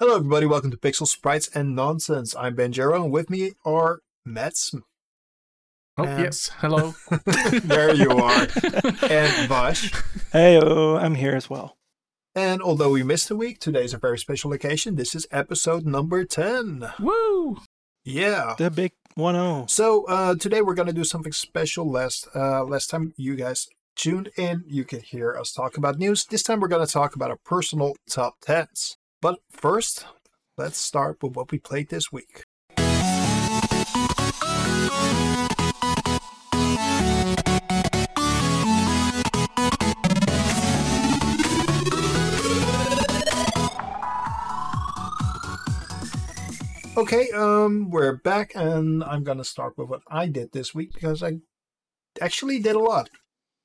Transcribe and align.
Hello, 0.00 0.16
everybody. 0.16 0.46
Welcome 0.46 0.70
to 0.70 0.78
Pixel 0.78 1.06
Sprites 1.06 1.48
and 1.54 1.76
Nonsense. 1.76 2.34
I'm 2.34 2.56
Benjiro, 2.56 3.02
and 3.02 3.12
with 3.12 3.28
me 3.28 3.52
are 3.66 3.98
Mets. 4.24 4.74
Oh, 5.98 6.04
And- 6.04 6.24
yes. 6.24 6.50
Hello. 6.58 6.94
there 7.64 7.94
you 7.94 8.10
are. 8.10 8.46
And 9.02 9.48
Vash. 9.48 9.92
Hey, 10.32 10.58
I'm 10.58 11.16
here 11.16 11.34
as 11.34 11.50
well. 11.50 11.76
And 12.34 12.62
although 12.62 12.88
we 12.92 13.02
missed 13.02 13.30
a 13.30 13.36
week, 13.36 13.58
today's 13.58 13.92
a 13.92 13.98
very 13.98 14.18
special 14.18 14.54
occasion. 14.54 14.96
This 14.96 15.14
is 15.14 15.26
episode 15.30 15.84
number 15.84 16.24
10. 16.24 16.82
Woo! 16.98 17.58
Yeah. 18.02 18.54
The 18.56 18.70
big 18.70 18.92
1 19.16 19.34
0. 19.34 19.66
So 19.68 20.06
uh, 20.06 20.34
today 20.36 20.62
we're 20.62 20.72
going 20.74 20.88
to 20.88 20.94
do 20.94 21.04
something 21.04 21.32
special. 21.32 21.90
Last, 21.90 22.26
uh, 22.34 22.64
last 22.64 22.88
time 22.88 23.12
you 23.18 23.36
guys 23.36 23.68
tuned 23.96 24.30
in, 24.38 24.64
you 24.66 24.84
could 24.84 25.02
hear 25.02 25.36
us 25.36 25.52
talk 25.52 25.76
about 25.76 25.98
news. 25.98 26.24
This 26.24 26.42
time 26.42 26.60
we're 26.60 26.68
going 26.68 26.86
to 26.86 26.90
talk 26.90 27.14
about 27.14 27.28
our 27.30 27.38
personal 27.44 27.96
top 28.08 28.36
10s. 28.46 28.96
But 29.20 29.40
first, 29.50 30.06
let's 30.56 30.78
start 30.78 31.22
with 31.22 31.36
what 31.36 31.50
we 31.52 31.58
played 31.58 31.90
this 31.90 32.10
week. 32.10 32.44
Okay, 46.96 47.30
um, 47.30 47.88
we're 47.90 48.16
back, 48.16 48.52
and 48.54 49.02
I'm 49.04 49.22
gonna 49.24 49.44
start 49.44 49.78
with 49.78 49.88
what 49.88 50.02
I 50.08 50.26
did 50.26 50.52
this 50.52 50.74
week 50.74 50.92
because 50.92 51.22
I 51.22 51.38
actually 52.20 52.58
did 52.58 52.74
a 52.76 52.80
lot. 52.80 53.08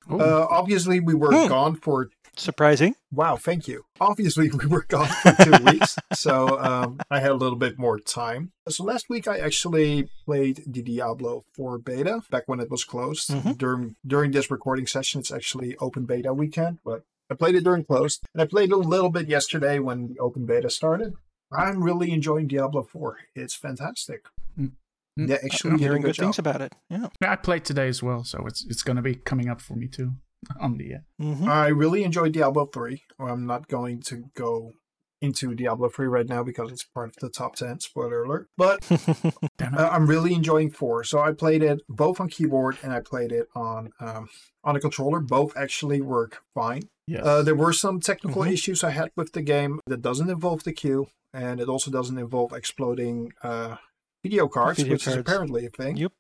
Uh, 0.10 0.46
obviously, 0.50 1.00
we 1.00 1.16
were 1.16 1.34
Hmm. 1.34 1.48
gone 1.48 1.76
for 1.76 2.10
Surprising. 2.38 2.96
wow, 3.12 3.36
thank 3.38 3.68
you. 3.68 3.86
Obviously, 4.00 4.50
we 4.60 4.66
were 4.66 4.86
gone 4.88 5.08
for 5.08 5.32
two 5.44 5.64
weeks, 5.72 5.96
so 6.14 6.60
um, 6.60 7.00
I 7.10 7.20
had 7.20 7.32
a 7.32 7.36
little 7.36 7.58
bit 7.58 7.78
more 7.78 8.00
time. 8.00 8.52
So 8.70 8.84
last 8.84 9.10
week, 9.10 9.28
I 9.28 9.40
actually 9.40 10.10
played 10.26 10.64
the 10.68 10.82
Diablo 10.82 11.44
4 11.56 11.78
beta 11.80 12.22
back 12.30 12.44
when 12.48 12.60
it 12.60 12.70
was 12.70 12.84
closed. 12.84 13.30
Mhm. 13.30 13.58
During 13.58 13.96
during 14.06 14.32
this 14.32 14.52
recording 14.52 14.88
session, 14.88 15.20
it's 15.22 15.32
actually 15.32 15.76
open 15.78 16.06
beta 16.06 16.34
weekend, 16.34 16.80
but 16.84 17.04
I 17.30 17.36
played 17.36 17.56
it 17.56 17.64
during 17.64 17.84
closed, 17.86 18.24
and 18.34 18.42
I 18.42 18.46
played 18.46 18.72
a 18.72 18.78
little 18.78 19.10
bit 19.10 19.28
yesterday 19.28 19.80
when 19.80 20.08
the 20.08 20.20
open 20.20 20.46
beta 20.46 20.70
started. 20.70 21.14
I'm 21.52 21.84
really 21.84 22.12
enjoying 22.12 22.48
Diablo 22.48 22.84
4. 22.84 23.18
It's 23.36 23.56
fantastic. 23.56 24.26
Mm. 24.60 24.72
They 25.18 25.36
actually 25.36 25.72
I'm 25.72 25.80
hearing 25.80 26.02
good 26.02 26.16
good 26.16 26.22
things 26.22 26.40
about 26.40 26.62
it. 26.62 26.74
Yeah. 26.90 27.08
yeah, 27.22 27.32
I 27.32 27.38
played 27.38 27.64
today 27.64 27.88
as 27.88 28.04
well, 28.04 28.24
so 28.26 28.46
it's 28.46 28.66
it's 28.66 28.84
gonna 28.84 29.02
be 29.02 29.16
coming 29.16 29.48
up 29.48 29.62
for 29.62 29.76
me 29.76 29.88
too 29.88 30.16
on 30.60 30.78
the. 30.78 30.96
Uh, 30.96 31.00
hmm 31.24 31.50
I 31.50 31.68
really 31.68 32.04
enjoyed 32.04 32.34
Diablo 32.34 32.66
3. 32.66 33.02
I'm 33.20 33.46
not 33.46 33.68
going 33.68 34.02
to 34.04 34.26
go 34.36 34.74
into 35.22 35.56
Diablo 35.56 35.90
3 35.90 36.08
right 36.08 36.28
now 36.28 36.44
because 36.44 36.72
it's 36.72 36.84
part 36.84 37.10
of 37.10 37.16
the 37.16 37.30
top 37.30 37.56
10, 37.56 37.80
spoiler 37.80 38.24
alert. 38.26 38.48
But 38.58 38.86
uh, 38.92 39.90
I'm 39.92 40.08
really 40.08 40.34
enjoying 40.34 40.70
4. 40.72 41.04
So 41.06 41.20
I 41.20 41.32
played 41.32 41.64
it 41.64 41.80
both 41.90 42.20
on 42.20 42.30
keyboard 42.30 42.78
and 42.84 42.92
I 42.94 43.00
played 43.00 43.32
it 43.32 43.48
on 43.56 43.92
um, 44.00 44.30
on 44.64 44.76
a 44.76 44.80
controller. 44.80 45.20
Both 45.20 45.56
actually 45.58 46.02
work 46.02 46.44
fine. 46.54 46.84
yes. 47.08 47.24
Uh, 47.26 47.42
there 47.44 47.56
were 47.56 47.74
some 47.74 48.00
technical 48.00 48.42
Mhm. 48.44 48.52
issues 48.54 48.84
I 48.84 48.90
had 48.92 49.10
with 49.16 49.32
the 49.34 49.42
game 49.42 49.80
that 49.88 50.02
doesn't 50.02 50.30
involve 50.30 50.64
the 50.64 50.74
queue, 50.74 51.08
and 51.34 51.60
it 51.62 51.70
also 51.70 51.90
doesn't 51.92 52.18
involve 52.18 52.52
exploding 52.54 53.32
uh, 53.44 53.78
video 54.24 54.48
cards, 54.48 54.78
Video 54.80 54.94
which 54.94 55.08
is 55.08 55.16
apparently 55.16 55.66
a 55.66 55.70
thing. 55.70 55.98
Yep. 55.98 56.12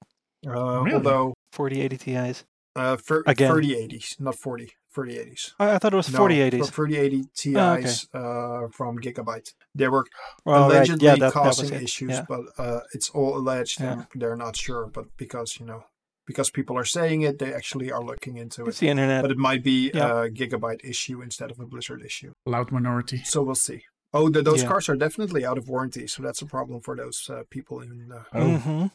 Uh, 0.47 0.81
Really? 0.83 0.93
Although 0.95 1.33
4080 1.51 1.97
Ti's. 1.97 2.43
Uh, 2.75 2.97
for 2.97 3.23
Again. 3.25 3.51
3080s, 3.51 4.19
not 4.19 4.35
40, 4.35 4.71
3080s. 4.95 5.53
I, 5.59 5.75
I 5.75 5.77
thought 5.77 5.93
it 5.93 5.97
was 5.97 6.11
No, 6.11 6.19
4080s. 6.19 6.65
for 6.71 6.85
3080 6.87 7.23
Ti's 7.35 7.55
Oh, 7.57 7.73
okay. 7.73 8.65
uh, 8.65 8.67
from 8.71 8.97
Gigabyte. 8.99 9.53
They 9.73 9.87
were 9.87 10.05
right. 10.45 10.57
allegedly 10.65 11.05
Yeah, 11.05 11.13
that, 11.15 11.19
that 11.19 11.33
causing 11.33 11.71
was 11.71 11.81
it. 11.81 11.83
issues, 11.83 12.11
Yeah. 12.11 12.25
but 12.27 12.41
uh, 12.57 12.81
it's 12.93 13.09
all 13.11 13.37
alleged 13.37 13.79
Yeah. 13.81 13.91
and 13.93 14.07
they're 14.15 14.35
not 14.37 14.55
sure. 14.55 14.85
But 14.87 15.05
because, 15.17 15.57
you 15.59 15.65
know, 15.65 15.85
because 16.25 16.49
people 16.49 16.77
are 16.77 16.85
saying 16.85 17.21
it, 17.21 17.39
they 17.39 17.53
actually 17.53 17.91
are 17.91 18.03
looking 18.03 18.37
into 18.37 18.65
It's 18.65 18.77
it. 18.77 18.81
the 18.81 18.89
internet. 18.89 19.21
But 19.21 19.31
it 19.31 19.37
might 19.37 19.63
be 19.63 19.91
Yeah. 19.93 20.23
a 20.23 20.29
Gigabyte 20.29 20.83
issue 20.83 21.21
instead 21.21 21.51
of 21.51 21.59
a 21.59 21.65
Blizzard 21.65 22.01
issue. 22.03 22.33
Loud 22.45 22.71
minority. 22.71 23.21
So 23.25 23.43
we'll 23.43 23.55
see. 23.55 23.83
Oh, 24.13 24.29
the, 24.29 24.41
those 24.41 24.61
Yeah. 24.63 24.69
cards 24.69 24.87
are 24.89 24.95
definitely 24.95 25.45
out 25.45 25.57
of 25.57 25.67
warranty, 25.67 26.07
so 26.07 26.23
that's 26.23 26.41
a 26.41 26.45
problem 26.45 26.79
for 26.81 26.95
those 26.95 27.29
uh, 27.29 27.43
people 27.49 27.81
in, 27.81 28.11
uh, 28.13 28.23
Oh. 28.33 28.57
hmm 28.57 28.85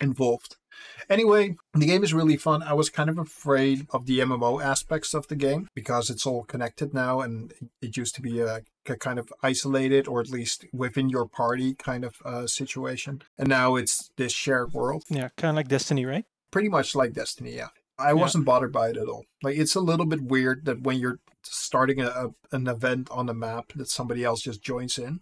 involved. 0.00 0.56
Anyway, 1.08 1.56
the 1.74 1.86
game 1.86 2.04
is 2.04 2.12
really 2.12 2.36
fun. 2.36 2.62
I 2.62 2.74
was 2.74 2.90
kind 2.90 3.08
of 3.08 3.18
afraid 3.18 3.86
of 3.90 4.06
the 4.06 4.18
MMO 4.20 4.62
aspects 4.62 5.14
of 5.14 5.26
the 5.28 5.36
game 5.36 5.68
because 5.74 6.10
it's 6.10 6.26
all 6.26 6.44
connected 6.44 6.92
now, 6.92 7.20
and 7.20 7.52
it 7.80 7.96
used 7.96 8.14
to 8.16 8.22
be 8.22 8.40
a, 8.40 8.62
a 8.86 8.96
kind 8.96 9.18
of 9.18 9.32
isolated 9.42 10.06
or 10.06 10.20
at 10.20 10.28
least 10.28 10.66
within 10.72 11.08
your 11.08 11.26
party 11.26 11.74
kind 11.74 12.04
of 12.04 12.16
uh, 12.24 12.46
situation, 12.46 13.22
and 13.38 13.48
now 13.48 13.76
it's 13.76 14.10
this 14.16 14.32
shared 14.32 14.74
world, 14.74 15.04
Yeah, 15.08 15.28
kind 15.36 15.50
of 15.50 15.56
like 15.56 15.68
Destiny, 15.68 16.04
right? 16.04 16.24
pretty 16.50 16.68
much 16.68 16.94
like 16.94 17.12
Destiny. 17.12 17.54
Yeah, 17.56 17.68
I 17.98 18.08
Yeah. 18.08 18.12
wasn't 18.14 18.44
bothered 18.44 18.72
by 18.72 18.90
it 18.90 18.96
at 18.96 19.08
all. 19.08 19.24
Like 19.42 19.56
it's 19.56 19.74
a 19.74 19.80
little 19.80 20.06
bit 20.06 20.22
weird 20.22 20.64
that 20.66 20.82
when 20.82 20.98
you're 20.98 21.20
starting 21.42 22.00
a, 22.00 22.06
a, 22.08 22.28
an 22.52 22.66
event 22.66 23.08
on 23.10 23.26
the 23.26 23.34
map, 23.34 23.72
that 23.76 23.88
somebody 23.88 24.24
else 24.24 24.42
just 24.42 24.62
joins 24.62 24.98
in. 24.98 25.20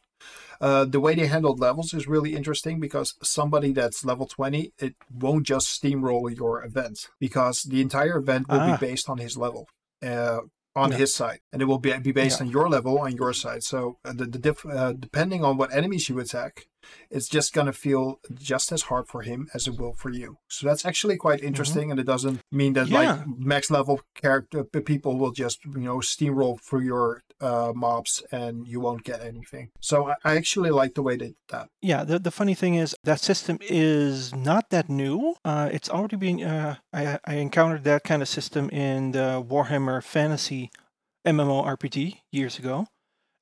Uh, 0.60 0.84
the 0.84 1.00
way 1.00 1.14
they 1.14 1.26
handled 1.26 1.60
levels 1.60 1.92
is 1.92 2.06
really 2.06 2.34
interesting 2.34 2.80
because 2.80 3.14
somebody 3.22 3.72
that's 3.72 4.04
level 4.04 4.26
20, 4.26 4.72
it 4.78 4.94
won't 5.12 5.44
just 5.46 5.66
steamroll 5.82 6.34
your 6.34 6.64
event 6.64 7.08
because 7.18 7.62
the 7.64 7.80
entire 7.80 8.16
event 8.18 8.48
will 8.48 8.60
Ah. 8.60 8.76
be 8.78 8.86
based 8.86 9.08
on 9.10 9.18
his 9.18 9.36
level. 9.36 9.66
Uh, 10.02 10.40
on 10.76 10.90
Yeah. 10.90 10.96
his 10.98 11.14
side, 11.14 11.38
and 11.52 11.62
it 11.62 11.66
will 11.66 11.78
be, 11.78 11.96
be 11.98 12.10
based 12.10 12.40
Yeah. 12.40 12.46
on 12.46 12.52
your 12.52 12.68
level 12.68 12.98
on 12.98 13.12
your 13.14 13.32
side. 13.32 13.62
So 13.62 13.98
uh, 14.04 14.12
the, 14.12 14.24
the 14.26 14.38
diff, 14.40 14.66
uh, 14.66 14.92
depending 14.92 15.44
on 15.44 15.56
what 15.56 15.72
enemies 15.72 16.08
you 16.08 16.18
attack, 16.18 16.66
it's 17.10 17.28
just 17.28 17.52
gonna 17.52 17.72
feel 17.72 18.20
just 18.34 18.72
as 18.72 18.82
hard 18.82 19.06
for 19.08 19.22
him 19.22 19.48
as 19.54 19.66
it 19.66 19.78
will 19.78 19.94
for 19.94 20.10
you. 20.10 20.36
So 20.48 20.66
that's 20.66 20.84
actually 20.84 21.16
quite 21.16 21.42
interesting, 21.42 21.90
and 21.90 21.98
it 22.00 22.06
doesn't 22.06 22.40
mean 22.52 22.72
that 22.74 22.84
Mm-hmm. 22.86 22.94
Yeah. 22.94 23.12
like 23.14 23.26
max 23.38 23.70
level 23.70 24.00
character 24.14 24.64
people 24.64 25.16
will 25.16 25.32
just 25.32 25.64
you 25.64 25.80
know 25.80 25.98
steamroll 25.98 26.60
through 26.60 26.82
your 26.82 27.22
uh, 27.40 27.72
mobs 27.74 28.22
and 28.30 28.66
you 28.68 28.78
won't 28.80 29.04
get 29.04 29.20
anything. 29.22 29.70
So 29.80 30.08
I, 30.10 30.14
I 30.24 30.36
actually 30.36 30.70
like 30.70 30.94
the 30.94 31.02
way 31.02 31.16
they 31.16 31.26
did 31.28 31.36
that. 31.50 31.68
Yeah, 31.82 32.04
the, 32.04 32.18
the 32.18 32.30
funny 32.30 32.54
thing 32.54 32.74
is 32.74 32.94
that 33.04 33.20
system 33.20 33.58
is 33.62 34.34
not 34.34 34.70
that 34.70 34.88
new. 34.88 35.34
Uh, 35.44 35.68
it's 35.72 35.88
already 35.90 36.16
been. 36.16 36.42
Uh, 36.42 36.76
I, 36.92 37.18
I 37.24 37.34
encountered 37.36 37.84
that 37.84 38.04
kind 38.04 38.22
of 38.22 38.28
system 38.28 38.70
in 38.70 39.12
the 39.12 39.42
Warhammer 39.46 40.02
Fantasy 40.02 40.70
MMORPG 41.26 42.18
years 42.30 42.58
ago, 42.58 42.86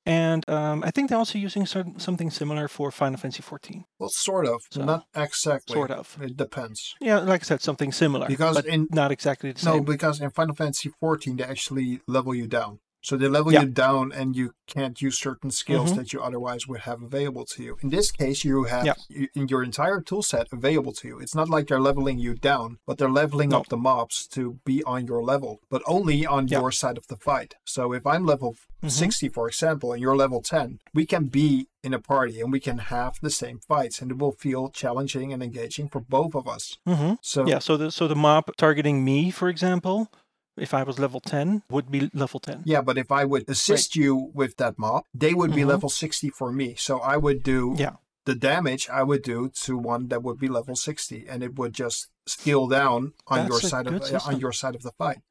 and 0.07 0.49
um, 0.49 0.83
I 0.85 0.91
think 0.91 1.09
they're 1.09 1.19
also 1.19 1.39
using 1.39 1.67
some, 1.67 1.99
something 1.99 2.31
similar 2.31 2.69
for 2.69 2.91
Final 2.91 3.19
Fantasy 3.19 3.43
14. 3.43 3.85
Well, 3.99 4.09
sort 4.13 4.47
of, 4.47 4.61
So, 4.71 4.85
not 4.85 5.05
exactly. 5.15 5.75
Sort 5.75 5.91
of. 5.91 6.17
It 6.21 6.37
depends. 6.37 6.95
Yeah, 7.01 7.19
like 7.21 7.43
I 7.43 7.45
said, 7.45 7.61
something 7.63 7.93
similar, 7.93 8.27
Because 8.27 8.57
but 8.57 8.67
in- 8.67 8.89
not 8.91 9.13
exactly 9.13 9.53
the 9.53 9.65
No, 9.65 9.73
same. 9.73 9.85
No, 9.85 9.93
because 9.93 10.21
in 10.21 10.31
Final 10.31 10.55
Fantasy 10.55 10.91
14 11.01 11.37
they 11.37 11.45
actually 11.45 12.01
level 12.09 12.35
you 12.35 12.47
down. 12.47 12.81
So 13.03 13.17
they 13.17 13.29
level 13.29 13.53
Yeah. 13.53 13.63
you 13.63 13.67
down, 13.69 14.13
and 14.13 14.37
you 14.37 14.53
can't 14.67 15.03
use 15.03 15.19
certain 15.19 15.51
skills 15.51 15.93
Mhm. 15.93 15.97
that 15.97 16.13
you 16.13 16.21
otherwise 16.23 16.67
would 16.69 16.81
have 16.83 17.03
available 17.03 17.45
to 17.47 17.63
you. 17.63 17.77
In 17.83 17.91
this 17.91 18.11
case, 18.11 18.45
you 18.45 18.65
have 18.65 18.87
Yeah. 18.87 18.95
your 19.35 19.63
entire 19.63 20.01
tool 20.01 20.23
set 20.23 20.47
available 20.53 20.93
to 20.95 21.09
you. 21.09 21.19
It's 21.19 21.35
not 21.35 21.49
like 21.51 21.67
they're 21.69 21.81
leveling 21.81 22.19
you 22.21 22.35
down, 22.35 22.79
but 22.87 22.99
they're 22.99 23.11
leveling 23.11 23.51
No. 23.51 23.59
up 23.59 23.69
the 23.69 23.77
mobs 23.77 24.27
to 24.29 24.61
be 24.65 24.83
on 24.85 25.07
your 25.07 25.23
level, 25.23 25.61
but 25.69 25.83
only 25.87 26.25
on 26.25 26.47
Yeah. 26.49 26.61
your 26.61 26.71
side 26.71 26.97
of 26.97 27.07
the 27.09 27.17
fight. 27.17 27.57
So 27.65 27.93
if 27.93 28.07
I'm 28.07 28.25
level 28.25 28.55
Mhm. 28.83 28.91
60, 28.91 29.29
for 29.29 29.49
example, 29.49 29.93
and 29.93 30.01
you're 30.01 30.17
level 30.17 30.41
10, 30.41 30.79
we 30.95 31.05
can 31.05 31.25
be 31.27 31.69
in 31.83 31.93
a 31.93 31.99
party 32.01 32.41
and 32.41 32.53
we 32.53 32.61
can 32.61 32.79
have 32.79 33.15
the 33.21 33.31
same 33.31 33.59
fights, 33.67 34.01
and 34.01 34.13
it 34.13 34.19
will 34.19 34.33
feel 34.33 34.69
challenging 34.71 35.33
and 35.33 35.43
engaging 35.43 35.89
for 35.89 36.01
both 36.01 36.35
of 36.37 36.47
us. 36.47 36.79
hmm 36.87 37.15
So 37.21 37.47
Yeah, 37.47 37.59
so 37.59 37.77
the 37.77 37.91
so 37.91 38.07
the 38.07 38.15
mob 38.17 38.45
targeting 38.57 39.05
me, 39.05 39.31
for 39.33 39.49
example, 39.49 40.09
if 40.57 40.75
I 40.75 40.83
was 40.83 40.99
level 40.99 41.21
10, 41.21 41.63
would 41.71 41.91
be 41.91 42.11
level 42.15 42.41
10. 42.41 42.63
Yeah, 42.65 42.81
but 42.83 42.99
if 42.99 43.11
I 43.11 43.25
would 43.25 43.49
assist 43.49 43.97
you 43.97 44.31
with 44.35 44.57
that 44.57 44.79
mob, 44.79 45.05
they 45.15 45.35
would 45.35 45.55
be 45.55 45.63
Mhm. 45.63 45.69
level 45.69 45.89
60 45.89 46.31
for 46.31 46.53
me. 46.53 46.75
So 46.77 46.99
I 47.01 47.17
would 47.17 47.43
do 47.43 47.75
Yeah. 47.79 47.97
the 48.25 48.35
damage 48.35 48.89
I 48.89 49.03
would 49.03 49.23
do 49.23 49.49
to 49.65 49.77
one 49.77 50.09
that 50.09 50.23
would 50.23 50.39
be 50.39 50.49
level 50.49 50.77
60 50.77 51.27
and 51.29 51.43
it 51.43 51.57
would 51.59 51.73
just 51.73 52.09
scale 52.27 52.69
down 52.69 53.15
on 53.27 53.47
your 53.49 53.59
That's 53.59 53.69
side 53.69 53.87
of 53.89 53.95
uh, 54.01 54.21
on 54.27 54.39
your 54.39 54.53
side 54.53 54.77
of 54.77 54.83
the 54.83 54.93
fight. 54.93 55.23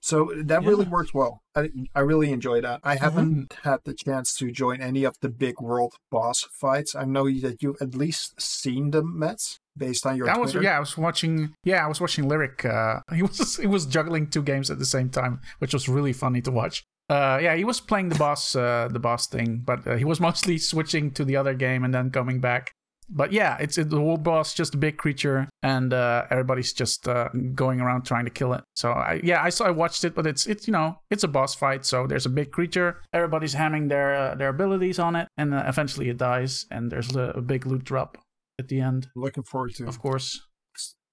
So 0.00 0.32
that 0.44 0.64
really 0.64 0.84
Yeah. 0.84 0.90
works 0.90 1.12
well. 1.12 1.42
I, 1.54 1.70
I 1.94 2.00
really 2.00 2.30
enjoy 2.32 2.60
that. 2.62 2.78
Mm-hmm. 2.80 2.88
I 2.88 2.96
haven't 2.96 3.52
had 3.64 3.80
the 3.84 3.92
chance 3.92 4.32
to 4.36 4.50
join 4.50 4.80
any 4.80 5.04
of 5.04 5.16
the 5.20 5.28
big 5.28 5.60
world 5.60 5.94
boss 6.10 6.46
fights. 6.52 6.94
I 6.94 7.04
know 7.04 7.24
that 7.40 7.62
you've 7.62 7.76
at 7.82 7.94
least 7.94 8.40
seen 8.40 8.92
them, 8.92 9.18
Mets, 9.18 9.60
based 9.78 10.06
on 10.06 10.16
your 10.16 10.26
That 10.26 10.40
was 10.40 10.54
yeah. 10.54 10.76
I 10.76 10.80
was 10.80 10.96
watching. 10.98 11.54
Yeah, 11.64 11.84
I 11.84 11.88
was 11.88 12.00
watching 12.00 12.28
Lyric. 12.28 12.64
Uh, 12.64 13.00
he 13.14 13.22
was 13.22 13.56
he 13.56 13.66
was 13.66 13.86
juggling 13.86 14.28
two 14.28 14.42
games 14.42 14.70
at 14.70 14.78
the 14.78 14.86
same 14.86 15.08
time, 15.10 15.40
which 15.58 15.72
was 15.72 15.88
really 15.88 16.12
funny 16.12 16.40
to 16.42 16.50
watch. 16.50 16.84
Uh, 17.08 17.38
yeah, 17.40 17.54
he 17.54 17.64
was 17.64 17.80
playing 17.80 18.10
the 18.10 18.18
boss 18.18 18.54
uh, 18.54 18.88
the 18.90 18.98
boss 18.98 19.26
thing, 19.26 19.62
but 19.64 19.86
uh, 19.86 19.96
he 19.96 20.04
was 20.04 20.20
mostly 20.28 20.58
switching 20.58 21.10
to 21.12 21.24
the 21.24 21.36
other 21.36 21.54
game 21.54 21.84
and 21.84 21.94
then 21.94 22.10
coming 22.10 22.40
back. 22.40 22.72
but 23.08 23.32
yeah, 23.32 23.56
it's 23.58 23.78
it, 23.78 23.88
the 23.88 23.96
whole 23.96 24.18
boss 24.18 24.52
just 24.52 24.74
a 24.74 24.76
big 24.78 24.98
creature, 24.98 25.48
and 25.62 25.92
uh, 25.92 26.26
everybody's 26.30 26.72
just 26.72 27.08
uh, 27.08 27.28
going 27.54 27.80
around 27.80 28.02
trying 28.02 28.24
to 28.24 28.30
kill 28.30 28.52
it. 28.52 28.62
So 28.76 28.92
I, 28.92 29.20
yeah, 29.24 29.42
I 29.42 29.48
saw 29.48 29.64
I 29.64 29.70
watched 29.70 30.04
it, 30.04 30.14
but 30.14 30.26
it's 30.26 30.46
it's 30.46 30.66
you 30.66 30.72
know 30.72 30.98
it's 31.10 31.24
a 31.24 31.28
boss 31.28 31.54
fight. 31.54 31.86
So 31.86 32.06
there's 32.06 32.26
a 32.26 32.30
big 32.30 32.50
creature, 32.52 33.00
everybody's 33.12 33.54
hamming 33.54 33.88
their 33.88 34.14
uh, 34.14 34.34
their 34.34 34.50
abilities 34.50 34.98
on 34.98 35.16
it, 35.16 35.28
and 35.36 35.54
uh, 35.54 35.64
eventually 35.66 36.08
it 36.10 36.18
dies, 36.18 36.66
and 36.70 36.92
there's 36.92 37.16
a, 37.16 37.32
a 37.36 37.40
big 37.40 37.64
loot 37.66 37.84
drop 37.84 38.18
at 38.58 38.68
the 38.68 38.80
end, 38.80 39.08
looking 39.14 39.42
forward 39.44 39.74
to. 39.76 39.86
of 39.86 39.98
course. 40.00 40.40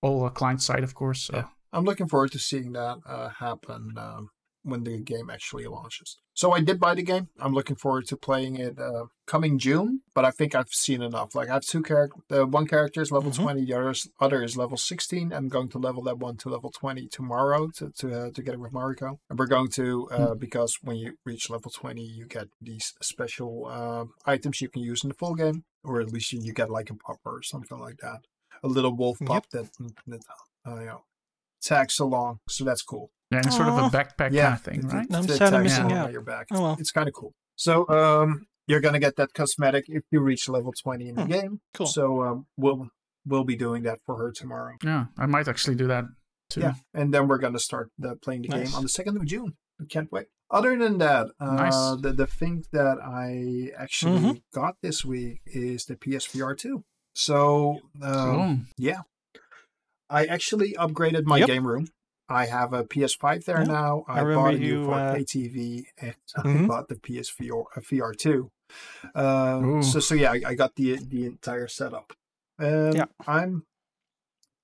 All 0.01 0.25
uh, 0.25 0.30
client 0.30 0.62
side, 0.62 0.83
of 0.83 0.94
course. 0.94 1.24
So. 1.25 1.36
Yeah. 1.38 1.45
I'm 1.74 1.83
looking 1.83 2.07
forward 2.07 2.31
to 2.33 2.39
seeing 2.39 2.74
that 2.74 3.00
uh, 3.07 3.30
happen 3.30 3.95
um, 3.97 4.30
when 4.63 4.83
the 4.83 5.01
game 5.01 5.30
actually 5.30 5.65
launches. 5.65 6.18
So 6.33 6.51
I 6.51 6.59
did 6.62 6.80
buy 6.80 6.95
the 6.95 7.01
game. 7.03 7.30
I'm 7.39 7.53
looking 7.53 7.75
forward 7.75 8.07
to 8.07 8.18
playing 8.18 8.57
it 8.57 8.77
uh, 8.80 9.06
coming 9.25 9.57
June. 9.57 10.01
But 10.13 10.25
I 10.25 10.31
think 10.31 10.53
I've 10.56 10.69
seen 10.69 11.01
enough. 11.01 11.33
Like 11.36 11.50
I 11.50 11.53
have 11.56 11.63
two 11.63 11.81
characters. 11.81 12.21
Uh, 12.31 12.45
one 12.45 12.68
character 12.68 13.01
is 13.01 13.12
level 13.12 13.31
Mhm. 13.31 13.42
20. 13.44 13.65
The 13.65 13.74
other 13.74 13.89
is, 13.89 14.07
other 14.19 14.44
is 14.44 14.56
level 14.57 14.77
16. 14.77 15.33
I'm 15.33 15.50
going 15.50 15.69
to 15.69 15.77
level 15.80 16.03
that 16.03 16.18
one 16.19 16.38
to 16.38 16.50
level 16.50 16.71
20 16.71 17.07
tomorrow 17.07 17.69
to 17.77 17.89
to 18.00 18.13
uh, 18.27 18.31
together 18.31 18.59
with 18.59 18.71
Mariko. 18.74 19.18
And 19.30 19.38
we're 19.39 19.48
going 19.48 19.69
to 19.71 20.07
uh, 20.12 20.36
because 20.36 20.77
when 20.81 20.98
you 20.98 21.18
reach 21.25 21.50
level 21.50 21.71
20, 21.71 22.01
you 22.03 22.25
get 22.27 22.48
these 22.62 22.94
special 23.01 23.65
um 23.68 24.13
items 24.25 24.62
you 24.62 24.69
can 24.69 24.81
use 24.81 25.03
in 25.03 25.09
the 25.09 25.15
full 25.15 25.36
game, 25.36 25.63
or 25.85 26.01
at 26.01 26.11
least 26.11 26.33
you, 26.33 26.39
you 26.41 26.53
get 26.53 26.69
like 26.69 26.89
a 26.89 26.95
popper 26.95 27.37
or 27.37 27.43
something 27.43 27.79
like 27.79 27.97
that. 27.97 28.21
A 28.63 28.67
little 28.67 28.95
wolf 28.95 29.17
Yep. 29.21 29.27
pop 29.29 29.49
that 29.51 29.69
that 30.07 30.21
uh, 30.67 30.79
you 30.79 30.85
know 30.85 31.03
tags 31.61 31.99
along. 31.99 32.39
So 32.49 32.63
that's 32.63 32.81
cool. 32.81 33.11
Yeah, 33.31 33.39
and 33.39 33.53
sort 33.53 33.67
of 33.69 33.77
a 33.77 33.89
backpack 33.89 34.31
Yeah, 34.31 34.43
kind 34.45 34.53
of 34.55 34.61
thing, 34.61 34.79
it- 34.79 34.93
right? 34.93 35.05
it- 35.09 35.15
I'm 35.15 35.27
sad 35.27 35.41
I'm 35.41 35.51
tags 35.53 35.63
missing 35.63 35.85
along 35.85 35.97
out. 35.97 36.05
on 36.07 36.11
Your 36.13 36.21
back. 36.21 36.47
Oh, 36.51 36.61
well. 36.61 36.75
It's 36.79 36.91
kind 36.91 37.07
of 37.07 37.13
cool. 37.13 37.33
So 37.55 37.87
um, 37.89 38.47
you're 38.67 38.81
gonna 38.81 38.99
get 38.99 39.15
that 39.17 39.33
cosmetic 39.33 39.85
if 39.87 40.03
you 40.11 40.19
reach 40.19 40.47
level 40.49 40.71
20 40.73 41.09
in 41.09 41.15
the 41.15 41.23
Hmm, 41.23 41.31
game. 41.31 41.61
cool. 41.73 41.88
So 41.88 42.23
um, 42.23 42.45
we'll 42.57 42.89
we'll 43.25 43.43
be 43.43 43.55
doing 43.55 43.83
that 43.83 43.99
for 44.05 44.17
her 44.17 44.31
tomorrow. 44.31 44.75
Yeah, 44.83 45.05
I 45.17 45.25
might 45.25 45.47
actually 45.47 45.75
do 45.75 45.88
that 45.88 46.05
too. 46.49 46.61
Yeah, 46.61 46.73
and 46.93 47.13
then 47.13 47.27
we're 47.27 47.39
gonna 47.39 47.59
start 47.59 47.89
the, 47.97 48.15
playing 48.15 48.43
the 48.43 48.49
Nice. 48.49 48.67
game 48.69 48.75
on 48.75 48.83
the 48.83 48.89
second 48.89 49.17
of 49.17 49.25
June. 49.25 49.55
I 49.81 49.85
can't 49.89 50.11
wait. 50.11 50.27
Other 50.55 50.77
than 50.77 50.97
that, 50.99 51.27
uh, 51.39 51.55
Nice. 51.57 52.01
the 52.01 52.13
the 52.13 52.27
thing 52.27 52.63
that 52.71 52.97
I 53.03 53.71
actually 53.77 54.19
Mhm. 54.21 54.41
got 54.53 54.75
this 54.81 55.03
week 55.03 55.41
is 55.45 55.83
the 55.85 55.95
PSVR 55.97 56.55
two. 56.55 56.85
So 57.13 57.81
um, 58.01 58.23
Cool. 58.23 58.57
yeah, 58.77 59.01
I 60.09 60.25
actually 60.25 60.71
upgraded 60.73 61.25
my 61.25 61.39
Yep. 61.39 61.47
game 61.47 61.67
room. 61.67 61.87
I 62.29 62.45
have 62.45 62.73
a 62.73 62.83
PS5 62.85 63.43
there 63.45 63.59
Yeah, 63.59 63.65
now. 63.65 64.03
I 64.07 64.21
I, 64.21 64.33
bought 64.33 64.55
a 64.55 64.57
new 64.57 64.79
you, 64.81 64.87
4K 64.87 65.13
uh, 65.13 65.23
TV 65.33 65.85
and 66.01 66.15
I 66.37 66.41
Mhm. 66.41 66.67
bought 66.67 66.87
the 66.87 66.95
PSVR 66.95 67.63
uh, 67.75 67.81
VR2. 67.81 68.49
Uh, 69.13 69.61
Ooh. 69.65 69.81
so 69.81 69.99
so 69.99 70.15
yeah, 70.15 70.31
I, 70.31 70.41
I 70.47 70.53
got 70.55 70.75
the 70.75 70.95
the 70.95 71.25
entire 71.25 71.67
setup. 71.67 72.13
Um, 72.59 72.95
Yeah. 72.95 73.05
I'm 73.27 73.65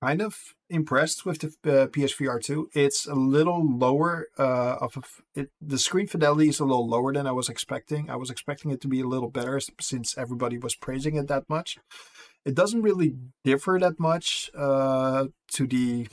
kind 0.02 0.20
of 0.20 0.36
impressed 0.68 1.24
with 1.24 1.38
the 1.40 1.48
uh, 1.82 1.86
PSVR2. 1.86 2.66
It's 2.74 3.06
a 3.06 3.14
little 3.14 3.62
lower 3.78 4.26
uh, 4.38 4.76
of 4.80 4.96
a 4.96 5.00
f- 5.00 5.20
it, 5.34 5.50
the 5.60 5.78
screen 5.78 6.08
fidelity 6.08 6.48
is 6.48 6.60
a 6.60 6.64
little 6.64 6.88
lower 6.88 7.12
than 7.12 7.26
I 7.26 7.32
was 7.32 7.48
expecting. 7.48 8.10
I 8.10 8.16
was 8.16 8.30
expecting 8.30 8.70
it 8.72 8.80
to 8.82 8.88
be 8.88 9.00
a 9.00 9.06
little 9.06 9.30
better 9.30 9.60
since 9.80 10.18
everybody 10.18 10.58
was 10.58 10.74
praising 10.74 11.14
it 11.16 11.28
that 11.28 11.44
much. 11.48 11.78
It 12.44 12.54
doesn't 12.56 12.82
really 12.82 13.14
differ 13.44 13.78
that 13.80 14.00
much 14.00 14.50
uh, 14.56 15.26
to 15.52 15.66
the 15.66 16.08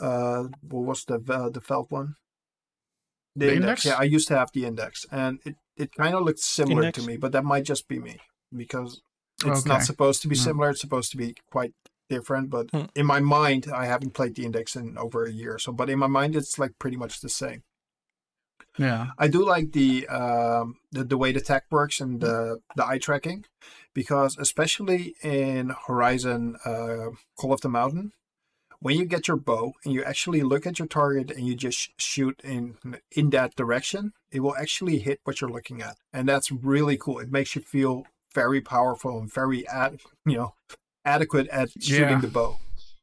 uh, 0.00 0.44
what 0.62 0.84
was 0.84 1.04
the 1.04 1.16
uh, 1.28 1.50
the 1.50 1.60
Valve 1.60 1.90
one? 1.90 2.14
The 3.34 3.54
Index? 3.56 3.84
Yeah, 3.84 3.96
I 3.98 4.04
used 4.04 4.28
to 4.28 4.36
have 4.38 4.50
the 4.52 4.64
index, 4.64 5.06
and 5.10 5.40
it, 5.44 5.56
it 5.76 5.94
kind 5.94 6.14
of 6.14 6.22
looked 6.24 6.38
similar 6.40 6.82
Index? 6.82 7.00
to 7.00 7.06
me, 7.08 7.16
but 7.16 7.32
that 7.32 7.44
might 7.44 7.64
just 7.64 7.88
be 7.88 7.98
me 7.98 8.20
because 8.56 9.00
it's 9.44 9.66
not 9.66 9.82
supposed 9.82 10.22
to 10.22 10.28
be 10.28 10.36
No. 10.36 10.42
similar. 10.42 10.70
It's 10.70 10.80
supposed 10.80 11.10
to 11.12 11.16
be 11.16 11.34
quite 11.50 11.72
different. 12.08 12.50
But 12.50 12.70
Hmm. 12.70 12.86
in 12.94 13.06
my 13.06 13.20
mind, 13.20 13.66
I 13.72 13.86
haven't 13.86 14.14
played 14.14 14.34
the 14.34 14.44
index 14.44 14.76
in 14.76 14.96
over 14.98 15.24
a 15.24 15.32
year, 15.32 15.58
so 15.58 15.72
but 15.72 15.90
in 15.90 15.98
my 15.98 16.06
mind, 16.06 16.36
it's 16.36 16.58
like 16.58 16.78
pretty 16.78 16.96
much 16.96 17.20
the 17.20 17.28
same. 17.28 17.62
Yeah. 18.78 19.08
I 19.18 19.26
do 19.28 19.44
like 19.44 19.72
the 19.72 20.06
um, 20.08 20.76
the, 20.92 21.04
the 21.04 21.18
way 21.18 21.32
the 21.32 21.40
tech 21.40 21.64
works 21.70 22.00
and 22.00 22.20
the 22.20 22.60
the 22.76 22.86
eye 22.86 22.98
tracking, 22.98 23.44
because 23.92 24.36
especially 24.38 25.14
in 25.22 25.74
Horizon 25.86 26.56
uh, 26.64 27.10
Call 27.36 27.52
of 27.52 27.60
the 27.60 27.68
Mountain, 27.68 28.12
when 28.80 28.96
you 28.96 29.04
get 29.04 29.26
your 29.26 29.36
bow 29.36 29.72
and 29.84 29.92
you 29.92 30.04
actually 30.04 30.42
look 30.42 30.64
at 30.66 30.78
your 30.78 30.86
target 30.88 31.32
and 31.32 31.44
you 31.46 31.56
just 31.56 31.90
shoot 32.00 32.40
in 32.44 32.76
in 33.10 33.30
that 33.30 33.56
direction, 33.56 34.12
it 34.30 34.40
will 34.40 34.56
actually 34.56 34.98
hit 35.00 35.20
what 35.24 35.40
you're 35.40 35.50
looking 35.50 35.82
at, 35.82 35.96
and 36.12 36.28
that's 36.28 36.52
really 36.52 36.96
cool. 36.96 37.18
It 37.18 37.32
makes 37.32 37.56
you 37.56 37.62
feel 37.62 38.04
very 38.32 38.60
powerful 38.60 39.18
and 39.18 39.32
very 39.32 39.66
at 39.68 39.94
you 40.24 40.36
know 40.36 40.54
adequate 41.16 41.48
at 41.48 41.68
shooting 41.82 42.08
Yeah. 42.18 42.20
the 42.20 42.28
bow. 42.28 42.58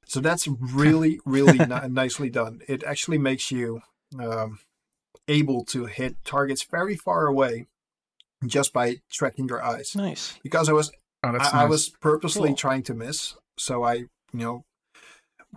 So 0.06 0.20
that's 0.20 0.48
really 0.48 1.20
really 1.38 1.58
ni- 1.60 1.88
nicely 2.04 2.30
done. 2.30 2.62
It 2.68 2.84
actually 2.84 3.18
makes 3.18 3.52
you 3.52 3.82
um, 4.20 4.60
able 5.28 5.66
to 5.74 5.86
hit 5.86 6.14
targets 6.24 6.64
very 6.78 6.96
far 6.96 7.26
away 7.28 7.66
just 8.46 8.72
by 8.74 8.98
tracking 9.12 9.48
your 9.48 9.62
eyes. 9.64 9.96
Nice. 9.96 10.38
Because 10.44 10.70
I 10.70 10.74
was 10.74 10.92
Oh, 11.24 11.36
I, 11.40 11.64
I 11.64 11.66
was 11.66 11.90
purposely 11.90 12.50
Cool. 12.50 12.56
trying 12.66 12.84
to 12.84 12.94
miss, 12.94 13.34
so 13.58 13.84
I 13.84 13.94
you 14.32 14.44
know. 14.46 14.66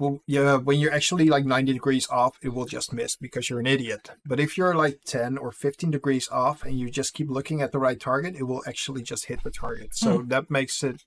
Well, 0.00 0.20
yeah, 0.28 0.56
when 0.56 0.78
you're 0.78 0.94
actually 0.94 1.26
like 1.28 1.44
90 1.44 1.72
degrees 1.72 2.06
off, 2.08 2.38
it 2.40 2.50
will 2.54 2.66
just 2.66 2.92
miss 2.92 3.16
because 3.16 3.50
you're 3.50 3.58
an 3.58 3.66
idiot. 3.66 4.10
But 4.24 4.38
if 4.38 4.56
you're 4.56 4.74
like 4.76 5.00
10 5.04 5.36
or 5.36 5.50
15 5.50 5.90
degrees 5.90 6.28
off 6.30 6.62
and 6.64 6.78
you 6.78 6.88
just 6.88 7.14
keep 7.14 7.28
looking 7.28 7.60
at 7.60 7.72
the 7.72 7.80
right 7.80 7.98
target, 8.00 8.36
it 8.36 8.44
will 8.44 8.62
actually 8.64 9.02
just 9.02 9.24
hit 9.26 9.42
the 9.42 9.50
target. 9.50 9.96
So 9.96 10.22
that 10.28 10.50
makes 10.52 10.84
it 10.84 11.02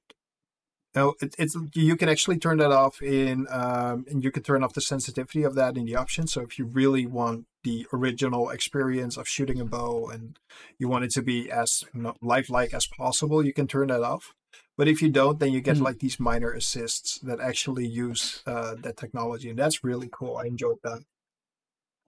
no, 0.95 1.15
it, 1.21 1.35
it's 1.38 1.55
you 1.73 1.95
can 1.95 2.09
actually 2.09 2.38
turn 2.38 2.57
that 2.57 2.71
off 2.71 3.01
in, 3.01 3.47
um, 3.49 4.05
and 4.09 4.23
you 4.23 4.31
can 4.31 4.43
turn 4.43 4.63
off 4.63 4.73
the 4.73 4.81
sensitivity 4.81 5.43
of 5.43 5.55
that 5.55 5.77
in 5.77 5.85
the 5.85 5.95
options. 5.95 6.33
So 6.33 6.41
if 6.41 6.59
you 6.59 6.65
really 6.65 7.05
want 7.05 7.45
the 7.63 7.88
original 7.93 8.49
experience 8.49 9.15
of 9.17 9.27
shooting 9.27 9.59
a 9.61 9.65
bow 9.65 10.09
and 10.09 10.38
you 10.77 10.88
want 10.89 11.05
it 11.05 11.11
to 11.11 11.21
be 11.21 11.49
as 11.51 11.83
you 11.93 12.01
know, 12.01 12.15
lifelike 12.21 12.73
as 12.73 12.88
possible, 12.88 13.45
you 13.45 13.53
can 13.53 13.67
turn 13.67 13.88
that 13.88 14.03
off. 14.03 14.33
But 14.77 14.88
if 14.88 15.01
you 15.01 15.09
don't, 15.09 15.39
then 15.39 15.53
you 15.53 15.61
get 15.61 15.77
Hmm. 15.77 15.83
like 15.83 15.99
these 15.99 16.19
minor 16.19 16.51
assists 16.51 17.19
that 17.19 17.39
actually 17.39 17.87
use 17.87 18.41
uh, 18.45 18.75
that 18.81 18.97
technology, 18.97 19.49
and 19.49 19.59
that's 19.59 19.83
really 19.83 20.09
cool. 20.11 20.37
I 20.37 20.45
enjoyed 20.45 20.79
that. 20.83 21.03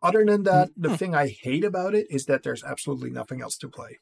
Other 0.01 0.25
than 0.25 0.43
that, 0.43 0.71
the 0.75 0.89
Hmm. 0.89 0.95
thing 0.95 1.15
I 1.15 1.27
hate 1.27 1.63
about 1.63 1.95
it 1.95 2.07
is 2.09 2.25
that 2.25 2.43
there's 2.43 2.63
absolutely 2.63 3.09
nothing 3.11 3.41
else 3.41 3.57
to 3.59 3.69
play. 3.69 3.99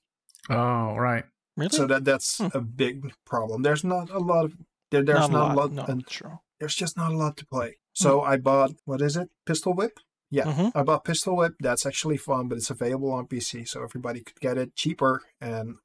Oh, 0.49 0.95
right. 0.95 1.25
Really? 1.55 1.69
So 1.69 1.85
that 1.85 2.05
that's 2.05 2.39
Hmm. 2.39 2.47
a 2.53 2.61
big 2.61 3.13
problem. 3.25 3.61
There's 3.61 3.83
not 3.83 4.09
a 4.09 4.17
lot 4.19 4.45
of 4.45 4.53
there, 4.91 5.03
there's 5.03 5.29
not, 5.29 5.31
not, 5.31 5.51
a 5.51 5.55
lot. 5.59 5.73
lot, 5.73 5.87
no, 5.89 6.01
true. 6.07 6.39
there's 6.59 6.75
just 6.75 6.95
not 6.97 7.11
a 7.11 7.17
lot 7.17 7.37
to 7.37 7.45
play. 7.47 7.77
So 7.93 8.21
I 8.21 8.37
bought 8.37 8.71
what 8.85 9.01
is 9.01 9.17
it? 9.17 9.29
Pistol 9.45 9.73
Whip. 9.73 9.97
Yeah, 10.33 10.45
Mhm. 10.45 10.71
I 10.75 10.83
bought 10.83 11.03
Pistol 11.03 11.35
Whip. 11.35 11.55
That's 11.59 11.85
actually 11.85 12.15
fun, 12.15 12.47
but 12.47 12.57
it's 12.57 12.69
available 12.69 13.11
on 13.11 13.27
PC, 13.27 13.67
so 13.67 13.83
everybody 13.83 14.21
could 14.21 14.39
get 14.39 14.57
it 14.57 14.73
cheaper, 14.75 15.21
and 15.41 15.75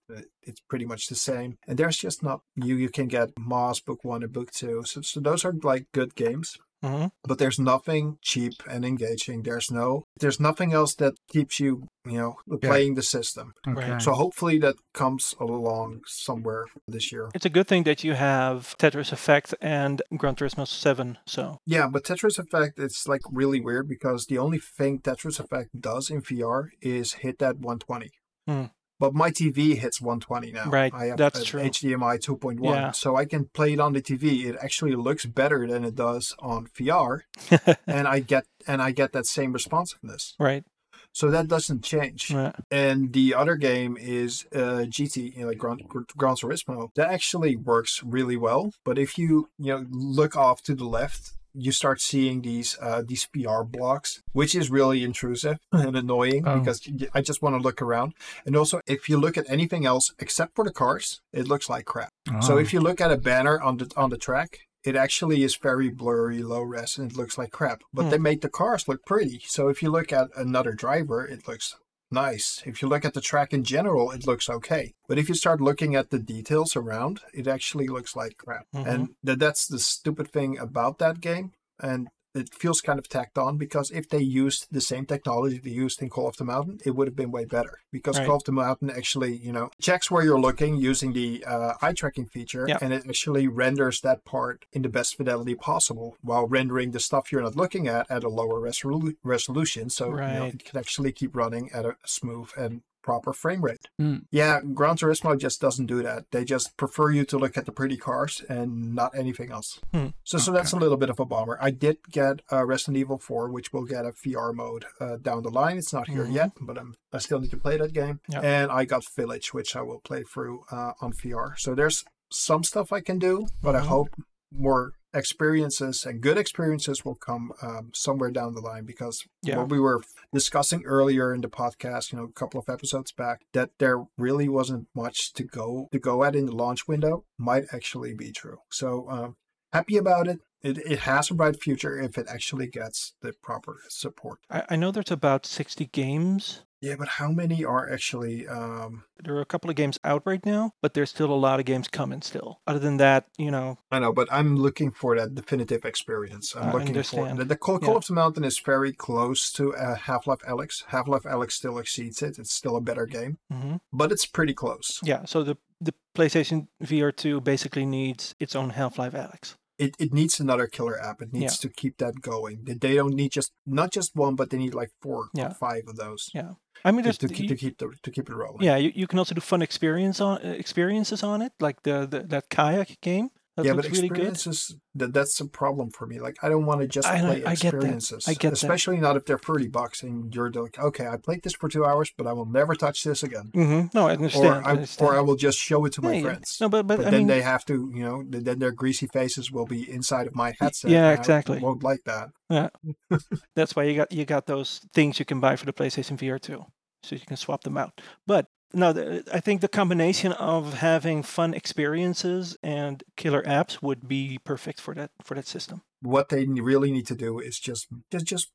it's 0.41 0.61
pretty 0.69 0.85
much 0.85 1.08
the 1.08 1.17
same. 1.17 1.58
And 1.67 1.76
there's 1.76 1.97
just 1.97 2.23
not 2.23 2.42
you. 2.54 2.76
You 2.76 2.88
can 2.88 3.09
get 3.09 3.30
Moss 3.37 3.80
Book 3.80 4.04
One 4.04 4.23
and 4.23 4.33
Book 4.33 4.52
Two, 4.52 4.85
so, 4.87 5.00
so 5.00 5.19
those 5.19 5.45
are 5.45 5.52
like 5.64 5.87
good 5.92 6.14
games. 6.14 6.59
Mhm. 6.85 7.11
But 7.25 7.38
there's 7.38 7.59
nothing 7.59 8.18
cheap 8.23 8.52
and 8.68 8.85
engaging. 8.85 9.42
There's 9.42 9.71
no, 9.71 10.04
there's 10.21 10.38
nothing 10.38 10.73
else 10.73 10.95
that 10.97 11.14
keeps 11.28 11.59
you, 11.59 11.87
you 12.04 12.18
know, 12.18 12.35
playing 12.62 12.95
the 12.95 13.02
system. 13.02 13.52
Okay. 13.66 13.99
So 13.99 14.12
hopefully 14.12 14.59
that 14.59 14.76
comes 14.92 15.35
along 15.40 16.00
somewhere 16.06 16.66
this 16.87 17.11
year. 17.12 17.30
It's 17.35 17.47
a 17.47 17.50
good 17.50 17.66
thing 17.66 17.85
that 17.85 18.04
you 18.04 18.14
have 18.14 18.76
Tetris 18.78 19.12
Effect 19.12 19.54
and 19.61 20.02
Gran 20.16 20.37
Turismo 20.37 20.66
7. 20.66 21.18
So 21.26 21.59
Yeah, 21.66 21.88
but 21.88 22.04
Tetris 22.04 22.38
Effect, 22.38 22.78
it's 22.78 23.09
like 23.09 23.23
really 23.30 23.61
weird 23.61 23.88
because 23.88 24.26
the 24.26 24.38
only 24.38 24.59
thing 24.59 25.00
Tetris 25.00 25.40
Effect 25.40 25.71
does 25.80 26.11
in 26.11 26.21
VR 26.23 26.68
is 26.80 27.14
hit 27.14 27.38
that 27.38 27.56
120. 27.59 28.11
Hmm. 28.47 28.66
But 28.99 29.15
my 29.15 29.31
TV 29.31 29.76
hits 29.76 30.00
120 30.00 30.53
now. 30.53 30.71
Right, 30.71 30.93
I 30.95 31.07
have 31.07 31.19
that's 31.19 31.45
true. 31.45 31.61
HDMI 31.62 32.19
2.1, 32.19 32.65
Yeah. 32.65 32.91
so 32.93 33.15
I 33.17 33.25
can 33.26 33.45
play 33.47 33.73
it 33.75 33.81
on 33.81 33.93
the 33.93 34.00
TV. 34.00 34.47
It 34.47 34.57
actually 34.62 34.95
looks 34.95 35.26
better 35.26 35.67
than 35.67 35.85
it 35.85 35.95
does 35.95 36.35
on 36.38 36.69
VR, 36.69 37.21
and 37.87 38.09
I 38.09 38.21
get 38.21 38.47
and 38.67 38.81
I 38.81 38.91
get 38.93 39.12
that 39.12 39.26
same 39.26 39.53
responsiveness. 39.53 40.35
right. 40.38 40.65
So 41.12 41.31
that 41.31 41.49
doesn't 41.49 41.83
change. 41.83 42.31
right. 42.31 42.55
And 42.71 43.15
the 43.15 43.33
other 43.33 43.57
game 43.57 43.97
is 43.99 44.45
uh, 44.55 44.85
GT, 44.87 45.35
you 45.35 45.41
know, 45.43 45.47
like 45.49 45.57
Gran, 45.57 45.79
Gran 46.15 46.35
Turismo. 46.35 46.91
That 46.95 47.11
actually 47.11 47.57
works 47.57 48.03
really 48.05 48.37
well. 48.37 48.73
But 48.85 48.99
if 48.99 49.17
you 49.17 49.49
you 49.59 49.73
know 49.73 49.87
look 49.91 50.37
off 50.37 50.62
to 50.65 50.75
the 50.75 50.85
left, 50.85 51.33
you 51.56 51.72
start 51.72 52.00
seeing 52.00 52.42
these 52.42 52.76
uh, 52.80 53.02
these 53.06 53.26
PR 53.32 53.62
blocks, 53.64 54.22
which 54.32 54.54
is 54.54 54.70
really 54.70 55.02
intrusive 55.02 55.58
and 55.72 55.96
annoying 55.96 56.42
Oh. 56.46 56.58
because 56.60 56.80
I 57.14 57.20
just 57.22 57.42
want 57.42 57.54
to 57.56 57.62
look 57.62 57.80
around. 57.82 58.12
And 58.44 58.54
also, 58.56 58.80
if 58.86 59.08
you 59.08 59.16
look 59.18 59.36
at 59.38 59.46
anything 59.48 59.86
else 59.86 60.12
except 60.18 60.54
for 60.54 60.64
the 60.64 60.72
cars, 60.72 61.20
it 61.32 61.48
looks 61.48 61.68
like 61.68 61.84
crap. 61.86 62.10
So 62.42 62.54
Oh. 62.54 62.58
if 62.58 62.72
you 62.72 62.80
look 62.80 63.00
at 63.00 63.10
a 63.12 63.16
banner 63.18 63.60
on 63.60 63.76
the 63.78 63.90
on 63.96 64.10
the 64.10 64.18
track. 64.18 64.60
It 64.84 64.94
actually 64.94 65.42
is 65.42 65.56
very 65.56 65.90
blurry, 65.90 66.44
low 66.44 66.60
res, 66.62 66.96
and 66.96 67.10
it 67.10 67.16
looks 67.16 67.36
like 67.36 67.50
crap. 67.50 67.82
But 67.92 68.04
Hmm. 68.04 68.10
they 68.10 68.18
made 68.18 68.40
the 68.42 68.48
cars 68.48 68.86
look 68.86 69.04
pretty. 69.04 69.42
So 69.48 69.66
if 69.66 69.82
you 69.82 69.90
look 69.90 70.12
at 70.12 70.28
another 70.36 70.75
driver, 70.75 71.26
it 71.26 71.48
looks 71.48 71.75
nice. 72.10 72.62
If 72.66 72.82
you 72.82 72.88
look 72.88 73.04
at 73.04 73.14
the 73.14 73.20
track 73.20 73.52
in 73.52 73.64
general, 73.64 74.10
it 74.10 74.26
looks 74.26 74.48
okay. 74.48 74.94
But 75.08 75.18
if 75.18 75.28
you 75.28 75.34
start 75.34 75.60
looking 75.60 75.94
at 75.94 76.10
the 76.10 76.18
details 76.18 76.76
around, 76.76 77.20
it 77.34 77.46
actually 77.46 77.88
looks 77.88 78.14
like 78.16 78.36
crap. 78.38 78.66
Mhm. 78.75 78.86
And 78.86 79.08
th- 79.25 79.38
that's 79.38 79.66
the 79.66 79.78
stupid 79.78 80.28
thing 80.28 80.58
about 80.58 80.98
that 80.98 81.20
game. 81.20 81.52
And 81.78 82.08
it 82.37 82.55
feels 82.55 82.81
kind 82.81 82.99
of 82.99 83.09
tacked 83.09 83.38
on 83.38 83.57
because 83.57 83.90
if 83.90 84.09
they 84.09 84.21
used 84.21 84.66
the 84.71 84.81
same 84.81 85.07
technology 85.07 85.59
they 85.59 85.71
used 85.71 86.02
in 86.02 86.09
Call 86.11 86.28
of 86.28 86.37
the 86.37 86.45
Mountain, 86.45 86.78
it 86.85 86.93
would 86.95 87.07
have 87.09 87.16
been 87.16 87.31
way 87.31 87.45
better. 87.45 87.81
Because 87.93 88.19
Right. 88.19 88.26
Call 88.26 88.37
of 88.37 88.45
the 88.45 88.52
Mountain 88.52 88.90
actually, 88.90 89.37
you 89.37 89.52
know, 89.52 89.71
checks 89.81 90.11
where 90.11 90.25
you're 90.25 90.40
looking 90.40 90.76
using 90.76 91.12
the 91.12 91.45
uh, 91.45 91.75
eye 91.83 91.93
tracking 91.93 92.26
feature, 92.26 92.66
Yeah. 92.69 92.78
and 92.81 92.93
it 92.93 93.05
actually 93.09 93.49
renders 93.49 94.00
that 94.02 94.25
part 94.25 94.66
in 94.73 94.83
the 94.83 94.88
best 94.88 95.16
fidelity 95.16 95.55
possible 95.55 96.16
while 96.23 96.47
rendering 96.47 96.90
the 96.93 97.00
stuff 97.00 97.31
you're 97.33 97.43
not 97.43 97.57
looking 97.57 97.88
at 97.88 98.11
at 98.11 98.25
a 98.25 98.28
lower 98.28 98.61
resolu- 98.61 99.16
resolution. 99.23 99.90
So 99.90 100.11
you 100.11 100.16
know, 100.16 100.45
it 100.47 100.64
can 100.64 100.78
actually 100.78 101.12
keep 101.12 101.35
running 101.37 101.71
at 101.73 101.85
a 101.85 101.97
smooth 102.05 102.50
and 102.57 102.83
proper 103.06 103.32
frame 103.32 103.62
rate. 103.64 103.86
Mm. 104.00 104.22
Yeah, 104.30 104.60
Gran 104.78 104.96
Turismo 104.96 105.38
just 105.38 105.60
doesn't 105.60 105.86
do 105.86 106.02
that. 106.02 106.25
They 106.32 106.44
just 106.44 106.76
prefer 106.76 107.10
you 107.12 107.25
to 107.26 107.38
look 107.38 107.56
at 107.56 107.64
the 107.64 107.72
pretty 107.72 107.96
cars 107.96 108.42
and 108.48 108.94
not 108.94 109.16
anything 109.16 109.50
else. 109.52 109.78
Hmm. 109.94 110.08
So, 110.25 110.36
so 110.38 110.50
that's 110.52 110.72
a 110.72 110.76
little 110.76 110.96
bit 110.98 111.08
of 111.10 111.20
a 111.20 111.25
bummer. 111.25 111.56
I 111.60 111.70
did 111.70 111.98
get 112.10 112.42
uh, 112.52 112.64
Resident 112.66 112.96
Evil 112.98 113.18
4, 113.18 113.48
which 113.50 113.72
will 113.72 113.84
get 113.84 114.04
a 114.04 114.10
VR 114.12 114.52
mode 114.52 114.84
uh, 115.00 115.16
down 115.28 115.42
the 115.44 115.50
line. 115.50 115.78
It's 115.78 115.92
not 115.92 116.08
here 116.08 116.25
Mhm. 116.26 116.34
yet, 116.34 116.50
but 116.60 116.76
I'm, 116.78 116.96
I 117.12 117.18
still 117.18 117.40
need 117.40 117.52
to 117.52 117.56
play 117.56 117.76
that 117.78 117.92
game. 117.92 118.20
Yeah. 118.28 118.40
And 118.40 118.70
I 118.72 118.84
got 118.84 119.04
Village, 119.14 119.54
which 119.54 119.76
I 119.76 119.82
will 119.82 120.00
play 120.00 120.22
through 120.25 120.64
uh, 120.72 120.92
on 121.00 121.12
VR. 121.12 121.54
So 121.56 121.75
there's 121.75 122.04
some 122.30 122.64
stuff 122.64 122.92
I 122.92 123.00
can 123.00 123.18
do, 123.20 123.46
but 123.62 123.76
I 123.76 123.80
Mhm. 123.82 123.86
hope 123.86 124.08
more 124.52 124.92
experiences 125.16 126.04
and 126.06 126.20
good 126.20 126.38
experiences 126.38 127.04
will 127.04 127.14
come 127.14 127.52
um, 127.62 127.90
somewhere 127.94 128.30
down 128.30 128.54
the 128.54 128.61
line 128.61 128.85
because 128.85 129.25
Yeah. 129.42 129.58
what 129.58 129.70
we 129.70 129.80
were 129.80 130.02
discussing 130.32 130.85
earlier 130.85 131.35
in 131.35 131.40
the 131.40 131.49
podcast, 131.49 132.12
you 132.12 132.18
know, 132.18 132.25
a 132.25 132.32
couple 132.32 132.61
of 132.61 132.68
episodes 132.68 133.12
back, 133.12 133.42
that 133.52 133.70
there 133.78 134.04
really 134.18 134.49
wasn't 134.49 134.87
much 134.94 135.32
to 135.35 135.42
go 135.44 135.88
to 135.92 135.99
go 135.99 136.23
at 136.25 136.37
in 136.37 136.46
the 136.46 136.52
launch 136.54 136.87
window 136.87 137.25
might 137.38 137.64
actually 137.73 138.14
be 138.14 138.30
true. 138.32 138.58
So 138.70 139.08
um, 139.08 139.37
happy 139.73 139.96
about 139.96 140.28
it. 140.28 140.40
It 140.62 140.78
it 140.78 141.00
has 141.00 141.30
a 141.30 141.35
bright 141.35 141.61
future 141.62 142.00
if 142.00 142.18
it 142.18 142.26
actually 142.28 142.66
gets 142.66 143.14
the 143.23 143.32
proper 143.42 143.78
support. 143.88 144.38
I, 144.50 144.62
I 144.70 144.76
know 144.76 144.90
there's 144.90 145.11
about 145.11 145.46
60 145.46 145.87
games. 145.87 146.62
Yeah, 146.80 146.97
but 146.99 147.09
how 147.09 147.30
many 147.30 147.64
are 147.64 147.90
actually? 147.90 148.47
Um, 148.47 149.04
There 149.25 149.35
are 149.37 149.40
a 149.40 149.47
couple 149.47 149.71
of 149.71 149.76
games 149.76 149.99
out 150.04 150.23
right 150.26 150.45
now, 150.45 150.73
but 150.83 150.95
there's 150.95 151.11
still 151.11 151.33
a 151.33 151.35
lot 151.35 151.59
of 151.59 151.66
games 151.66 151.88
coming 151.88 152.23
still. 152.23 152.61
Other 152.66 152.78
than 152.78 152.99
that, 152.99 153.26
you 153.38 153.50
know, 153.50 153.78
I 153.90 153.99
know, 153.99 154.12
but 154.12 154.28
I'm 154.30 154.56
looking 154.56 154.90
for 154.90 155.16
that 155.18 155.35
definitive 155.35 155.85
experience. 155.85 156.54
I'm 156.54 156.68
I 156.68 156.73
looking 156.73 157.02
for 157.02 157.35
the, 157.35 157.45
the 157.45 157.56
Call, 157.56 157.78
Call 157.78 157.97
of 157.97 158.06
the 158.06 158.12
Mountain 158.14 158.45
is 158.45 158.59
very 158.59 158.92
close 158.92 159.50
to 159.52 159.75
uh, 159.75 159.95
Half 159.97 160.26
Life 160.26 160.40
Alyx. 160.47 160.85
Half 160.88 161.09
Life 161.09 161.23
Alyx 161.23 161.52
still 161.52 161.78
exceeds 161.78 162.23
it. 162.23 162.38
It's 162.38 162.52
still 162.52 162.76
a 162.76 162.80
better 162.80 163.06
game, 163.06 163.38
mhm. 163.52 163.80
but 163.92 164.12
it's 164.12 164.26
pretty 164.26 164.54
close. 164.54 165.00
yeah. 165.02 165.25
So 165.25 165.42
the 165.42 165.56
the 165.80 165.92
PlayStation 166.14 166.68
VR2 166.83 167.42
basically 167.45 167.85
needs 167.85 168.35
its 168.40 168.56
own 168.56 168.71
Half-Life 168.71 169.12
Alyx. 169.12 169.56
It, 169.78 169.95
it 169.99 170.11
needs 170.14 170.40
another 170.40 170.66
killer 170.66 170.99
app. 170.99 171.21
It 171.21 171.35
needs 171.35 171.59
to 171.59 171.68
keep 171.68 171.99
that 171.99 172.23
going. 172.23 172.64
They- 172.64 172.73
They 172.75 172.95
don't 172.95 173.14
need 173.14 173.33
just 173.33 173.52
not 173.66 173.92
just 173.92 174.16
one, 174.16 174.35
but 174.37 174.49
they 174.49 174.56
need 174.56 174.73
like 174.75 174.90
four 175.02 175.25
or 175.25 175.28
Yeah. 175.35 175.52
five 175.52 175.83
of 175.87 175.97
those 175.97 176.30
Yeah. 176.33 176.52
I 176.87 176.93
mean, 176.93 177.05
to, 177.05 177.12
to, 177.12 177.28
keep, 177.28 177.38
you- 177.40 177.49
to 177.49 177.57
keep 177.57 177.78
the, 177.78 177.87
to 178.05 178.11
keep 178.11 178.31
it 178.31 178.35
rolling. 178.35 178.62
yeah. 178.62 178.76
You, 178.76 178.93
you 178.95 179.07
can 179.07 179.19
also 179.19 179.35
do 179.35 179.40
fun 179.40 179.61
experience 179.62 180.21
on 180.21 180.38
uh, 180.45 180.50
experiences 180.64 181.23
on 181.23 181.43
it, 181.43 181.52
like 181.61 181.83
the, 181.83 182.07
the 182.07 182.21
that 182.33 182.49
kayak 182.49 183.00
game. 183.02 183.28
That 183.57 183.64
yeah, 183.64 183.73
but 183.73 183.85
looks 183.87 183.97
really 183.97 184.09
good. 184.09 184.19
experiences 184.37 184.76
that 185.00 185.14
that's 185.14 185.40
a 185.40 185.47
problem 185.49 185.88
for 185.88 186.07
me. 186.07 186.21
Like 186.21 186.37
I 186.45 186.50
don't 186.50 186.66
want 186.66 186.83
to 186.83 186.87
just 186.87 187.09
I 187.09 187.21
play 187.21 187.37
I 187.43 187.55
get 187.55 187.73
that. 187.73 187.75
experiences. 187.78 188.28
I 188.28 188.35
get 188.35 188.50
that. 188.50 188.52
especially 188.52 188.99
not 188.99 189.16
if 189.16 189.25
they're 189.25 189.38
thirty 189.38 189.66
bucks 189.66 190.02
and 190.02 190.28
you're 190.35 190.50
like, 190.52 190.78
okay, 190.78 191.07
I 191.09 191.16
played 191.16 191.40
this 191.43 191.55
for 191.55 191.66
two 191.71 191.83
hours, 191.87 192.12
but 192.19 192.26
I 192.26 192.35
will 192.35 192.45
never 192.45 192.75
touch 192.75 193.02
this 193.02 193.23
again. 193.23 193.47
Mm-hmm. 193.55 193.97
No, 193.97 194.09
I 194.09 194.12
understand. 194.12 194.45
Or 194.45 194.52
I 194.62 194.69
I, 194.69 194.71
understand. 194.73 195.09
or 195.09 195.16
I 195.16 195.23
will 195.23 195.37
just 195.37 195.57
show 195.59 195.81
it 195.87 195.93
to 195.95 196.02
my 196.02 196.11
Yeah, 196.12 196.16
yeah. 196.19 196.23
friends. 196.25 196.59
No, 196.61 196.69
but 196.69 196.87
but, 196.87 196.99
but 196.99 197.07
I 197.07 197.11
then 197.12 197.21
mean, 197.21 197.28
they 197.28 197.40
have 197.40 197.64
to, 197.64 197.90
you 197.95 198.05
know, 198.05 198.23
then 198.28 198.59
their 198.59 198.73
greasy 198.73 199.07
faces 199.07 199.50
will 199.50 199.64
be 199.66 199.90
inside 199.90 200.26
of 200.26 200.35
my 200.35 200.52
headset. 200.61 200.90
yeah, 200.90 201.09
I 201.09 201.12
exactly. 201.14 201.59
won't 201.59 201.83
like 201.83 202.05
that. 202.05 202.28
Yeah, 202.50 202.69
that's 203.57 203.75
why 203.75 203.85
you 203.85 203.97
got 203.97 204.12
you 204.12 204.26
got 204.26 204.45
those 204.45 204.81
things 204.93 205.19
you 205.19 205.25
can 205.25 205.40
buy 205.40 205.57
for 205.57 205.64
the 205.64 205.73
PlayStation 205.73 206.19
VR 206.19 206.38
too, 206.38 206.62
so 207.06 207.14
you 207.16 207.26
can 207.26 207.36
swap 207.36 207.62
them 207.64 207.76
out. 207.76 208.00
But 208.26 208.46
no, 208.75 209.22
I 209.32 209.40
think 209.40 209.60
the 209.60 209.68
combination 209.68 210.32
of 210.32 210.75
having 210.75 211.22
fun 211.22 211.54
experiences 211.54 212.56
and 212.62 213.02
killer 213.16 213.42
apps 213.42 213.80
would 213.80 214.08
be 214.08 214.38
perfect 214.44 214.80
for 214.80 214.94
that 214.94 215.10
for 215.22 215.34
that 215.34 215.46
system. 215.46 215.82
What 216.02 216.28
they 216.28 216.44
really 216.46 216.90
need 216.92 217.06
to 217.06 217.14
do 217.14 217.38
is 217.38 217.58
just 217.58 217.86
just 218.10 218.26
just 218.26 218.50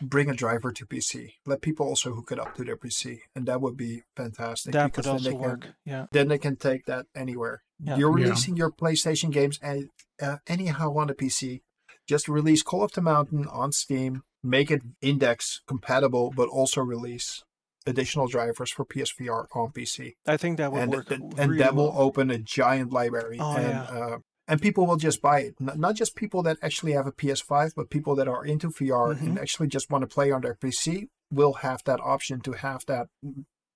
bring 0.00 0.30
a 0.30 0.34
driver 0.34 0.72
to 0.72 0.86
PC. 0.86 1.32
Let 1.44 1.60
people 1.62 1.86
also 1.86 2.14
hook 2.14 2.30
it 2.32 2.38
up 2.38 2.54
to 2.56 2.64
their 2.64 2.76
PC, 2.76 3.18
and 3.34 3.46
that 3.46 3.60
would 3.60 3.76
be 3.76 4.02
fantastic. 4.16 4.72
that 4.72 4.86
because 4.92 5.06
would 5.06 5.06
then 5.06 5.14
also 5.14 5.30
they 5.30 5.36
can- 5.36 5.50
work. 5.50 5.66
Yeah. 5.84 6.06
then 6.12 6.28
they 6.28 6.38
can 6.38 6.56
take 6.56 6.86
that 6.86 7.06
anywhere. 7.14 7.62
Yeah. 7.82 7.96
You're 7.96 8.18
Yeah. 8.18 8.24
releasing 8.26 8.56
your 8.56 8.70
PlayStation 8.70 9.30
games 9.32 9.58
and 9.62 9.90
uh, 10.22 10.36
anyhow 10.46 10.94
on 10.96 11.08
the 11.08 11.14
PC. 11.14 11.62
Just 12.06 12.28
release 12.28 12.62
Call 12.62 12.84
of 12.84 12.92
the 12.92 13.02
Mountain 13.02 13.46
on 13.48 13.72
Steam, 13.72 14.22
make 14.42 14.70
it 14.70 14.82
index 15.02 15.60
compatible, 15.66 16.32
but 16.34 16.48
also 16.48 16.80
release 16.80 17.42
additional 17.86 18.26
drivers 18.26 18.70
for 18.70 18.84
PSVR 18.84 19.46
on 19.54 19.70
PC, 19.72 20.14
I 20.26 20.36
think 20.36 20.58
that 20.58 20.72
would 20.72 20.82
and 20.82 20.92
work. 20.92 21.08
th- 21.08 21.20
and 21.20 21.50
really 21.50 21.58
that 21.58 21.74
will 21.74 21.92
well. 21.92 22.02
open 22.02 22.30
a 22.30 22.38
giant 22.38 22.92
library. 22.92 23.38
Oh, 23.40 23.56
and 23.56 23.68
yeah. 23.68 23.82
uh, 23.84 24.18
and 24.48 24.62
people 24.62 24.86
will 24.86 24.96
just 24.96 25.20
buy 25.22 25.40
it. 25.40 25.54
Not 25.60 25.96
just 25.96 26.14
people 26.14 26.42
that 26.44 26.56
actually 26.62 26.92
have 26.92 27.06
a 27.06 27.12
PS5, 27.12 27.72
but 27.76 27.90
people 27.90 28.14
that 28.16 28.28
are 28.28 28.44
into 28.44 28.68
VR 28.68 29.14
Mm-hmm. 29.14 29.26
and 29.26 29.38
actually 29.38 29.68
just 29.68 29.90
want 29.90 30.02
to 30.02 30.06
play 30.14 30.30
on 30.30 30.42
their 30.42 30.54
PC 30.54 31.08
will 31.32 31.54
have 31.54 31.82
that 31.84 32.00
option 32.00 32.40
to 32.42 32.52
have 32.52 32.84
that 32.86 33.08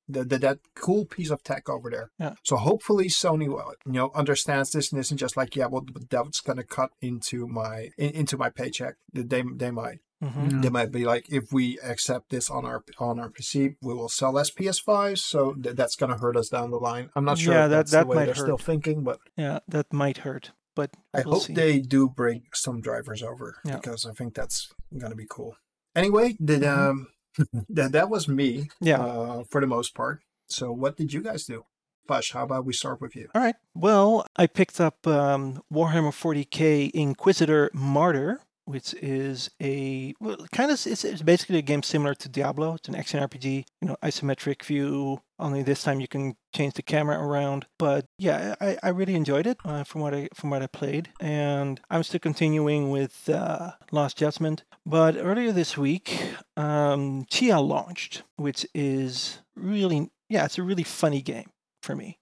the, 0.09 0.25
the, 0.25 0.39
that 0.39 0.59
cool 0.75 1.05
piece 1.05 1.31
of 1.31 1.43
tech 1.45 1.69
over 1.69 1.89
there. 1.89 2.11
Yeah. 2.19 2.35
So 2.45 2.57
hopefully 2.57 3.09
Sony, 3.09 3.49
well, 3.49 3.75
you 3.87 3.93
know, 3.93 4.11
understands 4.15 4.71
this 4.73 4.91
and 4.91 5.01
isn't 5.01 5.19
just 5.19 5.37
like, 5.37 5.55
yeah, 5.55 5.67
well, 5.67 5.85
that's 6.09 6.41
gonna 6.41 6.65
cut 6.65 6.91
into 7.01 7.47
my 7.47 7.91
in, 7.97 8.11
into 8.11 8.37
my 8.37 8.51
paycheck. 8.51 8.95
They 9.13 9.43
they 9.55 9.71
might 9.71 9.99
Mhm. 10.23 10.63
They 10.63 10.69
might 10.69 10.93
be 10.93 11.05
like, 11.05 11.27
if 11.33 11.51
we 11.53 11.79
accept 11.81 12.29
this 12.31 12.51
on 12.51 12.65
our 12.67 12.85
on 12.99 13.19
our 13.19 13.31
PC, 13.31 13.77
we 13.81 13.95
will 13.95 14.09
sell 14.09 14.33
less 14.33 14.51
PS5s. 14.51 15.23
So 15.23 15.55
th- 15.55 15.75
that's 15.77 15.97
gonna 15.97 16.19
hurt 16.19 16.37
us 16.37 16.49
down 16.51 16.71
the 16.71 16.77
line. 16.79 17.11
I'm 17.17 17.25
not 17.25 17.39
sure. 17.39 17.55
Yeah, 17.55 17.65
if 17.65 17.71
that- 17.71 17.77
that's 17.77 17.91
that 17.93 18.01
the 18.03 18.07
way 18.09 18.17
might 18.17 18.25
they're 18.27 18.35
still 18.35 18.59
thinking, 18.59 19.03
but 19.03 19.19
Yeah, 19.37 19.61
that 19.69 19.93
might 19.93 20.19
hurt, 20.19 20.53
but 20.77 20.91
I 21.15 21.23
we'll 21.25 21.35
hope 21.35 21.43
see. 21.45 21.55
they 21.55 21.81
do 21.81 22.09
bring 22.09 22.43
some 22.53 22.81
drivers 22.83 23.23
over 23.23 23.57
Yeah. 23.65 23.77
because 23.77 24.05
I 24.05 24.13
think 24.13 24.35
that's 24.35 24.69
gonna 24.99 25.17
be 25.17 25.27
cool. 25.29 25.57
Anyway, 25.97 26.37
did 26.45 26.63
Mhm. 26.63 26.79
um 26.79 27.07
that 27.69 27.93
that 27.93 28.11
was 28.11 28.29
me 28.29 28.69
Yeah. 28.81 29.01
uh, 29.03 29.45
for 29.51 29.61
the 29.61 29.67
most 29.67 29.95
part. 29.95 30.21
So 30.49 30.71
what 30.73 30.97
did 30.97 31.13
you 31.15 31.23
guys 31.23 31.45
do? 31.45 31.65
Vash, 32.09 32.33
how 32.33 32.43
about 32.43 32.65
we 32.67 32.73
start 32.73 33.01
with 33.01 33.15
you? 33.15 33.29
All 33.35 33.41
right. 33.41 33.55
Well, 33.75 34.27
I 34.37 34.49
picked 34.49 34.81
up 34.81 35.07
um, 35.07 35.63
Warhammer 35.73 36.13
40k 36.13 36.91
Inquisitor 36.93 37.71
Martyr, 37.73 38.41
which 38.71 38.95
is 38.95 39.51
a 39.61 40.15
well, 40.21 40.37
kind 40.53 40.71
of 40.71 40.87
it's, 40.87 41.05
it's 41.05 41.23
basically 41.23 41.59
a 41.59 41.63
game 41.63 41.83
similar 41.83 42.15
to 42.15 42.29
Diablo. 42.29 42.75
It's 42.75 42.89
an 42.89 42.95
action 42.95 43.21
RPG, 43.21 43.65
you 43.81 43.89
know, 43.89 43.97
isometric 44.03 44.63
view. 44.63 45.21
Only 45.39 45.63
this 45.63 45.83
time 45.83 46.01
you 46.01 46.09
can 46.09 46.37
change 46.55 46.75
the 46.75 46.83
camera 46.83 47.19
around. 47.19 47.67
But 47.79 48.05
yeah, 48.19 48.55
I, 48.61 48.79
I 48.83 48.89
really 48.91 49.15
enjoyed 49.15 49.47
it 49.47 49.59
uh, 49.65 49.85
from 49.85 50.03
what 50.03 50.15
I 50.15 50.29
from 50.35 50.51
what 50.51 50.63
I 50.63 50.67
played, 50.69 51.11
and 51.21 51.81
I'm 51.91 52.03
still 52.03 52.21
continuing 52.21 52.91
with 52.91 53.29
uh, 53.29 53.73
Lost 53.91 54.17
Judgment. 54.17 54.63
But 54.87 55.17
earlier 55.17 55.53
this 55.53 55.77
week, 55.77 56.35
um, 56.57 57.25
Tchia 57.25 57.67
launched, 57.67 58.23
which 58.37 58.67
is 58.75 59.39
really 59.57 60.11
yeah, 60.29 60.45
it's 60.45 60.59
a 60.59 60.63
really 60.63 60.85
funny 60.85 61.23
game 61.23 61.51
for 61.83 61.97
me. 61.97 62.20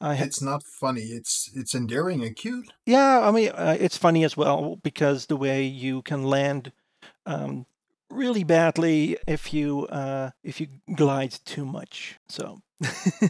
I 0.00 0.14
had 0.14 0.26
It's 0.28 0.42
not 0.42 0.62
funny. 0.80 1.02
It's 1.02 1.50
it's 1.54 1.74
endearing 1.74 2.22
and 2.22 2.36
cute. 2.36 2.72
yeah, 2.84 3.20
I 3.26 3.30
mean, 3.30 3.48
uh, 3.50 3.76
it's 3.80 3.96
funny 3.96 4.24
as 4.24 4.36
well 4.36 4.76
because 4.82 5.26
the 5.26 5.36
way 5.36 5.62
you 5.64 6.02
can 6.02 6.22
land 6.24 6.72
um, 7.24 7.66
really 8.10 8.44
badly 8.44 9.16
if 9.26 9.52
you 9.54 9.86
uh, 9.86 10.30
if 10.44 10.60
you 10.60 10.68
glide 10.94 11.32
too 11.44 11.64
much. 11.64 12.18
So 12.28 12.60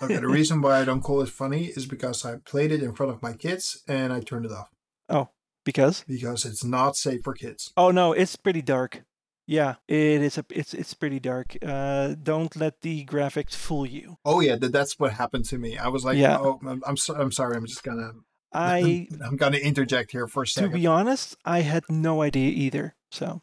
Okay, 0.03 0.17
the 0.17 0.29
reason 0.29 0.61
why 0.63 0.81
I 0.81 0.85
don't 0.85 1.03
call 1.03 1.23
it 1.23 1.29
funny 1.29 1.67
is 1.67 1.87
because 1.87 2.25
I 2.25 2.37
played 2.45 2.73
it 2.73 2.83
in 2.83 2.93
front 2.95 3.13
of 3.13 3.23
my 3.23 3.33
kids 3.33 3.83
and 3.87 4.13
I 4.13 4.21
turned 4.21 4.45
it 4.45 4.53
off 4.53 4.69
Oh, 5.09 5.29
because 5.65 6.05
because 6.09 6.45
it's 6.45 6.65
not 6.65 6.97
safe 6.97 7.21
for 7.23 7.33
kids. 7.35 7.73
oh 7.77 7.91
no, 7.93 8.13
it's 8.13 8.37
pretty 8.37 8.63
dark. 8.63 9.03
Yeah, 9.47 9.77
it 9.87 10.23
is 10.23 10.39
a 10.39 10.45
it's 10.51 10.75
it's 10.75 10.93
pretty 10.95 11.21
dark. 11.21 11.57
Uh, 11.65 12.15
don't 12.21 12.55
let 12.57 12.83
the 12.83 13.05
graphics 13.05 13.55
fool 13.55 13.87
you. 13.87 14.19
Oh 14.25 14.41
yeah, 14.41 14.57
that, 14.57 14.73
that's 14.73 14.99
what 14.99 15.13
happened 15.13 15.45
to 15.47 15.59
me. 15.59 15.79
I 15.79 15.89
was 15.89 16.05
like, 16.05 16.19
Yeah. 16.19 16.39
oh, 16.39 16.59
I'm 16.67 16.83
I'm, 16.87 16.97
so, 16.97 17.15
I'm 17.15 17.31
sorry. 17.31 17.57
I'm 17.57 17.67
just 17.67 17.85
gonna 17.85 18.11
I 18.53 19.07
I'm 19.25 19.37
gonna 19.37 19.59
interject 19.59 20.11
here 20.13 20.27
for 20.27 20.43
a 20.43 20.47
second. 20.47 20.71
to 20.73 20.77
be 20.77 20.87
honest, 20.87 21.37
I 21.45 21.61
had 21.61 21.85
no 21.89 22.23
idea 22.23 22.51
either. 22.51 22.97
So 23.11 23.43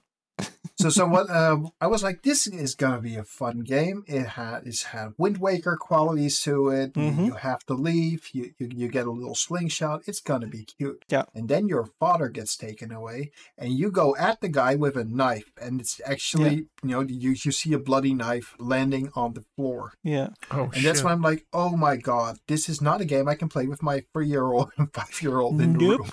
so 0.75 0.89
so 0.89 1.05
what 1.05 1.29
um, 1.29 1.69
I 1.79 1.87
was 1.87 2.03
like, 2.03 2.23
this 2.23 2.47
is 2.47 2.73
gonna 2.75 2.99
be 3.01 3.15
a 3.15 3.23
fun 3.23 3.59
game. 3.59 4.03
It 4.07 4.25
had 4.29 4.63
it's 4.65 4.83
had 4.83 5.09
Wind 5.17 5.37
Waker 5.37 5.77
qualities 5.77 6.41
to 6.41 6.69
it. 6.69 6.97
You- 6.97 7.03
Mhm. 7.03 7.25
You, 7.27 7.33
have 7.33 7.63
to 7.65 7.73
leave. 7.73 8.29
You, 8.33 8.51
you 8.57 8.69
you 8.75 8.87
get 8.87 9.05
a 9.07 9.11
little 9.11 9.35
slingshot. 9.35 10.01
It's 10.07 10.19
gonna 10.19 10.47
be 10.47 10.63
cute. 10.65 11.05
Yeah. 11.09 11.23
And 11.35 11.47
then 11.47 11.67
your 11.67 11.85
father 11.99 12.27
gets 12.29 12.57
taken 12.57 12.91
away, 12.91 13.31
and 13.57 13.73
you 13.73 13.91
go 13.91 14.15
at 14.17 14.41
the 14.41 14.49
guy 14.49 14.75
with 14.75 14.95
a 14.97 15.03
knife, 15.05 15.51
and 15.61 15.79
it's 15.79 16.01
actually 16.05 16.55
you 16.83 16.89
know 16.89 17.01
you 17.01 17.31
you 17.31 17.51
see 17.51 17.73
a 17.73 17.79
bloody 17.79 18.13
knife 18.13 18.55
landing 18.59 19.09
on 19.15 19.33
the 19.33 19.43
floor, 19.55 19.93
Yeah. 20.03 20.29
Oh 20.51 20.63
and 20.65 20.75
shit. 20.75 20.83
that's 20.83 21.03
when 21.03 21.13
I'm 21.13 21.21
like, 21.21 21.45
oh 21.53 21.75
my 21.77 21.95
god, 21.97 22.37
this 22.47 22.67
is 22.67 22.81
not 22.81 22.99
a 23.01 23.05
game 23.05 23.27
I 23.27 23.35
can 23.35 23.47
play 23.49 23.67
with 23.67 23.83
my 23.83 24.03
three 24.11 24.27
year 24.27 24.45
old 24.51 24.71
and 24.77 24.91
five 24.93 25.21
year 25.21 25.37
old 25.39 25.61
in 25.61 25.73
the 25.77 25.79
Nope. 25.97 26.09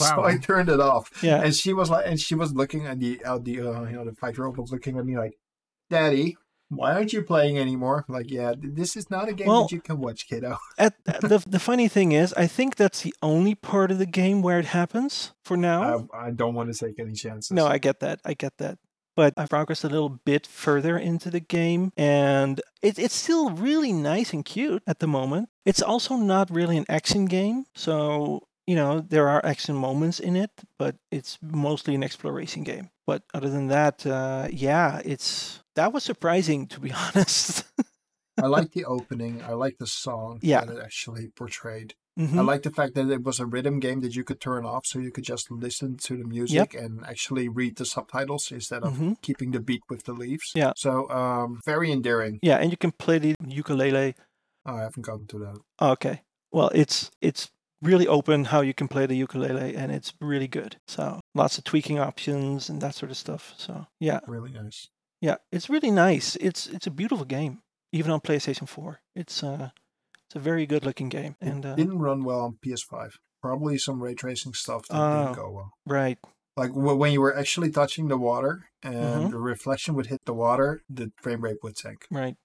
Room. 0.00 0.10
So 0.16 0.24
I 0.24 0.38
turned 0.38 0.68
it 0.68 0.80
off. 0.80 1.10
Yeah. 1.22 1.42
And 1.42 1.54
she 1.54 1.72
was 1.72 1.90
like, 1.90 2.06
and 2.06 2.18
she 2.18 2.34
was 2.34 2.52
looking 2.54 2.86
at 2.86 2.98
the, 2.98 3.22
uh, 3.24 3.38
the 3.38 3.60
uh, 3.60 3.82
you 3.84 3.92
know, 3.96 4.04
the 4.04 4.14
five 4.14 4.36
year 4.36 4.46
old 4.46 4.56
was 4.58 4.72
looking 4.72 4.98
at 4.98 5.04
me 5.04 5.16
like, 5.16 5.34
Daddy, 5.88 6.36
why 6.68 6.92
aren't 6.94 7.12
you 7.12 7.22
playing 7.22 7.58
anymore? 7.58 8.04
Like, 8.08 8.30
yeah, 8.30 8.54
this 8.56 8.96
is 8.96 9.10
not 9.10 9.28
a 9.28 9.32
game 9.32 9.48
Well- 9.48 9.62
that 9.62 9.72
you 9.72 9.80
can 9.80 9.98
watch, 9.98 10.28
kiddo. 10.28 10.56
At, 10.78 10.94
the 11.04 11.42
the 11.46 11.58
funny 11.58 11.88
thing 11.88 12.12
is, 12.12 12.32
I 12.34 12.46
think 12.46 12.76
that's 12.76 13.02
the 13.02 13.14
only 13.22 13.54
part 13.56 13.90
of 13.90 13.98
the 13.98 14.06
game 14.06 14.40
where 14.40 14.58
it 14.60 14.66
happens 14.66 15.32
for 15.44 15.56
now. 15.56 16.08
I, 16.14 16.26
I 16.26 16.30
don't 16.30 16.54
want 16.54 16.72
to 16.72 16.86
take 16.86 16.98
any 16.98 17.14
chances. 17.14 17.50
No, 17.50 17.66
I 17.66 17.78
get 17.78 18.00
that. 18.00 18.20
I 18.24 18.34
get 18.34 18.56
that. 18.58 18.78
But 19.16 19.34
I 19.36 19.46
progressed 19.46 19.82
a 19.82 19.88
little 19.88 20.20
bit 20.24 20.46
further 20.46 20.96
into 20.96 21.30
the 21.30 21.40
game, 21.40 21.92
and 21.96 22.60
it, 22.80 22.98
it's 22.98 23.16
still 23.16 23.50
really 23.50 23.92
nice 23.92 24.32
and 24.32 24.44
cute 24.44 24.82
at 24.86 25.00
the 25.00 25.08
moment. 25.08 25.48
It's 25.66 25.82
also 25.82 26.14
not 26.16 26.48
really 26.50 26.76
an 26.78 26.86
action 26.88 27.26
game, 27.26 27.64
so 27.74 28.46
you 28.70 28.76
know 28.80 29.00
there 29.14 29.28
are 29.34 29.40
action 29.52 29.74
moments 29.74 30.18
in 30.20 30.34
it, 30.44 30.50
but 30.78 30.94
it's 31.10 31.38
mostly 31.42 31.94
an 31.94 32.04
exploration 32.04 32.62
game. 32.64 32.86
But 33.08 33.20
other 33.34 33.50
than 33.56 33.66
that, 33.68 34.06
uh, 34.06 34.46
yeah, 34.66 35.00
it's 35.12 35.60
that 35.78 35.92
was 35.92 36.02
surprising 36.04 36.66
to 36.72 36.78
be 36.80 36.92
honest. 37.02 37.64
I 38.44 38.46
like 38.46 38.70
the 38.72 38.84
opening. 38.96 39.34
I 39.50 39.52
like 39.64 39.76
the 39.78 39.86
song 39.86 40.38
Yeah. 40.42 40.64
that 40.64 40.74
it 40.76 40.80
actually 40.88 41.24
portrayed. 41.40 41.90
Mhm. 42.18 42.38
I 42.38 42.42
like 42.52 42.62
the 42.68 42.70
fact 42.78 42.92
that 42.94 43.10
it 43.16 43.22
was 43.28 43.40
a 43.40 43.46
rhythm 43.54 43.80
game 43.80 44.00
that 44.04 44.14
you 44.16 44.24
could 44.24 44.40
turn 44.40 44.64
off 44.72 44.84
so 44.86 44.98
you 44.98 45.12
could 45.14 45.28
just 45.34 45.50
listen 45.50 45.96
to 46.06 46.12
the 46.20 46.24
music 46.36 46.74
and 46.82 46.92
actually 47.12 47.46
read 47.60 47.74
the 47.76 47.84
subtitles 47.84 48.44
instead 48.52 48.82
of 48.86 48.92
Mhm. 48.92 49.12
keeping 49.26 49.50
the 49.52 49.60
beat 49.68 49.82
with 49.90 50.02
the 50.04 50.12
leaves. 50.22 50.48
Yeah. 50.54 50.72
So, 50.76 50.90
um, 51.22 51.60
very 51.72 51.88
endearing. 51.98 52.38
Yeah, 52.42 52.58
and 52.60 52.70
you 52.72 52.76
can 52.84 52.92
play 52.92 53.18
the 53.18 53.34
ukulele 53.60 54.14
Oh, 54.66 54.76
I 54.76 54.82
haven't 54.86 55.06
gotten 55.10 55.26
to 55.32 55.38
that. 55.44 55.56
Okay. 55.94 56.16
Well, 56.52 56.70
it's 56.82 57.10
it's 57.20 57.50
really 57.82 58.06
open 58.06 58.44
how 58.46 58.60
you 58.60 58.74
can 58.74 58.88
play 58.88 59.06
the 59.06 59.16
ukulele, 59.16 59.74
and 59.76 59.90
it's 59.92 60.12
really 60.20 60.48
good. 60.48 60.76
So 60.86 61.20
lots 61.34 61.58
of 61.58 61.64
tweaking 61.64 61.98
options 61.98 62.68
and 62.68 62.80
that 62.82 62.94
sort 62.94 63.10
of 63.10 63.16
stuff. 63.16 63.54
So 63.56 63.86
yeah, 63.98 64.20
Really 64.26 64.52
nice. 64.52 64.88
yeah, 65.20 65.36
it's 65.52 65.68
really 65.70 65.90
nice. 65.90 66.36
It's 66.36 66.66
it's 66.66 66.86
a 66.86 66.90
beautiful 66.90 67.24
game, 67.24 67.62
even 67.92 68.10
on 68.10 68.20
PlayStation 68.20 68.68
Four. 68.68 69.00
It's 69.16 69.42
uh 69.42 69.70
it's 70.26 70.36
a 70.36 70.40
very 70.40 70.66
good 70.66 70.84
looking 70.84 71.08
game, 71.08 71.36
It 71.40 71.48
and 71.48 71.66
uh, 71.66 71.74
didn't 71.74 71.98
run 71.98 72.22
well 72.24 72.40
on 72.40 72.58
PS5. 72.64 73.12
Probably 73.42 73.78
some 73.78 74.02
ray 74.02 74.14
tracing 74.14 74.52
stuff 74.54 74.86
that 74.88 74.96
Oh. 75.00 75.24
didn't 75.24 75.36
go 75.36 75.50
well. 75.50 75.72
right. 75.86 76.18
Like 76.56 76.72
wh- 76.72 76.98
when 76.98 77.12
you 77.12 77.20
were 77.22 77.34
actually 77.36 77.70
touching 77.70 78.08
the 78.08 78.18
water 78.18 78.66
and 78.82 78.94
Mhm. 78.94 79.30
the 79.30 79.38
reflection 79.38 79.94
would 79.94 80.06
hit 80.06 80.20
the 80.26 80.34
water, 80.34 80.82
the 80.90 81.10
frame 81.22 81.42
rate 81.42 81.58
would 81.62 81.78
sink. 81.78 82.06
Right. 82.10 82.36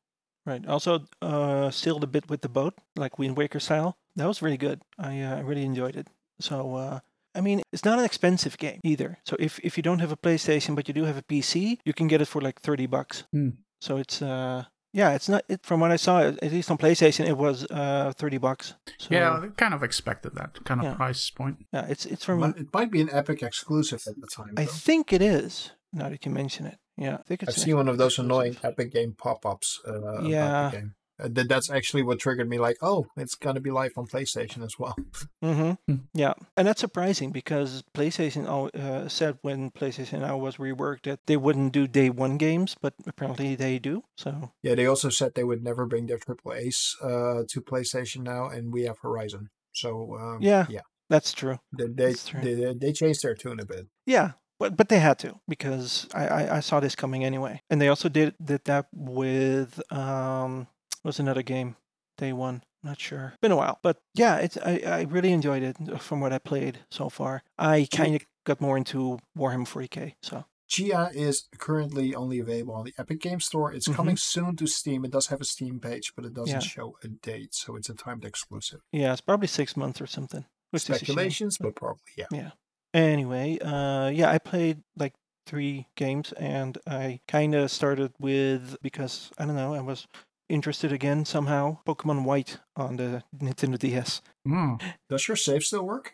Right. 0.45 0.65
Also, 0.67 1.05
uh, 1.21 1.69
sailed 1.71 2.03
a 2.03 2.07
bit 2.07 2.29
with 2.29 2.41
the 2.41 2.49
boat, 2.49 2.75
like 2.95 3.17
Wind 3.19 3.35
Waker 3.35 3.59
style. 3.59 3.97
That 4.15 4.27
was 4.27 4.41
really 4.41 4.57
good. 4.57 4.81
I 4.97 5.21
uh, 5.21 5.41
really 5.43 5.63
enjoyed 5.63 5.95
it. 5.95 6.07
So, 6.39 6.75
uh, 6.75 6.99
I 7.33 7.41
mean, 7.41 7.61
it's 7.73 7.83
not 7.85 7.99
an 7.99 8.05
expensive 8.05 8.57
game 8.57 8.79
either. 8.83 9.17
So 9.25 9.35
if, 9.39 9.59
if 9.59 9.77
you 9.77 9.83
don't 9.83 9.99
have 9.99 10.11
a 10.11 10.17
PlayStation 10.17 10.75
but 10.75 10.87
you 10.87 10.93
do 10.93 11.03
have 11.03 11.17
a 11.17 11.21
PC, 11.21 11.79
you 11.85 11.93
can 11.93 12.07
get 12.07 12.21
it 12.21 12.27
for 12.27 12.41
like 12.41 12.59
thirty 12.61 12.87
bucks. 12.87 13.23
Hmm. 13.31 13.49
So 13.81 13.97
it's 13.97 14.21
uh, 14.21 14.63
yeah, 14.93 15.13
it's 15.15 15.27
not. 15.27 15.43
It, 15.49 15.65
from 15.65 15.81
what 15.81 15.91
I 15.91 15.97
saw, 15.97 16.19
at 16.21 16.41
least 16.51 16.71
on 16.71 16.77
PlayStation, 16.77 17.27
it 17.27 17.37
was 17.37 17.65
uh 17.69 18.13
thirty 18.15 18.37
bucks. 18.37 18.75
So, 18.99 19.09
yeah, 19.11 19.31
I 19.43 19.47
kind 19.57 19.73
of 19.73 19.83
expected 19.83 20.35
that 20.35 20.63
kind 20.63 20.79
of 20.79 20.85
Yeah. 20.85 20.93
price 20.95 21.29
point. 21.29 21.57
yeah, 21.73 21.85
it's 21.89 22.05
it's 22.05 22.23
from. 22.23 22.43
It 22.43 22.73
might 22.73 22.91
be 22.91 23.01
an 23.01 23.09
Epic 23.11 23.43
exclusive 23.43 24.01
at 24.07 24.15
the 24.21 24.27
time. 24.27 24.53
I 24.57 24.63
though. 24.65 24.71
think 24.71 25.11
it 25.11 25.21
is. 25.21 25.71
Now 25.91 26.09
that 26.09 26.25
you 26.25 26.31
mention 26.31 26.65
it, 26.65 26.77
yeah, 26.97 27.15
I 27.15 27.23
think 27.23 27.43
it's. 27.43 27.57
I've 27.57 27.63
seen 27.63 27.75
one 27.75 27.87
of 27.89 27.97
those 27.97 28.13
exclusive. 28.13 28.25
annoying 28.31 28.57
Epic 28.63 28.91
Game 28.93 29.13
pop-ups 29.17 29.81
uh, 29.87 29.93
about 29.93 30.25
Yeah. 30.25 30.71
The 31.17 31.23
game. 31.23 31.31
Uh, 31.31 31.33
that 31.35 31.49
that's 31.49 31.69
actually 31.69 32.03
what 32.03 32.19
triggered 32.19 32.49
me. 32.49 32.57
Like, 32.59 32.77
oh, 32.81 33.07
it's 33.17 33.35
gonna 33.35 33.59
be 33.59 33.71
live 33.71 33.93
on 33.97 34.07
PlayStation 34.07 34.63
as 34.63 34.77
well. 34.79 34.95
Mm-hmm. 35.43 35.71
Hmm. 35.87 35.99
Yeah, 36.13 36.33
and 36.57 36.67
that's 36.67 36.81
surprising 36.81 37.31
because 37.31 37.83
PlayStation 37.93 38.45
al- 38.47 38.71
uh, 38.73 39.07
said 39.07 39.37
when 39.41 39.71
PlayStation 39.71 40.21
Now 40.21 40.37
was 40.37 40.57
reworked 40.57 41.03
that 41.03 41.19
they 41.27 41.37
wouldn't 41.37 41.71
do 41.73 41.87
day 41.87 42.09
one 42.09 42.37
games, 42.37 42.75
but 42.81 42.93
apparently 43.07 43.55
they 43.55 43.79
do. 43.79 44.03
So 44.17 44.51
Yeah, 44.63 44.75
they 44.75 44.85
also 44.85 45.09
said 45.09 45.33
they 45.35 45.43
would 45.43 45.63
never 45.63 45.85
bring 45.85 46.07
their 46.07 46.17
AAA's 46.17 46.95
uh, 47.01 47.43
to 47.49 47.61
PlayStation 47.61 48.23
now, 48.23 48.47
and 48.47 48.73
we 48.73 48.83
have 48.83 48.99
Horizon. 48.99 49.49
So 49.73 50.15
um, 50.17 50.39
Yeah. 50.41 50.65
yeah, 50.69 50.81
that's 51.09 51.33
true. 51.33 51.59
they 51.77 51.85
they, 51.87 52.05
That's 52.07 52.27
true. 52.27 52.41
they 52.41 52.73
they 52.73 52.93
changed 52.93 53.21
their 53.23 53.35
tune 53.35 53.59
a 53.59 53.65
bit. 53.65 53.87
Yeah, 54.05 54.31
but 54.59 54.75
but 54.77 54.89
they 54.89 54.99
had 54.99 55.19
to 55.19 55.39
because 55.47 56.07
I, 56.13 56.27
I, 56.27 56.57
I 56.57 56.59
saw 56.61 56.79
this 56.79 56.95
coming 56.95 57.23
anyway, 57.25 57.61
and 57.69 57.81
they 57.81 57.89
also 57.89 58.09
did 58.09 58.35
did 58.43 58.63
that 58.65 58.87
with 58.93 59.81
um 59.91 60.67
what's 61.05 61.19
another 61.19 61.43
game 61.43 61.75
day 62.17 62.33
one. 62.33 62.63
Not 62.83 62.99
sure. 62.99 63.33
Been 63.41 63.51
a 63.51 63.55
while, 63.55 63.79
but 63.81 63.97
yeah, 64.13 64.37
it's 64.37 64.57
I, 64.57 64.81
I 64.85 65.01
really 65.03 65.31
enjoyed 65.31 65.63
it 65.63 65.75
uh, 65.91 65.97
from 65.97 66.19
what 66.21 66.31
I 66.33 66.37
played 66.37 66.79
so 66.91 67.09
far. 67.09 67.41
I 67.57 67.87
kind 67.91 68.15
of 68.15 68.21
got 68.45 68.61
more 68.61 68.77
into 68.77 69.19
Warhammer 69.37 69.67
40k. 69.67 70.13
So 70.21 70.45
Tchia 70.69 71.13
is 71.15 71.47
currently 71.57 72.13
only 72.15 72.39
available 72.39 72.75
on 72.75 72.85
the 72.85 72.93
Epic 72.97 73.21
Game 73.21 73.39
Store. 73.39 73.73
It's 73.73 73.87
coming 73.87 74.17
soon 74.17 74.55
to 74.57 74.67
Steam. 74.67 75.03
It 75.05 75.11
does 75.11 75.27
have 75.27 75.41
a 75.41 75.45
Steam 75.45 75.79
page, 75.79 76.13
but 76.15 76.25
it 76.25 76.33
doesn't 76.33 76.47
Mm-hmm. 76.55 76.55
Yeah. 76.55 76.59
show 76.59 76.97
a 77.03 77.07
date, 77.07 77.53
so 77.55 77.75
it's 77.75 77.89
a 77.89 77.95
timed 77.95 78.23
exclusive. 78.25 78.81
yeah, 78.91 79.11
it's 79.11 79.21
probably 79.21 79.47
six 79.47 79.75
months 79.75 79.99
or 80.01 80.07
something. 80.07 80.45
Which 80.71 80.83
is 80.83 80.89
a 80.89 80.93
shame. 80.93 81.05
Speculations, 81.05 81.57
but 81.57 81.75
probably 81.75 82.01
yeah. 82.17 82.25
yeah. 82.31 82.51
Anyway, 82.93 83.57
uh, 83.59 84.09
yeah, 84.09 84.29
I 84.31 84.37
played 84.37 84.81
like 84.95 85.13
three 85.47 85.87
games, 85.95 86.33
and 86.33 86.77
I 86.87 87.19
kind 87.27 87.53
of 87.55 87.69
started 87.71 88.13
with 88.19 88.77
because 88.81 89.31
I 89.37 89.45
don't 89.45 89.55
know, 89.55 89.73
I 89.73 89.81
was 89.81 90.07
interested 90.49 90.91
again 90.91 91.25
somehow. 91.25 91.77
Pokemon 91.87 92.23
White 92.23 92.59
on 92.75 92.97
the 92.97 93.23
Nintendo 93.37 93.77
DS. 93.79 94.21
Hmm. 94.45 94.75
Does 95.09 95.27
your 95.27 95.37
save 95.37 95.63
still 95.63 95.85
work? 95.85 96.13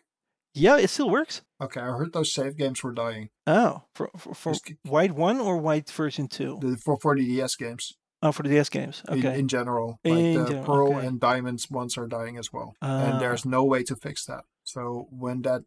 Yeah, 0.53 0.77
it 0.77 0.89
still 0.89 1.09
works. 1.09 1.41
Okay, 1.61 1.79
I 1.79 1.85
heard 1.85 2.11
those 2.13 2.33
save 2.33 2.57
games 2.57 2.83
were 2.83 2.91
dying. 2.91 3.29
Oh, 3.47 3.83
for 3.95 4.09
for, 4.17 4.33
for 4.33 4.51
Just 4.53 4.73
White 4.83 5.13
One 5.13 5.39
or 5.39 5.57
White 5.57 5.89
version 5.89 6.27
Two? 6.27 6.59
The, 6.61 6.75
for 6.77 6.97
for 6.99 7.15
the 7.15 7.25
DS 7.25 7.55
games 7.55 7.93
Oh, 8.23 8.31
for 8.31 8.43
the 8.43 8.49
DS 8.49 8.69
games. 8.69 9.01
in, 9.09 9.19
Okay. 9.25 9.39
in 9.39 9.47
general, 9.47 9.99
like 10.03 10.13
In 10.13 10.33
the 10.43 10.45
general, 10.49 10.65
Pearl 10.65 10.97
okay. 10.97 11.07
and 11.07 11.19
Diamonds 11.19 11.71
ones 11.71 11.97
are 11.97 12.05
dying 12.07 12.37
as 12.37 12.51
well, 12.53 12.75
Ah. 12.81 13.05
and 13.05 13.21
there's 13.21 13.45
no 13.45 13.63
way 13.63 13.83
to 13.83 13.95
fix 13.95 14.25
that. 14.25 14.43
So 14.63 15.07
when 15.09 15.41
that 15.43 15.63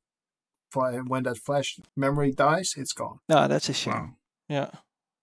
when 1.07 1.23
that 1.23 1.39
flash 1.39 1.79
memory 1.97 2.33
dies, 2.33 2.75
it's 2.77 2.93
gone. 2.93 3.21
No, 3.29 3.47
that's 3.49 3.69
a 3.69 3.73
shame. 3.73 3.93
Wow. 3.95 4.17
Yeah, 4.49 4.71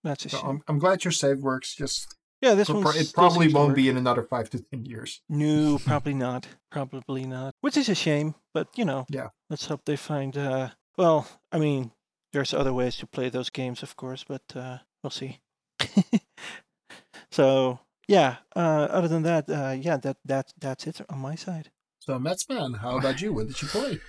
that's 0.02 0.24
a 0.24 0.28
So 0.30 0.38
shame. 0.38 0.48
I'm, 0.48 0.62
I'm 0.66 0.78
glad 0.78 1.04
your 1.04 1.12
save 1.12 1.38
works. 1.40 1.74
Just 1.74 2.16
yeah, 2.42 2.54
this 2.54 2.68
one 2.68 2.84
it 2.96 3.12
probably 3.14 3.52
won't 3.52 3.76
be 3.76 3.88
in 3.88 3.96
another 3.96 4.24
five 4.24 4.50
to 4.50 4.60
ten 4.60 4.84
years. 4.84 5.22
No, 5.28 5.78
probably 5.78 6.14
not. 6.14 6.48
Probably 6.70 7.24
not. 7.24 7.54
Which 7.60 7.76
is 7.76 7.88
a 7.88 7.94
shame, 7.94 8.34
but 8.52 8.66
you 8.76 8.84
know. 8.84 9.06
Yeah. 9.08 9.28
Let's 9.48 9.66
hope 9.66 9.84
they 9.84 9.96
find. 9.96 10.36
Uh, 10.36 10.70
well, 10.98 11.28
I 11.52 11.58
mean, 11.58 11.92
there's 12.32 12.52
other 12.52 12.72
ways 12.72 12.96
to 12.96 13.06
play 13.06 13.28
those 13.28 13.48
games, 13.48 13.82
of 13.82 13.94
course, 13.94 14.24
but 14.24 14.42
uh, 14.56 14.78
we'll 15.02 15.10
see. 15.10 15.40
so 17.30 17.78
yeah. 18.08 18.36
Uh, 18.56 18.88
other 18.90 19.08
than 19.08 19.22
that, 19.22 19.48
uh, 19.48 19.76
yeah, 19.78 19.96
that 19.98 20.16
that 20.24 20.52
that's 20.58 20.86
it 20.88 21.00
on 21.08 21.20
my 21.20 21.36
side. 21.36 21.70
So 22.00 22.18
Metzman, 22.18 22.78
how 22.80 22.98
about 22.98 23.22
you? 23.22 23.32
What 23.32 23.46
did 23.46 23.62
you 23.62 23.68
play? 23.68 24.00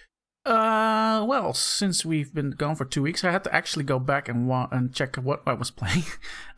Uh, 0.45 1.23
well, 1.27 1.53
since 1.53 2.03
we've 2.06 2.34
been 2.34 2.51
gone 2.51 2.75
for 2.75 2.84
two 2.84 3.01
weeks, 3.01 3.23
I 3.23 3.32
had 3.32 3.45
to 3.45 3.56
actually 3.56 3.86
go 3.86 3.97
back 3.97 4.27
and 4.27 4.47
wa- 4.47 4.67
and 4.71 4.93
check 4.93 5.15
what 5.15 5.41
I 5.47 5.53
was 5.53 5.71
playing. 5.79 6.03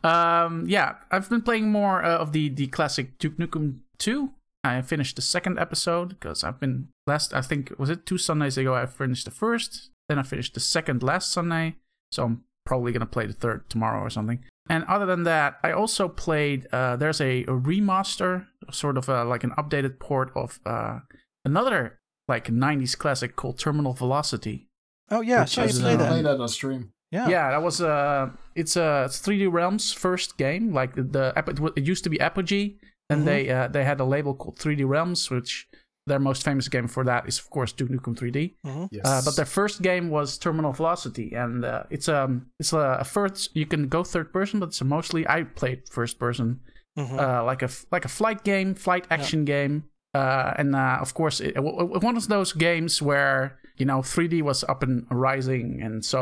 um, 0.02 0.64
yeah, 0.68 0.96
I've 1.10 1.28
been 1.30 1.42
playing 1.42 1.70
more 1.70 2.02
uh, 2.04 2.18
of 2.18 2.32
the 2.32 2.48
the 2.48 2.66
classic 2.66 3.18
Duke 3.18 3.36
Nukem 3.36 3.80
2. 3.98 4.30
I 4.64 4.82
finished 4.82 5.14
the 5.14 5.22
second 5.22 5.60
episode 5.60 6.08
because 6.08 6.42
I've 6.42 6.58
been 6.58 6.88
last. 7.06 7.32
I 7.32 7.40
think 7.42 7.72
was 7.78 7.88
it 7.90 8.06
two 8.06 8.18
Sundays 8.18 8.58
ago. 8.58 8.74
I 8.74 8.86
finished 8.86 9.24
the 9.24 9.30
first, 9.30 9.90
then 10.08 10.18
I 10.18 10.24
finished 10.24 10.54
the 10.54 10.60
second 10.60 11.04
last 11.04 11.30
Sunday. 11.30 11.76
So 12.10 12.24
I'm 12.24 12.42
probably 12.64 12.90
gonna 12.90 13.06
play 13.06 13.26
the 13.26 13.32
third 13.32 13.70
tomorrow 13.70 14.00
or 14.00 14.10
something. 14.10 14.44
And 14.68 14.82
other 14.86 15.06
than 15.06 15.22
that, 15.22 15.58
I 15.62 15.70
also 15.70 16.08
played. 16.08 16.66
Uh, 16.72 16.96
there's 16.96 17.20
a, 17.20 17.42
a 17.42 17.54
remaster, 17.54 18.46
sort 18.72 18.98
of 18.98 19.08
a, 19.08 19.22
like 19.22 19.44
an 19.44 19.52
updated 19.52 20.00
port 20.00 20.32
of 20.34 20.58
uh, 20.66 20.98
another 21.44 22.00
like 22.28 22.46
90s 22.48 22.96
classic 22.98 23.36
called 23.36 23.58
Terminal 23.58 23.92
Velocity. 23.92 24.68
Oh 25.10 25.20
yeah, 25.20 25.42
Which 25.42 25.50
so 25.50 25.62
you 25.62 25.68
is, 25.68 25.78
play 25.80 25.94
uh, 25.94 25.96
that? 25.98 26.08
Play 26.10 26.22
that 26.22 26.40
on 26.40 26.48
stream. 26.48 26.92
Yeah. 27.12 27.28
Yeah, 27.28 27.50
that 27.50 27.62
was 27.62 27.80
uh 27.80 28.30
it's 28.54 28.76
a 28.76 29.04
it's 29.06 29.20
3D 29.20 29.52
Realms 29.52 29.92
first 29.92 30.36
game. 30.36 30.72
Like 30.72 30.94
the, 30.96 31.02
the 31.04 31.72
it 31.76 31.84
used 31.86 32.02
to 32.04 32.10
be 32.10 32.18
Apogee, 32.20 32.76
and 33.08 33.22
Mhm. 33.22 33.24
they 33.24 33.50
uh, 33.50 33.68
they 33.68 33.84
had 33.84 34.00
a 34.00 34.04
label 34.04 34.34
called 34.34 34.56
3D 34.58 34.84
Realms, 34.84 35.30
which 35.30 35.68
their 36.08 36.18
most 36.20 36.44
famous 36.44 36.68
game 36.68 36.86
for 36.88 37.04
that 37.04 37.26
is 37.28 37.38
of 37.38 37.48
course 37.50 37.72
Duke 37.72 37.90
Nukem 37.90 38.16
3D. 38.18 38.54
Mhm. 38.66 38.88
Yes. 38.90 39.06
Uh, 39.06 39.22
but 39.24 39.36
their 39.36 39.44
first 39.46 39.82
game 39.82 40.10
was 40.10 40.36
Terminal 40.38 40.72
Velocity, 40.72 41.32
and 41.34 41.64
uh, 41.64 41.84
it's 41.90 42.08
um 42.08 42.46
it's 42.58 42.72
a, 42.72 42.98
a 43.00 43.04
first 43.04 43.54
you 43.54 43.66
can 43.66 43.86
go 43.88 44.02
third 44.02 44.32
person, 44.32 44.58
but 44.60 44.70
it's 44.70 44.82
mostly 44.82 45.26
I 45.28 45.44
played 45.44 45.88
first 45.88 46.18
person, 46.18 46.60
Mhm. 46.98 47.18
uh, 47.20 47.44
like 47.44 47.62
a 47.62 47.66
f- 47.70 47.86
like 47.92 48.04
a 48.04 48.08
flight 48.08 48.42
game, 48.42 48.74
flight 48.74 49.06
action 49.10 49.44
game, 49.44 49.84
uh, 50.18 50.48
and 50.60 50.70
uh, 50.74 50.98
of 51.04 51.10
course 51.20 51.36
it, 51.46 51.54
w- 51.54 52.00
one 52.08 52.16
of 52.16 52.26
those 52.34 52.50
games 52.68 52.92
where 53.10 53.40
you 53.80 53.86
know 53.90 54.00
3D 54.12 54.42
was 54.50 54.64
up 54.72 54.80
and 54.86 55.06
rising, 55.10 55.68
and 55.86 56.04
so 56.12 56.20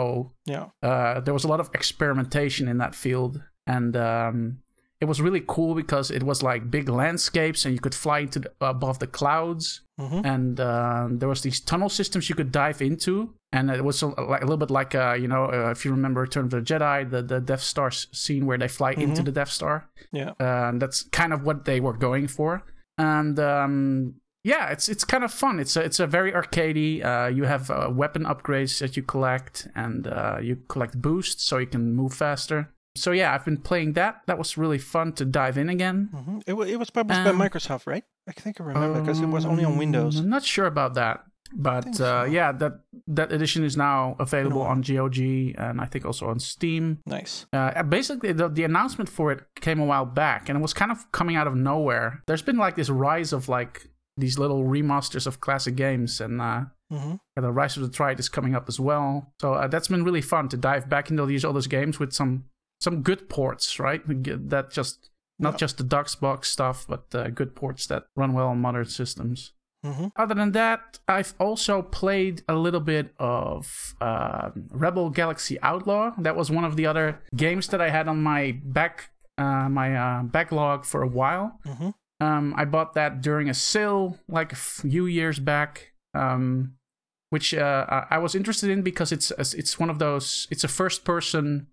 yeah. 0.54 0.66
uh, 0.88 1.20
there 1.24 1.34
was 1.38 1.44
a 1.44 1.48
lot 1.52 1.60
of 1.60 1.68
experimentation 1.80 2.68
in 2.72 2.78
that 2.78 2.94
field, 2.94 3.34
and 3.66 3.96
um, 3.96 4.58
it 5.00 5.06
was 5.06 5.20
really 5.26 5.42
cool 5.46 5.74
because 5.74 6.10
it 6.10 6.22
was 6.22 6.42
like 6.42 6.70
big 6.70 6.88
landscapes, 6.88 7.64
and 7.64 7.74
you 7.74 7.80
could 7.80 7.94
fly 7.94 8.18
into 8.26 8.38
the, 8.40 8.50
above 8.60 8.98
the 8.98 9.06
clouds, 9.06 9.66
Mhm. 10.00 10.20
and 10.34 10.58
uh, 10.60 11.06
there 11.20 11.28
was 11.28 11.42
these 11.42 11.60
tunnel 11.70 11.88
systems 11.88 12.28
you 12.28 12.34
could 12.34 12.50
dive 12.50 12.80
into, 12.82 13.14
and 13.52 13.70
it 13.70 13.84
was 13.84 14.02
a, 14.02 14.06
like 14.32 14.42
a 14.42 14.46
little 14.46 14.56
bit 14.66 14.70
like 14.80 14.92
uh, 15.04 15.14
you 15.22 15.28
know 15.28 15.44
uh, 15.56 15.70
if 15.70 15.84
you 15.84 15.90
remember 15.92 16.20
Return 16.22 16.44
of 16.46 16.50
the 16.50 16.60
Jedi, 16.70 17.08
the 17.14 17.22
the 17.22 17.40
Death 17.40 17.62
Star 17.62 17.90
scene 18.22 18.44
where 18.46 18.58
they 18.58 18.68
fly 18.68 18.92
into 19.04 19.20
Mhm. 19.22 19.26
the 19.26 19.32
Death 19.40 19.52
Star, 19.58 19.74
Yeah. 20.20 20.30
uh, 20.40 20.68
and 20.70 20.82
that's 20.82 21.04
kind 21.20 21.32
of 21.32 21.40
what 21.46 21.58
they 21.64 21.78
were 21.86 21.96
going 22.08 22.26
for, 22.28 22.50
and. 22.98 23.38
Um, 23.38 24.14
yeah, 24.46 24.68
it's 24.68 24.90
it's 24.90 25.04
kind 25.06 25.24
of 25.24 25.32
fun. 25.32 25.58
It's 25.58 25.74
a, 25.74 25.80
it's 25.80 26.00
a 26.00 26.06
very 26.06 26.30
arcadey. 26.30 27.02
Uh, 27.02 27.28
you 27.28 27.44
have 27.44 27.70
uh, 27.70 27.88
weapon 27.90 28.24
upgrades 28.24 28.78
that 28.80 28.94
you 28.94 29.02
collect, 29.02 29.68
and 29.74 30.06
uh, 30.06 30.36
you 30.42 30.56
collect 30.68 31.00
boosts 31.00 31.42
so 31.44 31.56
you 31.56 31.66
can 31.66 31.94
move 31.94 32.12
faster. 32.12 32.68
So 32.94 33.12
yeah, 33.12 33.32
I've 33.34 33.46
been 33.46 33.56
playing 33.56 33.94
that. 33.94 34.20
That 34.26 34.36
was 34.36 34.58
really 34.58 34.76
fun 34.76 35.14
to 35.14 35.24
dive 35.24 35.56
in 35.56 35.70
again. 35.70 36.10
Mhm. 36.12 36.42
It, 36.46 36.52
wa- 36.52 36.64
it 36.66 36.78
was 36.78 36.90
published 36.90 37.20
Um, 37.22 37.38
by 37.38 37.48
Microsoft, 37.48 37.86
right? 37.86 38.04
I 38.28 38.32
think 38.32 38.60
I 38.60 38.64
remember 38.64 39.00
because 39.00 39.20
it 39.22 39.28
was 39.30 39.46
only 39.46 39.64
on 39.64 39.72
Um, 39.72 39.78
Windows. 39.78 40.20
I'm 40.20 40.28
not 40.28 40.44
sure 40.44 40.66
about 40.66 40.92
that, 40.94 41.24
but 41.52 41.84
think 41.84 42.00
uh, 42.00 42.26
yeah, 42.28 42.52
that 42.52 42.80
that 43.06 43.32
edition 43.32 43.64
is 43.64 43.76
now 43.76 44.16
available 44.18 44.60
No. 44.64 44.70
on 44.70 44.80
GOG 44.80 45.18
and 45.18 45.80
I 45.80 45.84
think 45.86 46.04
also 46.04 46.28
on 46.28 46.38
Steam. 46.40 46.98
Nice. 47.06 47.46
Uh, 47.52 47.82
basically, 47.82 48.32
the, 48.32 48.48
the 48.48 48.64
announcement 48.64 49.08
for 49.08 49.30
it 49.30 49.40
came 49.60 49.78
a 49.78 49.84
while 49.84 50.06
back, 50.06 50.48
and 50.48 50.58
it 50.58 50.62
was 50.62 50.72
kind 50.74 50.90
of 50.90 51.10
coming 51.12 51.36
out 51.36 51.46
of 51.46 51.54
nowhere. 51.54 52.22
There's 52.26 52.42
been 52.42 52.56
like 52.56 52.76
this 52.76 52.90
rise 52.90 53.32
of 53.32 53.48
like 53.48 53.88
these 54.16 54.38
little 54.38 54.64
remasters 54.64 55.26
of 55.26 55.40
classic 55.40 55.74
games, 55.76 56.20
and 56.20 56.40
uh, 56.40 56.62
hmm 56.90 57.14
yeah, 57.36 57.40
the 57.42 57.50
Rise 57.52 57.76
of 57.76 57.82
the 57.82 57.88
Triad 57.88 58.18
is 58.20 58.28
coming 58.28 58.54
up 58.54 58.68
as 58.68 58.78
well. 58.78 59.32
So 59.40 59.54
uh, 59.54 59.66
that's 59.68 59.88
been 59.88 60.04
really 60.04 60.22
fun 60.22 60.48
to 60.50 60.56
dive 60.56 60.88
back 60.88 61.10
into 61.10 61.26
these 61.26 61.44
all 61.44 61.52
those 61.52 61.66
games 61.66 61.98
with 61.98 62.12
some 62.12 62.44
some 62.80 63.02
good 63.02 63.28
ports, 63.28 63.78
right? 63.80 64.02
That 64.06 64.70
just 64.70 65.10
not 65.38 65.54
Yeah. 65.54 65.58
just 65.58 65.78
the 65.78 65.84
DOSBox 65.84 66.44
stuff, 66.46 66.86
but 66.88 67.12
uh, 67.14 67.28
good 67.28 67.54
ports 67.56 67.86
that 67.88 68.04
run 68.16 68.32
well 68.34 68.48
on 68.48 68.60
modern 68.60 68.84
systems. 68.86 69.52
Hmm 69.84 70.06
Other 70.16 70.34
than 70.34 70.52
that, 70.52 70.98
I've 71.06 71.34
also 71.38 71.82
played 71.82 72.42
a 72.48 72.54
little 72.54 72.80
bit 72.80 73.06
of 73.18 73.94
uh, 74.00 74.50
Rebel 74.70 75.10
Galaxy 75.10 75.56
Outlaw. 75.62 76.12
That 76.18 76.36
was 76.36 76.50
one 76.50 76.64
of 76.64 76.76
the 76.76 76.86
other 76.86 77.20
games 77.36 77.68
that 77.68 77.80
I 77.80 77.90
had 77.90 78.08
on 78.08 78.22
my 78.22 78.52
back 78.64 79.10
uh, 79.36 79.68
my 79.68 79.94
uh, 79.96 80.22
backlog 80.22 80.84
for 80.84 81.02
a 81.02 81.08
while. 81.08 81.60
hmm 81.64 81.90
Um, 82.20 82.54
I 82.56 82.64
bought 82.64 82.94
that 82.94 83.20
during 83.22 83.50
a 83.50 83.54
sale 83.54 84.16
like 84.28 84.52
a 84.52 84.56
few 84.56 85.06
years 85.06 85.38
back, 85.40 85.92
um, 86.14 86.76
which 87.30 87.52
uh, 87.52 88.06
I 88.10 88.18
was 88.18 88.34
interested 88.34 88.70
in 88.70 88.82
because 88.82 89.12
it's 89.14 89.32
it's 89.54 89.78
one 89.80 89.90
of 89.90 89.98
those. 89.98 90.46
It's 90.50 90.64
a 90.64 90.68
first 90.68 91.04
person, 91.04 91.66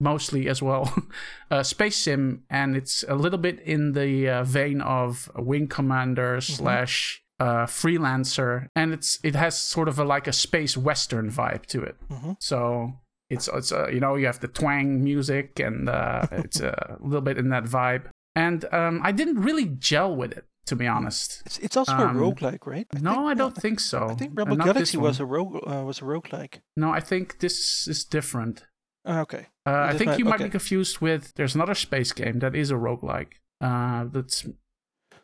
mostly 0.00 0.48
as 0.48 0.62
well, 0.62 0.88
uh, 1.50 1.62
space 1.62 1.96
sim, 1.96 2.44
and 2.48 2.76
it's 2.76 3.04
a 3.08 3.14
little 3.14 3.38
bit 3.38 3.60
in 3.60 3.92
the 3.92 4.28
uh, 4.28 4.44
vein 4.44 4.80
of 4.80 5.30
Wing 5.36 5.68
Commander 5.68 6.40
slash 6.40 7.23
uh, 7.40 7.66
freelancer, 7.66 8.68
and 8.76 8.92
it's 8.92 9.18
it 9.22 9.34
has 9.34 9.56
sort 9.58 9.88
of 9.88 9.98
a 9.98 10.04
like 10.04 10.26
a 10.26 10.32
space 10.32 10.76
western 10.76 11.30
vibe 11.30 11.66
to 11.66 11.82
it. 11.82 11.96
hmm 12.10 12.32
So 12.38 12.92
it's 13.30 13.48
it's 13.48 13.72
uh, 13.72 13.88
you 13.88 14.00
know 14.00 14.16
you 14.16 14.26
have 14.26 14.40
the 14.40 14.48
twang 14.48 15.02
music 15.02 15.58
and 15.60 15.88
uh, 15.88 16.26
it's 16.32 16.60
a 16.72 16.96
little 17.00 17.20
bit 17.22 17.38
in 17.38 17.48
that 17.50 17.64
vibe. 17.64 18.02
And 18.36 18.64
um, 18.72 19.00
I 19.04 19.12
didn't 19.12 19.40
really 19.44 19.66
gel 19.78 20.16
with 20.16 20.32
it, 20.32 20.44
to 20.66 20.74
be 20.76 20.88
honest. 20.88 21.42
It's, 21.46 21.58
it's 21.58 21.76
also 21.76 21.92
Um, 21.92 22.16
a 22.16 22.20
roguelike, 22.20 22.66
right? 22.66 22.86
no, 23.00 23.12
think- 23.14 23.26
I 23.30 23.34
don't 23.34 23.56
think 23.56 23.80
so. 23.80 24.08
I 24.10 24.14
think 24.16 24.32
Uh, 24.32 24.44
Rebel 24.44 24.56
Galaxy 24.56 24.96
was 24.98 25.20
a 25.20 25.24
rogue 25.24 25.54
uh, 25.66 25.84
was 25.86 26.00
a 26.02 26.04
roguelike. 26.04 26.60
No, 26.76 26.90
I 26.90 27.00
think 27.00 27.38
this 27.38 27.86
is 27.88 28.04
different. 28.04 28.66
Ah, 29.06 29.20
okay. 29.20 29.46
Uh, 29.66 29.90
I 29.92 29.96
think 29.96 30.08
might- 30.10 30.18
you 30.18 30.24
might 30.24 30.42
be 30.42 30.50
confused 30.50 31.00
with. 31.00 31.32
There's 31.34 31.54
another 31.54 31.74
space 31.74 32.12
game 32.14 32.38
that 32.40 32.54
is 32.54 32.70
a 32.70 32.74
roguelike. 32.76 33.34
Uh, 33.60 34.04
that's 34.12 34.46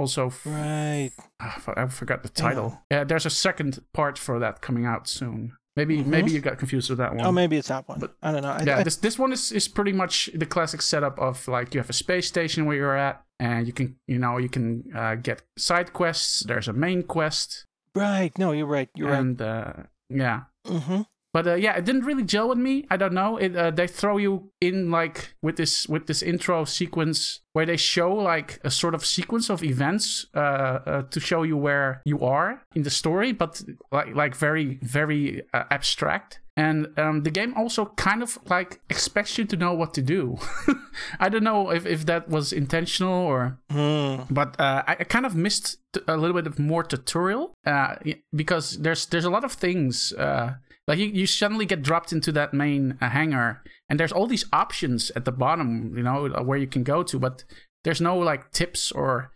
also. 0.01 0.27
F- 0.29 0.47
Right. 0.47 1.11
ah, 1.41 1.63
I 1.77 1.87
forgot 1.89 2.23
the 2.23 2.29
title. 2.31 2.81
Yeah, 2.91 3.05
there's 3.05 3.27
a 3.27 3.31
second 3.31 3.79
part 3.93 4.19
for 4.19 4.39
that 4.41 4.61
coming 4.63 4.87
out 4.87 5.09
soon. 5.09 5.53
Maybe 5.77 5.99
Mhm. 5.99 6.07
maybe 6.07 6.31
you 6.33 6.41
got 6.41 6.59
confused 6.59 6.91
with 6.91 6.99
that 6.99 7.15
one. 7.15 7.25
Oh, 7.25 7.33
maybe 7.33 7.57
it's 7.57 7.69
that 7.69 7.89
one. 7.89 8.01
But- 8.01 8.15
I 8.23 8.33
don't 8.33 8.43
know. 8.43 8.51
I, 8.59 8.63
yeah, 8.67 8.79
I, 8.79 8.83
this 8.83 8.97
this 8.97 9.19
one 9.19 9.33
is, 9.33 9.53
is 9.53 9.69
pretty 9.69 9.93
much 9.93 10.29
the 10.35 10.47
classic 10.47 10.83
setup 10.83 11.19
of 11.19 11.47
like 11.49 11.75
you 11.75 11.81
have 11.81 11.91
a 11.91 11.99
space 12.05 12.27
station 12.27 12.67
where 12.67 12.77
you're 12.77 12.97
at, 12.97 13.23
and 13.39 13.67
you 13.67 13.73
can 13.73 13.97
you 14.09 14.19
know 14.19 14.39
you 14.39 14.49
can 14.49 14.67
uh, 14.95 15.15
get 15.15 15.43
side 15.57 15.93
quests. 15.93 16.41
There's 16.47 16.69
a 16.69 16.73
main 16.73 17.03
quest, 17.05 17.65
right. 17.95 18.37
No, 18.39 18.53
you're 18.53 18.67
right. 18.79 18.91
You're 18.97 19.11
right. 19.11 19.21
and 19.21 19.41
uh, 19.41 19.73
yeah. 20.09 20.41
right. 20.69 21.07
But 21.33 21.47
uh, 21.47 21.55
yeah, 21.55 21.77
it 21.77 21.85
didn't 21.85 22.05
really 22.05 22.25
gel 22.25 22.49
with 22.49 22.59
me. 22.59 22.87
I 22.90 22.97
don't 22.97 23.12
know. 23.14 23.37
It 23.37 23.55
uh, 23.57 23.71
they 23.71 23.87
throw 23.87 24.16
you 24.19 24.51
in 24.61 24.90
like 24.90 25.35
with 25.43 25.57
this 25.57 25.87
with 25.88 26.07
this 26.07 26.23
intro 26.23 26.64
sequence 26.64 27.40
where 27.53 27.66
they 27.66 27.77
show 27.77 28.12
like 28.14 28.59
a 28.64 28.71
sort 28.71 28.95
of 28.95 29.05
sequence 29.07 29.49
of 29.49 29.62
events 29.62 30.27
uh, 30.35 30.38
uh, 30.38 31.03
to 31.03 31.21
show 31.21 31.43
you 31.45 31.57
where 31.57 32.03
you 32.05 32.21
are 32.25 32.62
in 32.75 32.83
the 32.83 32.90
story, 32.90 33.33
but 33.33 33.62
like 33.93 34.14
like 34.16 34.35
very 34.35 34.79
very 34.83 35.43
uh, 35.55 35.64
abstract. 35.71 36.40
And 36.57 36.88
um, 36.99 37.23
the 37.23 37.31
game 37.31 37.55
also 37.57 37.87
kind 37.97 38.23
of 38.23 38.37
like 38.51 38.81
expects 38.90 39.38
you 39.38 39.45
to 39.47 39.57
know 39.57 39.73
what 39.73 39.95
to 39.95 40.03
do. 40.03 40.37
I 41.21 41.29
don't 41.31 41.45
know 41.45 41.71
if, 41.71 41.87
if 41.87 42.05
that 42.07 42.29
was 42.29 42.53
intentional 42.53 43.14
or 43.25 43.57
Hmm. 43.71 44.23
but 44.31 44.59
uh, 44.61 44.83
I, 44.87 44.97
I 45.01 45.05
kind 45.05 45.25
of 45.25 45.35
missed 45.35 45.79
t- 45.93 46.01
a 46.09 46.16
little 46.16 46.35
bit 46.35 46.47
of 46.47 46.59
more 46.59 46.83
tutorial 46.83 47.55
uh, 47.64 47.95
because 48.35 48.79
there's 48.83 49.07
there's 49.07 49.25
a 49.25 49.31
lot 49.31 49.45
of 49.45 49.53
things 49.53 50.12
uh, 50.19 50.55
like 50.90 50.98
you, 50.98 51.07
you 51.07 51.24
suddenly 51.24 51.64
get 51.64 51.83
dropped 51.83 52.12
into 52.12 52.33
that 52.33 52.53
main 52.53 52.98
uh, 53.00 53.09
hangar 53.11 53.62
and 53.88 54.00
there's 54.00 54.11
all 54.11 54.26
these 54.26 54.44
options 54.53 55.12
at 55.14 55.24
the 55.24 55.31
bottom 55.33 55.94
you 55.96 56.03
know 56.03 56.26
uh, 56.26 56.42
where 56.42 56.59
you 56.59 56.66
can 56.66 56.83
go 56.83 57.05
to 57.05 57.16
but 57.16 57.44
there's 57.85 58.00
no 58.00 58.18
like 58.18 58.50
tips 58.50 58.90
or 58.90 59.31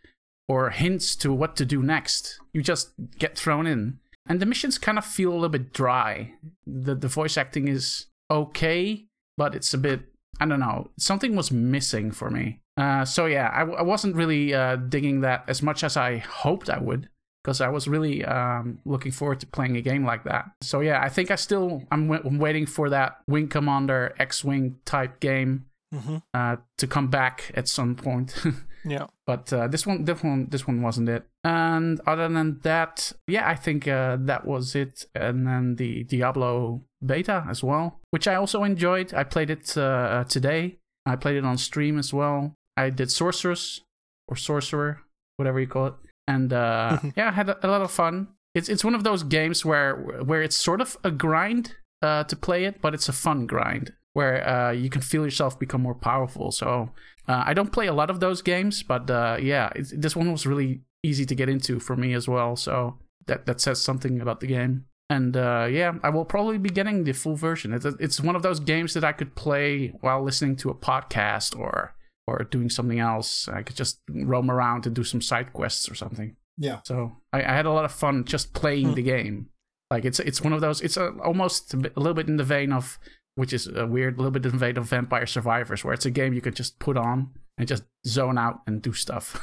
or 0.49 0.71
hints 0.71 1.15
to 1.15 1.33
what 1.33 1.55
to 1.55 1.65
do 1.65 1.81
next 1.81 2.41
you 2.53 2.61
just 2.61 2.93
get 3.21 3.39
thrown 3.39 3.69
in 3.69 3.99
and 4.27 4.41
the 4.41 4.47
missions 4.47 4.79
kind 4.79 4.99
of 4.99 5.05
feel 5.05 5.31
a 5.31 5.35
little 5.35 5.49
bit 5.49 5.73
dry 5.73 6.33
the 6.67 6.95
the 6.95 7.09
voice 7.09 7.37
acting 7.37 7.69
is 7.69 8.07
okay 8.33 9.07
but 9.37 9.55
it's 9.55 9.73
a 9.73 9.79
bit 9.79 10.01
I 10.41 10.47
don't 10.47 10.61
know. 10.61 10.91
Something 10.99 11.37
was 11.37 11.51
missing 11.51 12.11
for 12.11 12.31
me. 12.31 12.61
Uh, 12.77 13.05
so 13.05 13.27
yeah, 13.27 13.49
I, 13.49 13.63
I 13.63 13.83
wasn't 13.83 14.17
really 14.17 14.53
uh, 14.53 14.77
digging 14.77 15.21
that 15.21 15.45
as 15.47 15.63
much 15.63 15.85
as 15.85 15.97
I 15.97 16.19
hoped 16.19 16.69
I 16.69 16.79
would, 16.79 17.09
because 17.45 17.61
I 17.61 17.69
was 17.69 17.87
really 17.87 18.25
um, 18.25 18.79
looking 18.87 19.13
forward 19.13 19.41
to 19.41 19.47
playing 19.47 19.77
a 19.77 19.83
game 19.83 20.05
like 20.05 20.25
that. 20.25 20.51
So 20.63 20.81
yeah, 20.81 21.03
I 21.03 21.11
think 21.11 21.31
I 21.31 21.37
still 21.37 21.83
I'm, 21.93 22.09
w- 22.09 22.23
I'm 22.27 22.39
waiting 22.39 22.65
for 22.67 22.89
that 22.91 23.21
Wing 23.29 23.49
Commander 23.49 24.15
X-wing 24.19 24.77
type 24.85 25.21
game 25.21 25.67
hmm 25.93 26.17
uh, 26.33 26.57
to 26.79 26.87
come 26.89 27.09
back 27.09 27.53
at 27.55 27.69
some 27.69 27.95
point. 27.95 28.35
Yeah. 28.87 29.07
but 29.27 29.51
uh, 29.51 29.67
this 29.69 29.87
one, 29.87 30.05
this 30.05 30.23
one, 30.23 30.49
this 30.51 30.67
one 30.67 30.83
wasn't 30.83 31.09
it. 31.09 31.25
And 31.43 32.01
other 32.07 32.29
than 32.29 32.61
that, 32.65 33.13
yeah, 33.27 33.49
I 33.49 33.55
think 33.55 33.89
uh, 33.89 34.19
that 34.21 34.45
was 34.47 34.75
it. 34.75 35.07
And 35.15 35.47
then 35.47 35.77
the 35.77 36.05
Diablo 36.05 36.83
beta 37.03 37.47
as 37.49 37.65
well, 37.65 38.01
which 38.11 38.29
I 38.29 38.35
also 38.35 38.63
enjoyed. 38.63 39.15
I 39.15 39.25
played 39.25 39.49
it 39.49 39.75
uh, 39.79 39.81
uh, 39.81 40.25
today. 40.25 40.77
I 41.07 41.17
played 41.17 41.37
it 41.37 41.47
on 41.47 41.57
stream 41.57 41.99
as 41.99 42.13
well. 42.13 42.55
I 42.77 42.91
did 42.91 43.11
Sorceress 43.11 43.81
or 44.29 44.37
Sorcerer, 44.37 45.01
whatever 45.39 45.61
you 45.61 45.67
call 45.67 45.87
it, 45.87 45.95
and 46.27 46.53
uh, 46.53 46.99
yeah, 47.17 47.29
I 47.29 47.33
had 47.33 47.49
a, 47.49 47.67
a 47.67 47.69
lot 47.69 47.83
of 47.83 47.91
fun. 47.91 48.29
It's 48.55 48.69
it's 48.69 48.85
one 48.85 48.95
of 48.95 49.05
those 49.05 49.23
games 49.23 49.65
where 49.65 49.97
where 49.97 50.43
it's 50.43 50.57
sort 50.57 50.81
of 50.81 50.97
a 51.05 51.11
grind 51.11 51.75
uh, 52.03 52.25
to 52.25 52.37
play 52.37 52.65
it, 52.65 52.81
but 52.81 52.95
it's 52.95 53.09
a 53.09 53.13
fun 53.13 53.47
grind 53.47 53.93
where 54.13 54.49
uh, 54.49 54.71
you 54.71 54.89
can 54.89 55.03
feel 55.03 55.25
yourself 55.25 55.59
become 55.59 55.83
more 55.83 55.95
powerful. 55.95 56.53
So 56.53 56.91
uh, 57.27 57.43
I 57.47 57.53
don't 57.53 57.73
play 57.73 57.89
a 57.89 57.93
lot 57.93 58.11
of 58.11 58.21
those 58.21 58.43
games, 58.43 58.83
but 58.83 59.11
uh, 59.11 59.39
yeah, 59.41 59.71
it's, 59.75 59.93
this 59.97 60.15
one 60.15 60.31
was 60.31 60.47
really 60.47 60.83
easy 61.03 61.27
to 61.27 61.35
get 61.35 61.49
into 61.49 61.81
for 61.81 61.97
me 61.97 62.15
as 62.15 62.29
well. 62.29 62.57
So 62.57 62.99
that 63.27 63.47
that 63.47 63.61
says 63.61 63.81
something 63.81 64.21
about 64.21 64.41
the 64.41 64.47
game. 64.47 64.87
And 65.11 65.37
uh, 65.37 65.69
yeah, 65.71 65.93
I 66.03 66.11
will 66.11 66.25
probably 66.25 66.59
be 66.59 66.71
getting 66.71 67.05
the 67.05 67.13
full 67.13 67.37
version. 67.37 67.73
It's 67.75 67.85
it's 67.85 68.21
one 68.21 68.37
of 68.37 68.43
those 68.43 68.61
games 68.61 68.95
that 68.95 69.05
I 69.05 69.13
could 69.13 69.35
play 69.35 69.89
while 70.01 70.23
listening 70.23 70.57
to 70.57 70.71
a 70.71 70.75
podcast 70.75 71.59
or 71.59 71.95
or 72.27 72.45
doing 72.45 72.71
something 72.71 72.99
else. 73.01 73.49
I 73.49 73.63
could 73.63 73.77
just 73.77 74.01
roam 74.09 74.51
around 74.51 74.87
and 74.87 74.95
do 74.95 75.05
some 75.05 75.21
side 75.21 75.53
quests 75.53 75.91
or 75.91 75.95
something. 75.95 76.37
Yeah. 76.59 76.81
So 76.85 77.13
I, 77.33 77.41
I 77.41 77.53
had 77.53 77.67
a 77.67 77.73
lot 77.73 77.85
of 77.85 77.93
fun 77.93 78.25
just 78.25 78.53
playing 78.55 78.89
Hmm. 78.89 78.95
the 78.95 79.03
game. 79.03 79.49
Like 79.91 80.05
it's 80.05 80.21
it's 80.21 80.41
one 80.41 80.53
of 80.53 80.61
those. 80.61 80.81
It's 80.81 80.97
a, 80.97 81.09
almost 81.25 81.75
a, 81.75 81.77
bit- 81.77 81.93
a 81.97 82.01
little 82.01 82.15
bit 82.15 82.29
in 82.29 82.37
the 82.37 82.45
vein 82.45 82.73
of, 82.73 82.99
which 83.35 83.53
is 83.53 83.67
a 83.69 83.87
weird, 83.87 84.15
a 84.15 84.17
little 84.19 84.31
bit 84.31 84.45
in 84.47 84.53
the 84.53 84.59
vein 84.59 84.77
of 84.79 84.87
Vampire 84.87 85.27
Survivors, 85.27 85.85
where 85.85 85.93
it's 85.95 86.07
a 86.07 86.11
game 86.11 86.33
you 86.33 86.41
could 86.41 86.57
just 86.57 86.79
put 86.79 86.97
on 86.97 87.31
and 87.59 87.69
just 87.69 87.85
zone 88.07 88.39
out 88.39 88.61
and 88.67 88.81
do 88.83 88.93
stuff. 88.93 89.41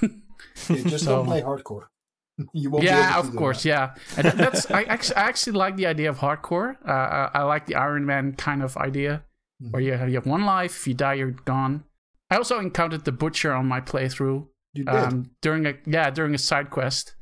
You 0.70 0.84
just 0.84 1.06
So- 1.06 1.17
don't 1.17 1.26
play 1.28 1.41
hardcore. 1.41 1.86
you 2.54 2.72
won't. 2.72 2.84
yeah, 2.86 3.20
of 3.20 3.36
course, 3.36 3.63
that. 3.63 3.70
yeah. 3.70 3.94
And 4.17 4.39
that's 4.39 4.72
I 4.72 4.84
actually, 4.84 5.15
I 5.17 5.22
actually 5.22 5.54
like 5.54 5.76
the 5.76 5.86
idea 5.86 6.10
of 6.10 6.17
hardcore. 6.17 6.76
Uh, 6.88 6.91
I, 6.91 7.30
I 7.36 7.44
like 7.44 7.67
the 7.67 7.76
Iron 7.76 8.06
Man 8.06 8.34
kind 8.34 8.63
of 8.63 8.76
idea, 8.78 9.24
Mm-hmm. 9.62 9.72
where 9.74 9.82
you 9.84 9.94
have, 9.94 10.10
you 10.10 10.15
have 10.15 10.26
one 10.26 10.44
life, 10.46 10.76
if 10.78 10.88
you 10.88 10.96
die, 10.96 11.13
you're 11.15 11.32
gone. 11.32 11.84
I 12.32 12.38
also 12.38 12.58
encountered 12.60 13.06
the 13.06 13.12
butcher 13.12 13.54
on 13.54 13.67
my 13.67 13.82
playthrough 13.82 14.48
You 14.74 14.86
did. 14.86 14.96
um, 14.96 15.32
during 15.41 15.65
a 15.67 15.74
yeah 15.86 16.10
during 16.10 16.34
a 16.34 16.39
side 16.39 16.70
quest. 16.72 17.13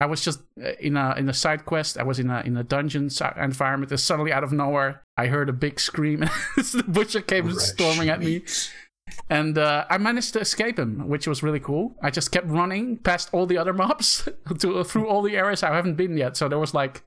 I 0.00 0.06
was 0.06 0.24
just 0.24 0.40
uh, 0.60 0.70
in 0.80 0.96
a 0.96 1.14
in 1.16 1.28
a 1.28 1.34
side 1.34 1.64
quest. 1.64 1.98
I 1.98 2.02
was 2.04 2.18
in 2.18 2.30
a 2.30 2.40
in 2.40 2.56
a 2.56 2.64
dungeon 2.64 3.10
environment. 3.36 3.90
And 3.92 4.00
suddenly, 4.00 4.32
out 4.32 4.42
of 4.44 4.52
nowhere, 4.52 5.02
I 5.16 5.26
heard 5.26 5.48
a 5.48 5.52
big 5.52 5.78
scream. 5.78 6.22
And 6.56 6.64
the 6.66 6.84
butcher 6.84 7.20
came 7.20 7.48
Fresh 7.50 7.66
storming 7.66 8.08
at 8.08 8.20
me, 8.20 8.42
and 9.30 9.58
uh, 9.58 9.84
I 9.90 9.98
managed 9.98 10.32
to 10.34 10.40
escape 10.40 10.78
him, 10.78 11.08
which 11.08 11.26
was 11.26 11.42
really 11.42 11.60
cool. 11.60 11.94
I 12.02 12.10
just 12.10 12.32
kept 12.32 12.48
running 12.48 12.98
past 12.98 13.28
all 13.32 13.46
the 13.46 13.58
other 13.58 13.72
mobs 13.72 14.28
to, 14.58 14.84
through 14.84 15.06
all 15.08 15.22
the 15.22 15.36
areas 15.36 15.62
I 15.62 15.74
haven't 15.74 15.94
been 15.94 16.16
yet. 16.16 16.36
So 16.36 16.48
there 16.48 16.58
was 16.58 16.74
like 16.74 17.02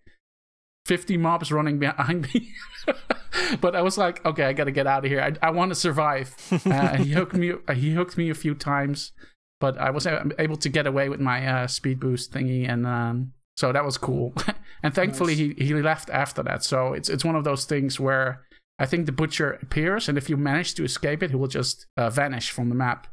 fifty 0.85 1.17
mobs 1.17 1.51
running 1.51 1.79
behind 1.79 2.33
me. 2.33 2.49
but 3.61 3.75
I 3.75 3.81
was 3.81 3.97
like, 3.97 4.25
okay, 4.25 4.43
I 4.45 4.53
gotta 4.53 4.71
get 4.71 4.87
out 4.87 5.05
of 5.05 5.11
here. 5.11 5.21
I, 5.21 5.47
I 5.47 5.51
want 5.51 5.71
to 5.71 5.75
survive. 5.75 6.35
Uh, 6.65 6.95
he 6.97 7.11
hooked 7.13 7.33
me. 7.33 7.53
uh, 7.67 7.73
He 7.73 7.91
hooked 7.93 8.17
me 8.17 8.29
a 8.29 8.35
few 8.35 8.55
times, 8.55 9.11
but 9.59 9.77
I 9.77 9.89
was 9.91 10.07
able 10.07 10.57
to 10.57 10.69
get 10.69 10.87
away 10.87 11.09
with 11.09 11.19
my 11.19 11.45
uh, 11.47 11.67
speed 11.67 11.99
boost 11.99 12.31
thingy, 12.33 12.67
and 12.69 12.85
um, 12.85 13.33
so 13.57 13.71
that 13.71 13.85
was 13.85 13.97
cool. 13.97 14.33
and 14.83 14.93
thankfully, 14.93 15.35
he 15.35 15.53
he 15.57 15.73
left 15.73 16.09
after 16.09 16.43
that. 16.43 16.63
So 16.63 16.93
it's 16.93 17.09
it's 17.09 17.25
one 17.25 17.35
of 17.35 17.43
those 17.43 17.65
things 17.65 17.99
where 17.99 18.41
I 18.79 18.85
think 18.85 19.05
the 19.05 19.11
butcher 19.11 19.53
appears, 19.61 20.09
and 20.09 20.17
if 20.17 20.29
you 20.29 20.37
manage 20.37 20.73
to 20.75 20.83
escape 20.83 21.23
it, 21.23 21.29
he 21.31 21.35
will 21.35 21.47
just 21.47 21.85
uh, 21.97 22.09
vanish 22.09 22.51
from 22.51 22.69
the 22.69 22.75
map 22.75 23.07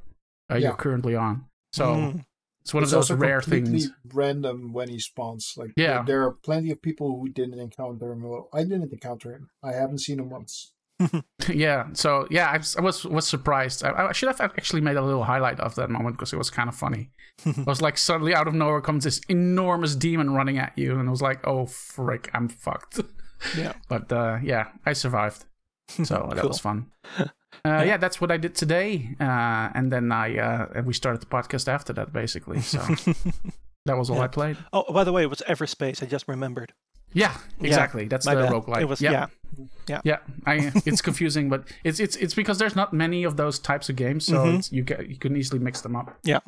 uh, 0.50 0.56
Yeah. 0.56 0.68
you're 0.68 0.76
currently 0.76 1.14
on. 1.16 1.44
So 1.72 1.84
Mm. 1.84 2.24
It's 2.62 2.72
one 2.72 2.82
It's 2.82 2.92
of 2.92 2.96
those 2.98 3.10
also 3.10 3.16
rare 3.20 3.40
completely 3.40 3.80
things. 3.80 3.90
random 4.12 4.72
when 4.72 4.88
he 4.88 4.98
spawns. 4.98 5.54
Like 5.56 5.72
Yeah. 5.76 5.96
there, 5.98 6.04
there 6.06 6.22
are 6.22 6.32
plenty 6.32 6.70
of 6.70 6.80
people 6.80 7.18
who 7.20 7.28
didn't 7.28 7.58
encounter 7.60 8.10
him. 8.12 8.22
Well, 8.22 8.48
I 8.52 8.62
didn't 8.64 8.92
encounter 8.92 9.32
him. 9.32 9.50
I 9.62 9.72
haven't 9.72 9.98
seen 9.98 10.18
him 10.18 10.30
once. 10.30 10.72
yeah. 11.48 11.86
So 11.94 12.26
yeah, 12.30 12.48
I 12.50 12.58
was 12.58 12.76
I 12.76 12.80
was, 12.80 13.04
was 13.04 13.26
surprised. 13.26 13.84
I, 13.84 14.08
I 14.08 14.12
should 14.12 14.28
have 14.28 14.40
actually 14.40 14.80
made 14.80 14.96
a 14.96 15.02
little 15.02 15.24
highlight 15.24 15.58
of 15.60 15.74
that 15.74 15.90
moment 15.90 16.16
because 16.16 16.32
it 16.32 16.36
was 16.38 16.50
kind 16.50 16.68
of 16.68 16.74
funny. 16.76 17.10
it 17.44 17.66
was 17.66 17.82
like 17.82 17.98
suddenly 17.98 18.34
out 18.34 18.46
of 18.46 18.54
nowhere 18.54 18.80
comes 18.80 19.04
this 19.04 19.20
enormous 19.28 19.96
demon 19.96 20.30
running 20.34 20.58
at 20.58 20.72
you, 20.76 20.98
and 20.98 21.08
I 21.08 21.10
was 21.10 21.22
like, 21.22 21.44
oh 21.46 21.66
frick, 21.66 22.30
I'm 22.34 22.48
fucked. 22.48 23.00
Yeah. 23.58 23.72
But 23.88 24.12
uh, 24.12 24.38
yeah, 24.42 24.68
I 24.86 24.92
survived. 24.92 25.44
So 26.04 26.30
that 26.34 26.46
was 26.46 26.60
fun. 26.60 26.86
Uh, 27.64 27.84
yeah, 27.86 27.96
that's 27.96 28.20
what 28.20 28.30
I 28.30 28.36
did 28.38 28.54
today, 28.54 29.10
uh, 29.20 29.70
and 29.74 29.90
then 29.92 30.10
I 30.12 30.36
uh, 30.38 30.66
and 30.74 30.86
we 30.86 30.92
started 30.94 31.20
the 31.22 31.26
podcast 31.26 31.68
after 31.68 31.92
that, 31.92 32.12
basically. 32.12 32.60
So 32.60 32.78
that 33.86 33.96
was 33.96 34.10
all 34.10 34.16
Yeah. 34.16 34.22
I 34.24 34.28
played. 34.28 34.56
Oh, 34.72 34.92
by 34.92 35.04
the 35.04 35.12
way, 35.12 35.22
it 35.22 35.30
was 35.30 35.42
Everspace. 35.48 36.02
I 36.02 36.06
just 36.06 36.26
remembered. 36.28 36.72
Yeah, 37.14 37.36
Yeah, 37.60 37.66
exactly. 37.68 38.06
That's 38.08 38.24
my 38.26 38.34
the 38.34 38.42
bad. 38.44 38.52
roguelike. 38.52 38.80
It 38.80 38.88
was 38.88 39.00
yeah. 39.02 39.10
yeah. 39.12 39.26
Yeah. 39.86 40.00
Yeah, 40.04 40.18
I, 40.46 40.72
it's 40.86 41.02
confusing, 41.08 41.50
but 41.50 41.64
it's 41.84 42.00
it's 42.00 42.16
it's 42.16 42.34
because 42.34 42.58
there's 42.58 42.74
not 42.74 42.92
many 42.92 43.22
of 43.24 43.36
those 43.36 43.58
types 43.58 43.88
of 43.90 43.96
games, 43.96 44.24
so 44.24 44.38
Mhm. 44.44 44.58
it's, 44.58 44.72
you 44.72 44.82
get 44.82 45.08
you 45.08 45.16
can 45.18 45.36
easily 45.36 45.58
mix 45.60 45.82
them 45.82 45.94
up. 45.94 46.16
Yeah, 46.24 46.40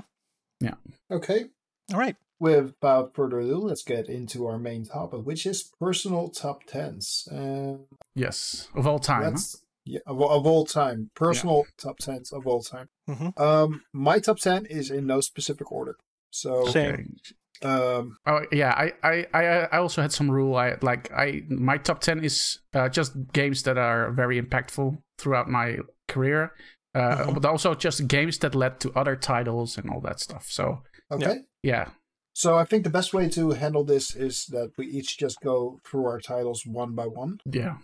yeah. 0.60 0.74
Okay. 1.10 1.44
All 1.92 1.98
right. 1.98 2.16
Without 2.40 3.14
further 3.14 3.40
ado, 3.40 3.58
let's 3.58 3.82
get 3.84 4.08
into 4.08 4.46
our 4.46 4.58
main 4.58 4.84
topic, 4.86 5.20
which 5.24 5.44
is 5.46 5.70
personal 5.78 6.28
top 6.30 6.64
tens. 6.66 7.28
Uh, 7.30 7.76
Yes, 8.16 8.68
of 8.74 8.86
all 8.86 8.98
time. 8.98 9.34
huh? 9.34 9.38
Yeah, 9.86 10.00
of, 10.06 10.20
of 10.22 10.46
all 10.46 10.64
time. 10.64 11.10
Personal 11.14 11.64
top 11.76 11.98
tens 11.98 12.32
of 12.32 12.46
all 12.46 12.62
time. 12.62 12.88
Mhm. 13.08 13.38
Um, 13.38 13.82
my 13.92 14.18
top 14.18 14.38
ten 14.38 14.64
is 14.66 14.90
in 14.90 15.06
no 15.06 15.20
specific 15.20 15.70
order. 15.70 15.96
So, 16.30 16.64
Same. 16.66 17.16
um, 17.62 18.16
Oh 18.26 18.40
yeah, 18.50 18.72
I, 18.72 18.92
I 19.02 19.26
I 19.72 19.78
also 19.78 20.02
had 20.02 20.10
some 20.12 20.30
rule. 20.30 20.56
I 20.56 20.76
like 20.82 21.12
I 21.12 21.42
my 21.48 21.76
top 21.78 22.00
ten 22.00 22.24
is 22.24 22.60
uh, 22.72 22.88
just 22.88 23.12
games 23.32 23.62
that 23.64 23.76
are 23.78 24.10
very 24.12 24.40
impactful 24.40 24.96
throughout 25.18 25.48
my 25.48 25.78
career, 26.08 26.52
uh, 26.94 27.26
Mhm. 27.26 27.34
but 27.34 27.44
also 27.44 27.74
just 27.74 28.08
games 28.08 28.38
that 28.38 28.54
led 28.54 28.80
to 28.80 28.90
other 28.96 29.16
titles 29.16 29.78
and 29.78 29.90
all 29.90 30.00
that 30.00 30.18
stuff. 30.20 30.46
So 30.48 30.82
okay. 31.10 31.40
yeah, 31.62 31.90
So 32.34 32.56
I 32.58 32.64
think 32.64 32.82
the 32.82 32.90
best 32.90 33.14
way 33.14 33.28
to 33.30 33.50
handle 33.52 33.84
this 33.84 34.14
is 34.14 34.46
that 34.46 34.72
we 34.76 34.86
each 34.88 35.16
just 35.18 35.40
go 35.40 35.80
through 35.84 36.06
our 36.06 36.20
titles 36.20 36.66
one 36.66 36.94
by 36.94 37.06
one. 37.06 37.38
yeah, 37.50 37.76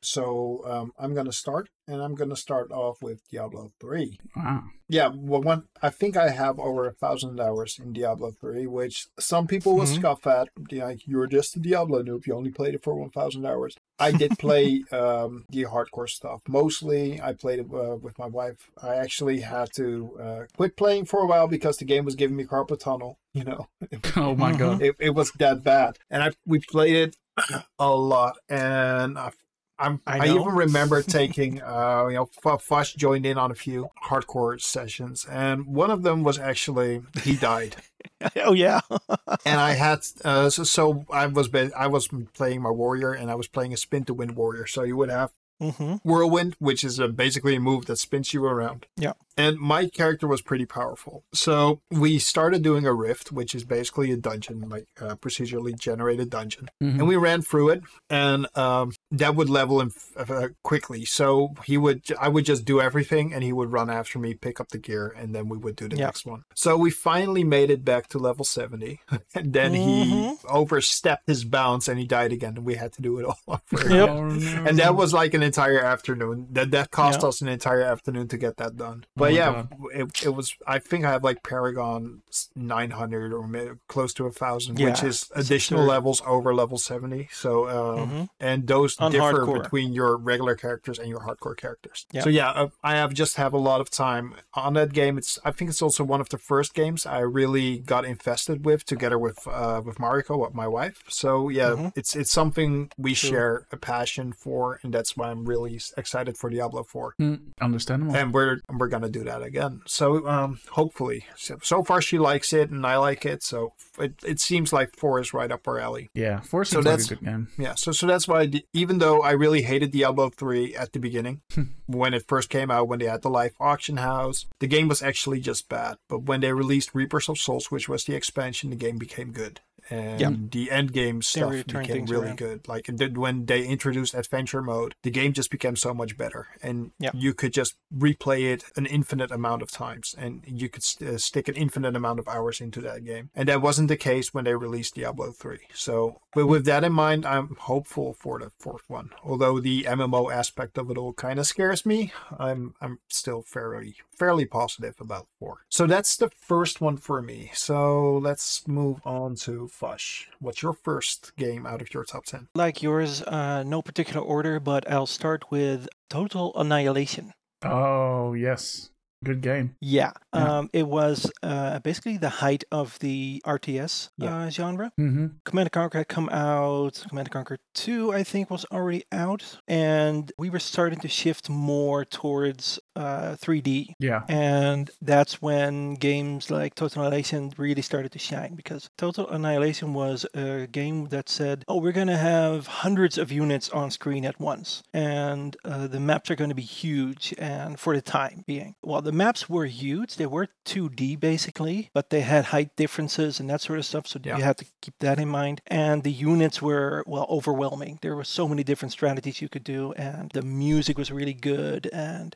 So 0.00 0.62
um, 0.64 0.92
I'm 0.98 1.12
gonna 1.14 1.32
start, 1.32 1.68
and 1.88 2.02
I'm 2.02 2.14
gonna 2.14 2.36
start 2.36 2.70
off 2.72 3.02
with 3.02 3.20
Diablo 3.30 3.72
three. 3.80 4.18
wow. 4.36 4.64
Yeah, 4.88 5.10
well, 5.12 5.42
one 5.42 5.64
I 5.82 5.90
think 5.90 6.16
I 6.16 6.28
have 6.30 6.60
over 6.60 6.86
a 6.86 6.92
thousand 6.92 7.40
hours 7.40 7.78
in 7.82 7.92
Diablo 7.92 8.30
three, 8.30 8.66
which 8.68 9.06
some 9.18 9.46
people 9.48 9.74
will 9.76 9.84
Mhm. 9.86 9.96
scoff 9.96 10.26
at. 10.26 10.48
Like 10.70 11.06
you're 11.08 11.26
just 11.26 11.56
a 11.56 11.58
Diablo 11.60 12.02
noob. 12.04 12.26
You 12.26 12.34
only 12.34 12.50
played 12.52 12.74
it 12.74 12.84
for 12.84 12.94
one 12.94 13.10
thousand 13.10 13.46
hours. 13.46 13.76
I 13.98 14.12
did 14.12 14.38
play 14.38 14.84
um, 14.92 15.44
the 15.50 15.64
hardcore 15.64 16.08
stuff. 16.08 16.40
Mostly, 16.48 17.20
I 17.20 17.32
played 17.32 17.58
it 17.60 17.66
uh, 17.72 17.96
with 17.96 18.16
my 18.18 18.26
wife. 18.26 18.70
I 18.80 18.94
actually 18.96 19.40
had 19.40 19.72
to 19.74 20.16
uh, 20.20 20.42
quit 20.56 20.76
playing 20.76 21.06
for 21.06 21.20
a 21.20 21.26
while 21.26 21.48
because 21.48 21.78
the 21.78 21.84
game 21.84 22.04
was 22.04 22.14
giving 22.14 22.36
me 22.36 22.44
carpal 22.44 22.78
tunnel. 22.78 23.18
You 23.32 23.44
know, 23.44 23.66
Oh 24.16 24.36
my 24.36 24.52
god. 24.62 24.80
it, 24.82 24.94
it 25.00 25.10
was 25.14 25.32
that 25.32 25.64
bad, 25.64 25.98
and 26.10 26.22
I 26.22 26.30
we 26.46 26.60
played 26.60 26.96
it 26.96 27.16
a 27.78 27.90
lot, 27.90 28.36
and 28.48 29.18
I. 29.18 29.30
I'm, 29.78 30.00
I 30.06 30.18
I, 30.18 30.28
even 30.28 30.48
remember 30.48 31.02
taking, 31.02 31.62
uh, 31.62 32.06
you 32.08 32.16
know, 32.16 32.30
F- 32.44 32.64
Vash 32.64 32.94
joined 32.94 33.26
in 33.26 33.36
on 33.38 33.50
a 33.50 33.54
few 33.54 33.90
hardcore 34.04 34.60
sessions, 34.60 35.26
and 35.30 35.66
one 35.66 35.90
of 35.90 36.02
them 36.02 36.22
was 36.22 36.38
actually 36.38 37.02
he 37.22 37.36
died, 37.36 37.76
oh 38.36 38.52
yeah. 38.52 38.80
and 39.44 39.60
I 39.60 39.72
had, 39.72 40.00
uh, 40.24 40.50
so, 40.50 40.64
so 40.64 41.04
I 41.10 41.26
was 41.26 41.50
I 41.54 41.86
was 41.86 42.08
playing 42.34 42.62
my 42.62 42.70
warrior, 42.70 43.12
and 43.12 43.30
I 43.30 43.34
was 43.34 43.48
playing 43.48 43.72
a 43.72 43.76
spin 43.76 44.04
to 44.04 44.14
win 44.14 44.34
warrior, 44.34 44.66
so 44.66 44.82
you 44.82 44.96
would 44.96 45.10
have 45.10 45.32
hmm 45.60 45.96
whirlwind, 46.04 46.54
which 46.58 46.84
is 46.84 46.98
a, 46.98 47.08
basically 47.08 47.56
a 47.56 47.60
move 47.60 47.86
that 47.86 47.96
spins 47.96 48.34
you 48.34 48.44
around. 48.44 48.86
Yeah. 48.96 49.14
And 49.36 49.58
my 49.58 49.88
character 49.88 50.26
was 50.26 50.40
pretty 50.42 50.64
powerful. 50.66 51.24
So 51.34 51.80
we 51.90 52.18
started 52.18 52.62
doing 52.62 52.86
a 52.86 52.92
rift, 52.94 53.32
which 53.32 53.54
is 53.54 53.64
basically 53.64 54.10
a 54.12 54.16
dungeon, 54.16 54.68
like 54.68 54.86
a 55.00 55.16
procedurally 55.16 55.78
generated 55.78 56.30
dungeon. 56.30 56.68
Mhm. 56.82 56.98
And 57.00 57.08
we 57.08 57.16
ran 57.16 57.42
through 57.42 57.70
it, 57.70 57.82
and 58.08 58.46
um, 58.56 58.92
that 59.10 59.34
would 59.36 59.50
level 59.50 59.80
him 59.80 59.92
f- 60.16 60.30
uh, 60.30 60.48
quickly. 60.62 61.04
So 61.04 61.54
he 61.64 61.76
would, 61.76 62.04
I 62.20 62.28
would 62.28 62.44
just 62.46 62.64
do 62.64 62.80
everything, 62.80 63.32
and 63.34 63.42
he 63.44 63.52
would 63.52 63.72
run 63.72 63.90
after 63.90 64.18
me, 64.18 64.34
pick 64.34 64.60
up 64.60 64.68
the 64.70 64.78
gear, 64.78 65.08
and 65.16 65.34
then 65.34 65.48
we 65.48 65.58
would 65.58 65.76
do 65.76 65.88
the 65.88 65.96
Yeah. 65.96 66.06
next 66.06 66.24
one. 66.26 66.44
So 66.54 66.76
we 66.78 66.90
finally 66.90 67.44
made 67.44 67.70
it 67.70 67.84
back 67.84 68.08
to 68.08 68.18
level 68.18 68.44
70. 68.44 69.00
and 69.34 69.52
then 69.52 69.74
he 69.74 70.04
Mhm. 70.04 70.36
overstepped 70.48 71.26
his 71.26 71.44
bounds 71.44 71.88
and 71.88 71.98
he 71.98 72.06
died 72.06 72.32
again, 72.32 72.54
and 72.56 72.64
we 72.64 72.74
had 72.76 72.92
to 72.94 73.02
do 73.02 73.18
it 73.18 73.24
all 73.26 73.38
over 73.72 73.94
Yep. 73.94 74.08
Oh, 74.08 74.22
and 74.66 74.78
that 74.78 74.94
was 74.94 75.12
like 75.12 75.34
an 75.34 75.42
entire 75.42 75.80
afternoon. 75.80 76.46
That 76.52 76.70
that 76.70 76.90
cost 76.90 77.20
Yeah. 77.22 77.28
us 77.28 77.40
an 77.42 77.48
entire 77.48 77.82
afternoon 77.82 78.28
to 78.28 78.38
get 78.38 78.56
that 78.56 78.76
done. 78.76 79.04
Oh 79.18 79.25
But 79.26 79.34
yeah, 79.34 79.52
God. 79.52 79.68
it, 79.94 80.24
it 80.26 80.28
was. 80.34 80.54
I 80.66 80.78
think 80.78 81.04
I 81.04 81.10
have 81.10 81.24
like 81.24 81.42
Paragon 81.42 82.22
nine 82.54 82.90
hundred 82.90 83.32
or 83.32 83.46
may- 83.46 83.70
close 83.88 84.12
to 84.14 84.26
a 84.26 84.30
thousand, 84.30 84.78
which 84.78 85.02
is 85.02 85.30
additional 85.34 85.82
absurd. 85.82 85.90
levels 85.90 86.22
over 86.26 86.54
level 86.54 86.78
seventy. 86.78 87.28
So 87.32 87.68
um, 87.68 88.10
Mhm. 88.10 88.28
and 88.40 88.66
those 88.66 88.96
On 88.98 89.10
differ 89.12 89.24
hardcore. 89.44 89.62
between 89.62 89.92
your 89.92 90.16
regular 90.16 90.54
characters 90.54 90.98
and 90.98 91.08
your 91.08 91.20
hardcore 91.20 91.56
characters. 91.56 92.06
Yeah. 92.12 92.22
So 92.22 92.30
yeah, 92.30 92.50
uh, 92.50 92.68
I 92.82 92.96
have 92.96 93.12
just 93.14 93.36
have 93.36 93.52
a 93.52 93.58
lot 93.58 93.80
of 93.80 93.90
time 93.90 94.34
on 94.54 94.74
that 94.74 94.92
game. 94.92 95.18
It's 95.18 95.38
I 95.44 95.50
think 95.50 95.70
it's 95.70 95.82
also 95.82 96.04
one 96.04 96.20
of 96.20 96.28
the 96.28 96.38
first 96.38 96.74
games 96.74 97.06
I 97.06 97.20
really 97.20 97.78
got 97.78 98.04
infested 98.04 98.64
with 98.64 98.84
together 98.84 99.18
with 99.18 99.38
uh, 99.46 99.82
with 99.84 99.96
Mariko, 99.98 100.52
my 100.54 100.68
wife. 100.68 101.02
So 101.08 101.48
yeah, 101.48 101.70
Mhm. 101.70 101.92
it's 101.96 102.14
it's 102.14 102.30
something 102.30 102.90
we 102.98 103.14
True. 103.14 103.30
share 103.30 103.66
a 103.72 103.76
passion 103.76 104.32
for, 104.32 104.78
and 104.82 104.92
that's 104.94 105.16
why 105.16 105.30
I'm 105.30 105.44
really 105.46 105.80
excited 105.96 106.36
for 106.38 106.50
Diablo 106.50 106.82
Four. 106.84 107.14
Mm, 107.20 107.40
understandable. 107.60 108.14
And 108.16 108.32
we're 108.32 108.60
we're 108.78 108.88
gonna 108.88 109.08
do 109.18 109.24
that 109.24 109.42
again. 109.42 109.80
So 109.86 110.26
um, 110.28 110.58
hopefully, 110.70 111.24
so, 111.36 111.58
so 111.62 111.82
far 111.82 112.00
she 112.02 112.18
likes 112.18 112.52
it 112.52 112.70
and 112.70 112.84
I 112.86 112.96
like 112.96 113.24
it. 113.26 113.42
So 113.42 113.72
it, 113.98 114.14
it 114.24 114.40
seems 114.40 114.72
like 114.72 114.96
four 114.96 115.20
is 115.20 115.32
right 115.32 115.50
up 115.50 115.66
our 115.68 115.78
alley. 115.78 116.10
yeah, 116.14 116.40
Force 116.40 116.70
so 116.70 116.80
is 116.80 116.84
like 116.84 116.94
a 116.94 116.96
that's- 116.96 117.08
good 117.08 117.24
game. 117.24 117.48
Yeah, 117.58 117.74
so 117.74 117.92
so 117.92 118.06
that's 118.06 118.28
why 118.28 118.40
I 118.40 118.46
did, 118.46 118.64
even 118.72 118.98
though 118.98 119.22
I 119.22 119.32
really 119.32 119.62
hated 119.62 119.90
Diablo 119.92 120.30
3 120.30 120.74
at 120.76 120.92
the 120.92 120.98
beginning 120.98 121.40
when 121.86 122.14
it 122.14 122.24
first 122.28 122.50
came 122.50 122.70
out 122.70 122.88
when 122.88 122.98
they 122.98 123.06
had 123.06 123.22
the 123.22 123.30
live 123.30 123.54
auction 123.60 123.96
house, 123.98 124.46
the 124.60 124.66
game 124.66 124.88
was 124.88 125.02
actually 125.02 125.40
just 125.40 125.68
bad. 125.68 125.96
But 126.08 126.22
when 126.24 126.40
they 126.40 126.52
released 126.52 126.94
Reapers 126.94 127.28
of 127.28 127.38
Souls, 127.38 127.70
which 127.70 127.88
was 127.88 128.04
the 128.04 128.14
expansion, 128.14 128.70
the 128.70 128.76
game 128.76 128.98
became 128.98 129.32
good. 129.32 129.60
And 129.90 130.20
Yeah. 130.20 130.30
the 130.50 130.70
end 130.70 130.92
game 130.92 131.22
stuff 131.22 131.50
really 131.50 131.64
turned 131.64 131.86
became 131.88 132.06
really 132.06 132.26
around. 132.28 132.38
good. 132.38 132.68
Like 132.68 132.88
when 133.14 133.46
they 133.46 133.64
introduced 133.66 134.14
adventure 134.14 134.62
mode, 134.62 134.94
the 135.02 135.10
game 135.10 135.32
just 135.32 135.50
became 135.50 135.76
so 135.76 135.92
much 135.94 136.16
better, 136.16 136.48
and 136.62 136.90
Yeah. 136.98 137.10
you 137.14 137.34
could 137.34 137.52
just 137.52 137.76
replay 137.94 138.52
it 138.52 138.64
an 138.76 138.86
infinite 138.86 139.30
amount 139.30 139.62
of 139.62 139.70
times, 139.70 140.14
and 140.18 140.42
you 140.46 140.68
could 140.68 140.82
st- 140.82 141.10
uh, 141.10 141.18
stick 141.18 141.48
an 141.48 141.54
infinite 141.54 141.94
amount 141.96 142.18
of 142.18 142.28
hours 142.28 142.60
into 142.60 142.80
that 142.82 143.04
game. 143.04 143.30
And 143.34 143.48
that 143.48 143.62
wasn't 143.62 143.88
the 143.88 143.96
case 143.96 144.32
when 144.34 144.44
they 144.44 144.54
released 144.54 144.94
Diablo 144.94 145.32
three. 145.32 145.60
So, 145.74 146.20
but 146.34 146.46
with 146.46 146.64
that 146.66 146.84
in 146.84 146.92
mind, 146.92 147.24
I'm 147.26 147.56
hopeful 147.60 148.14
for 148.14 148.38
the 148.38 148.50
fourth 148.58 148.84
one. 148.88 149.10
Although 149.24 149.60
the 149.60 149.84
MMO 149.86 150.30
aspect 150.30 150.78
of 150.78 150.90
it 150.90 150.98
all 150.98 151.12
kind 151.12 151.38
of 151.38 151.46
scares 151.46 151.86
me, 151.86 152.12
I'm 152.38 152.74
I'm 152.80 152.98
still 153.08 153.42
fairly 153.42 153.96
fairly 154.18 154.46
positive 154.46 154.94
about 155.00 155.26
four. 155.38 155.58
So 155.70 155.86
that's 155.86 156.16
the 156.16 156.30
first 156.30 156.80
one 156.80 156.96
for 156.96 157.20
me. 157.22 157.50
So 157.54 158.18
let's 158.18 158.66
move 158.66 159.00
on 159.04 159.34
to 159.36 159.68
Vash. 159.80 160.28
What's 160.40 160.62
your 160.62 160.72
first 160.72 161.34
game 161.36 161.66
out 161.66 161.80
of 161.82 161.92
your 161.92 162.04
top 162.04 162.24
ten? 162.24 162.48
Like 162.54 162.82
yours, 162.82 163.22
uh, 163.22 163.62
no 163.64 163.82
particular 163.82 164.20
order, 164.20 164.60
but 164.60 164.90
I'll 164.90 165.06
start 165.06 165.50
with 165.50 165.88
Total 166.10 166.52
Annihilation. 166.56 167.32
Oh 167.62 168.34
yes, 168.34 168.90
good 169.24 169.40
game. 169.40 169.76
Yeah, 169.80 170.12
Yeah. 170.34 170.58
Um, 170.58 170.70
it 170.72 170.86
was 170.86 171.30
uh, 171.42 171.78
basically 171.80 172.16
the 172.18 172.28
height 172.28 172.64
of 172.70 172.98
the 173.00 173.42
RTS 173.46 174.10
Yeah. 174.18 174.36
uh, 174.36 174.50
genre. 174.50 174.92
Mm-hmm. 175.00 175.26
Command 175.44 175.66
and 175.66 175.72
Conquer 175.72 175.98
had 175.98 176.08
come 176.08 176.28
out. 176.28 177.02
Command 177.08 177.28
and 177.28 177.32
Conquer 177.32 177.58
2, 177.74 178.12
I 178.12 178.22
think, 178.22 178.50
was 178.50 178.66
already 178.70 179.04
out. 179.10 179.58
And 179.66 180.30
we 180.38 180.50
were 180.50 180.58
starting 180.60 181.00
to 181.00 181.08
shift 181.08 181.48
more 181.48 182.04
towards 182.04 182.78
uh, 182.96 183.36
3D. 183.36 183.94
Yeah. 183.98 184.22
And 184.28 184.90
that's 185.00 185.40
when 185.42 185.94
games 185.94 186.50
like 186.50 186.74
Total 186.74 187.02
Annihilation 187.02 187.52
really 187.56 187.82
started 187.82 188.12
to 188.12 188.18
shine 188.18 188.54
because 188.54 188.88
Total 188.96 189.28
Annihilation 189.28 189.94
was 189.94 190.26
a 190.34 190.66
game 190.66 191.06
that 191.08 191.28
said, 191.28 191.64
oh, 191.68 191.76
we're 191.80 191.92
going 191.92 192.06
to 192.08 192.16
have 192.16 192.66
hundreds 192.66 193.18
of 193.18 193.30
units 193.30 193.68
on 193.70 193.90
screen 193.90 194.24
at 194.24 194.40
once. 194.40 194.82
And 194.92 195.56
uh, 195.64 195.86
the 195.86 196.00
maps 196.00 196.30
are 196.30 196.36
going 196.36 196.50
to 196.50 196.56
be 196.56 196.62
huge 196.62 197.34
and 197.38 197.78
for 197.78 197.94
the 197.94 198.02
time 198.02 198.44
being. 198.46 198.74
Well, 198.82 199.02
the 199.02 199.12
maps 199.12 199.48
were 199.48 199.66
huge. 199.66 200.16
They 200.16 200.26
were 200.26 200.48
2D 200.64 201.20
basically, 201.20 201.90
but 201.94 202.10
they 202.10 202.22
had 202.22 202.46
height 202.46 202.74
differences 202.76 203.38
and 203.40 203.48
that 203.50 203.60
sort 203.60 203.78
of 203.78 203.84
stuff. 203.86 204.06
So 204.06 204.18
Yeah. 204.24 204.38
you 204.38 204.42
had 204.44 204.58
to 204.58 204.66
keep 204.80 204.94
that 205.00 205.18
in 205.20 205.28
mind. 205.28 205.60
And 205.66 206.02
the 206.02 206.12
units 206.12 206.62
were, 206.62 207.04
well, 207.06 207.26
overwhelming. 207.28 207.98
There 208.02 208.16
were 208.16 208.24
so 208.24 208.48
many 208.48 208.64
different 208.64 208.92
strategies 208.92 209.40
you 209.42 209.48
could 209.48 209.64
do, 209.64 209.92
and 209.92 210.30
the 210.32 210.42
music 210.42 210.96
was 210.98 211.10
really 211.12 211.34
good. 211.34 211.88
And 211.92 212.34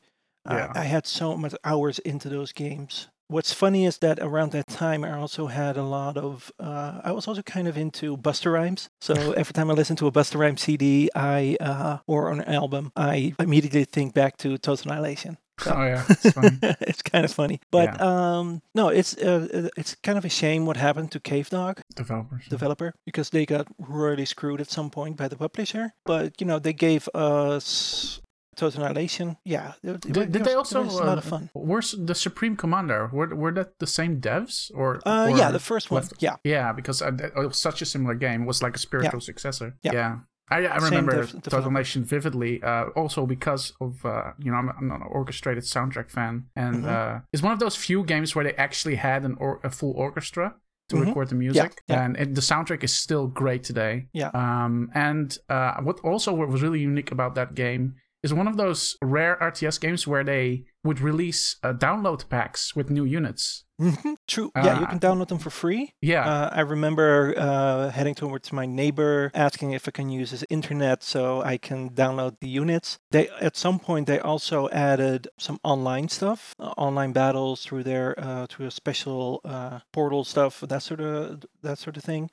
Yeah. 0.48 0.72
I, 0.74 0.80
I 0.80 0.84
had 0.84 1.06
so 1.06 1.36
much 1.36 1.54
hours 1.64 1.98
into 2.00 2.28
those 2.28 2.52
games. 2.52 3.08
What's 3.28 3.52
funny 3.52 3.86
is 3.86 3.98
that 3.98 4.18
around 4.18 4.50
that 4.52 4.66
time, 4.66 5.04
I 5.04 5.12
also 5.12 5.46
had 5.46 5.76
a 5.76 5.84
lot 5.84 6.16
of. 6.16 6.50
Uh, 6.58 7.00
I 7.04 7.12
was 7.12 7.28
also 7.28 7.42
kind 7.42 7.68
of 7.68 7.76
into 7.76 8.16
Busta 8.16 8.52
Rhymes. 8.52 8.88
So 9.00 9.12
every 9.14 9.52
time 9.52 9.70
I 9.70 9.74
listen 9.74 9.94
to 9.96 10.08
a 10.08 10.10
Busta 10.12 10.36
Rhymes 10.36 10.62
CD, 10.62 11.10
I 11.14 11.56
uh, 11.60 11.98
or 12.08 12.32
an 12.32 12.42
album, 12.42 12.90
I 12.96 13.34
immediately 13.38 13.84
think 13.84 14.14
back 14.14 14.36
to 14.38 14.58
Total 14.58 14.90
Annihilation. 14.90 15.36
So- 15.60 15.74
Oh 15.76 15.84
yeah, 15.84 16.04
it's 16.08 16.30
funny. 16.32 16.58
it's 16.80 17.02
kind 17.02 17.24
of 17.24 17.30
funny, 17.32 17.60
but 17.70 18.00
um, 18.00 18.62
no, 18.74 18.88
it's 18.88 19.14
uh, 19.18 19.68
it's 19.76 19.94
kind 20.02 20.16
of 20.18 20.24
a 20.24 20.28
shame 20.30 20.64
what 20.66 20.76
happened 20.78 21.12
to 21.12 21.20
Cavedog 21.20 21.82
Developers. 21.94 22.48
developer 22.48 22.94
because 23.04 23.28
they 23.30 23.44
got 23.46 23.66
really 23.78 24.24
screwed 24.24 24.60
at 24.60 24.70
some 24.70 24.88
point 24.90 25.16
by 25.18 25.28
the 25.28 25.36
publisher. 25.36 25.92
But 26.04 26.40
you 26.40 26.46
know, 26.48 26.58
they 26.58 26.72
gave 26.72 27.08
us 27.14 28.20
Total 28.56 28.82
Annihilation. 28.82 29.36
Yeah, 29.44 29.72
it- 29.82 30.04
it 30.06 30.12
Did, 30.12 30.32
did 30.32 30.36
it 30.36 30.44
they 30.44 30.56
was- 30.56 30.74
also? 30.74 30.82
It 30.82 30.86
was 30.86 30.94
a 31.00 31.04
lot 31.04 31.18
of 31.18 31.26
uh, 31.26 31.30
fun. 31.30 31.50
Where's 31.54 31.92
the 31.92 32.14
Supreme 32.14 32.56
Commander? 32.56 33.08
Were 33.12 33.34
were 33.34 33.52
that 33.52 33.78
the 33.78 33.86
same 33.86 34.20
devs 34.20 34.70
or? 34.74 35.00
Uh, 35.06 35.32
yeah, 35.36 35.50
the 35.50 35.60
first 35.60 35.90
one. 35.90 36.02
left- 36.02 36.22
Yeah, 36.22 36.36
Yeah, 36.44 36.72
because 36.72 37.00
uh, 37.02 37.12
it 37.16 37.34
was 37.36 37.56
such 37.60 37.80
a 37.82 37.86
similar 37.86 38.14
game. 38.14 38.42
It 38.42 38.46
was 38.46 38.62
like 38.62 38.74
a 38.76 38.78
spiritual 38.78 39.20
successor. 39.20 39.76
Yeah. 39.82 39.92
yeah. 39.94 40.16
I, 40.52 40.66
I 40.66 40.76
remember 40.78 41.12
dev- 41.12 41.42
Total. 41.42 41.60
Annihilation 41.60 42.04
vividly. 42.04 42.60
Uh, 42.60 42.86
also 42.96 43.24
because 43.24 43.72
of 43.80 44.04
uh, 44.04 44.32
you 44.38 44.50
know 44.50 44.58
I'm, 44.58 44.68
I'm 44.70 44.90
an 44.90 45.02
orchestrated 45.08 45.62
soundtrack 45.64 46.10
fan, 46.10 46.46
and 46.56 46.84
Mhm. 46.84 46.88
uh, 46.88 47.20
it's 47.32 47.42
one 47.42 47.52
of 47.52 47.60
those 47.60 47.76
few 47.76 48.02
games 48.04 48.34
where 48.34 48.44
they 48.44 48.54
actually 48.56 48.96
had 48.96 49.24
an 49.24 49.36
or- 49.38 49.60
a 49.62 49.70
full 49.70 49.92
orchestra 49.92 50.54
to 50.88 50.96
Mhm. 50.96 51.06
record 51.06 51.28
the 51.28 51.36
music, 51.36 51.70
yeah. 51.86 52.02
and 52.04 52.16
it, 52.16 52.34
the 52.34 52.40
soundtrack 52.40 52.82
is 52.82 52.92
still 52.92 53.28
great 53.28 53.62
today. 53.62 54.08
Yeah. 54.12 54.30
Um, 54.34 54.90
and 54.92 55.38
uh, 55.48 55.74
what 55.82 56.00
also 56.00 56.32
what 56.34 56.48
was 56.48 56.62
really 56.62 56.80
unique 56.80 57.12
about 57.12 57.36
that 57.36 57.54
game 57.54 57.94
is 58.22 58.34
one 58.34 58.46
of 58.48 58.56
those 58.56 58.96
rare 59.02 59.36
RTS 59.40 59.80
games 59.80 60.06
where 60.06 60.24
they 60.24 60.64
would 60.84 61.00
release 61.00 61.56
uh, 61.62 61.72
download 61.72 62.28
packs 62.28 62.74
with 62.76 62.90
new 62.90 63.04
units. 63.04 63.64
Mhm, 63.80 64.16
true. 64.28 64.50
yeah, 64.56 64.78
you 64.80 64.84
Uh, 64.84 64.90
can 64.90 65.00
download 65.00 65.28
them 65.28 65.38
for 65.38 65.48
free. 65.48 65.94
Yeah. 66.02 66.28
Uh, 66.28 66.50
I 66.52 66.60
remember 66.60 67.32
uh, 67.38 67.88
heading 67.90 68.14
towards 68.14 68.52
my 68.52 68.66
neighbor, 68.66 69.30
asking 69.34 69.72
if 69.72 69.88
I 69.88 69.90
can 69.90 70.10
use 70.10 70.30
his 70.32 70.44
internet 70.50 71.02
so 71.02 71.40
I 71.42 71.56
can 71.56 71.88
download 71.90 72.36
the 72.40 72.48
units. 72.48 72.98
They 73.10 73.28
at 73.40 73.56
some 73.56 73.78
point 73.78 74.06
they 74.06 74.20
also 74.20 74.68
added 74.68 75.28
some 75.38 75.58
online 75.64 76.08
stuff, 76.10 76.54
uh, 76.58 76.74
online 76.76 77.12
battles 77.12 77.64
through 77.64 77.84
their 77.84 78.14
uh, 78.20 78.46
through 78.50 78.66
a 78.66 78.70
special 78.70 79.40
uh, 79.46 79.80
portal 79.92 80.24
stuff, 80.24 80.60
that 80.60 80.82
sort 80.82 81.00
of 81.00 81.44
that 81.62 81.78
sort 81.78 81.96
of 81.96 82.04
thing. 82.04 82.30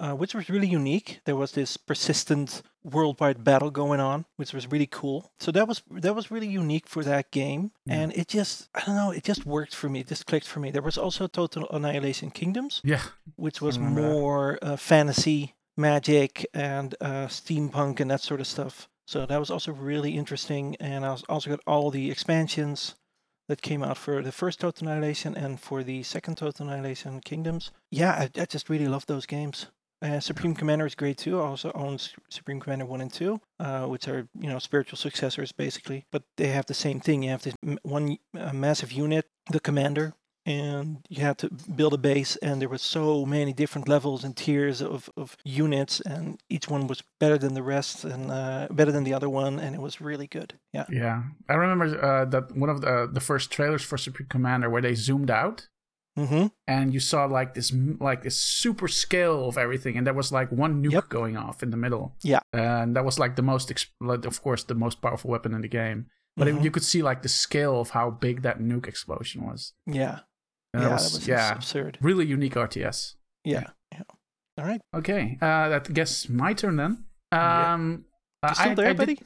Uh, 0.00 0.12
which 0.14 0.32
was 0.32 0.48
really 0.48 0.68
unique. 0.68 1.18
There 1.24 1.34
was 1.34 1.52
this 1.52 1.76
persistent 1.76 2.62
worldwide 2.84 3.42
battle 3.42 3.70
going 3.70 3.98
on, 4.00 4.24
which 4.36 4.52
was 4.54 4.70
really 4.70 4.86
cool. 4.86 5.32
So 5.40 5.50
that 5.52 5.66
was 5.66 5.82
that 5.90 6.14
was 6.14 6.30
really 6.30 6.46
unique 6.46 6.86
for 6.88 7.02
that 7.04 7.30
game, 7.32 7.72
Yeah. 7.84 7.94
and 8.00 8.12
it 8.12 8.28
just 8.28 8.68
I 8.76 8.80
don't 8.86 8.94
know, 8.96 9.10
it 9.10 9.24
just 9.24 9.44
worked 9.44 9.74
for 9.74 9.88
me. 9.88 9.98
It 10.00 10.08
just 10.08 10.26
clicked 10.26 10.46
for 10.46 10.60
me. 10.60 10.70
There 10.70 10.82
was 10.82 10.98
also 10.98 11.26
Total 11.26 11.66
Annihilation 11.70 12.30
Kingdoms, 12.30 12.80
yeah. 12.84 13.02
which 13.36 13.60
was 13.60 13.78
more 13.78 14.58
uh, 14.62 14.76
fantasy, 14.76 15.54
magic, 15.76 16.46
and 16.54 16.94
uh, 17.00 17.26
steampunk 17.28 18.00
and 18.00 18.10
that 18.10 18.20
sort 18.22 18.40
of 18.40 18.46
stuff. 18.46 18.88
So 19.06 19.26
that 19.26 19.38
was 19.40 19.50
also 19.50 19.72
really 19.72 20.12
interesting. 20.16 20.76
And 20.80 21.04
I 21.04 21.16
also 21.28 21.50
got 21.50 21.60
all 21.66 21.90
the 21.90 22.10
expansions 22.10 22.94
that 23.48 23.62
came 23.62 23.82
out 23.82 23.96
for 23.96 24.22
the 24.22 24.30
first 24.32 24.60
Total 24.60 24.86
Annihilation 24.88 25.34
and 25.36 25.58
for 25.58 25.82
the 25.82 26.02
second 26.02 26.36
Total 26.36 26.66
Annihilation 26.68 27.20
Kingdoms. 27.20 27.72
Yeah, 27.90 28.12
I, 28.12 28.40
I 28.40 28.44
just 28.44 28.68
really 28.68 28.86
love 28.88 29.06
those 29.06 29.26
games. 29.26 29.66
Uh, 30.00 30.20
Supreme 30.20 30.54
Commander 30.54 30.86
is 30.86 30.94
great 30.94 31.18
too. 31.18 31.40
Also 31.40 31.72
own 31.74 31.94
S- 31.94 32.14
Supreme 32.28 32.60
Commander 32.60 32.86
1 32.86 33.00
and 33.00 33.12
2, 33.12 33.40
uh, 33.58 33.86
which 33.86 34.06
are, 34.08 34.28
you 34.38 34.48
know, 34.48 34.58
spiritual 34.58 34.96
successors 34.96 35.52
basically. 35.52 36.06
But 36.12 36.22
they 36.36 36.48
have 36.48 36.66
the 36.66 36.74
same 36.74 37.00
thing. 37.00 37.22
You 37.24 37.30
have 37.30 37.42
this 37.42 37.54
m- 37.66 37.78
one 37.82 38.18
massive 38.52 38.92
unit, 38.92 39.26
the 39.50 39.60
commander, 39.60 40.14
and 40.46 41.04
you 41.10 41.22
had 41.22 41.36
to 41.38 41.50
build 41.50 41.92
a 41.92 41.98
base 41.98 42.36
and 42.36 42.60
there 42.60 42.68
were 42.70 42.78
so 42.78 43.26
many 43.26 43.52
different 43.52 43.86
levels 43.86 44.24
and 44.24 44.34
tiers 44.36 44.80
of, 44.80 45.10
of 45.16 45.36
units 45.44 46.00
and 46.00 46.40
each 46.48 46.68
one 46.70 46.86
was 46.86 47.02
better 47.20 47.36
than 47.36 47.52
the 47.54 47.62
rest 47.62 48.04
and 48.04 48.30
uh, 48.30 48.66
better 48.70 48.90
than 48.92 49.04
the 49.04 49.12
other 49.12 49.28
one 49.28 49.58
and 49.58 49.74
it 49.74 49.80
was 49.80 50.00
really 50.00 50.26
good 50.26 50.54
yeah 50.72 50.86
Yeah, 50.90 51.22
I 51.50 51.54
remember 51.54 51.86
uh, 52.02 52.24
that 52.26 52.56
one 52.56 52.70
of 52.70 52.80
the 52.80 53.10
the 53.12 53.20
first 53.20 53.50
trailers 53.50 53.82
for 53.82 53.98
Supreme 53.98 54.28
Commander 54.28 54.70
where 54.70 54.82
they 54.82 54.94
zoomed 54.94 55.30
out 55.30 55.68
mm-hmm 56.18 56.46
and 56.66 56.92
you 56.94 57.00
saw 57.00 57.24
like 57.38 57.50
this 57.54 57.72
like 58.00 58.20
this 58.22 58.36
super 58.62 58.88
scale 58.88 59.48
of 59.48 59.56
everything, 59.64 59.96
and 59.96 60.04
there 60.06 60.14
was 60.22 60.30
like 60.38 60.50
one 60.64 60.82
nuke 60.82 60.92
Yep. 60.92 61.08
going 61.08 61.36
off 61.36 61.62
in 61.62 61.70
the 61.70 61.76
middle. 61.84 62.06
Yeah. 62.22 62.40
and 62.52 62.94
that 62.96 63.04
was 63.04 63.18
like 63.18 63.36
the 63.36 63.42
most, 63.42 63.66
of 64.30 64.36
course, 64.42 64.62
the 64.64 64.74
most 64.74 65.00
powerful 65.00 65.30
weapon 65.30 65.54
in 65.54 65.60
the 65.62 65.68
game. 65.82 66.06
But 66.36 66.46
it, 66.48 66.54
Mhm. 66.54 66.64
you 66.64 66.70
could 66.70 66.84
see 66.92 67.02
like 67.02 67.20
the 67.22 67.28
scale 67.44 67.80
of 67.80 67.90
how 67.90 68.10
big 68.10 68.42
that 68.42 68.58
nuke 68.58 68.86
explosion 68.88 69.40
was. 69.50 69.60
yeah 69.86 70.16
And 70.74 70.82
yeah 70.82 70.88
that 70.88 70.94
was, 70.94 71.12
that 71.12 71.18
was 71.18 71.28
yeah, 71.28 71.52
absurd 71.58 71.98
really 72.00 72.26
unique 72.36 72.54
RTS. 72.68 72.98
yeah 73.44 73.70
yeah 73.94 74.02
all 74.58 74.64
right 74.70 74.80
Okay, 75.00 75.38
uh, 75.40 75.68
that 75.72 75.84
guess 75.98 76.28
my 76.28 76.52
turn 76.60 76.76
then. 76.76 76.92
Yeah. 77.32 77.74
Um, 77.74 77.82
you 77.84 78.04
uh, 78.42 78.52
still 78.52 78.70
I- 78.70 78.74
there 78.74 78.86
I 78.88 78.92
did- 78.92 78.96
buddy 78.96 79.18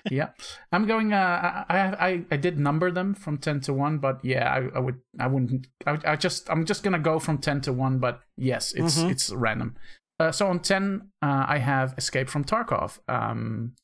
yeah, 0.10 0.28
I'm 0.72 0.86
going. 0.86 1.12
Uh, 1.12 1.64
I, 1.68 1.78
I 2.08 2.24
I 2.30 2.36
did 2.36 2.58
number 2.58 2.90
them 2.90 3.14
from 3.14 3.38
ten 3.38 3.60
to 3.62 3.72
one, 3.74 3.98
but 3.98 4.24
yeah, 4.24 4.52
I, 4.52 4.76
I 4.76 4.78
would 4.78 5.00
I 5.18 5.26
wouldn't. 5.26 5.66
I, 5.86 5.98
I 6.04 6.16
just 6.16 6.48
I'm 6.50 6.64
just 6.64 6.82
gonna 6.82 6.98
go 6.98 7.18
from 7.18 7.38
ten 7.38 7.60
to 7.62 7.72
one, 7.72 7.98
but 7.98 8.20
yes, 8.36 8.72
it's 8.72 8.98
Mhm. 8.98 9.10
it's 9.10 9.32
random. 9.32 9.76
Uh, 10.20 10.32
so 10.32 10.46
on 10.48 10.60
ten, 10.60 11.08
uh, 11.22 11.44
I 11.48 11.58
have 11.58 11.94
Escape 11.98 12.28
from 12.28 12.44
Tarkov. 12.44 12.98
Um, 13.08 13.74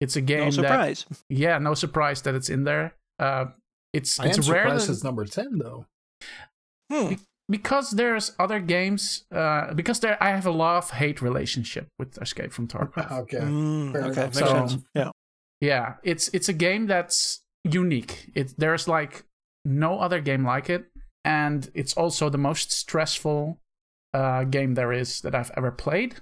it's 0.00 0.16
a 0.16 0.20
game 0.20 0.44
no 0.44 0.50
that 0.50 0.54
surprise 0.54 1.06
yeah, 1.28 1.58
no 1.58 1.74
surprise 1.74 2.22
that 2.22 2.34
it's 2.34 2.48
in 2.50 2.64
there. 2.64 2.94
Uh, 3.18 3.46
it's 3.92 4.18
I 4.18 4.24
am 4.24 4.30
it's 4.30 4.48
rare 4.48 4.62
surprised 4.64 4.88
that- 4.88 4.92
it's 4.92 5.04
number 5.04 5.24
ten 5.24 5.58
though. 5.58 5.86
Hmm. 6.90 7.14
Because 7.52 7.90
there's 8.00 8.32
other 8.38 8.60
games. 8.60 9.24
Uh, 9.30 9.72
because 9.74 10.00
there 10.00 10.16
I 10.26 10.30
have 10.30 10.46
a 10.46 10.50
love 10.66 10.90
hate 10.90 11.20
relationship 11.22 11.86
with 11.98 12.18
Escape 12.24 12.52
from 12.52 12.66
Tarkov. 12.66 13.10
okay. 13.22 13.38
Mm, 13.44 13.94
okay 14.10 14.24
makes 14.32 14.38
So- 14.38 14.46
sense 14.66 14.76
yeah 14.94 15.10
Yeah, 15.60 15.94
it's 16.02 16.26
it's 16.36 16.48
a 16.48 16.56
game 16.66 16.86
that's 16.88 17.44
unique. 17.62 18.14
It 18.34 18.54
there's 18.58 18.88
like 18.88 19.14
no 19.64 20.00
other 20.00 20.20
game 20.20 20.44
like 20.54 20.68
it, 20.76 20.82
and 21.24 21.70
it's 21.74 21.94
also 22.02 22.28
the 22.30 22.38
most 22.50 22.72
stressful 22.72 23.60
uh, 24.14 24.42
game 24.44 24.74
there 24.74 24.92
is 24.92 25.20
that 25.22 25.34
I've 25.34 25.52
ever 25.56 25.70
played. 25.70 26.16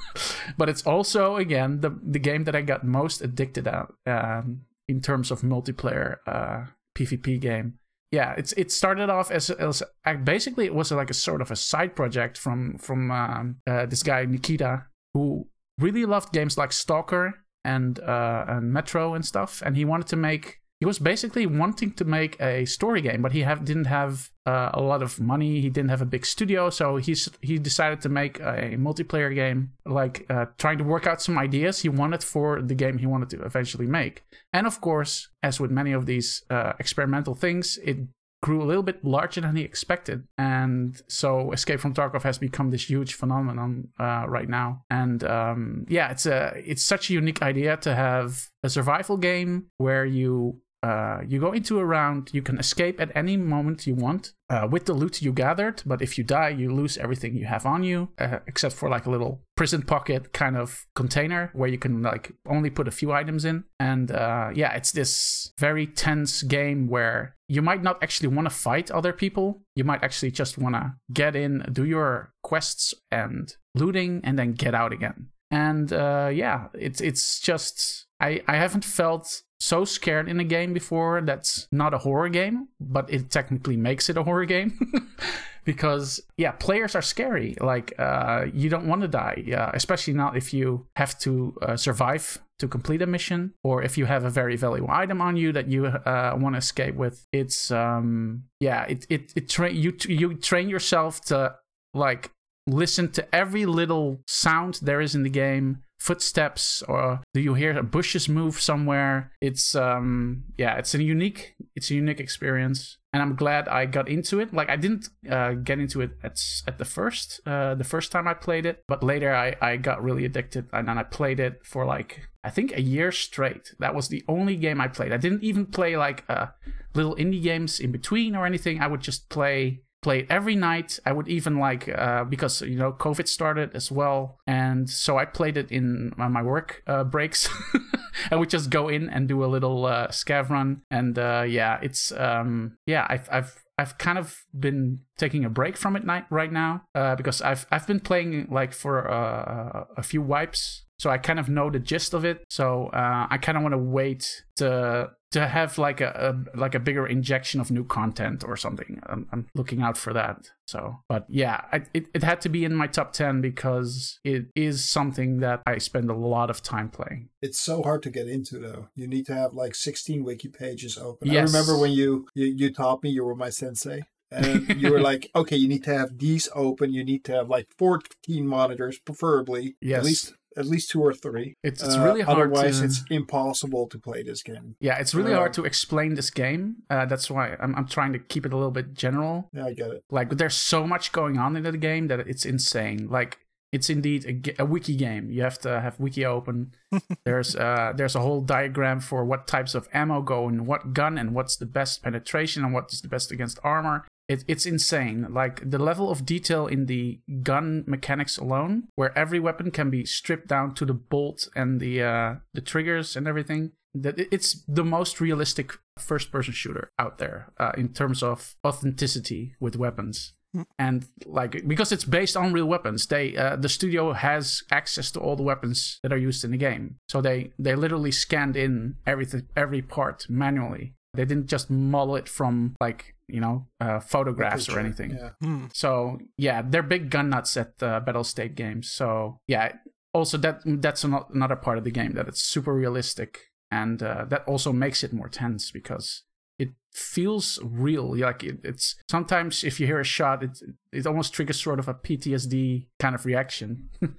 but 0.58 0.68
it's 0.68 0.86
also 0.86 1.36
again 1.36 1.80
the 1.80 1.90
the 2.02 2.18
game 2.18 2.44
that 2.44 2.56
I 2.56 2.62
got 2.62 2.84
most 2.84 3.20
addicted 3.22 3.66
at 3.68 3.86
um, 4.06 4.62
in 4.88 5.00
terms 5.00 5.30
of 5.30 5.42
multiplayer 5.42 6.16
uh, 6.26 6.72
PvP 6.96 7.38
game. 7.40 7.78
Yeah, 8.12 8.34
it's 8.38 8.52
it 8.52 8.70
started 8.70 9.10
off 9.10 9.30
as, 9.30 9.50
as 9.50 9.82
basically 10.24 10.64
it 10.66 10.74
was 10.74 10.92
like 10.92 11.10
a 11.10 11.14
sort 11.14 11.42
of 11.42 11.50
a 11.50 11.56
side 11.56 11.96
project 11.96 12.38
from 12.38 12.78
from 12.78 13.10
um, 13.10 13.56
uh, 13.66 13.86
this 13.86 14.02
guy 14.02 14.24
Nikita 14.24 14.84
who 15.12 15.48
really 15.78 16.04
loved 16.06 16.32
games 16.32 16.56
like 16.56 16.72
Stalker 16.72 17.44
and 17.64 17.98
uh, 17.98 18.44
and 18.48 18.72
Metro 18.72 19.14
and 19.14 19.24
stuff, 19.24 19.62
and 19.64 19.76
he 19.76 19.84
wanted 19.84 20.06
to 20.08 20.16
make. 20.16 20.60
He 20.80 20.86
was 20.86 20.98
basically 20.98 21.46
wanting 21.46 21.92
to 21.92 22.04
make 22.04 22.38
a 22.38 22.66
story 22.66 23.00
game, 23.00 23.22
but 23.22 23.32
he 23.32 23.40
have, 23.40 23.64
didn't 23.64 23.86
have 23.86 24.30
uh, 24.44 24.70
a 24.74 24.80
lot 24.80 25.02
of 25.02 25.18
money. 25.18 25.60
He 25.62 25.70
didn't 25.70 25.88
have 25.88 26.02
a 26.02 26.06
big 26.06 26.26
studio, 26.26 26.68
so 26.68 26.96
he's 26.96 27.30
he 27.40 27.58
decided 27.58 28.02
to 28.02 28.10
make 28.10 28.38
a 28.40 28.76
multiplayer 28.76 29.34
game, 29.34 29.72
like 29.86 30.26
uh, 30.28 30.46
trying 30.58 30.76
to 30.78 30.84
work 30.84 31.06
out 31.06 31.22
some 31.22 31.38
ideas 31.38 31.80
he 31.80 31.88
wanted 31.88 32.22
for 32.22 32.60
the 32.60 32.74
game 32.74 32.98
he 32.98 33.06
wanted 33.06 33.30
to 33.30 33.42
eventually 33.42 33.86
make. 33.86 34.24
And 34.52 34.66
of 34.66 34.82
course, 34.82 35.28
as 35.42 35.58
with 35.58 35.70
many 35.70 35.92
of 35.92 36.04
these 36.04 36.44
uh, 36.50 36.74
experimental 36.78 37.34
things, 37.34 37.78
it 37.82 37.96
grew 38.42 38.62
a 38.62 38.64
little 38.64 38.82
bit 38.82 39.04
larger 39.04 39.40
than 39.40 39.56
he 39.56 39.62
expected. 39.62 40.24
And 40.36 41.00
so 41.08 41.52
Escape 41.52 41.80
from 41.80 41.94
Tarkov 41.94 42.22
has 42.22 42.38
become 42.38 42.70
this 42.70 42.88
huge 42.88 43.14
phenomenon 43.14 43.88
uh, 43.98 44.24
right 44.28 44.48
now. 44.48 44.84
And 44.90 45.24
um, 45.24 45.86
yeah, 45.88 46.10
it's 46.10 46.26
a 46.26 46.52
it's 46.54 46.84
such 46.84 47.10
a 47.10 47.14
unique 47.14 47.42
idea 47.42 47.76
to 47.78 47.94
have 47.94 48.50
a 48.62 48.68
survival 48.68 49.16
game 49.16 49.66
where 49.78 50.04
you 50.04 50.60
uh, 50.86 51.20
you 51.26 51.40
go 51.40 51.52
into 51.52 51.80
a 51.80 51.84
round, 51.84 52.30
you 52.32 52.42
can 52.42 52.58
escape 52.58 53.00
at 53.00 53.10
any 53.16 53.36
moment 53.36 53.86
you 53.88 53.94
want 53.94 54.32
uh, 54.48 54.68
with 54.70 54.84
the 54.86 54.92
loot 54.92 55.20
you 55.20 55.32
gathered, 55.32 55.82
but 55.84 56.00
if 56.00 56.16
you 56.16 56.22
die, 56.22 56.50
you 56.50 56.72
lose 56.72 56.96
everything 56.98 57.34
you 57.34 57.46
have 57.46 57.66
on 57.66 57.82
you, 57.82 58.08
uh, 58.18 58.38
except 58.46 58.74
for 58.74 58.88
like 58.88 59.04
a 59.06 59.10
little 59.10 59.40
prison 59.56 59.82
pocket 59.82 60.32
kind 60.32 60.56
of 60.56 60.86
container 60.94 61.50
where 61.54 61.68
you 61.68 61.78
can 61.78 62.02
like 62.02 62.32
only 62.48 62.70
put 62.70 62.86
a 62.86 62.92
few 62.92 63.10
items 63.10 63.44
in. 63.44 63.64
And 63.80 64.12
uh, 64.12 64.50
yeah, 64.54 64.74
it's 64.74 64.92
this 64.92 65.52
very 65.58 65.88
tense 65.88 66.44
game 66.44 66.86
where 66.86 67.34
you 67.48 67.62
might 67.62 67.82
not 67.82 68.00
actually 68.00 68.28
want 68.28 68.46
to 68.46 68.54
fight 68.54 68.88
other 68.90 69.12
people. 69.12 69.62
You 69.74 69.82
might 69.82 70.04
actually 70.04 70.30
just 70.30 70.56
want 70.56 70.76
to 70.76 70.94
get 71.12 71.34
in, 71.34 71.64
do 71.72 71.84
your 71.84 72.32
quests 72.44 72.94
and 73.10 73.52
looting, 73.74 74.20
and 74.22 74.38
then 74.38 74.52
get 74.52 74.74
out 74.74 74.92
again. 74.92 75.30
And 75.50 75.92
uh, 75.92 76.30
yeah, 76.32 76.68
it's 76.74 77.00
it's 77.00 77.40
just 77.40 78.06
I 78.20 78.42
I 78.46 78.56
haven't 78.56 78.84
felt 78.84 79.42
so 79.60 79.84
scared 79.84 80.28
in 80.28 80.40
a 80.40 80.44
game 80.44 80.72
before 80.72 81.20
that's 81.22 81.68
not 81.72 81.94
a 81.94 81.98
horror 81.98 82.28
game, 82.28 82.68
but 82.80 83.10
it 83.12 83.30
technically 83.30 83.76
makes 83.76 84.08
it 84.08 84.16
a 84.16 84.22
horror 84.22 84.44
game. 84.44 84.92
because 85.66 86.20
yeah, 86.38 86.52
players 86.52 86.94
are 86.94 87.02
scary. 87.02 87.56
Like 87.60 87.92
uh, 87.98 88.46
you 88.54 88.70
don't 88.70 88.86
want 88.86 89.02
to 89.02 89.08
die, 89.08 89.42
yeah, 89.44 89.70
especially 89.74 90.14
not 90.14 90.36
if 90.36 90.54
you 90.54 90.86
have 90.96 91.18
to 91.20 91.54
uh, 91.60 91.76
survive 91.76 92.38
to 92.58 92.68
complete 92.68 93.02
a 93.02 93.06
mission, 93.06 93.52
or 93.62 93.82
if 93.82 93.98
you 93.98 94.06
have 94.06 94.24
a 94.24 94.30
very 94.30 94.56
valuable 94.56 94.90
item 94.90 95.20
on 95.20 95.36
you 95.36 95.52
that 95.52 95.68
you 95.68 95.86
uh, 95.86 96.34
want 96.38 96.54
to 96.54 96.58
escape 96.58 96.94
with. 96.94 97.26
It's 97.32 97.70
um, 97.70 98.44
yeah, 98.60 98.84
it 98.84 99.06
it 99.10 99.32
it 99.36 99.48
train 99.48 99.76
you 99.76 99.94
you 100.08 100.34
train 100.34 100.68
yourself 100.68 101.20
to 101.26 101.56
like 101.92 102.30
listen 102.68 103.10
to 103.12 103.34
every 103.34 103.66
little 103.66 104.20
sound 104.26 104.80
there 104.82 105.00
is 105.00 105.14
in 105.14 105.22
the 105.22 105.30
game 105.30 105.82
footsteps 105.98 106.82
or 106.82 107.20
do 107.34 107.40
you 107.40 107.54
hear 107.54 107.82
bushes 107.82 108.28
move 108.28 108.60
somewhere? 108.60 109.32
It's 109.40 109.74
um 109.74 110.44
yeah 110.56 110.76
it's 110.76 110.94
a 110.94 111.02
unique 111.02 111.54
it's 111.74 111.90
a 111.90 111.94
unique 111.94 112.20
experience 112.20 112.98
and 113.12 113.22
i'm 113.22 113.34
glad 113.34 113.68
i 113.68 113.86
got 113.86 114.08
into 114.08 114.40
it. 114.40 114.52
Like 114.52 114.70
i 114.70 114.76
didn't 114.76 115.08
uh, 115.30 115.52
get 115.52 115.78
into 115.78 116.00
it 116.00 116.12
at 116.22 116.42
at 116.66 116.78
the 116.78 116.84
first 116.84 117.40
uh, 117.46 117.74
the 117.74 117.84
first 117.84 118.12
time 118.12 118.28
i 118.28 118.34
played 118.34 118.66
it 118.66 118.84
but 118.88 119.02
later 119.02 119.34
i 119.34 119.54
i 119.60 119.76
got 119.76 120.02
really 120.02 120.24
addicted 120.24 120.68
and 120.72 120.88
then 120.88 120.98
i 120.98 121.02
played 121.02 121.40
it 121.40 121.60
for 121.64 121.84
like 121.84 122.28
i 122.44 122.50
think 122.50 122.72
a 122.72 122.80
year 122.80 123.10
straight. 123.10 123.74
That 123.78 123.94
was 123.94 124.08
the 124.08 124.24
only 124.28 124.56
game 124.56 124.80
i 124.80 124.88
played. 124.88 125.12
I 125.12 125.16
didn't 125.16 125.42
even 125.42 125.66
play 125.66 125.96
like 125.96 126.24
uh 126.28 126.48
little 126.94 127.16
indie 127.16 127.42
games 127.42 127.78
in 127.78 127.92
between 127.92 128.34
or 128.34 128.46
anything. 128.46 128.80
I 128.80 128.86
would 128.86 129.02
just 129.02 129.28
play 129.28 129.82
every 130.06 130.56
night. 130.56 130.98
I 131.04 131.12
would 131.12 131.28
even 131.28 131.58
like 131.58 131.88
uh, 131.88 132.24
because 132.24 132.62
you 132.62 132.76
know 132.76 132.92
COVID 132.92 133.28
started 133.28 133.74
as 133.74 133.90
well, 133.90 134.38
and 134.46 134.88
so 134.88 135.18
I 135.18 135.24
played 135.24 135.56
it 135.56 135.70
in 135.70 136.12
my 136.16 136.42
work 136.42 136.82
uh, 136.86 137.04
breaks. 137.04 137.48
I 138.30 138.36
would 138.36 138.50
just 138.50 138.70
go 138.70 138.88
in 138.88 139.10
and 139.10 139.28
do 139.28 139.44
a 139.44 139.46
little 139.46 139.84
uh, 139.84 140.08
scav 140.08 140.48
run, 140.48 140.82
and 140.90 141.18
uh, 141.18 141.44
yeah, 141.46 141.78
it's 141.82 142.12
um, 142.12 142.78
yeah, 142.86 143.06
I've 143.08 143.28
I've 143.30 143.64
I've 143.78 143.98
kind 143.98 144.18
of 144.18 144.44
been 144.58 145.00
taking 145.18 145.44
a 145.44 145.50
break 145.50 145.76
from 145.76 145.96
it 145.96 146.04
night 146.04 146.24
right 146.30 146.50
now 146.50 146.82
uh, 146.94 147.14
because 147.14 147.42
I've 147.42 147.66
I've 147.70 147.86
been 147.86 148.00
playing 148.00 148.48
like 148.50 148.72
for 148.72 149.10
uh, 149.10 149.84
a 149.96 150.02
few 150.02 150.22
wipes, 150.22 150.84
so 150.98 151.10
I 151.10 151.18
kind 151.18 151.38
of 151.38 151.48
know 151.48 151.70
the 151.70 151.78
gist 151.78 152.14
of 152.14 152.24
it. 152.24 152.44
So 152.48 152.86
uh, 152.88 153.26
I 153.28 153.38
kind 153.38 153.58
of 153.58 153.62
want 153.62 153.74
to 153.74 153.78
wait 153.78 154.44
to 154.56 155.10
to 155.32 155.46
have 155.46 155.76
like 155.78 156.00
a, 156.00 156.34
a, 156.54 156.58
like 156.58 156.74
a 156.74 156.80
bigger 156.80 157.06
injection 157.06 157.60
of 157.60 157.70
new 157.70 157.84
content 157.84 158.44
or 158.44 158.56
something. 158.56 159.00
I'm, 159.06 159.28
I'm 159.32 159.46
looking 159.54 159.82
out 159.82 159.96
for 159.96 160.12
that. 160.12 160.50
So, 160.66 161.00
but 161.08 161.26
yeah, 161.28 161.62
I, 161.72 161.82
it 161.94 162.06
it 162.14 162.22
had 162.22 162.40
to 162.42 162.48
be 162.48 162.64
in 162.64 162.74
my 162.74 162.86
top 162.86 163.12
ten 163.12 163.40
because 163.40 164.18
it 164.24 164.46
is 164.54 164.84
something 164.84 165.40
that 165.40 165.62
I 165.66 165.78
spend 165.78 166.10
a 166.10 166.14
lot 166.14 166.50
of 166.50 166.62
time 166.62 166.90
playing. 166.90 167.28
It's 167.42 167.60
so 167.60 167.82
hard 167.82 168.02
to 168.04 168.10
get 168.10 168.28
into 168.28 168.58
though. 168.58 168.88
You 168.94 169.06
need 169.06 169.26
to 169.26 169.34
have 169.34 169.52
like 169.52 169.74
16 169.74 170.24
wiki 170.24 170.48
pages 170.48 170.98
open. 170.98 171.28
Yes. 171.28 171.54
I 171.54 171.58
remember 171.58 171.78
when 171.80 171.92
you, 171.92 172.26
you 172.34 172.46
you 172.46 172.72
taught 172.72 173.02
me, 173.02 173.10
you 173.10 173.24
were 173.24 173.36
my 173.36 173.50
sensei. 173.50 174.02
and 174.32 174.80
you 174.80 174.90
were 174.90 175.00
like, 175.00 175.30
okay, 175.36 175.56
you 175.56 175.68
need 175.68 175.84
to 175.84 175.96
have 175.96 176.18
these 176.18 176.48
open. 176.54 176.92
You 176.92 177.04
need 177.04 177.24
to 177.26 177.32
have 177.32 177.48
like 177.48 177.68
14 177.78 178.46
monitors, 178.46 178.98
preferably. 178.98 179.76
Yes. 179.80 179.98
At 179.98 180.04
least 180.04 180.34
at 180.56 180.66
least 180.66 180.90
two 180.90 181.02
or 181.02 181.12
three. 181.12 181.54
It's 181.62 181.82
it's 181.82 181.96
Uh, 181.96 182.04
really 182.04 182.22
hard. 182.22 182.38
Otherwise, 182.38 182.80
to... 182.80 182.86
it's 182.86 183.04
impossible 183.10 183.86
to 183.88 183.98
play 183.98 184.22
this 184.22 184.42
game. 184.42 184.76
yeah, 184.80 184.98
it's 184.98 185.14
really 185.14 185.34
uh, 185.34 185.38
hard 185.38 185.52
to 185.54 185.64
explain 185.64 186.14
this 186.14 186.30
game. 186.30 186.76
Uh, 186.90 187.04
that's 187.06 187.30
why 187.30 187.56
I'm 187.60 187.74
I'm 187.76 187.86
trying 187.86 188.12
to 188.12 188.18
keep 188.18 188.46
it 188.46 188.52
a 188.52 188.56
little 188.56 188.70
bit 188.70 188.94
general. 188.94 189.48
Yeah, 189.52 189.66
I 189.66 189.74
get 189.74 189.90
it. 189.90 190.04
Like 190.10 190.30
there's 190.38 190.54
so 190.54 190.86
much 190.86 191.12
going 191.12 191.38
on 191.38 191.56
in 191.56 191.62
the 191.62 191.76
game 191.76 192.08
that 192.08 192.20
it's 192.20 192.44
insane. 192.44 193.08
Like 193.10 193.38
it's 193.72 193.90
indeed 193.90 194.24
a, 194.58 194.62
a 194.62 194.64
wiki 194.64 194.96
game. 194.96 195.30
You 195.30 195.42
have 195.42 195.58
to 195.60 195.80
have 195.80 195.98
wiki 196.00 196.24
open. 196.24 196.72
there's 197.24 197.56
uh 197.56 197.92
there's 197.94 198.14
a 198.14 198.20
whole 198.20 198.40
diagram 198.40 199.00
for 199.00 199.24
what 199.24 199.46
types 199.46 199.74
of 199.74 199.88
ammo 199.92 200.22
go 200.22 200.48
in 200.48 200.66
what 200.66 200.92
gun 200.92 201.18
and 201.18 201.34
what's 201.34 201.56
the 201.56 201.66
best 201.66 202.02
penetration 202.02 202.64
and 202.64 202.72
what 202.72 202.92
is 202.92 203.00
the 203.02 203.08
best 203.08 203.30
against 203.30 203.58
armor. 203.62 204.04
It, 204.28 204.44
it's 204.48 204.66
insane. 204.66 205.28
Like 205.30 205.70
the 205.70 205.78
level 205.78 206.10
of 206.10 206.26
detail 206.26 206.66
in 206.66 206.86
the 206.86 207.20
gun 207.42 207.84
mechanics 207.86 208.38
alone, 208.38 208.88
where 208.94 209.16
every 209.16 209.38
weapon 209.38 209.70
can 209.70 209.90
be 209.90 210.04
stripped 210.04 210.48
down 210.48 210.74
to 210.74 210.84
the 210.84 210.94
bolt 210.94 211.48
and 211.54 211.80
the 211.80 212.02
uh, 212.02 212.34
the 212.52 212.60
triggers 212.60 213.16
and 213.16 213.28
everything. 213.28 213.72
That 213.94 214.18
it's 214.18 214.62
the 214.68 214.84
most 214.84 215.22
realistic 215.22 215.72
first-person 215.98 216.52
shooter 216.52 216.90
out 216.98 217.16
there 217.16 217.52
uh, 217.58 217.72
in 217.78 217.94
terms 217.94 218.22
of 218.22 218.56
authenticity 218.62 219.54
with 219.58 219.76
weapons 219.76 220.34
and 220.78 221.06
like 221.24 221.66
because 221.66 221.92
it's 221.92 222.04
based 222.04 222.36
on 222.36 222.52
real 222.52 222.66
weapons 222.66 223.06
they 223.06 223.36
uh, 223.36 223.56
the 223.56 223.68
studio 223.68 224.12
has 224.12 224.62
access 224.70 225.10
to 225.10 225.20
all 225.20 225.36
the 225.36 225.42
weapons 225.42 225.98
that 226.02 226.12
are 226.12 226.18
used 226.18 226.44
in 226.44 226.50
the 226.50 226.56
game 226.56 226.96
so 227.08 227.20
they 227.20 227.52
they 227.58 227.74
literally 227.74 228.10
scanned 228.10 228.56
in 228.56 228.96
everything 229.06 229.46
every 229.56 229.82
part 229.82 230.26
manually 230.28 230.94
they 231.16 231.24
didn't 231.24 231.46
just 231.46 231.70
model 231.70 232.16
it 232.16 232.28
from 232.28 232.76
like 232.80 233.14
you 233.28 233.40
know 233.40 233.66
uh, 233.80 233.98
photographs 234.00 234.68
or 234.68 234.78
anything 234.78 235.10
Yeah. 235.10 235.30
Hmm. 235.42 235.64
so 235.72 236.18
yeah, 236.36 236.62
they're 236.62 236.82
big 236.82 237.10
gun 237.10 237.30
nuts 237.30 237.56
at 237.56 237.72
uh, 237.82 238.00
Battlestate 238.06 238.54
games. 238.54 238.90
So 238.90 239.40
yeah, 239.48 239.72
also 240.14 240.38
that 240.38 240.60
that's 240.64 241.02
another 241.04 241.56
part 241.56 241.78
of 241.78 241.84
the 241.84 241.90
game 241.90 242.12
that 242.12 242.28
it's 242.28 242.40
super 242.42 242.72
realistic, 242.74 243.50
and 243.70 244.02
uh, 244.02 244.24
that 244.28 244.44
also 244.46 244.72
makes 244.72 245.02
it 245.02 245.12
more 245.12 245.28
tense 245.28 245.70
because 245.72 246.22
it 246.58 246.70
feels 246.92 247.58
real. 247.62 248.16
Like 248.16 248.44
it, 248.44 248.58
it's 248.62 248.94
sometimes 249.10 249.64
if 249.64 249.80
you 249.80 249.86
hear 249.86 250.00
a 250.00 250.04
shot, 250.04 250.42
it 250.42 250.58
it 250.92 251.06
almost 251.06 251.34
triggers 251.34 251.60
sort 251.60 251.78
of 251.80 251.88
a 251.88 251.94
PTSD 251.94 252.86
kind 253.00 253.14
of 253.14 253.26
reaction. 253.26 253.90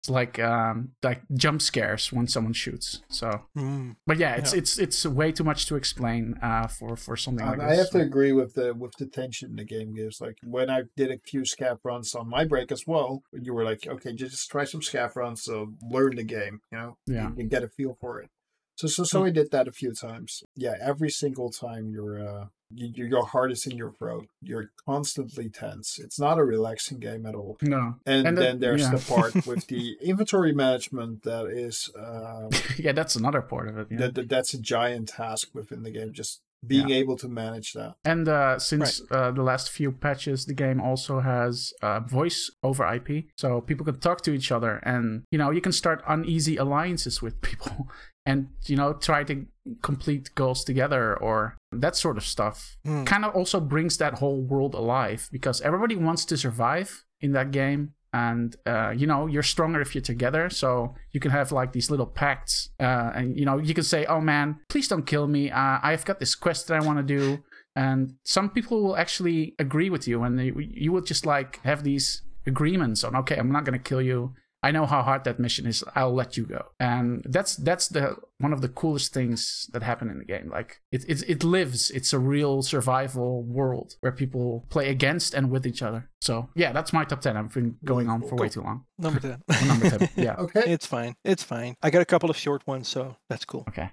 it's 0.00 0.08
like 0.08 0.38
um 0.38 0.92
like 1.02 1.20
jump 1.34 1.60
scares 1.60 2.10
when 2.12 2.26
someone 2.26 2.54
shoots. 2.54 3.02
So, 3.08 3.42
Hmm. 3.54 3.92
but 4.06 4.16
yeah, 4.16 4.34
it's 4.36 4.52
Yeah. 4.52 4.58
it's 4.60 4.78
it's 4.78 5.04
way 5.04 5.30
too 5.30 5.44
much 5.44 5.66
to 5.66 5.76
explain 5.76 6.38
uh 6.42 6.66
for 6.68 6.96
for 6.96 7.16
something 7.16 7.44
like 7.44 7.58
And 7.58 7.68
this. 7.68 7.72
I 7.72 7.76
have 7.76 7.90
to 7.90 8.00
agree 8.00 8.32
with 8.32 8.54
the 8.54 8.72
with 8.74 8.92
the 8.98 9.06
tension 9.06 9.56
the 9.56 9.64
game 9.64 9.94
gives. 9.94 10.20
Like 10.20 10.38
when 10.42 10.70
I 10.70 10.84
did 10.96 11.10
a 11.10 11.18
few 11.18 11.42
scav 11.42 11.78
runs 11.84 12.14
on 12.14 12.30
my 12.30 12.44
break 12.46 12.72
as 12.72 12.84
well, 12.86 13.22
you 13.32 13.52
were 13.52 13.64
like, 13.64 13.86
okay, 13.86 14.14
just 14.14 14.50
try 14.50 14.64
some 14.64 14.80
scav 14.80 15.16
runs, 15.16 15.42
so 15.44 15.74
learn 15.82 16.16
the 16.16 16.24
game, 16.24 16.60
you 16.72 16.78
know, 16.78 16.96
Yeah. 17.06 17.28
you, 17.36 17.42
you 17.44 17.48
get 17.48 17.62
a 17.62 17.68
feel 17.68 17.94
for 18.00 18.20
it. 18.22 18.30
So 18.76 18.88
so 18.88 19.04
so 19.04 19.24
I 19.24 19.30
did 19.30 19.50
that 19.50 19.68
a 19.68 19.72
few 19.72 19.92
times. 19.92 20.42
Yeah, 20.56 20.76
every 20.80 21.10
single 21.10 21.50
time 21.50 21.90
you're 21.90 22.18
uh 22.26 22.46
you, 22.72 23.06
your 23.06 23.24
heart 23.26 23.52
is 23.52 23.66
in 23.66 23.76
your 23.76 23.92
throat. 23.92 24.26
You're 24.42 24.70
constantly 24.86 25.48
tense. 25.48 25.98
It's 25.98 26.18
not 26.18 26.38
a 26.38 26.44
relaxing 26.44 26.98
game 27.00 27.26
at 27.26 27.34
all. 27.34 27.56
no, 27.62 27.96
And, 28.06 28.26
And 28.26 28.38
then 28.38 28.44
that- 28.58 28.60
there's 28.60 28.82
yeah. 28.82 28.90
the 28.94 29.04
part 29.12 29.46
with 29.46 29.66
the 29.66 29.96
inventory 30.02 30.52
management 30.52 31.22
that 31.24 31.46
is 31.46 31.90
uh, 31.98 32.48
yeah, 32.78 32.92
that's 32.92 33.16
another 33.16 33.42
part 33.42 33.68
of 33.68 33.78
it. 33.78 33.88
Yeah. 33.90 33.98
that, 33.98 34.14
that 34.14 34.28
that's 34.28 34.54
a 34.54 34.60
giant 34.60 35.08
task 35.08 35.48
within 35.54 35.82
the 35.82 35.90
game. 35.90 36.12
Just 36.12 36.40
being 36.66 36.90
able 36.90 37.16
to 37.16 37.26
manage 37.26 37.72
that. 37.72 37.94
And 38.04 38.28
uh, 38.28 38.58
since 38.58 39.00
uh, 39.10 39.30
the 39.30 39.42
last 39.42 39.70
few 39.70 39.90
patches, 39.92 40.44
the 40.44 40.52
game 40.52 40.78
also 40.78 41.20
has 41.20 41.72
uh, 41.80 42.00
voice 42.00 42.50
over 42.62 42.84
IP, 42.92 43.24
so 43.38 43.62
people 43.62 43.86
can 43.86 43.98
talk 43.98 44.20
to 44.24 44.32
each 44.32 44.52
other, 44.52 44.76
and 44.84 45.22
you 45.30 45.38
know 45.38 45.50
you 45.50 45.62
can 45.62 45.72
start 45.72 46.02
uneasy 46.06 46.58
alliances 46.58 47.22
with 47.22 47.40
people, 47.48 47.88
and 48.26 48.48
you 48.66 48.76
know 48.76 48.92
try 48.92 49.24
to 49.24 49.46
complete 49.80 50.34
goals 50.34 50.62
together, 50.64 51.16
or 51.16 51.56
that 51.72 51.96
sort 51.96 52.16
of 52.16 52.24
stuff 52.24 52.76
Hmm. 52.84 53.04
kind 53.04 53.24
of 53.24 53.34
also 53.34 53.60
brings 53.60 53.96
that 53.98 54.14
whole 54.14 54.40
world 54.42 54.74
alive 54.74 55.28
because 55.32 55.60
everybody 55.60 55.96
wants 55.96 56.24
to 56.26 56.36
survive 56.36 57.04
in 57.20 57.32
that 57.32 57.50
game 57.52 57.94
and 58.12 58.56
uh, 58.66 58.90
you 58.90 59.06
know 59.06 59.26
you're 59.28 59.42
stronger 59.44 59.80
if 59.80 59.94
you're 59.94 60.02
together. 60.02 60.50
So 60.50 60.94
you 61.12 61.20
can 61.20 61.30
have 61.30 61.52
like 61.52 61.72
these 61.72 61.90
little 61.90 62.06
pacts 62.06 62.70
uh, 62.80 63.12
and 63.14 63.38
you 63.38 63.44
know 63.44 63.58
you 63.58 63.72
can 63.74 63.84
say 63.84 64.04
oh 64.06 64.20
man 64.20 64.56
please 64.68 64.88
don't 64.88 65.06
kill 65.06 65.26
me. 65.28 65.50
Uh, 65.50 65.78
i've 65.82 66.04
got 66.04 66.18
this 66.18 66.34
quest 66.34 66.66
that 66.68 66.80
i 66.82 66.84
want 66.84 66.98
to 66.98 67.04
do. 67.18 67.38
And 67.76 68.14
some 68.24 68.50
people 68.50 68.82
will 68.82 68.96
actually 68.96 69.54
agree 69.60 69.90
with 69.90 70.08
you 70.08 70.24
and 70.24 70.36
they, 70.38 70.52
you 70.58 70.90
will 70.90 71.02
just 71.02 71.24
like 71.24 71.60
have 71.62 71.84
these 71.84 72.22
agreements 72.46 73.04
on 73.04 73.14
okay 73.14 73.36
i'm 73.36 73.52
not 73.52 73.64
going 73.64 73.78
to 73.78 73.84
kill 73.90 74.02
you 74.02 74.34
I 74.62 74.70
know 74.72 74.84
how 74.86 75.02
hard 75.02 75.24
that 75.24 75.38
mission 75.38 75.66
is. 75.66 75.82
I'll 75.94 76.12
let 76.14 76.36
you 76.36 76.44
go, 76.44 76.66
and 76.78 77.24
that's 77.28 77.56
that's 77.56 77.88
the 77.88 78.16
one 78.38 78.52
of 78.52 78.60
the 78.60 78.68
coolest 78.68 79.14
things 79.14 79.68
that 79.72 79.82
happen 79.82 80.10
in 80.10 80.18
the 80.18 80.24
game. 80.24 80.50
Like 80.50 80.80
it 80.92 81.04
it, 81.08 81.22
it 81.28 81.44
lives. 81.44 81.90
It's 81.90 82.12
a 82.12 82.18
real 82.18 82.62
survival 82.62 83.42
world 83.42 83.96
where 84.00 84.12
people 84.12 84.66
play 84.68 84.90
against 84.90 85.32
and 85.34 85.50
with 85.50 85.66
each 85.66 85.82
other. 85.82 86.10
So 86.20 86.50
yeah, 86.54 86.72
that's 86.72 86.92
my 86.92 87.04
top 87.04 87.20
ten. 87.22 87.36
I've 87.38 87.54
been 87.54 87.76
going 87.84 88.08
on 88.10 88.20
for 88.22 88.36
way 88.36 88.48
too 88.50 88.60
long. 88.62 88.84
Number 88.98 89.20
10. 89.20 89.42
Number 89.66 89.90
10, 89.90 90.08
yeah. 90.16 90.34
Okay. 90.36 90.62
It's 90.66 90.84
fine. 90.86 91.14
It's 91.24 91.42
fine. 91.42 91.74
I 91.82 91.88
got 91.88 92.02
a 92.02 92.06
couple 92.06 92.28
of 92.28 92.36
short 92.36 92.66
ones, 92.66 92.86
so 92.88 93.16
that's 93.30 93.46
cool. 93.46 93.64
Okay. 93.68 93.90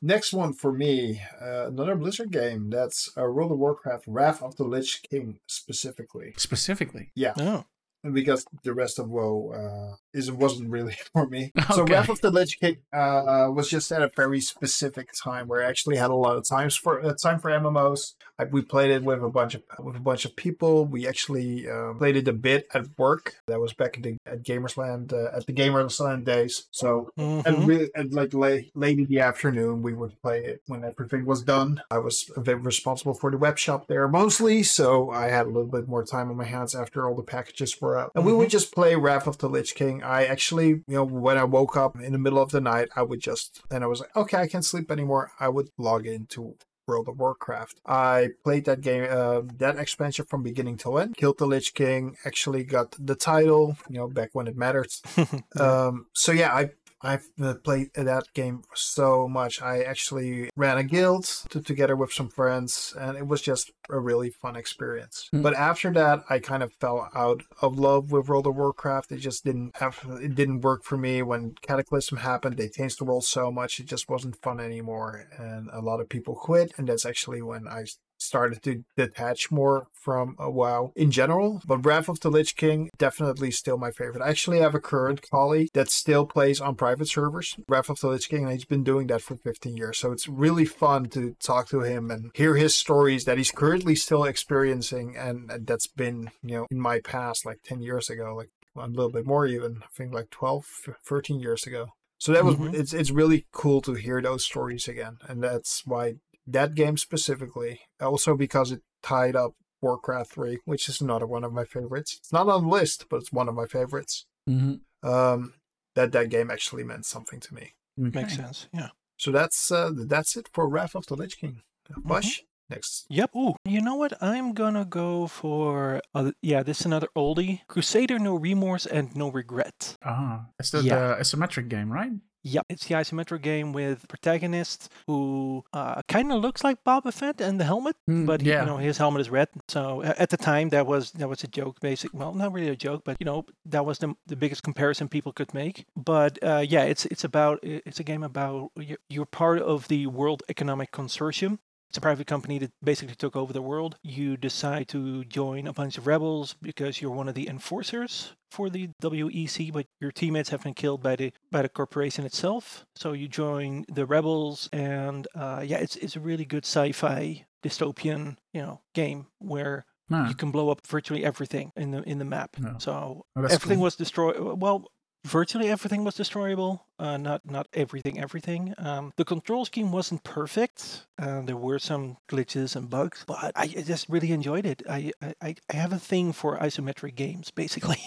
Next 0.00 0.32
one 0.32 0.52
for 0.52 0.72
me, 0.72 1.20
uh, 1.40 1.66
another 1.68 1.94
Blizzard 1.94 2.30
game. 2.32 2.70
That's 2.70 3.10
uh, 3.16 3.22
World 3.22 3.52
of 3.52 3.58
Warcraft: 3.58 4.04
Wrath 4.06 4.42
of 4.42 4.56
the 4.56 4.64
Lich 4.64 5.02
King 5.08 5.38
specifically. 5.46 6.32
Specifically. 6.36 7.10
Yeah, 7.14 7.34
Oh. 7.38 7.64
Because 8.10 8.44
the 8.64 8.74
rest 8.74 8.98
of 8.98 9.08
WoW 9.08 9.52
uh, 9.54 9.96
is 10.14 10.30
wasn't 10.30 10.70
really 10.70 10.96
for 11.12 11.26
me. 11.26 11.52
So 11.74 11.82
Okay. 11.82 11.94
Wrath 11.94 12.08
of 12.10 12.20
the 12.20 12.30
Lich 12.30 12.58
King 12.60 12.76
uh, 12.92 13.48
was 13.52 13.68
just 13.70 13.90
at 13.92 14.02
a 14.02 14.10
very 14.14 14.40
specific 14.40 15.10
time 15.12 15.48
where 15.48 15.62
I 15.64 15.68
actually 15.68 15.96
had 15.96 16.10
a 16.10 16.14
lot 16.14 16.36
of 16.36 16.46
times 16.48 16.76
for 16.76 17.04
uh, 17.04 17.14
time 17.14 17.38
for 17.38 17.50
MMOs. 17.50 18.14
I, 18.38 18.44
we 18.44 18.62
played 18.62 18.90
it 18.90 19.02
with 19.02 19.22
a 19.22 19.28
bunch 19.28 19.54
of 19.54 19.62
with 19.78 19.96
a 19.96 20.00
bunch 20.00 20.24
of 20.24 20.36
people. 20.36 20.84
We 20.86 21.06
actually 21.08 21.68
uh, 21.68 21.94
played 21.94 22.16
it 22.16 22.28
a 22.28 22.32
bit 22.32 22.66
at 22.74 22.86
work. 22.98 23.36
That 23.46 23.60
was 23.60 23.72
back 23.72 23.96
in 23.96 24.02
the, 24.02 24.16
at 24.26 24.42
Gamersland 24.42 25.12
uh, 25.12 25.36
at 25.36 25.46
the 25.46 25.52
Gamersland 25.52 26.24
days. 26.24 26.66
So 26.70 27.10
Mhm. 27.18 27.46
and 27.46 27.68
really, 27.68 27.90
and 27.94 28.12
like 28.12 28.34
late, 28.34 28.70
late 28.74 28.98
in 28.98 29.06
the 29.06 29.20
afternoon, 29.20 29.82
we 29.82 29.92
would 29.92 30.20
play 30.22 30.44
it 30.44 30.62
when 30.66 30.84
everything 30.84 31.24
was 31.24 31.42
done. 31.42 31.82
I 31.90 31.98
was 31.98 32.30
a 32.36 32.40
bit 32.40 32.60
responsible 32.62 33.14
for 33.14 33.30
the 33.30 33.38
web 33.38 33.58
shop 33.58 33.86
there 33.86 34.08
mostly, 34.08 34.62
so 34.62 35.10
I 35.10 35.28
had 35.28 35.46
a 35.46 35.50
little 35.50 35.66
bit 35.70 35.88
more 35.88 36.04
time 36.04 36.30
on 36.30 36.36
my 36.36 36.44
hands 36.44 36.74
after 36.74 37.06
all 37.08 37.14
the 37.14 37.22
packages 37.22 37.80
were 37.80 37.96
out. 37.98 38.12
And 38.14 38.24
we 38.24 38.32
would 38.32 38.50
just 38.50 38.74
play 38.74 38.94
Wrath 38.96 39.26
of 39.26 39.38
the 39.38 39.48
Lich 39.48 39.74
King. 39.74 40.01
I 40.02 40.24
actually, 40.24 40.68
you 40.68 40.82
know, 40.88 41.04
when 41.04 41.38
I 41.38 41.44
woke 41.44 41.76
up 41.76 42.00
in 42.00 42.12
the 42.12 42.18
middle 42.18 42.40
of 42.40 42.50
the 42.50 42.60
night, 42.60 42.88
I 42.96 43.02
would 43.02 43.20
just, 43.20 43.62
and 43.70 43.84
I 43.84 43.86
was 43.86 44.00
like, 44.00 44.14
okay, 44.16 44.38
I 44.38 44.48
can't 44.48 44.64
sleep 44.64 44.90
anymore. 44.90 45.32
I 45.40 45.48
would 45.48 45.70
log 45.78 46.06
into 46.06 46.56
World 46.86 47.08
of 47.08 47.18
Warcraft. 47.18 47.80
I 47.86 48.30
played 48.44 48.64
that 48.64 48.80
game, 48.80 49.06
uh, 49.08 49.42
that 49.58 49.78
expansion 49.78 50.24
from 50.24 50.42
beginning 50.42 50.76
to 50.78 50.98
end. 50.98 51.16
Killed 51.16 51.38
the 51.38 51.46
Lich 51.46 51.74
King. 51.74 52.16
Actually 52.24 52.64
got 52.64 52.96
the 52.98 53.14
title. 53.14 53.76
You 53.88 53.98
know, 53.98 54.08
back 54.08 54.30
when 54.32 54.46
it 54.46 54.56
mattered. 54.56 54.92
Um, 55.58 56.06
so 56.12 56.32
yeah, 56.32 56.52
I 56.52 56.70
I've 57.02 57.28
uh, 57.42 57.54
played 57.54 57.90
that 57.94 58.24
game 58.34 58.62
so 58.74 59.28
much. 59.28 59.60
I 59.60 59.82
actually 59.82 60.50
ran 60.56 60.78
a 60.78 60.84
guild 60.84 61.24
to, 61.50 61.60
together 61.60 61.96
with 61.96 62.12
some 62.12 62.28
friends, 62.28 62.94
and 62.98 63.16
it 63.16 63.26
was 63.26 63.42
just 63.42 63.72
a 63.90 63.98
really 63.98 64.30
fun 64.30 64.56
experience. 64.56 65.28
Mm. 65.34 65.42
But 65.42 65.54
after 65.54 65.92
that, 65.92 66.24
I 66.30 66.38
kind 66.38 66.62
of 66.62 66.72
fell 66.74 67.10
out 67.14 67.42
of 67.60 67.78
love 67.78 68.12
with 68.12 68.28
World 68.28 68.46
of 68.46 68.56
Warcraft. 68.56 69.12
It 69.12 69.18
just 69.18 69.44
didn't 69.44 69.76
have 69.76 70.04
it 70.20 70.34
didn't 70.34 70.60
work 70.60 70.84
for 70.84 70.96
me 70.96 71.22
when 71.22 71.54
Cataclysm 71.62 72.18
happened. 72.18 72.56
They 72.56 72.68
changed 72.68 73.00
the 73.00 73.04
world 73.04 73.24
so 73.24 73.50
much, 73.50 73.80
it 73.80 73.86
just 73.86 74.08
wasn't 74.08 74.36
fun 74.36 74.60
anymore, 74.60 75.26
and 75.38 75.68
a 75.72 75.80
lot 75.80 76.00
of 76.00 76.08
people 76.08 76.34
quit. 76.34 76.72
And 76.76 76.88
that's 76.88 77.06
actually 77.06 77.42
when 77.42 77.66
I 77.66 77.84
started 78.22 78.62
to 78.62 78.84
detach 78.96 79.50
more 79.50 79.86
from 79.92 80.36
uh, 80.42 80.50
WoW 80.50 80.92
in 80.96 81.10
general. 81.10 81.60
But 81.66 81.84
Wrath 81.84 82.08
of 82.08 82.20
the 82.20 82.30
Lich 82.30 82.56
King 82.56 82.90
definitely 82.98 83.50
still 83.50 83.78
my 83.78 83.90
favorite. 83.90 84.22
I 84.22 84.30
actually 84.30 84.60
have 84.60 84.74
a 84.74 84.80
current 84.80 85.20
colleague 85.30 85.68
that 85.74 85.90
still 85.90 86.26
plays 86.26 86.60
on 86.60 86.74
private 86.74 87.08
servers, 87.08 87.56
Wrath 87.68 87.88
of 87.90 88.00
the 88.00 88.08
Lich 88.08 88.28
King, 88.28 88.44
and 88.44 88.52
he's 88.52 88.64
been 88.64 88.84
doing 88.84 89.06
that 89.08 89.22
for 89.22 89.36
15 89.36 89.76
years. 89.76 89.98
So 89.98 90.12
it's 90.12 90.28
really 90.28 90.64
fun 90.64 91.08
to 91.10 91.34
talk 91.40 91.68
to 91.68 91.80
him 91.80 92.10
and 92.10 92.30
hear 92.34 92.56
his 92.56 92.74
stories 92.74 93.24
that 93.24 93.38
he's 93.38 93.50
currently 93.50 93.94
still 93.94 94.24
experiencing, 94.24 95.16
and, 95.16 95.50
and 95.50 95.66
that's 95.66 95.86
been 95.86 96.30
you 96.42 96.56
know 96.56 96.66
in 96.70 96.80
my 96.80 97.00
past 97.00 97.44
like 97.46 97.62
10 97.64 97.80
years 97.82 98.10
ago, 98.10 98.34
like 98.36 98.50
a 98.76 98.86
little 98.88 99.10
bit 99.12 99.26
more 99.26 99.46
even. 99.46 99.78
I 99.82 99.86
think 99.94 100.12
like 100.14 100.30
12, 100.30 100.64
13 101.04 101.40
years 101.40 101.66
ago. 101.66 101.88
So 102.18 102.32
that 102.32 102.44
was 102.44 102.54
Mhm. 102.56 102.72
it's 102.74 102.92
it's 102.92 103.10
really 103.10 103.46
cool 103.52 103.80
to 103.82 103.94
hear 103.94 104.22
those 104.22 104.44
stories 104.44 104.86
again, 104.88 105.18
and 105.28 105.42
that's 105.42 105.82
why 105.84 106.14
that 106.46 106.74
game 106.74 106.96
specifically, 106.96 107.80
also 108.00 108.36
because 108.36 108.72
it 108.72 108.82
tied 109.02 109.36
up 109.36 109.52
Warcraft 109.80 110.32
3, 110.32 110.58
which 110.64 110.88
is 110.88 111.00
another 111.00 111.26
one 111.26 111.44
of 111.44 111.52
my 111.52 111.64
favorites. 111.64 112.16
It's 112.18 112.32
not 112.32 112.48
on 112.48 112.62
the 112.64 112.68
list, 112.68 113.06
but 113.10 113.16
it's 113.16 113.32
one 113.32 113.48
of 113.48 113.54
my 113.54 113.66
favorites. 113.66 114.26
Mm-hmm. 114.48 115.08
Um, 115.08 115.54
that 115.94 116.12
that 116.12 116.30
game 116.30 116.50
actually 116.50 116.84
meant 116.84 117.04
something 117.06 117.40
to 117.40 117.54
me. 117.54 117.72
Makes 117.96 118.36
sense. 118.36 118.68
Yeah. 118.72 118.88
So 119.18 119.30
that's 119.30 119.70
uh, 119.70 119.90
that's 119.94 120.36
it 120.36 120.48
for 120.52 120.68
Wrath 120.68 120.94
of 120.94 121.06
the 121.06 121.14
Lich 121.16 121.38
King. 121.38 121.62
Mm-hmm. 121.90 122.08
Vash, 122.08 122.42
next. 122.70 123.04
Yep. 123.10 123.36
Ooh. 123.36 123.54
You 123.64 123.80
know 123.82 123.96
what? 123.96 124.14
I'm 124.22 124.54
gonna 124.54 124.84
go 124.84 125.26
for 125.26 126.00
uh, 126.14 126.32
yeah. 126.40 126.62
This 126.62 126.80
is 126.80 126.86
another 126.86 127.08
oldie. 127.16 127.60
Crusader, 127.68 128.18
no 128.18 128.34
remorse 128.36 128.86
and 128.86 129.14
no 129.14 129.28
regret. 129.30 129.96
Ah, 130.04 130.46
it's 130.58 130.70
the, 130.70 130.82
Yeah. 130.82 131.08
the 131.08 131.14
isometric 131.22 131.68
game, 131.68 131.92
right? 131.92 132.12
Yep. 132.44 132.66
It's 132.68 132.86
the 132.86 132.94
isometric 132.94 133.42
game 133.42 133.72
with 133.72 134.06
protagonist 134.08 134.90
who 135.06 135.64
uh, 135.72 136.02
kind 136.08 136.32
of 136.32 136.40
looks 136.40 136.64
like 136.64 136.82
Boba 136.84 137.12
Fett 137.12 137.40
and 137.40 137.60
the 137.60 137.64
helmet, 137.64 137.96
Mm, 138.08 138.26
but 138.26 138.42
yeah. 138.42 138.60
you 138.60 138.66
know 138.66 138.78
his 138.78 138.98
helmet 138.98 139.20
is 139.20 139.30
red. 139.30 139.48
So 139.68 140.02
at 140.02 140.30
the 140.30 140.36
time 140.36 140.70
that 140.70 140.86
was 140.86 141.12
that 141.12 141.28
was 141.28 141.44
a 141.44 141.48
joke, 141.48 141.78
basic. 141.80 142.12
Well, 142.12 142.34
not 142.34 142.52
really 142.52 142.68
a 142.68 142.76
joke, 142.76 143.02
but 143.04 143.16
you 143.20 143.24
know 143.26 143.44
that 143.66 143.84
was 143.86 143.98
the 143.98 144.14
the 144.26 144.36
biggest 144.36 144.62
comparison 144.62 145.08
people 145.08 145.32
could 145.32 145.54
make. 145.54 145.86
But 145.96 146.38
uh, 146.42 146.64
yeah, 146.68 146.82
it's 146.84 147.06
it's 147.06 147.24
about 147.24 147.60
it's 147.62 148.00
a 148.00 148.04
game 148.04 148.22
about 148.24 148.70
you're 149.08 149.26
part 149.26 149.60
of 149.62 149.86
the 149.88 150.06
World 150.08 150.42
Economic 150.48 150.90
Consortium. 150.90 151.58
It's 151.92 151.98
a 151.98 152.00
private 152.00 152.26
company 152.26 152.56
that 152.56 152.72
basically 152.82 153.14
took 153.16 153.36
over 153.36 153.52
the 153.52 153.60
world. 153.60 153.96
You 154.02 154.38
decide 154.38 154.88
to 154.88 155.26
join 155.26 155.66
a 155.66 155.74
bunch 155.74 155.98
of 155.98 156.06
rebels 156.06 156.56
because 156.62 157.02
you're 157.02 157.10
one 157.10 157.28
of 157.28 157.34
the 157.34 157.46
enforcers 157.46 158.32
for 158.50 158.70
the 158.70 158.88
WEC, 159.02 159.70
but 159.70 159.84
your 160.00 160.10
teammates 160.10 160.48
have 160.48 160.62
been 160.62 160.72
killed 160.72 161.02
by 161.02 161.16
the 161.16 161.34
by 161.50 161.60
the 161.60 161.68
corporation 161.68 162.24
itself. 162.24 162.86
So 162.96 163.12
you 163.12 163.28
join 163.28 163.84
the 163.92 164.06
rebels, 164.06 164.70
and 164.72 165.28
uh, 165.34 165.62
yeah, 165.66 165.76
it's 165.84 165.96
it's 165.96 166.16
a 166.16 166.20
really 166.20 166.46
good 166.46 166.64
sci-fi 166.64 167.44
dystopian 167.62 168.36
you 168.54 168.62
know 168.62 168.80
game 168.94 169.26
where 169.38 169.84
you 170.28 170.34
can 170.34 170.50
blow 170.50 170.70
up 170.70 170.86
virtually 170.86 171.26
everything 171.26 171.72
in 171.76 171.90
the 171.90 172.02
in 172.08 172.18
the 172.18 172.24
map. 172.24 172.56
So 172.78 173.26
Oh, 173.36 173.42
everything 173.42 173.76
cool. 173.76 173.84
was 173.84 173.96
destroyed. 173.96 174.36
Well, 174.38 174.86
virtually 175.24 175.68
everything 175.70 176.04
was 176.04 176.14
destroyable. 176.14 176.86
Uh, 176.98 177.16
not 177.16 177.42
not 177.44 177.66
everything, 177.72 178.20
everything. 178.20 178.74
Um, 178.78 179.12
the 179.16 179.24
control 179.24 179.64
scheme 179.64 179.92
wasn't 179.92 180.24
perfect. 180.24 181.06
Uh, 181.18 181.42
there 181.42 181.56
were 181.56 181.78
some 181.78 182.16
glitches 182.28 182.76
and 182.76 182.88
bugs, 182.90 183.24
but 183.26 183.52
I 183.56 183.66
just 183.66 184.08
really 184.08 184.32
enjoyed 184.32 184.66
it. 184.66 184.82
I 184.88 185.12
I, 185.20 185.56
I 185.70 185.76
have 185.76 185.92
a 185.92 185.98
thing 185.98 186.32
for 186.32 186.58
isometric 186.58 187.14
games, 187.14 187.50
basically, 187.54 187.98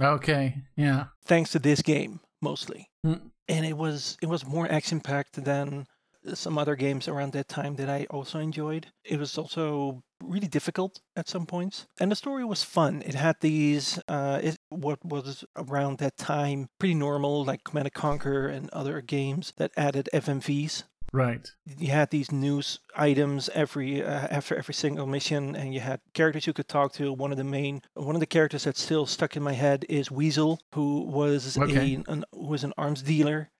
Okay, 0.00 0.54
yeah. 0.76 1.06
thanks 1.24 1.50
to 1.52 1.58
this 1.58 1.82
game 1.82 2.20
mostly. 2.42 2.90
Mm. 3.04 3.30
And 3.48 3.66
it 3.66 3.76
was 3.76 4.16
it 4.22 4.28
was 4.28 4.46
more 4.46 4.70
action 4.70 5.00
packed 5.00 5.44
than 5.44 5.86
some 6.34 6.58
other 6.58 6.76
games 6.76 7.08
around 7.08 7.32
that 7.32 7.48
time 7.48 7.76
that 7.76 7.88
I 7.88 8.06
also 8.10 8.38
enjoyed. 8.38 8.86
It 9.04 9.18
was 9.18 9.38
also 9.38 10.02
really 10.22 10.48
difficult 10.48 11.00
at 11.16 11.28
some 11.28 11.46
points, 11.46 11.86
and 11.98 12.10
the 12.10 12.16
story 12.16 12.44
was 12.44 12.62
fun. 12.62 13.02
It 13.06 13.14
had 13.14 13.36
these 13.40 13.98
uh, 14.08 14.40
it, 14.42 14.58
what 14.68 15.04
was 15.04 15.44
around 15.56 15.98
that 15.98 16.16
time 16.16 16.68
pretty 16.78 16.94
normal, 16.94 17.44
like 17.44 17.64
Command 17.64 17.86
and 17.86 17.94
Conquer 17.94 18.48
and 18.48 18.70
other 18.70 19.00
games 19.00 19.52
that 19.56 19.72
added 19.76 20.08
FMVs. 20.12 20.84
Right. 21.12 21.50
You 21.66 21.88
had 21.88 22.10
these 22.10 22.30
news 22.30 22.78
items 22.94 23.48
every 23.52 24.00
uh, 24.00 24.28
after 24.30 24.54
every 24.54 24.74
single 24.74 25.06
mission, 25.06 25.56
and 25.56 25.74
you 25.74 25.80
had 25.80 26.00
characters 26.14 26.46
you 26.46 26.52
could 26.52 26.68
talk 26.68 26.92
to. 26.94 27.12
One 27.12 27.32
of 27.32 27.36
the 27.38 27.42
main, 27.42 27.82
one 27.94 28.14
of 28.14 28.20
the 28.20 28.26
characters 28.26 28.62
that's 28.64 28.80
still 28.80 29.06
stuck 29.06 29.36
in 29.36 29.42
my 29.42 29.54
head 29.54 29.84
is 29.88 30.10
Weasel, 30.10 30.60
who 30.74 31.02
was 31.02 31.58
Okay. 31.58 31.96
a 32.06 32.10
an, 32.12 32.24
who 32.32 32.46
was 32.46 32.62
an 32.62 32.72
arms 32.78 33.02
dealer, 33.02 33.50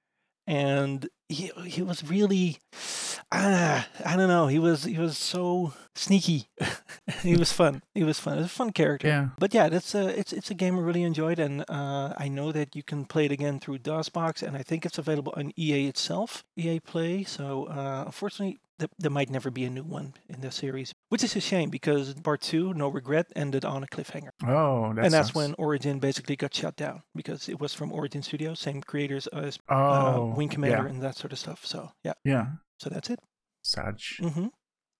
and 0.50 1.08
he 1.28 1.52
he 1.64 1.80
was 1.80 2.02
really 2.10 2.58
ah 3.30 3.86
I 4.04 4.16
don't 4.16 4.26
know 4.26 4.48
he 4.48 4.58
was 4.58 4.82
he 4.82 4.98
was 4.98 5.16
so 5.16 5.72
sneaky. 5.94 6.48
he 7.22 7.36
was 7.36 7.52
fun. 7.52 7.82
He 7.94 8.02
was 8.02 8.18
fun. 8.18 8.34
It 8.34 8.42
was 8.42 8.46
a 8.46 8.58
fun 8.62 8.72
character. 8.72 9.06
Yeah. 9.06 9.28
But 9.38 9.54
yeah, 9.54 9.68
that's 9.68 9.94
a 9.94 10.08
it's 10.18 10.32
it's 10.32 10.50
a 10.50 10.54
game 10.54 10.76
I 10.76 10.80
really 10.80 11.04
enjoyed, 11.04 11.38
and 11.38 11.64
uh, 11.68 12.14
I 12.16 12.28
know 12.28 12.50
that 12.52 12.74
you 12.74 12.82
can 12.82 13.04
play 13.04 13.26
it 13.26 13.32
again 13.32 13.60
through 13.60 13.78
DOSBox, 13.78 14.42
and 14.42 14.56
I 14.56 14.62
think 14.62 14.84
it's 14.84 14.98
available 14.98 15.32
on 15.36 15.52
EA 15.56 15.86
itself, 15.86 16.44
EA 16.56 16.80
Play. 16.80 17.22
So 17.22 17.66
uh, 17.66 18.04
unfortunately, 18.06 18.58
th- 18.80 18.90
there 18.98 19.10
might 19.10 19.30
never 19.30 19.50
be 19.50 19.64
a 19.64 19.70
new 19.70 19.84
one 19.84 20.14
in 20.28 20.40
the 20.40 20.50
series, 20.50 20.92
which 21.08 21.22
is 21.22 21.36
a 21.36 21.40
shame 21.40 21.70
because 21.70 22.14
part 22.14 22.40
two, 22.40 22.74
No 22.74 22.88
Regret, 22.88 23.26
ended 23.36 23.64
on 23.64 23.84
a 23.84 23.86
cliffhanger, 23.86 24.30
Oh, 24.44 24.92
that 24.94 25.04
and 25.04 25.12
that's 25.14 25.34
when 25.34 25.54
Origin 25.58 26.00
basically 26.00 26.34
got 26.36 26.52
shut 26.54 26.74
down 26.76 27.02
because 27.14 27.48
it 27.48 27.60
was 27.60 27.72
from 27.74 27.92
Origin 27.92 28.22
Studios, 28.22 28.58
same 28.60 28.80
creators 28.82 29.26
as 29.28 29.58
Oh, 29.68 30.32
uh, 30.32 30.34
Wing 30.36 30.48
Commander 30.48 30.84
Yeah. 30.84 30.90
and 30.90 31.02
that 31.02 31.16
sort 31.16 31.32
of 31.32 31.38
stuff. 31.38 31.64
So 31.64 31.92
yeah, 32.02 32.14
yeah. 32.24 32.46
so 32.78 32.90
that's 32.90 33.08
it. 33.10 33.20
Saj. 33.62 34.18
hmm 34.20 34.46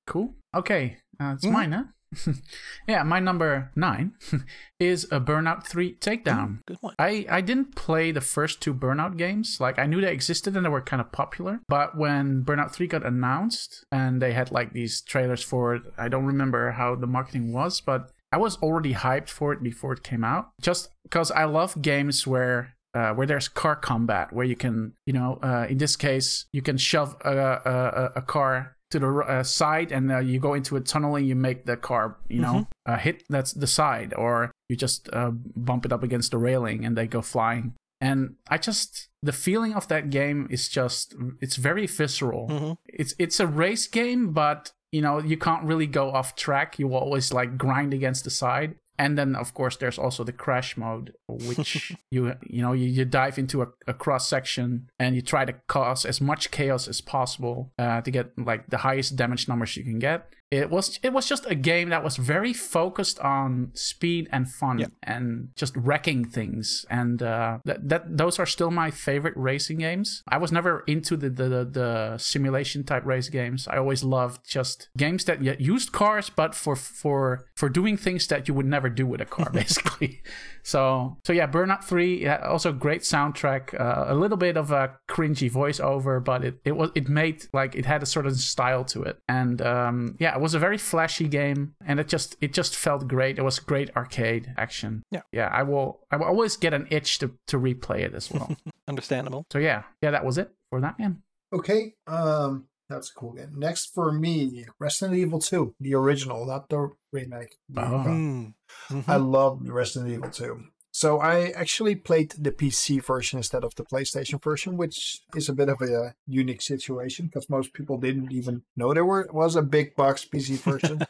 Cool. 0.07 0.35
Okay, 0.55 0.97
uh, 1.21 1.33
it's 1.37 1.47
Mhm. 1.47 1.53
mine, 1.53 1.73
huh? 1.73 1.85
yeah, 2.89 3.03
my 3.03 3.21
number 3.21 3.71
nine 3.77 4.13
is 4.81 5.05
a 5.11 5.21
Burnout 5.21 5.67
3 5.67 5.95
Takedown. 5.97 6.59
Good 6.67 6.79
one. 6.81 6.95
I, 6.99 7.27
I 7.31 7.41
didn't 7.41 7.77
play 7.77 8.13
the 8.13 8.21
first 8.21 8.61
two 8.61 8.75
Burnout 8.75 9.17
games. 9.17 9.59
Like, 9.61 9.79
I 9.79 9.87
knew 9.87 10.01
they 10.01 10.13
existed 10.13 10.57
and 10.57 10.65
they 10.65 10.71
were 10.71 10.81
kind 10.81 11.01
of 11.01 11.13
popular. 11.13 11.61
But 11.69 11.97
when 11.97 12.43
Burnout 12.45 12.73
3 12.73 12.87
got 12.87 13.07
announced 13.07 13.85
and 13.93 14.21
they 14.21 14.33
had 14.33 14.51
like 14.51 14.73
these 14.73 15.01
trailers 15.03 15.43
for 15.43 15.75
it, 15.75 15.83
I 15.99 16.09
don't 16.09 16.27
remember 16.27 16.73
how 16.73 16.95
the 16.97 17.07
marketing 17.07 17.53
was, 17.53 17.81
but 17.81 18.11
I 18.33 18.39
was 18.39 18.57
already 18.59 18.95
hyped 18.95 19.29
for 19.29 19.53
it 19.53 19.63
before 19.63 19.93
it 19.93 20.03
came 20.03 20.25
out. 20.25 20.51
Just 20.61 20.91
because 21.05 21.31
I 21.31 21.45
love 21.45 21.81
games 21.83 22.27
where. 22.27 22.75
Uh, 22.93 23.15
where 23.15 23.25
there's 23.25 23.47
car 23.47 23.77
combat, 23.77 24.33
where 24.33 24.45
you 24.45 24.57
can, 24.57 24.93
you 25.07 25.13
know, 25.13 25.39
uh, 25.45 25.65
in 25.71 25.79
this 25.79 25.95
case, 25.95 26.47
you 26.53 26.61
can 26.61 26.77
shove 26.77 27.15
a, 27.25 27.31
a- 27.65 28.13
a 28.17 28.21
car 28.23 28.75
to 28.91 28.99
the 28.99 29.09
uh, 29.09 29.43
side 29.43 29.93
and 29.93 30.11
uh, 30.11 30.19
you 30.19 30.39
go 30.41 30.55
into 30.55 30.77
a 30.77 30.81
tunnel 30.81 31.17
and 31.17 31.27
you 31.27 31.35
make 31.37 31.65
the 31.67 31.77
car, 31.77 32.17
you 32.29 32.41
know, 32.41 32.67
uh, 32.87 32.97
hit 32.97 33.23
that's 33.29 33.53
the 33.53 33.67
side, 33.67 34.13
or 34.15 34.51
you 34.69 34.77
just 34.77 35.09
uh, 35.13 35.31
bump 35.57 35.85
it 35.85 35.93
up 35.93 36.03
against 36.03 36.31
the 36.33 36.39
railing 36.39 36.85
and 36.85 36.97
they 36.97 37.07
go 37.07 37.23
flying. 37.23 37.75
And 38.01 38.37
I 38.49 38.57
just 38.59 39.09
the 39.23 39.33
feeling 39.33 39.75
of 39.75 39.87
that 39.89 40.11
game 40.11 40.47
is 40.51 40.69
just 40.69 41.15
it's 41.41 41.57
very 41.57 41.87
visceral. 41.87 42.49
Mhm. 42.49 42.77
It's 42.87 43.15
it's 43.19 43.39
a 43.41 43.47
race 43.47 43.87
game, 43.87 44.33
but 44.33 44.73
you 44.91 45.03
know 45.03 45.21
you 45.21 45.37
can't 45.37 45.65
really 45.65 45.87
go 45.87 46.11
off 46.11 46.35
track. 46.35 46.79
You 46.79 46.95
always 46.95 47.33
like 47.33 47.59
grind 47.59 47.93
against 47.95 48.25
the 48.25 48.31
side. 48.31 48.75
And 49.01 49.17
then 49.17 49.35
of 49.35 49.55
course 49.55 49.79
there's 49.79 49.99
also 49.99 50.25
the 50.25 50.33
crash 50.33 50.77
mode, 50.77 51.15
which 51.27 51.97
you 52.11 52.35
you 52.43 52.61
know 52.61 52.75
you, 52.75 52.87
you 52.87 53.07
dive 53.07 53.39
into 53.39 53.63
a, 53.63 53.69
a 53.89 53.95
cross 53.95 54.29
section 54.29 54.91
and 54.99 55.15
you 55.17 55.23
try 55.23 55.47
to 55.47 55.55
cause 55.69 56.05
as 56.05 56.21
much 56.21 56.51
chaos 56.51 56.87
as 56.87 57.01
possible 57.01 57.73
uh, 57.79 58.03
to 58.03 58.11
get 58.11 58.39
like 58.39 58.69
the 58.69 58.77
highest 58.77 59.17
damage 59.17 59.49
numbers 59.49 59.75
you 59.75 59.85
can 59.85 59.99
get. 59.99 60.35
It 60.51 60.69
was 60.69 60.99
it 61.05 61.13
was 61.13 61.29
just 61.29 61.47
a 61.47 61.55
game 61.55 61.91
that 61.91 62.03
was 62.03 62.17
very 62.17 62.53
focused 62.53 63.21
on 63.21 63.71
speed 63.75 64.29
and 64.33 64.51
fun 64.51 64.79
Yeah. 64.79 64.87
and 65.03 65.51
just 65.55 65.77
wrecking 65.77 66.25
things. 66.25 66.85
And 66.91 67.23
uh, 67.23 67.59
that 67.65 67.89
that 67.89 68.17
those 68.19 68.41
are 68.41 68.47
still 68.47 68.73
my 68.73 68.91
favorite 68.91 69.35
racing 69.37 69.79
games. 69.79 70.23
I 70.29 70.39
was 70.39 70.51
never 70.51 70.83
into 70.89 71.17
the 71.17 71.31
the, 71.31 71.49
the, 71.49 71.65
the 71.65 72.19
simulation 72.19 72.83
type 72.83 73.07
race 73.07 73.29
games. 73.29 73.69
I 73.69 73.77
always 73.79 74.03
loved 74.03 74.41
just 74.49 74.89
games 74.97 75.25
that 75.27 75.41
used 75.61 75.93
cars, 75.93 76.31
but 76.31 76.55
for 76.57 76.75
for 76.75 77.47
for 77.57 77.69
doing 77.69 77.97
things 77.97 78.27
that 78.27 78.49
you 78.49 78.55
would 78.55 78.67
never 78.67 78.89
do 78.91 79.07
with 79.07 79.21
a 79.21 79.27
car, 79.27 79.51
basically. 79.53 80.21
So 80.65 81.17
so 81.25 81.33
yeah, 81.33 81.47
Burnout 81.47 81.85
Three 81.85 82.23
yeah, 82.25 82.39
also 82.39 82.73
great 82.73 83.03
soundtrack. 83.03 83.79
Uh, 83.81 84.07
a 84.09 84.15
little 84.15 84.37
bit 84.37 84.57
of 84.57 84.73
a 84.73 84.99
cringy 85.09 85.49
voiceover, 85.51 86.23
but 86.23 86.45
it 86.45 86.61
it 86.65 86.73
was 86.77 86.91
it 86.97 87.09
made 87.09 87.45
like 87.53 87.77
it 87.77 87.87
had 87.87 88.03
a 88.03 88.07
sort 88.07 88.27
of 88.27 88.35
style 88.37 88.85
to 88.87 89.03
it, 89.05 89.19
and 89.29 89.63
um, 89.63 90.17
yeah, 90.19 90.40
it 90.41 90.43
was 90.43 90.55
a 90.55 90.59
very 90.59 90.79
flashy 90.79 91.29
game, 91.29 91.75
and 91.85 92.01
it 92.01 92.09
just 92.09 92.37
it 92.41 92.53
just 92.55 92.75
felt 92.75 93.07
great. 93.07 93.39
It 93.39 93.43
was 93.43 93.59
great 93.59 93.91
arcade 93.95 94.55
action. 94.57 95.03
Yeah. 95.11 95.23
yeah. 95.33 95.49
I 95.53 95.63
will 95.65 96.01
I 96.11 96.17
will 96.17 96.27
always 96.27 96.57
get 96.57 96.73
an 96.73 96.87
itch 96.91 97.19
to 97.19 97.27
to 97.49 97.59
replay 97.59 98.01
it 98.01 98.15
as 98.15 98.31
well. 98.31 98.49
Understandable. 98.89 99.45
so 99.53 99.59
yeah, 99.59 99.83
yeah, 100.03 100.11
that 100.13 100.25
was 100.25 100.39
it 100.39 100.49
for 100.71 100.81
that 100.81 100.97
game. 100.99 101.23
Okay, 101.53 101.95
um, 102.07 102.67
that's 102.89 103.11
a 103.11 103.15
cool 103.15 103.33
game. 103.35 103.53
Next 103.57 103.93
for 103.95 104.11
me, 104.13 104.65
Resident 104.79 105.19
Evil 105.19 105.41
2, 105.41 105.75
the 105.81 105.95
original, 105.95 106.47
not 106.47 106.69
the 106.69 106.91
remake. 107.13 107.57
The, 107.69 107.81
Oh. 107.83 107.97
uh, 108.01 108.05
Mm. 108.07 108.55
Mhm. 108.89 109.05
I 109.09 109.17
love 109.17 109.61
Resident 109.65 110.11
Evil 110.13 110.31
2. 110.31 110.63
So 111.01 111.19
I 111.19 111.49
actually 111.57 111.95
played 111.95 112.33
the 112.33 112.53
PC 112.53 113.03
version 113.03 113.39
instead 113.39 113.65
of 113.65 113.75
the 113.75 113.85
PlayStation 113.85 114.39
version, 114.45 114.77
which 114.77 115.23
is 115.35 115.49
a 115.49 115.55
bit 115.55 115.71
of 115.71 115.81
a 115.81 116.15
unique 116.27 116.61
situation 116.61 117.25
because 117.25 117.49
most 117.49 117.73
people 117.73 117.97
didn't 117.97 118.31
even 118.33 118.65
know 118.77 118.93
there 118.93 119.07
were 119.07 119.27
was 119.33 119.57
a 119.57 119.63
big 119.63 119.97
box 119.97 120.27
PC 120.31 120.59
version. 120.59 121.01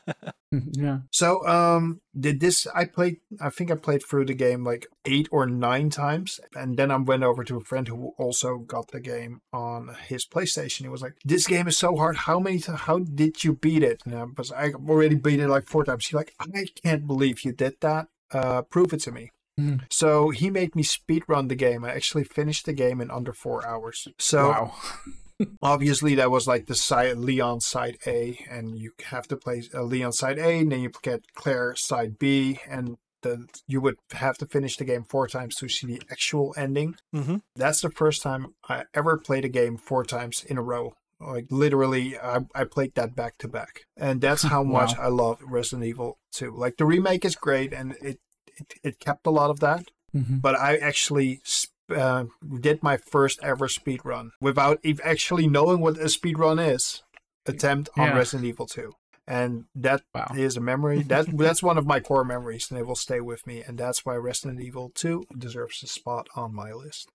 yeah. 0.84 0.99
so 1.11 1.45
um 1.45 2.01
did 2.26 2.38
this 2.38 2.68
I 2.72 2.84
played 2.84 3.16
I 3.41 3.51
think 3.51 3.72
I 3.72 3.74
played 3.74 4.05
through 4.05 4.26
the 4.26 4.43
game 4.47 4.62
like 4.62 4.86
8 5.05 5.28
or 5.32 5.45
9 5.47 5.91
times 5.91 6.38
and 6.55 6.76
then 6.76 6.93
I 6.93 6.97
went 6.97 7.24
over 7.24 7.43
to 7.43 7.57
a 7.57 7.64
friend 7.70 7.88
who 7.88 8.14
also 8.16 8.59
got 8.59 8.93
the 8.93 9.01
game 9.01 9.41
on 9.53 9.97
his 10.07 10.24
PlayStation. 10.24 10.82
He 10.82 10.88
was 10.88 11.03
like, 11.03 11.16
"This 11.24 11.49
game 11.49 11.66
is 11.66 11.76
so 11.76 11.97
hard. 11.97 12.16
How 12.28 12.38
many 12.38 12.61
ti- 12.61 12.84
how 12.86 13.01
did 13.01 13.43
you 13.43 13.55
beat 13.55 13.82
it?" 13.82 14.03
And 14.05 14.14
I 14.14 14.24
was 14.38 14.53
I 14.53 14.70
already 14.70 15.16
beat 15.16 15.41
it 15.41 15.49
like 15.49 15.66
4 15.66 15.84
times. 15.84 16.07
He's 16.07 16.20
like, 16.22 16.32
"I 16.38 16.66
can't 16.80 17.09
believe 17.09 17.45
you 17.45 17.53
did 17.64 17.74
that. 17.80 18.07
Uh 18.30 18.62
prove 18.62 18.93
it 18.93 19.03
to 19.09 19.11
me." 19.11 19.32
Mhm. 19.61 19.81
So 19.91 20.31
he 20.31 20.51
made 20.51 20.75
me 20.75 20.83
speed 20.83 21.25
run 21.29 21.49
the 21.49 21.55
game. 21.55 21.85
I 21.85 21.93
actually 21.95 22.25
finished 22.25 22.67
the 22.67 22.73
game 22.73 23.01
in 23.01 23.11
under 23.11 23.33
four 23.33 23.67
hours. 23.67 24.09
So 24.19 24.49
wow. 24.51 24.75
obviously 25.63 26.15
that 26.17 26.31
was 26.31 26.47
like 26.47 26.67
the 26.67 26.75
side 26.75 27.17
Leon 27.19 27.61
side 27.61 27.99
A, 28.07 28.45
and 28.51 28.79
you 28.79 28.93
have 29.07 29.27
to 29.29 29.37
play 29.37 29.63
uh, 29.75 29.83
Leon 29.83 30.13
side 30.13 30.39
A, 30.39 30.59
and 30.61 30.73
then 30.73 30.81
you 30.81 30.91
get 31.03 31.33
Claire 31.35 31.75
side 31.77 32.19
B, 32.19 32.59
and 32.69 32.97
then 33.23 33.49
you 33.67 33.81
would 33.81 33.97
have 34.13 34.39
to 34.39 34.47
finish 34.47 34.77
the 34.77 34.85
game 34.85 35.05
four 35.05 35.27
times 35.29 35.55
to 35.57 35.69
see 35.69 35.87
the 35.87 36.03
actual 36.11 36.55
ending. 36.57 36.95
Mhm. 37.15 37.43
That's 37.57 37.81
the 37.83 37.91
first 37.91 38.23
time 38.23 38.55
I 38.69 38.85
ever 38.95 39.19
played 39.19 39.45
a 39.45 39.49
game 39.49 39.77
four 39.77 40.05
times 40.05 40.43
in 40.45 40.57
a 40.59 40.63
row. 40.63 40.95
Like 41.21 41.49
literally, 41.51 42.19
I, 42.19 42.39
I 42.55 42.65
played 42.65 42.95
that 42.95 43.15
back 43.15 43.37
to 43.39 43.49
back, 43.49 43.83
and 43.97 44.23
that's 44.23 44.43
how 44.43 44.63
much 44.79 44.97
I 44.97 45.09
love 45.09 45.39
Resident 45.43 45.87
Evil 45.87 46.19
2. 46.33 46.51
Like 46.57 46.79
the 46.79 46.87
remake 46.87 47.27
is 47.27 47.37
great, 47.37 47.75
and 47.75 47.95
it 48.01 48.21
it, 48.61 48.75
it 48.85 48.99
kept 49.01 49.27
a 49.27 49.31
lot 49.31 49.51
of 49.51 49.61
that 49.61 49.85
Mhm. 50.15 50.41
but 50.43 50.55
I 50.59 50.77
actually 50.77 51.41
sp- 51.45 51.71
uh, 51.95 52.25
did 52.61 52.83
my 52.83 52.97
first 52.97 53.39
ever 53.43 53.69
speed 53.69 54.01
run 54.05 54.31
without 54.41 54.79
ev- 54.85 55.01
actually 55.05 55.47
knowing 55.49 55.81
what 55.81 55.99
a 55.99 56.09
speed 56.09 56.39
run 56.39 56.59
is. 56.59 57.03
Attempt 57.47 57.89
on 57.97 58.09
Yeah. 58.09 58.17
Resident 58.17 58.47
Evil 58.47 58.67
2, 58.67 58.93
and 59.27 59.65
that 59.75 60.03
is 60.37 60.57
Wow. 60.57 60.63
a 60.63 60.65
memory 60.65 61.03
that 61.05 61.27
that's 61.37 61.63
one 61.63 61.79
of 61.79 61.87
my 61.87 61.99
core 62.01 62.25
memories, 62.25 62.71
and 62.71 62.79
it 62.79 62.87
will 62.87 62.95
stay 62.97 63.21
with 63.21 63.47
me. 63.47 63.63
And 63.63 63.77
that's 63.79 64.05
why 64.05 64.15
Resident 64.17 64.61
Evil 64.61 64.91
2 64.95 65.25
deserves 65.37 65.83
a 65.83 65.87
spot 65.89 66.29
on 66.37 66.55
my 66.55 66.73
list. 66.73 67.09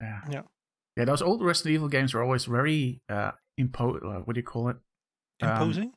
Yeah. 0.00 0.20
Yeah. 0.30 0.42
Yeah, 0.96 1.04
those 1.06 1.22
old 1.22 1.42
Resident 1.42 1.74
Evil 1.74 1.88
games 1.88 2.12
were 2.12 2.22
always 2.22 2.44
very 2.46 3.00
uh 3.08 3.32
impo 3.58 3.96
uh, 4.04 4.20
what 4.24 4.34
do 4.34 4.40
you 4.40 4.46
call 4.46 4.68
it? 4.70 4.76
Um, 5.42 5.50
Imposing. 5.50 5.92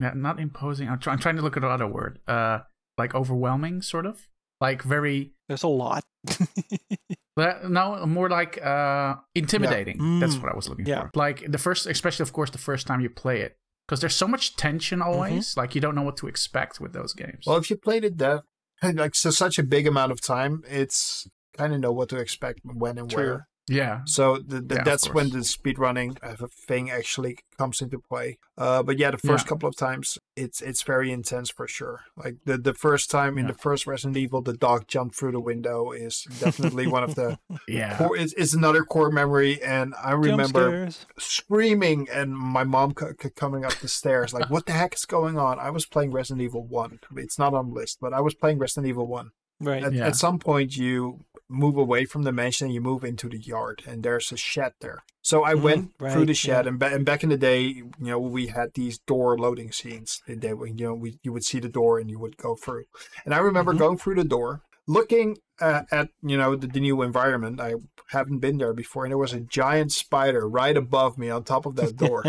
Yeah, 0.00 0.12
not 0.14 0.40
imposing. 0.40 0.88
I'm, 0.88 0.98
try- 0.98 1.12
I'm 1.12 1.18
trying 1.18 1.36
to 1.36 1.42
look 1.42 1.56
at 1.56 1.64
another 1.64 1.86
word. 1.86 2.20
Uh 2.26 2.60
like 3.02 3.14
overwhelming 3.20 3.82
sort 3.82 4.06
of. 4.06 4.16
Like 4.60 4.82
very 4.96 5.32
There's 5.48 5.62
a 5.64 5.68
lot. 5.84 6.02
no, 7.68 8.04
more 8.06 8.28
like 8.28 8.54
uh 8.64 9.14
intimidating. 9.34 10.20
That's 10.20 10.34
Mm. 10.36 10.42
what 10.42 10.52
I 10.52 10.56
was 10.56 10.68
looking 10.68 10.86
Yeah. 10.86 11.02
for. 11.04 11.10
Like 11.14 11.38
the 11.50 11.58
first 11.58 11.86
especially 11.86 12.22
of 12.24 12.32
course 12.32 12.50
the 12.50 12.58
first 12.70 12.86
time 12.86 13.00
you 13.00 13.10
play 13.10 13.40
it 13.40 13.56
because 13.86 14.00
there's 14.00 14.16
so 14.16 14.28
much 14.28 14.56
tension 14.56 15.00
always. 15.02 15.56
Like 15.56 15.74
you 15.74 15.80
don't 15.80 15.94
know 15.94 16.02
what 16.08 16.16
to 16.18 16.26
expect 16.28 16.80
with 16.80 16.92
those 16.92 17.12
games. 17.14 17.44
Well, 17.46 17.56
if 17.56 17.70
you 17.70 17.76
played 17.76 18.04
it 18.04 18.18
that 18.18 18.42
like 18.82 19.14
so 19.14 19.30
such 19.30 19.58
a 19.58 19.62
big 19.62 19.86
amount 19.86 20.12
of 20.12 20.20
time, 20.20 20.62
it's 20.68 21.26
kind 21.56 21.72
of 21.74 21.80
know 21.80 21.92
what 21.92 22.08
to 22.10 22.16
expect 22.18 22.60
when 22.64 22.98
and 22.98 23.10
True. 23.10 23.24
where. 23.24 23.48
Yeah. 23.68 24.00
So 24.06 24.38
the, 24.38 24.60
the, 24.60 24.74
Yeah, 24.76 24.84
that's 24.84 25.12
when 25.12 25.30
the 25.30 25.38
speedrunning 25.38 26.16
uh, 26.22 26.46
thing 26.50 26.90
actually 26.90 27.38
comes 27.58 27.80
into 27.80 27.98
play. 27.98 28.38
Uh, 28.58 28.82
but 28.82 28.98
yeah, 28.98 29.10
the 29.10 29.18
first 29.18 29.44
Yeah. 29.44 29.48
couple 29.50 29.68
of 29.68 29.76
times 29.76 30.18
it's 30.36 30.60
it's 30.60 30.82
very 30.82 31.12
intense 31.12 31.50
for 31.50 31.68
sure. 31.68 32.00
Like 32.16 32.36
the 32.44 32.58
the 32.58 32.74
first 32.74 33.10
time 33.10 33.38
in 33.38 33.46
the 33.46 33.54
first 33.54 33.86
Resident 33.86 34.16
Evil, 34.16 34.42
the 34.42 34.56
dog 34.56 34.86
jumped 34.88 35.14
through 35.16 35.32
the 35.32 35.40
window 35.40 35.92
is 35.92 36.24
definitely 36.40 36.86
one 36.86 37.04
of 37.04 37.14
the 37.14 37.38
Yeah. 37.68 37.96
core. 37.98 38.16
It's, 38.16 38.32
it's 38.34 38.54
another 38.54 38.82
core 38.84 39.10
memory, 39.10 39.62
and 39.62 39.94
I 40.02 40.12
remember 40.12 40.88
screaming 41.18 42.08
and 42.12 42.36
my 42.36 42.64
mom 42.64 42.94
c- 42.98 43.06
c- 43.22 43.30
coming 43.30 43.64
up 43.64 43.74
the 43.74 43.88
stairs 43.88 44.32
like, 44.34 44.50
"What 44.50 44.66
the 44.66 44.72
heck 44.72 44.94
is 44.94 45.04
going 45.04 45.38
on?" 45.38 45.58
I 45.58 45.70
was 45.70 45.86
playing 45.86 46.10
Resident 46.12 46.42
Evil 46.42 46.64
One. 46.66 46.98
It's 47.16 47.38
not 47.38 47.54
on 47.54 47.68
the 47.68 47.74
list, 47.74 47.98
but 48.00 48.12
I 48.12 48.20
was 48.20 48.34
playing 48.34 48.58
Resident 48.58 48.88
Evil 48.88 49.06
One. 49.06 49.30
Right. 49.60 49.84
At, 49.84 49.92
Yeah. 49.92 50.06
at 50.06 50.16
some 50.16 50.38
point, 50.38 50.76
you 50.76 51.24
move 51.48 51.76
away 51.76 52.04
from 52.04 52.22
the 52.22 52.32
mansion 52.32 52.66
and 52.66 52.74
you 52.74 52.80
move 52.80 53.04
into 53.04 53.28
the 53.28 53.38
yard, 53.38 53.82
and 53.86 54.02
there's 54.02 54.30
a 54.32 54.36
shed 54.36 54.72
there. 54.80 55.02
So 55.22 55.44
I 55.44 55.54
Mm, 55.54 55.62
went 55.62 55.92
through 55.98 56.26
the 56.26 56.34
shed, 56.34 56.64
yeah. 56.64 56.68
and, 56.70 56.78
ba- 56.78 56.94
and 56.94 57.04
back 57.04 57.22
in 57.24 57.28
the 57.28 57.36
day, 57.36 57.60
you 57.62 57.90
know, 57.98 58.18
we 58.20 58.46
had 58.46 58.72
these 58.74 58.98
door 58.98 59.36
loading 59.36 59.70
scenes. 59.72 60.22
They, 60.26 60.54
were- 60.54 60.66
you 60.68 60.74
know, 60.86 60.94
we 60.94 61.18
you 61.22 61.32
would 61.32 61.44
see 61.44 61.58
the 61.60 61.68
door 61.68 61.98
and 61.98 62.08
you 62.08 62.18
would 62.18 62.36
go 62.36 62.54
through. 62.54 62.84
And 63.24 63.34
I 63.34 63.38
remember 63.38 63.74
Mhm. 63.74 63.78
going 63.78 63.98
through 63.98 64.14
the 64.14 64.24
door, 64.24 64.62
looking 64.86 65.38
uh, 65.60 65.82
at 65.90 66.08
you 66.22 66.38
know 66.38 66.56
the, 66.56 66.66
the 66.66 66.80
new 66.80 67.02
environment. 67.02 67.60
I 67.60 67.74
haven't 68.12 68.38
been 68.38 68.56
there 68.56 68.72
before, 68.72 69.04
and 69.04 69.10
there 69.12 69.18
was 69.18 69.34
a 69.34 69.40
giant 69.40 69.92
spider 69.92 70.48
right 70.48 70.74
above 70.76 71.18
me 71.18 71.28
on 71.28 71.44
top 71.44 71.66
of 71.66 71.76
that 71.76 71.96
door. 71.96 72.24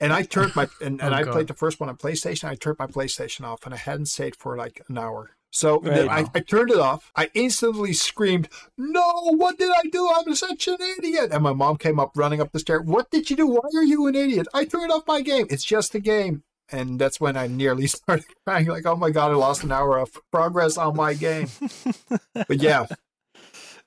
and 0.00 0.12
I 0.12 0.22
turned 0.22 0.56
my 0.56 0.68
and, 0.80 1.00
and 1.02 1.12
Oh, 1.12 1.18
I 1.18 1.22
God. 1.24 1.32
played 1.32 1.48
the 1.48 1.54
first 1.54 1.80
one 1.80 1.90
on 1.90 1.96
PlayStation. 1.98 2.44
I 2.48 2.54
turned 2.54 2.78
my 2.78 2.86
PlayStation 2.86 3.44
off, 3.44 3.66
and 3.66 3.74
I 3.74 3.76
hadn't 3.76 4.06
saved 4.06 4.36
for 4.36 4.56
like 4.56 4.80
an 4.88 4.96
hour. 4.96 5.32
So 5.54 5.80
Right. 5.82 6.08
I, 6.08 6.24
I 6.34 6.40
turned 6.40 6.70
it 6.70 6.78
off. 6.78 7.12
I 7.14 7.30
instantly 7.34 7.92
screamed, 7.92 8.48
"No! 8.78 9.04
What 9.36 9.58
did 9.58 9.70
I 9.70 9.82
do? 9.92 10.08
I'm 10.16 10.34
such 10.34 10.66
an 10.66 10.78
idiot!" 10.98 11.28
And 11.30 11.42
my 11.42 11.52
mom 11.52 11.76
came 11.76 12.00
up 12.00 12.12
running 12.16 12.40
up 12.40 12.52
the 12.52 12.58
stairs. 12.58 12.82
What 12.86 13.10
did 13.10 13.28
you 13.28 13.36
do? 13.36 13.46
Why 13.46 13.68
are 13.76 13.84
you 13.84 14.06
an 14.06 14.14
idiot? 14.14 14.46
I 14.54 14.64
turned 14.64 14.90
off 14.90 15.06
my 15.06 15.20
game. 15.20 15.46
It's 15.50 15.64
just 15.64 15.94
a 15.94 16.00
game. 16.00 16.42
And 16.70 16.98
that's 16.98 17.20
when 17.20 17.36
I 17.36 17.48
nearly 17.48 17.86
started 17.98 18.24
crying, 18.46 18.66
like, 18.66 18.86
"Oh 18.86 18.96
my 18.96 19.10
god, 19.10 19.30
I 19.30 19.34
lost 19.34 19.62
an 19.62 19.72
hour 19.72 19.98
of 19.98 20.10
progress 20.30 20.78
on 20.78 20.96
my 20.96 21.12
game." 21.12 21.48
but 22.34 22.62
yeah, 22.62 22.86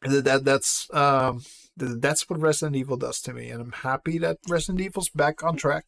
that, 0.03 0.23
that 0.23 0.45
that's 0.45 0.87
um, 0.93 1.41
that's 1.75 2.29
what 2.29 2.39
Resident 2.39 2.75
Evil 2.75 2.97
does 2.97 3.19
to 3.21 3.33
me, 3.33 3.49
and 3.49 3.59
I'm 3.61 3.71
happy 3.71 4.19
that 4.19 4.37
Resident 4.47 4.81
Evil's 4.85 5.09
back 5.09 5.43
on 5.43 5.55
track. 5.57 5.85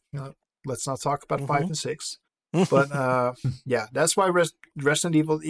Let's 0.66 0.88
not 0.88 1.00
talk 1.00 1.22
about 1.22 1.46
five 1.46 1.62
Mhm. 1.62 1.66
and 1.66 1.78
six, 1.78 2.18
but 2.52 2.90
uh, 3.04 3.32
yeah, 3.64 3.86
that's 3.92 4.16
why 4.16 4.26
Res- 4.28 4.54
Resident 4.76 5.16
Evil. 5.16 5.40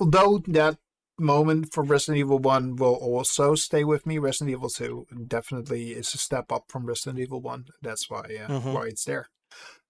Although 0.00 0.42
that 0.48 0.78
moment 1.18 1.72
from 1.72 1.86
Resident 1.88 2.18
Evil 2.18 2.38
One 2.38 2.76
will 2.76 2.94
also 2.94 3.54
stay 3.54 3.84
with 3.84 4.06
me, 4.06 4.18
Resident 4.18 4.50
Evil 4.50 4.68
Two 4.70 5.06
definitely 5.26 5.90
is 5.92 6.14
a 6.14 6.18
step 6.18 6.52
up 6.52 6.64
from 6.68 6.86
Resident 6.86 7.18
Evil 7.18 7.40
One. 7.40 7.66
That's 7.82 8.08
why 8.10 8.20
uh, 8.20 8.48
Mhm. 8.48 8.72
why 8.74 8.86
it's 8.86 9.04
there. 9.04 9.28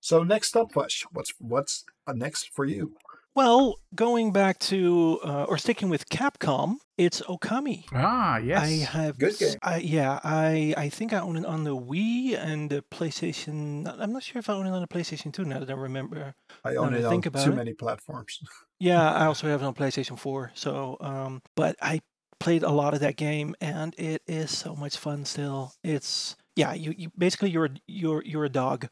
So 0.00 0.22
next 0.22 0.56
up, 0.56 0.72
Vash, 0.74 1.04
what's 1.12 1.32
what's 1.38 1.84
uh, 2.06 2.12
next 2.12 2.50
for 2.52 2.64
you? 2.64 2.94
Well, 3.38 3.78
going 3.94 4.32
back 4.32 4.58
to 4.70 5.20
uh, 5.22 5.44
or 5.44 5.58
sticking 5.58 5.88
with 5.88 6.08
Capcom, 6.08 6.78
it's 6.96 7.20
Okami. 7.20 7.84
Ah, 7.94 8.38
yes. 8.38 8.60
I 8.64 8.70
have 8.98 9.16
Good 9.16 9.38
game. 9.38 9.54
I, 9.62 9.76
yeah, 9.76 10.18
I 10.24 10.74
I 10.76 10.88
think 10.88 11.12
I 11.12 11.20
own 11.20 11.36
it 11.36 11.46
on 11.46 11.62
the 11.62 11.76
Wii 11.76 12.36
and 12.36 12.68
the 12.68 12.82
PlayStation. 12.90 13.86
I'm 14.02 14.12
not 14.12 14.24
sure 14.24 14.40
if 14.40 14.50
I 14.50 14.54
own 14.54 14.66
it 14.66 14.70
on 14.70 14.80
the 14.80 14.88
PlayStation 14.88 15.32
2 15.32 15.44
now 15.44 15.60
that 15.60 15.70
I 15.70 15.74
remember. 15.74 16.34
I 16.64 16.72
Now 16.72 16.80
own 16.80 16.90
that 16.94 16.98
I 16.98 17.00
it 17.02 17.04
on 17.04 17.10
think 17.12 17.26
about 17.26 17.44
too 17.44 17.52
it. 17.52 17.54
many 17.54 17.74
platforms. 17.74 18.40
Yeah, 18.80 19.08
I 19.12 19.26
also 19.26 19.46
have 19.46 19.62
it 19.62 19.64
on 19.64 19.74
PlayStation 19.74 20.18
4. 20.18 20.50
So, 20.54 20.96
um, 21.00 21.40
but 21.54 21.76
I 21.80 22.00
played 22.40 22.64
a 22.64 22.70
lot 22.70 22.92
of 22.94 22.98
that 23.00 23.14
game, 23.16 23.54
and 23.60 23.94
it 23.98 24.22
is 24.26 24.50
so 24.50 24.74
much 24.74 24.96
fun. 24.96 25.24
Still, 25.24 25.74
it's 25.84 26.34
yeah. 26.56 26.74
You, 26.74 26.92
you 26.98 27.12
basically 27.16 27.50
you're 27.50 27.66
a- 27.66 27.80
you're 27.86 28.22
you're 28.24 28.44
a 28.46 28.48
dog 28.64 28.88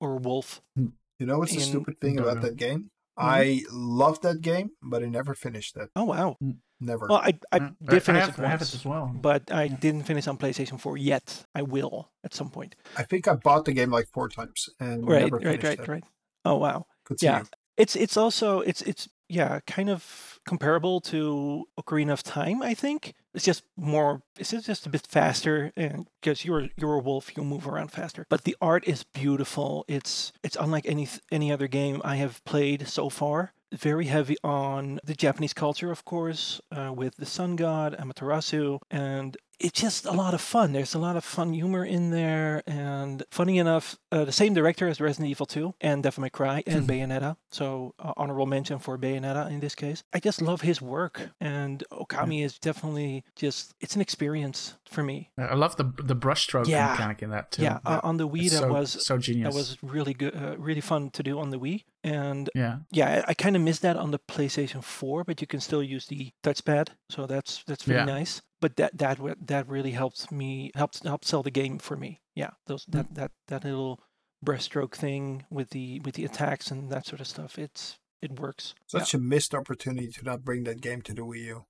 or 0.00 0.12
a 0.14 0.16
wolf. 0.16 0.62
You 0.76 1.26
know 1.26 1.38
what's 1.38 1.52
the 1.54 1.60
stupid 1.60 1.98
thing 2.00 2.18
about 2.18 2.36
know. 2.36 2.48
that 2.48 2.56
game? 2.56 2.90
Mhm. 3.20 3.28
I 3.28 3.62
loved 3.70 4.22
that 4.22 4.40
game, 4.40 4.70
but 4.82 5.02
I 5.02 5.06
never 5.06 5.34
finished 5.34 5.76
it. 5.76 5.90
Oh 5.94 6.04
wow. 6.04 6.36
Never. 6.80 7.06
Well, 7.08 7.18
I 7.18 7.38
I 7.52 7.58
Uh, 7.58 7.70
did 7.90 8.02
finish 8.02 8.24
have, 8.24 8.38
it 8.38 8.42
I 8.42 8.48
have 8.48 8.60
once, 8.60 8.72
it 8.74 8.78
as 8.80 8.84
well. 8.86 9.12
but 9.14 9.52
I 9.52 9.64
Yeah. 9.64 9.76
didn't 9.76 10.04
finish 10.04 10.26
on 10.26 10.38
PlayStation 10.38 10.80
4 10.80 10.96
yet. 10.96 11.44
I 11.54 11.62
will 11.62 12.10
at 12.24 12.32
some 12.34 12.50
point. 12.50 12.74
I 12.96 13.02
think 13.02 13.28
I 13.28 13.34
bought 13.34 13.64
the 13.66 13.72
game 13.74 13.90
like 13.90 14.08
four 14.14 14.28
times 14.30 14.68
and 14.80 15.06
Right, 15.06 15.22
never 15.22 15.36
right, 15.36 15.44
finished 15.60 15.64
right, 15.64 15.78
it. 15.80 15.88
right. 15.88 16.04
Oh 16.44 16.56
wow. 16.56 16.86
Good 17.04 17.18
to 17.18 17.26
Yeah. 17.26 17.38
you. 17.40 17.44
It's 17.76 17.96
it's 17.96 18.16
also 18.16 18.60
it's 18.60 18.80
it's 18.82 19.08
yeah, 19.28 19.60
kind 19.66 19.88
of 19.90 20.40
comparable 20.46 21.00
to 21.02 21.64
Ocarina 21.78 22.12
of 22.12 22.22
Time, 22.22 22.62
I 22.62 22.74
think. 22.74 23.14
It's 23.34 23.44
just 23.44 23.62
more 23.76 24.22
it's 24.38 24.50
just 24.50 24.86
a 24.86 24.90
bit 24.90 25.06
faster 25.06 25.72
and 25.76 26.06
because 26.20 26.44
you're 26.44 26.68
you're 26.76 26.94
a 26.94 27.00
wolf, 27.00 27.36
you'll 27.36 27.46
move 27.46 27.66
around 27.66 27.92
faster. 27.92 28.26
But 28.28 28.44
the 28.44 28.56
art 28.60 28.86
is 28.86 29.04
beautiful. 29.04 29.84
It's 29.88 30.32
it's 30.42 30.56
unlike 30.56 30.86
any 30.86 31.08
any 31.30 31.52
other 31.52 31.68
game 31.68 32.00
I 32.04 32.16
have 32.16 32.44
played 32.44 32.88
so 32.88 33.08
far. 33.08 33.52
Very 33.72 34.06
heavy 34.06 34.36
on 34.42 34.98
the 35.04 35.14
Japanese 35.14 35.52
culture, 35.52 35.92
of 35.92 36.04
course, 36.04 36.60
uh, 36.72 36.92
with 36.92 37.14
the 37.16 37.26
sun 37.26 37.54
god 37.54 37.96
Amaterasu, 37.96 38.80
and 38.90 39.36
it's 39.60 39.78
just 39.80 40.06
a 40.06 40.12
lot 40.12 40.32
of 40.34 40.40
fun. 40.40 40.72
There's 40.72 40.94
a 40.94 40.98
lot 40.98 41.16
of 41.16 41.24
fun 41.24 41.52
humor 41.52 41.84
in 41.84 42.10
there, 42.10 42.62
and 42.66 43.22
funny 43.30 43.58
enough, 43.58 43.98
uh, 44.10 44.24
the 44.24 44.32
same 44.32 44.54
director 44.54 44.88
as 44.88 45.00
Resident 45.00 45.28
Evil 45.30 45.46
2 45.46 45.74
and 45.80 46.02
Devil 46.02 46.22
May 46.22 46.30
Cry 46.30 46.62
and 46.66 46.88
Bayonetta. 46.88 47.36
So 47.50 47.94
uh, 47.98 48.12
honorable 48.16 48.46
mention 48.46 48.78
for 48.78 48.96
Bayonetta 48.98 49.50
in 49.50 49.60
this 49.60 49.74
case. 49.74 50.02
I 50.14 50.18
just 50.20 50.40
love 50.40 50.62
his 50.62 50.80
work, 50.80 51.30
and 51.40 51.84
Okami 51.92 52.42
is 52.44 52.58
definitely 52.58 53.22
just 53.36 53.74
it's 53.80 53.94
an 53.94 54.00
experience 54.00 54.76
for 54.90 55.02
me. 55.02 55.30
I 55.38 55.54
love 55.54 55.76
the 55.76 55.84
the 56.02 56.16
brushstroke 56.16 56.66
Yeah. 56.66 56.90
mechanic 56.92 57.22
in 57.22 57.30
that 57.30 57.52
too. 57.52 57.62
Yeah, 57.62 57.78
uh, 57.84 58.00
on 58.02 58.16
the 58.16 58.28
Wii 58.28 58.44
It's 58.46 58.54
that 58.54 58.60
so, 58.62 58.72
was 58.72 59.06
so 59.06 59.18
genius. 59.18 59.52
that 59.52 59.58
was 59.58 59.76
really 59.82 60.14
good, 60.14 60.34
uh, 60.34 60.56
really 60.58 60.80
fun 60.80 61.10
to 61.10 61.22
do 61.22 61.38
on 61.38 61.50
the 61.50 61.58
Wii, 61.58 61.84
and 62.02 62.48
yeah. 62.54 62.78
yeah, 62.90 63.22
I, 63.26 63.30
I 63.32 63.34
kind 63.34 63.56
of 63.56 63.62
missed 63.62 63.82
that 63.82 63.96
on 63.96 64.10
the 64.10 64.18
PlayStation 64.18 64.82
4, 64.82 65.24
but 65.24 65.40
you 65.42 65.46
can 65.46 65.60
still 65.60 65.82
use 65.82 66.06
the 66.06 66.32
touchpad, 66.42 66.88
so 67.10 67.26
that's 67.26 67.62
that's 67.66 67.86
really 67.86 68.00
Yeah. 68.00 68.18
nice. 68.18 68.40
But 68.60 68.76
that 68.76 68.98
that 68.98 69.18
that 69.46 69.68
really 69.68 69.92
helps 69.92 70.30
me 70.30 70.70
helps 70.74 71.02
help 71.02 71.24
sell 71.24 71.42
the 71.42 71.50
game 71.50 71.78
for 71.78 71.96
me. 71.96 72.20
Yeah, 72.34 72.50
those 72.66 72.84
that 72.88 73.06
mm-hmm. 73.06 73.14
that 73.14 73.32
that 73.48 73.64
little 73.64 74.00
brushstroke 74.44 74.94
thing 74.94 75.44
with 75.50 75.70
the 75.70 76.00
with 76.00 76.14
the 76.14 76.24
attacks 76.24 76.70
and 76.70 76.90
that 76.90 77.06
sort 77.06 77.20
of 77.20 77.26
stuff. 77.26 77.58
It's 77.58 77.98
it 78.22 78.38
works. 78.38 78.74
Such 78.86 79.14
a 79.14 79.18
missed 79.18 79.54
opportunity 79.54 80.08
to 80.08 80.24
not 80.24 80.44
bring 80.44 80.64
that 80.64 80.80
game 80.80 81.00
to 81.02 81.14
the 81.14 81.22
Wii 81.22 81.44
U. 81.46 81.64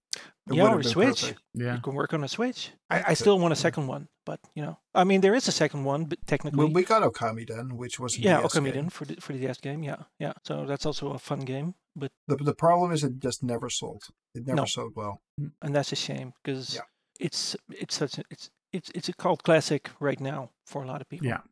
It 0.48 0.54
yeah, 0.56 0.62
would 0.62 0.68
have 0.70 0.78
or 0.80 0.82
been 0.82 0.90
Switch. 0.92 1.20
perfect. 1.22 1.40
Yeah. 1.54 1.74
You 1.76 1.80
can 1.80 1.94
work 1.94 2.12
on 2.14 2.24
a 2.24 2.28
Switch. 2.28 2.72
I, 2.88 3.04
I 3.08 3.14
still 3.14 3.38
want 3.38 3.52
a 3.52 3.56
yeah. 3.56 3.62
second 3.62 3.86
one, 3.86 4.08
but 4.26 4.40
you 4.54 4.62
know, 4.62 4.78
I 4.94 5.04
mean, 5.04 5.20
there 5.20 5.34
is 5.34 5.46
a 5.48 5.52
second 5.52 5.84
one, 5.84 6.04
but 6.06 6.18
technically, 6.26 6.58
Well, 6.58 6.72
we 6.72 6.82
got 6.84 7.02
Okamiden, 7.02 7.72
which 7.74 8.00
was 8.00 8.16
a 8.16 8.20
yeah, 8.20 8.40
DS 8.40 8.54
Okami 8.54 8.72
game. 8.72 8.88
for 8.90 9.04
the 9.04 9.14
for 9.20 9.32
the 9.32 9.38
DS 9.40 9.58
game. 9.58 9.82
Yeah, 9.84 10.02
yeah. 10.18 10.32
So 10.44 10.66
that's 10.66 10.86
also 10.86 11.12
a 11.12 11.18
fun 11.18 11.40
game, 11.40 11.74
but 11.94 12.10
The, 12.26 12.36
the 12.36 12.54
problem 12.54 12.90
is 12.92 13.04
it 13.04 13.20
just 13.20 13.42
never 13.42 13.68
sold. 13.70 14.02
It 14.34 14.46
never 14.46 14.56
No. 14.62 14.64
sold 14.64 14.92
well. 14.96 15.20
and 15.62 15.74
that's 15.74 15.92
a 15.92 15.96
shame 15.96 16.32
because 16.42 16.74
Yeah. 16.74 16.86
it's 17.20 17.56
it's 17.70 17.94
such 17.94 18.18
a, 18.18 18.22
it's 18.30 18.50
it's 18.72 18.90
it's 18.94 19.08
a 19.08 19.12
cult 19.14 19.42
classic 19.42 19.90
right 20.00 20.20
now 20.20 20.50
for 20.66 20.82
a 20.82 20.86
lot 20.86 21.00
of 21.00 21.08
people. 21.08 21.26
Yeah. 21.28 21.42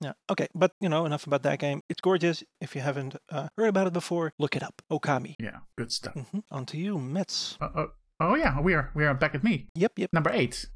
Yeah. 0.00 0.12
Okay, 0.30 0.48
but 0.54 0.72
you 0.80 0.88
know 0.88 1.06
enough 1.06 1.26
about 1.26 1.42
that 1.42 1.58
game. 1.58 1.82
It's 1.88 2.00
gorgeous. 2.00 2.42
If 2.60 2.74
you 2.74 2.82
haven't 2.82 3.16
uh, 3.30 3.48
heard 3.56 3.68
about 3.68 3.86
it 3.86 3.92
before, 3.92 4.32
look 4.38 4.56
it 4.56 4.62
up. 4.62 4.82
Okami. 4.90 5.34
Yeah. 5.38 5.58
Good 5.78 5.92
stuff. 5.92 6.14
hmm 6.14 6.40
On 6.50 6.64
to 6.66 6.76
you, 6.76 6.98
Mets. 6.98 7.56
Uh, 7.60 7.68
uh, 7.74 7.86
oh 8.20 8.34
yeah, 8.36 8.60
we 8.60 8.74
are 8.74 8.90
we 8.94 9.04
are 9.04 9.14
back 9.14 9.34
at 9.34 9.42
me. 9.44 9.68
Yep, 9.74 9.92
yep. 9.98 10.10
Number 10.12 10.30
eight. 10.32 10.66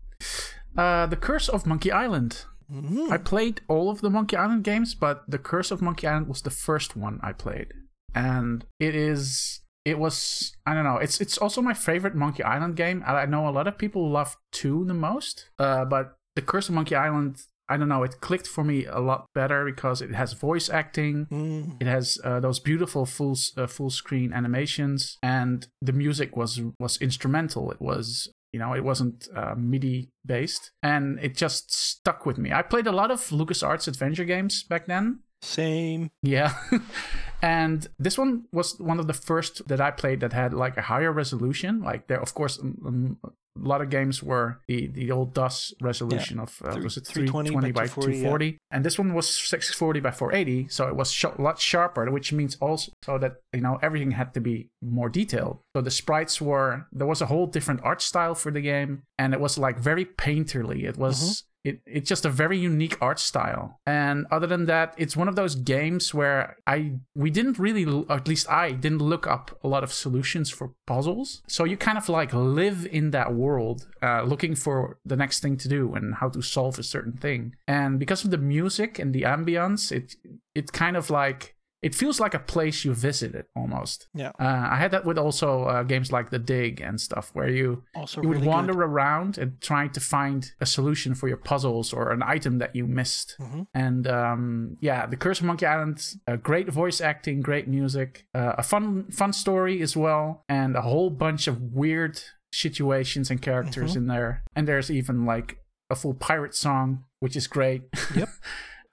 Uh, 0.76 1.06
the 1.06 1.16
Curse 1.16 1.48
of 1.48 1.66
Monkey 1.66 1.90
Island. 1.92 2.44
Mhm. 2.72 3.10
I 3.10 3.18
played 3.18 3.62
all 3.68 3.90
of 3.90 4.00
the 4.00 4.10
Monkey 4.10 4.36
Island 4.36 4.62
games, 4.62 4.94
but 4.94 5.24
The 5.28 5.38
Curse 5.38 5.72
of 5.72 5.82
Monkey 5.82 6.06
Island 6.06 6.28
was 6.28 6.42
the 6.42 6.50
first 6.50 6.96
one 6.96 7.18
I 7.22 7.32
played. 7.32 7.72
And 8.14 8.64
it 8.78 8.94
is 8.94 9.60
it 9.84 9.98
was 9.98 10.52
I 10.66 10.74
don't 10.74 10.84
know, 10.84 10.98
it's 10.98 11.20
it's 11.20 11.38
also 11.38 11.62
my 11.62 11.74
favorite 11.74 12.14
Monkey 12.14 12.42
Island 12.44 12.76
game. 12.76 13.02
I 13.06 13.22
I 13.22 13.26
know 13.26 13.48
a 13.48 13.50
lot 13.50 13.66
of 13.66 13.76
people 13.78 14.08
love 14.10 14.36
2 14.52 14.84
the 14.86 14.94
most. 14.94 15.50
Uh, 15.58 15.84
but 15.84 16.14
The 16.36 16.42
Curse 16.42 16.68
of 16.68 16.74
Monkey 16.76 16.94
Island, 16.94 17.42
I 17.70 17.76
don't 17.76 17.88
know, 17.88 18.02
it 18.02 18.20
clicked 18.20 18.48
for 18.48 18.64
me 18.64 18.84
a 18.84 18.98
lot 18.98 19.26
better 19.34 19.64
because 19.64 20.02
it 20.02 20.12
has 20.12 20.32
voice 20.32 20.68
acting. 20.68 21.26
Mm. 21.30 21.80
It 21.80 21.86
has 21.86 22.18
uh, 22.24 22.40
those 22.40 22.58
beautiful 22.58 23.06
full 23.06 23.36
uh, 23.56 23.66
full 23.66 23.90
screen 23.90 24.32
animations, 24.32 25.16
and 25.22 25.66
the 25.80 25.92
music 25.92 26.36
was 26.36 26.60
was 26.80 27.00
instrumental. 27.00 27.70
It 27.70 27.80
was 27.80 28.28
you 28.52 28.58
know 28.58 28.74
it 28.74 28.84
wasn't 28.84 29.28
uh, 29.34 29.54
MIDI 29.56 30.10
based, 30.26 30.72
and 30.82 31.20
it 31.22 31.36
just 31.36 31.72
stuck 31.72 32.26
with 32.26 32.38
me. 32.38 32.52
I 32.52 32.62
played 32.62 32.88
a 32.88 32.92
lot 32.92 33.10
of 33.10 33.20
LucasArts 33.20 33.86
adventure 33.86 34.24
games 34.24 34.64
back 34.64 34.86
then. 34.86 35.20
Same. 35.42 36.10
Yeah. 36.22 36.52
and 37.42 37.88
this 37.98 38.18
one 38.18 38.44
was 38.52 38.78
one 38.78 39.00
of 39.00 39.06
the 39.06 39.14
first 39.14 39.66
that 39.68 39.80
I 39.80 39.90
played 39.90 40.20
that 40.20 40.32
had 40.32 40.52
like 40.52 40.76
a 40.76 40.82
higher 40.82 41.12
resolution. 41.12 41.80
Like 41.80 42.08
there, 42.08 42.20
of 42.20 42.34
course, 42.34 42.58
um, 42.58 43.18
a 43.57 43.68
lot 43.68 43.80
of 43.80 43.90
games 43.90 44.22
were 44.22 44.61
the, 44.68 44.86
the 44.88 45.11
old 45.11 45.34
DOS 45.34 45.74
resolution 45.80 46.38
of 46.38 46.61
uh, 46.64 46.72
Three- 46.72 46.84
was 46.84 46.96
it 46.96 47.07
320 47.07 47.51
320 47.51 47.72
by 47.72 47.80
by 47.82 47.86
240, 47.86 48.46
yeah. 48.46 48.53
and 48.70 48.84
this 48.84 48.98
one 48.98 49.14
was 49.14 49.28
640 49.28 50.01
by 50.01 50.11
480, 50.11 50.68
so 50.68 50.86
it 50.88 50.96
was 50.96 51.11
sh- 51.11 51.24
a 51.24 51.40
lot 51.42 51.59
sharper, 51.59 52.11
which 52.11 52.32
means 52.32 52.57
also 52.61 52.92
so 53.05 53.18
that 53.18 53.36
you 53.53 53.61
know 53.61 53.78
everything 53.82 54.12
had 54.12 54.32
to 54.34 54.40
be 54.40 54.68
more 54.82 55.09
detailed. 55.09 55.59
So 55.74 55.82
the 55.82 55.90
sprites 55.90 56.40
were 56.40 56.86
there 56.92 57.07
was 57.07 57.20
a 57.20 57.26
whole 57.26 57.46
different 57.46 57.80
art 57.82 58.03
style 58.03 58.34
for 58.34 58.51
the 58.51 58.61
game, 58.61 59.03
and 59.18 59.34
it 59.34 59.40
was 59.40 59.59
like 59.59 59.78
very 59.78 60.05
painterly. 60.05 60.84
It 60.84 60.96
was 60.96 61.44
it, 61.64 61.80
it's 61.86 62.08
just 62.08 62.24
a 62.24 62.30
very 62.30 62.58
unique 62.58 62.96
art 63.00 63.18
style. 63.18 63.78
And 63.86 64.26
other 64.30 64.46
than 64.46 64.66
that 64.66 64.94
it's 64.96 65.16
one 65.16 65.28
of 65.28 65.36
those 65.36 65.54
games 65.54 66.14
where 66.14 66.56
i 66.66 66.92
we 67.14 67.30
didn't 67.30 67.58
really 67.58 67.84
at 68.08 68.28
least 68.28 68.50
i 68.50 68.72
didn't 68.72 69.02
look 69.02 69.26
up 69.26 69.58
a 69.62 69.68
lot 69.68 69.84
of 69.84 69.92
solutions 69.92 70.50
for 70.50 70.72
puzzles. 70.86 71.42
So 71.48 71.64
you 71.64 71.76
kind 71.76 71.98
of 71.98 72.08
like 72.08 72.32
live 72.32 72.86
in 72.90 73.11
that 73.11 73.34
world 73.34 73.86
uh, 74.02 74.22
looking 74.22 74.54
for 74.54 74.98
the 75.04 75.16
next 75.16 75.40
thing 75.40 75.56
to 75.58 75.68
do 75.68 75.94
and 75.94 76.14
how 76.14 76.28
to 76.30 76.42
solve 76.42 76.78
a 76.78 76.82
certain 76.82 77.12
thing. 77.12 77.54
And 77.66 77.98
because 77.98 78.24
of 78.24 78.30
the 78.30 78.38
music 78.38 78.98
and 78.98 79.14
the 79.14 79.22
ambience 79.22 79.92
it 79.92 80.14
it 80.54 80.72
kind 80.72 80.96
of 80.96 81.11
like 81.11 81.56
it 81.82 81.94
feels 81.94 82.20
like 82.20 82.34
a 82.34 82.38
place 82.38 82.84
you 82.84 82.92
visited 82.94 83.44
almost 83.56 84.08
Yeah. 84.14 84.32
uh, 84.38 84.68
i 84.74 84.76
had 84.76 84.90
that 84.90 85.04
with 85.04 85.18
also 85.18 85.64
uh, 85.64 85.82
games 85.82 86.12
like 86.12 86.28
the 86.30 86.38
dig 86.38 86.80
and 86.80 87.00
stuff 87.00 87.30
where 87.32 87.48
you 87.48 87.82
Also 87.94 88.20
you 88.22 88.28
would 88.28 88.38
really 88.38 88.48
wander 88.48 88.72
good. 88.74 88.82
around 88.90 89.38
and 89.38 89.60
trying 89.60 89.90
to 89.90 90.00
find 90.00 90.52
a 90.60 90.66
solution 90.66 91.14
for 91.14 91.28
your 91.28 91.36
puzzles 91.50 91.92
or 91.92 92.10
an 92.12 92.22
item 92.22 92.58
that 92.58 92.74
you 92.76 92.86
missed. 92.86 93.36
Mhm. 93.40 93.66
And 93.74 94.06
um, 94.06 94.76
yeah, 94.80 95.06
the 95.06 95.16
Curse 95.16 95.40
of 95.40 95.46
Monkey 95.46 95.66
Island, 95.66 95.96
uh, 96.28 96.36
great 96.36 96.68
voice 96.70 97.00
acting, 97.00 97.40
great 97.40 97.66
music, 97.68 98.26
uh, 98.34 98.54
a 98.58 98.62
fun 98.62 99.10
fun 99.10 99.32
story 99.32 99.80
as 99.82 99.96
well, 99.96 100.44
and 100.48 100.76
a 100.76 100.82
whole 100.82 101.10
bunch 101.10 101.46
of 101.48 101.56
weird 101.82 102.20
situations 102.52 103.30
and 103.30 103.40
characters 103.42 103.92
Mhm. 103.92 103.96
in 103.96 104.06
there. 104.06 104.42
And 104.56 104.66
there's 104.68 104.90
even 104.90 105.24
like 105.24 105.58
a 105.88 105.96
full 105.96 106.14
pirate 106.14 106.54
song, 106.54 107.04
which 107.20 107.36
is 107.36 107.46
great. 107.46 107.82
Yep. 108.14 108.28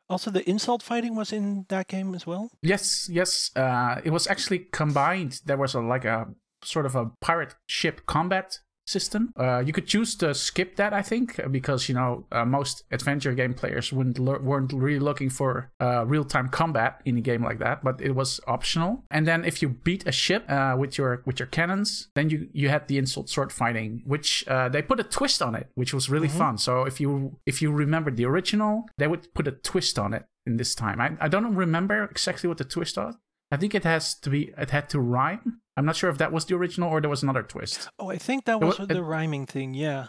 Also, 0.10 0.32
the 0.32 0.48
insult 0.50 0.82
fighting 0.82 1.16
was 1.16 1.34
in 1.34 1.66
that 1.70 1.88
game 1.88 2.16
as 2.16 2.26
well. 2.26 2.50
Yes, 2.62 3.10
yes. 3.12 3.52
Uh, 3.56 4.00
it 4.04 4.12
was 4.12 4.28
actually 4.28 4.60
combined. 4.72 5.42
There 5.46 5.58
was 5.58 5.74
a 5.74 5.82
like 5.82 6.06
a 6.06 6.28
sort 6.64 6.86
of 6.86 6.96
a 6.96 7.12
pirate 7.22 7.56
ship 7.68 8.06
combat 8.06 8.60
system. 8.88 9.34
Uh, 9.40 9.60
you 9.60 9.74
could 9.74 9.88
choose 9.88 10.16
to 10.16 10.34
skip 10.34 10.76
that, 10.78 10.94
I 10.94 11.02
think, 11.02 11.40
because 11.52 11.90
you 11.90 11.96
know 11.96 12.26
uh, 12.32 12.46
most 12.46 12.84
adventure 12.92 13.34
game 13.34 13.54
players 13.54 13.92
wouldn't 13.92 14.20
weren't 14.20 14.74
really 14.74 15.00
looking 15.00 15.30
for 15.30 15.72
uh, 15.80 16.06
real 16.06 16.24
time 16.24 16.50
combat 16.50 17.02
in 17.06 17.18
a 17.18 17.22
game 17.22 17.44
like 17.44 17.60
that, 17.60 17.84
but 17.84 18.02
it 18.02 18.12
was 18.12 18.40
optional. 18.48 19.04
And 19.12 19.28
then 19.28 19.46
if 19.46 19.62
you 19.62 19.70
beat 19.70 20.08
a 20.08 20.12
ship 20.12 20.50
uh, 20.50 20.76
with 20.78 20.98
your 20.98 21.22
with 21.26 21.40
your 21.40 21.48
cannons, 21.48 22.10
then 22.16 22.30
you 22.30 22.50
you 22.54 22.70
had 22.70 22.88
the 22.88 22.98
insult 22.98 23.30
sword 23.30 23.52
fighting, 23.52 24.02
which 24.06 24.48
uh, 24.48 24.70
they 24.70 24.82
put 24.82 25.00
a 25.00 25.04
twist 25.04 25.42
on 25.42 25.56
it, 25.56 25.70
which 25.76 25.94
was 25.94 26.10
really 26.10 26.30
fun. 26.30 26.58
So 26.58 26.84
if 26.84 27.00
you 27.00 27.38
if 27.46 27.62
you 27.62 27.72
remember 27.72 28.12
the 28.12 28.26
original, 28.26 28.86
they 28.98 29.08
would 29.08 29.34
put 29.34 29.48
a 29.48 29.52
twist 29.52 30.00
on 30.00 30.14
it 30.14 30.26
in 30.46 30.58
this 30.58 30.74
time. 30.74 31.02
I, 31.02 31.12
I 31.20 31.28
don't 31.28 31.54
remember 31.54 32.06
exactly 32.06 32.48
what 32.48 32.58
the 32.58 32.64
twist 32.64 32.98
was. 32.98 33.16
I 33.52 33.58
think 33.58 33.74
it 33.76 33.84
has 33.84 34.16
to 34.20 34.30
be 34.30 34.54
it 34.58 34.70
had 34.72 34.90
to 34.90 35.00
rhyme. 35.00 35.62
I'm 35.78 35.86
not 35.86 35.96
sure 35.96 36.10
if 36.10 36.18
that 36.18 36.32
was 36.32 36.46
the 36.46 36.56
original 36.56 36.90
or 36.90 37.00
there 37.02 37.10
was 37.10 37.24
another 37.24 37.44
twist. 37.44 37.90
Oh, 38.00 38.10
I 38.10 38.18
think 38.18 38.46
that 38.46 38.62
It 38.62 38.66
was 38.66 38.80
wa- 38.80 38.84
with 38.88 38.96
the 38.98 39.04
rhyming 39.04 39.46
thing. 39.46 39.74
Yeah, 39.74 40.08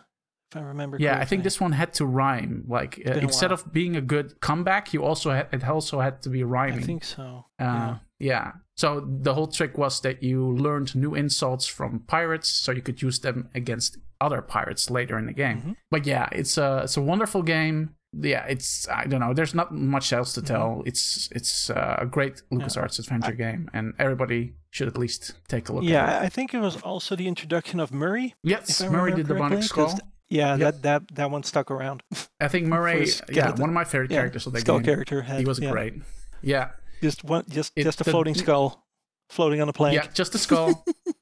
if 0.51 0.57
I 0.57 0.61
remember. 0.61 0.97
Correctly. 0.97 1.05
Yeah, 1.07 1.19
I 1.21 1.25
think 1.27 1.43
this 1.45 1.61
one 1.61 1.73
had 1.73 1.93
to 1.95 2.07
rhyme. 2.07 2.65
Like 2.67 3.01
uh, 3.07 3.13
instead 3.13 3.53
of 3.53 3.71
being 3.73 3.95
a 3.97 4.01
good 4.01 4.41
comeback, 4.41 4.93
you 4.95 5.05
also 5.05 5.31
had, 5.31 5.49
it 5.53 5.63
also 5.69 6.01
had 6.01 6.23
to 6.23 6.31
be 6.31 6.43
rhyming. 6.43 6.79
I 6.81 6.83
think 6.83 7.05
so. 7.05 7.45
Uh, 7.61 7.65
yeah. 7.65 7.99
yeah. 8.19 8.53
So 8.77 9.07
the 9.07 9.35
whole 9.35 9.49
trick 9.49 9.77
was 9.77 10.01
that 10.01 10.23
you 10.23 10.51
learned 10.57 10.95
new 10.97 11.15
insults 11.15 11.67
from 11.67 12.01
pirates, 12.07 12.49
so 12.49 12.73
you 12.73 12.81
could 12.83 13.03
use 13.03 13.19
them 13.21 13.49
against 13.55 13.99
other 14.21 14.41
pirates 14.43 14.91
later 14.91 15.19
in 15.19 15.27
the 15.27 15.33
game. 15.33 15.61
Mhm. 15.63 15.77
But 15.91 16.07
yeah, 16.07 16.29
it's 16.33 16.57
a 16.59 16.81
it's 16.85 16.97
a 16.97 17.03
wonderful 17.03 17.43
game. 17.43 17.95
Yeah, 18.13 18.45
it's 18.47 18.89
I 18.89 19.05
don't 19.07 19.21
know. 19.21 19.35
There's 19.35 19.55
not 19.55 19.73
much 19.73 20.13
else 20.13 20.33
Mm-hmm. 20.33 20.47
to 20.47 20.53
tell. 20.53 20.83
It's 20.87 21.29
it's 21.33 21.71
uh, 21.71 21.97
a 22.01 22.07
great 22.07 22.43
LucasArts 22.51 22.99
adventure 22.99 23.33
game, 23.33 23.69
and 23.75 23.93
everybody 23.99 24.55
should 24.71 24.89
at 24.89 24.97
least 24.97 25.35
take 25.49 25.69
a 25.69 25.73
look. 25.75 25.83
at 25.85 25.89
it. 25.89 25.93
Yeah, 25.93 26.19
I 26.21 26.25
I 26.25 26.29
think 26.31 26.55
it 26.55 26.61
was 26.61 26.81
also 26.83 27.17
the 27.17 27.27
introduction 27.29 27.81
of 27.81 27.93
Murray. 27.93 28.35
Yes, 28.43 28.81
Murray 28.83 29.15
did 29.15 29.27
the 29.27 29.35
Bionic 29.35 29.63
Skull. 29.65 29.99
Yeah, 30.31 30.57
Yep. 30.57 30.59
that, 30.59 30.83
that 30.83 31.15
that 31.17 31.31
one 31.31 31.43
stuck 31.43 31.71
around. 31.71 32.03
I 32.41 32.49
think 32.49 32.67
Murray, 32.75 33.09
yeah, 33.31 33.51
one 33.57 33.69
of 33.71 33.75
my 33.75 33.85
favorite 33.85 34.11
Yeah, 34.11 34.19
characters 34.21 34.47
of 34.47 34.53
that 34.55 34.61
skull 34.61 34.79
game. 34.79 34.85
character. 34.87 35.23
Had, 35.23 35.41
He 35.41 35.45
was 35.47 35.59
yeah, 35.59 35.71
great. 35.71 35.95
Yeah, 36.43 36.71
Just 37.03 37.25
one, 37.25 37.45
just 37.49 37.73
It- 37.77 37.85
just 37.85 38.01
a 38.01 38.05
the- 38.05 38.11
floating 38.11 38.35
skull, 38.35 38.87
floating 39.31 39.61
on 39.63 39.69
a 39.69 39.73
plank. 39.73 39.95
yeah, 39.97 40.07
just 40.15 40.35
a 40.35 40.39
skull. 40.39 40.85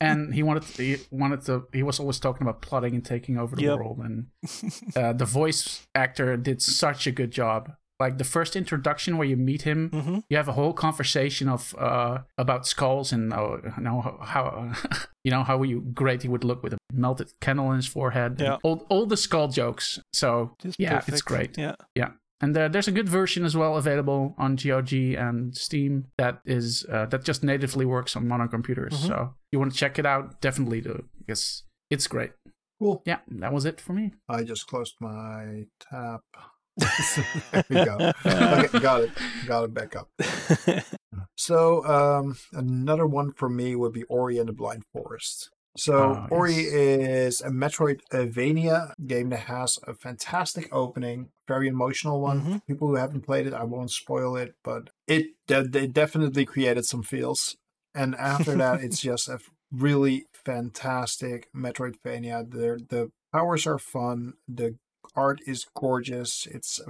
and 0.00 0.34
he 0.34 0.42
wanted 0.42 0.64
he 0.64 0.96
wanted 1.10 1.40
to 1.42 1.66
he 1.72 1.82
was 1.82 1.98
always 2.00 2.18
talking 2.20 2.42
about 2.46 2.60
plotting 2.62 2.94
and 2.94 3.04
taking 3.04 3.38
over 3.38 3.56
the 3.56 3.62
Yep. 3.62 3.76
world 3.78 3.98
and 3.98 4.26
uh, 4.96 5.12
the 5.12 5.24
voice 5.24 5.86
actor 5.94 6.36
did 6.36 6.60
such 6.62 7.06
a 7.06 7.12
good 7.12 7.30
job 7.30 7.72
like 7.98 8.18
the 8.18 8.24
first 8.24 8.56
introduction 8.56 9.16
where 9.16 9.26
you 9.26 9.36
meet 9.36 9.62
him 9.62 9.90
hmm 9.90 10.18
you 10.28 10.36
have 10.36 10.48
a 10.48 10.52
whole 10.52 10.72
conversation 10.74 11.48
of 11.48 11.74
uh 11.78 12.18
about 12.36 12.66
skulls 12.66 13.12
and 13.12 13.32
uh, 13.32 13.56
you 13.76 13.82
know 13.82 14.00
how, 14.02 14.18
how 14.22 14.72
you 15.24 15.30
know 15.30 15.42
how 15.42 15.62
you 15.62 15.80
great 15.94 16.22
he 16.22 16.28
would 16.28 16.44
look 16.44 16.62
with 16.62 16.72
a 16.74 16.78
melted 16.92 17.32
candle 17.40 17.70
in 17.70 17.76
his 17.76 17.86
forehead 17.86 18.36
Yeah. 18.40 18.58
all, 18.62 18.84
all 18.90 19.06
the 19.06 19.16
skull 19.16 19.48
jokes 19.48 19.98
so 20.12 20.54
Just 20.62 20.78
yeah 20.78 21.02
it's 21.06 21.22
great 21.22 21.56
Yeah. 21.58 21.76
Yeah 21.94 22.10
and 22.42 22.54
uh, 22.54 22.68
there's 22.68 22.86
a 22.86 22.92
good 22.92 23.08
version 23.08 23.46
as 23.46 23.56
well 23.56 23.78
available 23.78 24.34
on 24.36 24.56
GOG 24.56 24.92
and 25.16 25.56
Steam 25.56 26.04
that 26.18 26.40
is 26.44 26.84
uh, 26.92 27.06
that 27.06 27.24
just 27.24 27.42
natively 27.42 27.86
works 27.86 28.14
on 28.14 28.28
modern 28.28 28.48
computers. 28.48 28.92
Mhm. 28.92 29.06
So 29.06 29.34
you 29.56 29.60
want 29.60 29.72
to 29.72 29.78
check 29.78 29.98
it 29.98 30.04
out, 30.06 30.40
definitely 30.42 30.80
do 30.82 31.04
because 31.18 31.64
it's 31.90 32.06
great. 32.06 32.32
Cool. 32.78 33.02
Yeah, 33.06 33.20
that 33.28 33.52
was 33.54 33.64
it 33.64 33.80
for 33.80 33.94
me. 33.94 34.12
I 34.28 34.42
just 34.44 34.66
closed 34.66 34.96
my 35.00 35.64
tab. 35.80 36.20
there 37.52 37.64
we 37.70 37.76
go. 37.84 38.12
Okay, 38.26 38.78
got 38.80 39.00
it. 39.02 39.10
Got 39.46 39.64
it 39.64 39.74
back 39.74 39.96
up. 39.96 40.08
So 41.38 41.84
um, 41.86 42.36
another 42.52 43.06
one 43.06 43.32
for 43.32 43.48
me 43.48 43.76
would 43.76 43.92
be 43.92 44.04
Ori 44.04 44.38
and 44.38 44.48
the 44.48 44.52
Blind 44.54 44.84
Forest. 44.92 45.50
So 45.76 46.14
Ah, 46.16 46.26
Ori 46.30 46.54
yes. 46.54 46.72
is 46.72 47.40
a 47.42 47.50
Metroidvania 47.50 48.92
game 49.06 49.28
that 49.30 49.40
has 49.40 49.78
a 49.86 49.94
fantastic 49.94 50.68
opening, 50.72 51.28
very 51.46 51.68
emotional 51.68 52.20
one. 52.20 52.40
Mhm. 52.42 52.66
People 52.66 52.88
who 52.88 52.94
haven't 52.96 53.22
played 53.26 53.46
it, 53.46 53.52
I 53.54 53.64
won't 53.64 53.90
spoil 53.90 54.36
it, 54.36 54.54
but 54.64 54.90
it 55.06 55.26
de- 55.46 55.68
they 55.68 55.86
definitely 55.86 56.44
created 56.46 56.84
some 56.86 57.02
feels. 57.02 57.56
And 57.96 58.14
after 58.16 58.54
that, 58.56 58.82
it's 58.82 59.00
just 59.10 59.28
a 59.28 59.40
really 59.72 60.26
fantastic 60.32 61.48
Metroidvania. 61.54 62.50
The 62.50 62.84
the 62.88 63.10
powers 63.32 63.66
are 63.66 63.78
fun. 63.78 64.34
The 64.46 64.76
art 65.14 65.40
is 65.46 65.66
gorgeous. 65.74 66.46
It's 66.50 66.80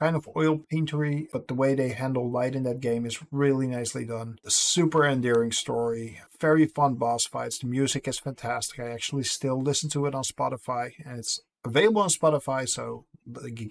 kind 0.00 0.16
of 0.16 0.28
oil 0.34 0.60
paintery, 0.72 1.28
but 1.32 1.48
the 1.48 1.54
way 1.54 1.74
they 1.74 1.90
handle 1.90 2.30
light 2.30 2.54
in 2.54 2.62
that 2.62 2.80
game 2.80 3.04
is 3.04 3.22
really 3.30 3.66
nicely 3.66 4.04
done. 4.06 4.38
A 4.44 4.50
super 4.50 5.04
endearing 5.04 5.52
story, 5.52 6.20
very 6.40 6.66
fun 6.66 6.94
boss 6.94 7.26
fights. 7.26 7.58
The 7.58 7.66
music 7.66 8.08
is 8.08 8.18
fantastic. 8.18 8.80
I 8.80 8.90
actually 8.90 9.24
still 9.24 9.60
listen 9.60 9.90
to 9.90 10.06
it 10.06 10.14
on 10.14 10.24
Spotify, 10.24 10.92
and 11.04 11.18
it's 11.18 11.40
available 11.66 12.02
on 12.02 12.08
Spotify, 12.08 12.68
so 12.68 13.04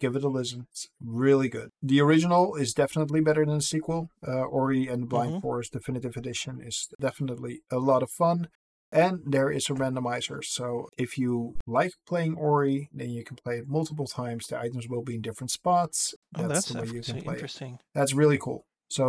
give 0.01 0.15
it 0.15 0.23
a 0.23 0.27
listen. 0.27 0.67
It's 0.71 0.87
really 1.01 1.49
good. 1.49 1.69
The 1.81 2.01
original 2.01 2.55
is 2.55 2.73
definitely 2.73 3.21
better 3.21 3.45
than 3.45 3.55
the 3.57 3.61
sequel. 3.63 4.09
Uh, 4.27 4.41
Ori 4.59 4.87
and 4.87 5.03
the 5.03 5.07
Blind 5.07 5.33
Mhm. 5.33 5.41
Forest 5.41 5.73
Definitive 5.73 6.15
Edition 6.17 6.61
is 6.61 6.89
definitely 6.99 7.61
a 7.71 7.79
lot 7.79 8.03
of 8.03 8.09
fun. 8.11 8.49
And 8.91 9.15
there 9.25 9.49
is 9.49 9.69
a 9.69 9.73
randomizer. 9.73 10.43
So 10.43 10.87
if 10.97 11.17
you 11.17 11.55
like 11.67 11.93
playing 12.07 12.35
Ori, 12.35 12.89
then 12.93 13.09
you 13.09 13.23
can 13.23 13.35
play 13.43 13.57
it 13.57 13.67
multiple 13.67 14.07
times. 14.07 14.47
The 14.47 14.57
items 14.59 14.87
will 14.87 15.01
be 15.03 15.15
in 15.15 15.21
different 15.21 15.51
spots. 15.51 16.15
oh, 16.37 16.47
that's 16.47 16.67
the 16.69 16.81
way 16.81 16.87
you 16.87 17.01
can 17.01 17.21
play 17.21 17.33
it. 17.33 17.37
interesting. 17.37 17.79
That's 17.93 18.13
really 18.13 18.37
cool. 18.37 18.61
So 18.89 19.05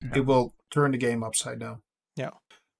Hmm. 0.00 0.12
it 0.18 0.24
will 0.28 0.54
turn 0.70 0.92
the 0.92 0.98
game 0.98 1.22
upside 1.24 1.58
down. 1.58 1.82
Yeah. 2.16 2.30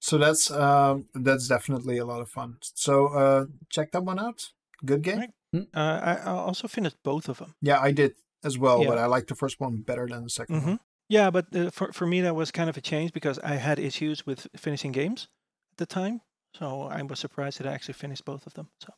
So 0.00 0.18
that's 0.18 0.50
um 0.50 1.08
that's 1.14 1.46
definitely 1.48 1.96
a 1.98 2.06
lot 2.12 2.20
of 2.24 2.28
fun. 2.38 2.58
So 2.62 2.94
uh 3.22 3.46
check 3.74 3.90
that 3.92 4.04
one 4.04 4.18
out. 4.18 4.40
Good 4.84 5.02
game. 5.02 5.18
Right. 5.18 5.34
Uh, 5.54 5.60
I, 5.74 6.14
I 6.24 6.30
also 6.32 6.68
finished 6.68 6.96
both 7.02 7.28
of 7.28 7.38
them. 7.38 7.54
Yeah, 7.62 7.80
I 7.80 7.92
did 7.92 8.14
as 8.44 8.58
well, 8.58 8.84
but 8.84 8.98
I 8.98 9.06
like 9.06 9.26
the 9.26 9.34
first 9.34 9.60
one 9.60 9.82
better 9.82 10.06
than 10.06 10.22
the 10.24 10.30
2nd 10.30 10.48
hmm 10.48 10.66
one. 10.66 10.80
Yeah, 11.08 11.30
but 11.30 11.54
uh, 11.54 11.70
for 11.70 11.92
for 11.92 12.06
me 12.06 12.20
that 12.22 12.34
was 12.34 12.50
kind 12.50 12.68
of 12.68 12.76
a 12.76 12.80
change 12.80 13.12
because 13.12 13.38
I 13.38 13.56
had 13.56 13.78
issues 13.78 14.26
with 14.26 14.48
finishing 14.56 14.92
games 14.92 15.28
at 15.72 15.78
the 15.78 15.86
time, 15.86 16.20
so 16.52 16.82
I 16.82 17.02
was 17.02 17.20
surprised 17.20 17.58
that 17.58 17.66
I 17.66 17.72
actually 17.74 17.94
finished 17.94 18.24
both 18.24 18.46
of 18.46 18.54
them. 18.54 18.68
So 18.80 18.92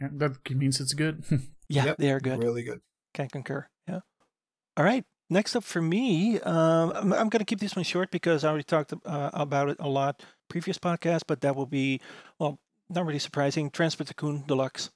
Yeah, 0.00 0.08
that 0.12 0.50
means 0.50 0.80
it's 0.80 0.94
good. 0.94 1.24
yeah, 1.68 1.84
Yep, 1.86 1.96
they 1.98 2.10
are 2.10 2.20
good. 2.20 2.38
Really 2.38 2.62
good. 2.62 2.80
Can 3.12 3.28
concur. 3.28 3.68
Yeah. 3.88 4.00
All 4.76 4.84
right. 4.84 5.04
Next 5.28 5.54
up 5.54 5.62
for 5.62 5.80
me, 5.82 6.40
um, 6.40 6.92
I'm, 6.94 7.12
I'm 7.12 7.28
going 7.28 7.38
to 7.38 7.44
keep 7.44 7.60
this 7.60 7.76
one 7.76 7.84
short 7.84 8.10
because 8.10 8.42
I 8.42 8.48
already 8.48 8.64
talked 8.64 8.92
uh, 8.92 9.30
about 9.32 9.68
it 9.68 9.76
a 9.78 9.88
lot 9.88 10.24
previous 10.48 10.78
podcast, 10.78 11.22
but 11.26 11.40
that 11.42 11.54
will 11.54 11.66
be, 11.66 12.00
well, 12.38 12.58
not 12.88 13.06
really 13.06 13.20
surprising. 13.20 13.70
Transport 13.70 14.08
Tycoon 14.08 14.42
Deluxe, 14.46 14.90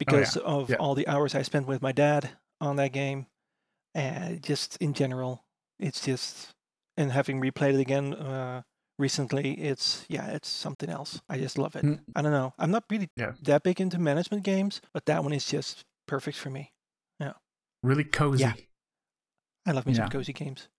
because 0.00 0.36
of 0.38 0.70
Yeah. 0.70 0.76
all 0.76 0.96
the 0.96 1.06
hours 1.06 1.34
I 1.36 1.42
spent 1.42 1.68
with 1.68 1.80
my 1.80 1.92
dad 1.92 2.30
on 2.60 2.74
that 2.76 2.92
game, 2.92 3.26
and 3.94 4.42
just 4.42 4.76
in 4.78 4.92
general, 4.94 5.44
it's 5.78 6.00
just, 6.04 6.54
and 6.96 7.12
having 7.12 7.40
replayed 7.40 7.74
it 7.74 7.80
again 7.80 8.14
uh, 8.14 8.62
recently, 8.98 9.52
it's 9.60 10.04
yeah, 10.08 10.26
it's 10.30 10.48
something 10.48 10.90
else. 10.90 11.20
I 11.28 11.38
just 11.38 11.56
love 11.58 11.76
it. 11.76 11.84
Mm. 11.84 12.00
I 12.16 12.22
don't 12.22 12.32
know. 12.32 12.52
I'm 12.58 12.70
not 12.72 12.84
really 12.90 13.08
Yeah. 13.16 13.32
that 13.42 13.62
big 13.62 13.80
into 13.80 13.98
management 13.98 14.42
games, 14.42 14.80
but 14.92 15.06
that 15.06 15.22
one 15.22 15.32
is 15.32 15.46
just 15.46 15.84
perfect 16.06 16.36
for 16.36 16.50
me. 16.50 16.72
Yeah, 17.20 17.34
really 17.82 18.04
cozy. 18.04 18.42
Yeah. 18.42 18.54
I 19.66 19.72
love 19.72 19.86
me 19.86 19.94
some 19.94 20.08
cozy 20.08 20.32
games. 20.32 20.68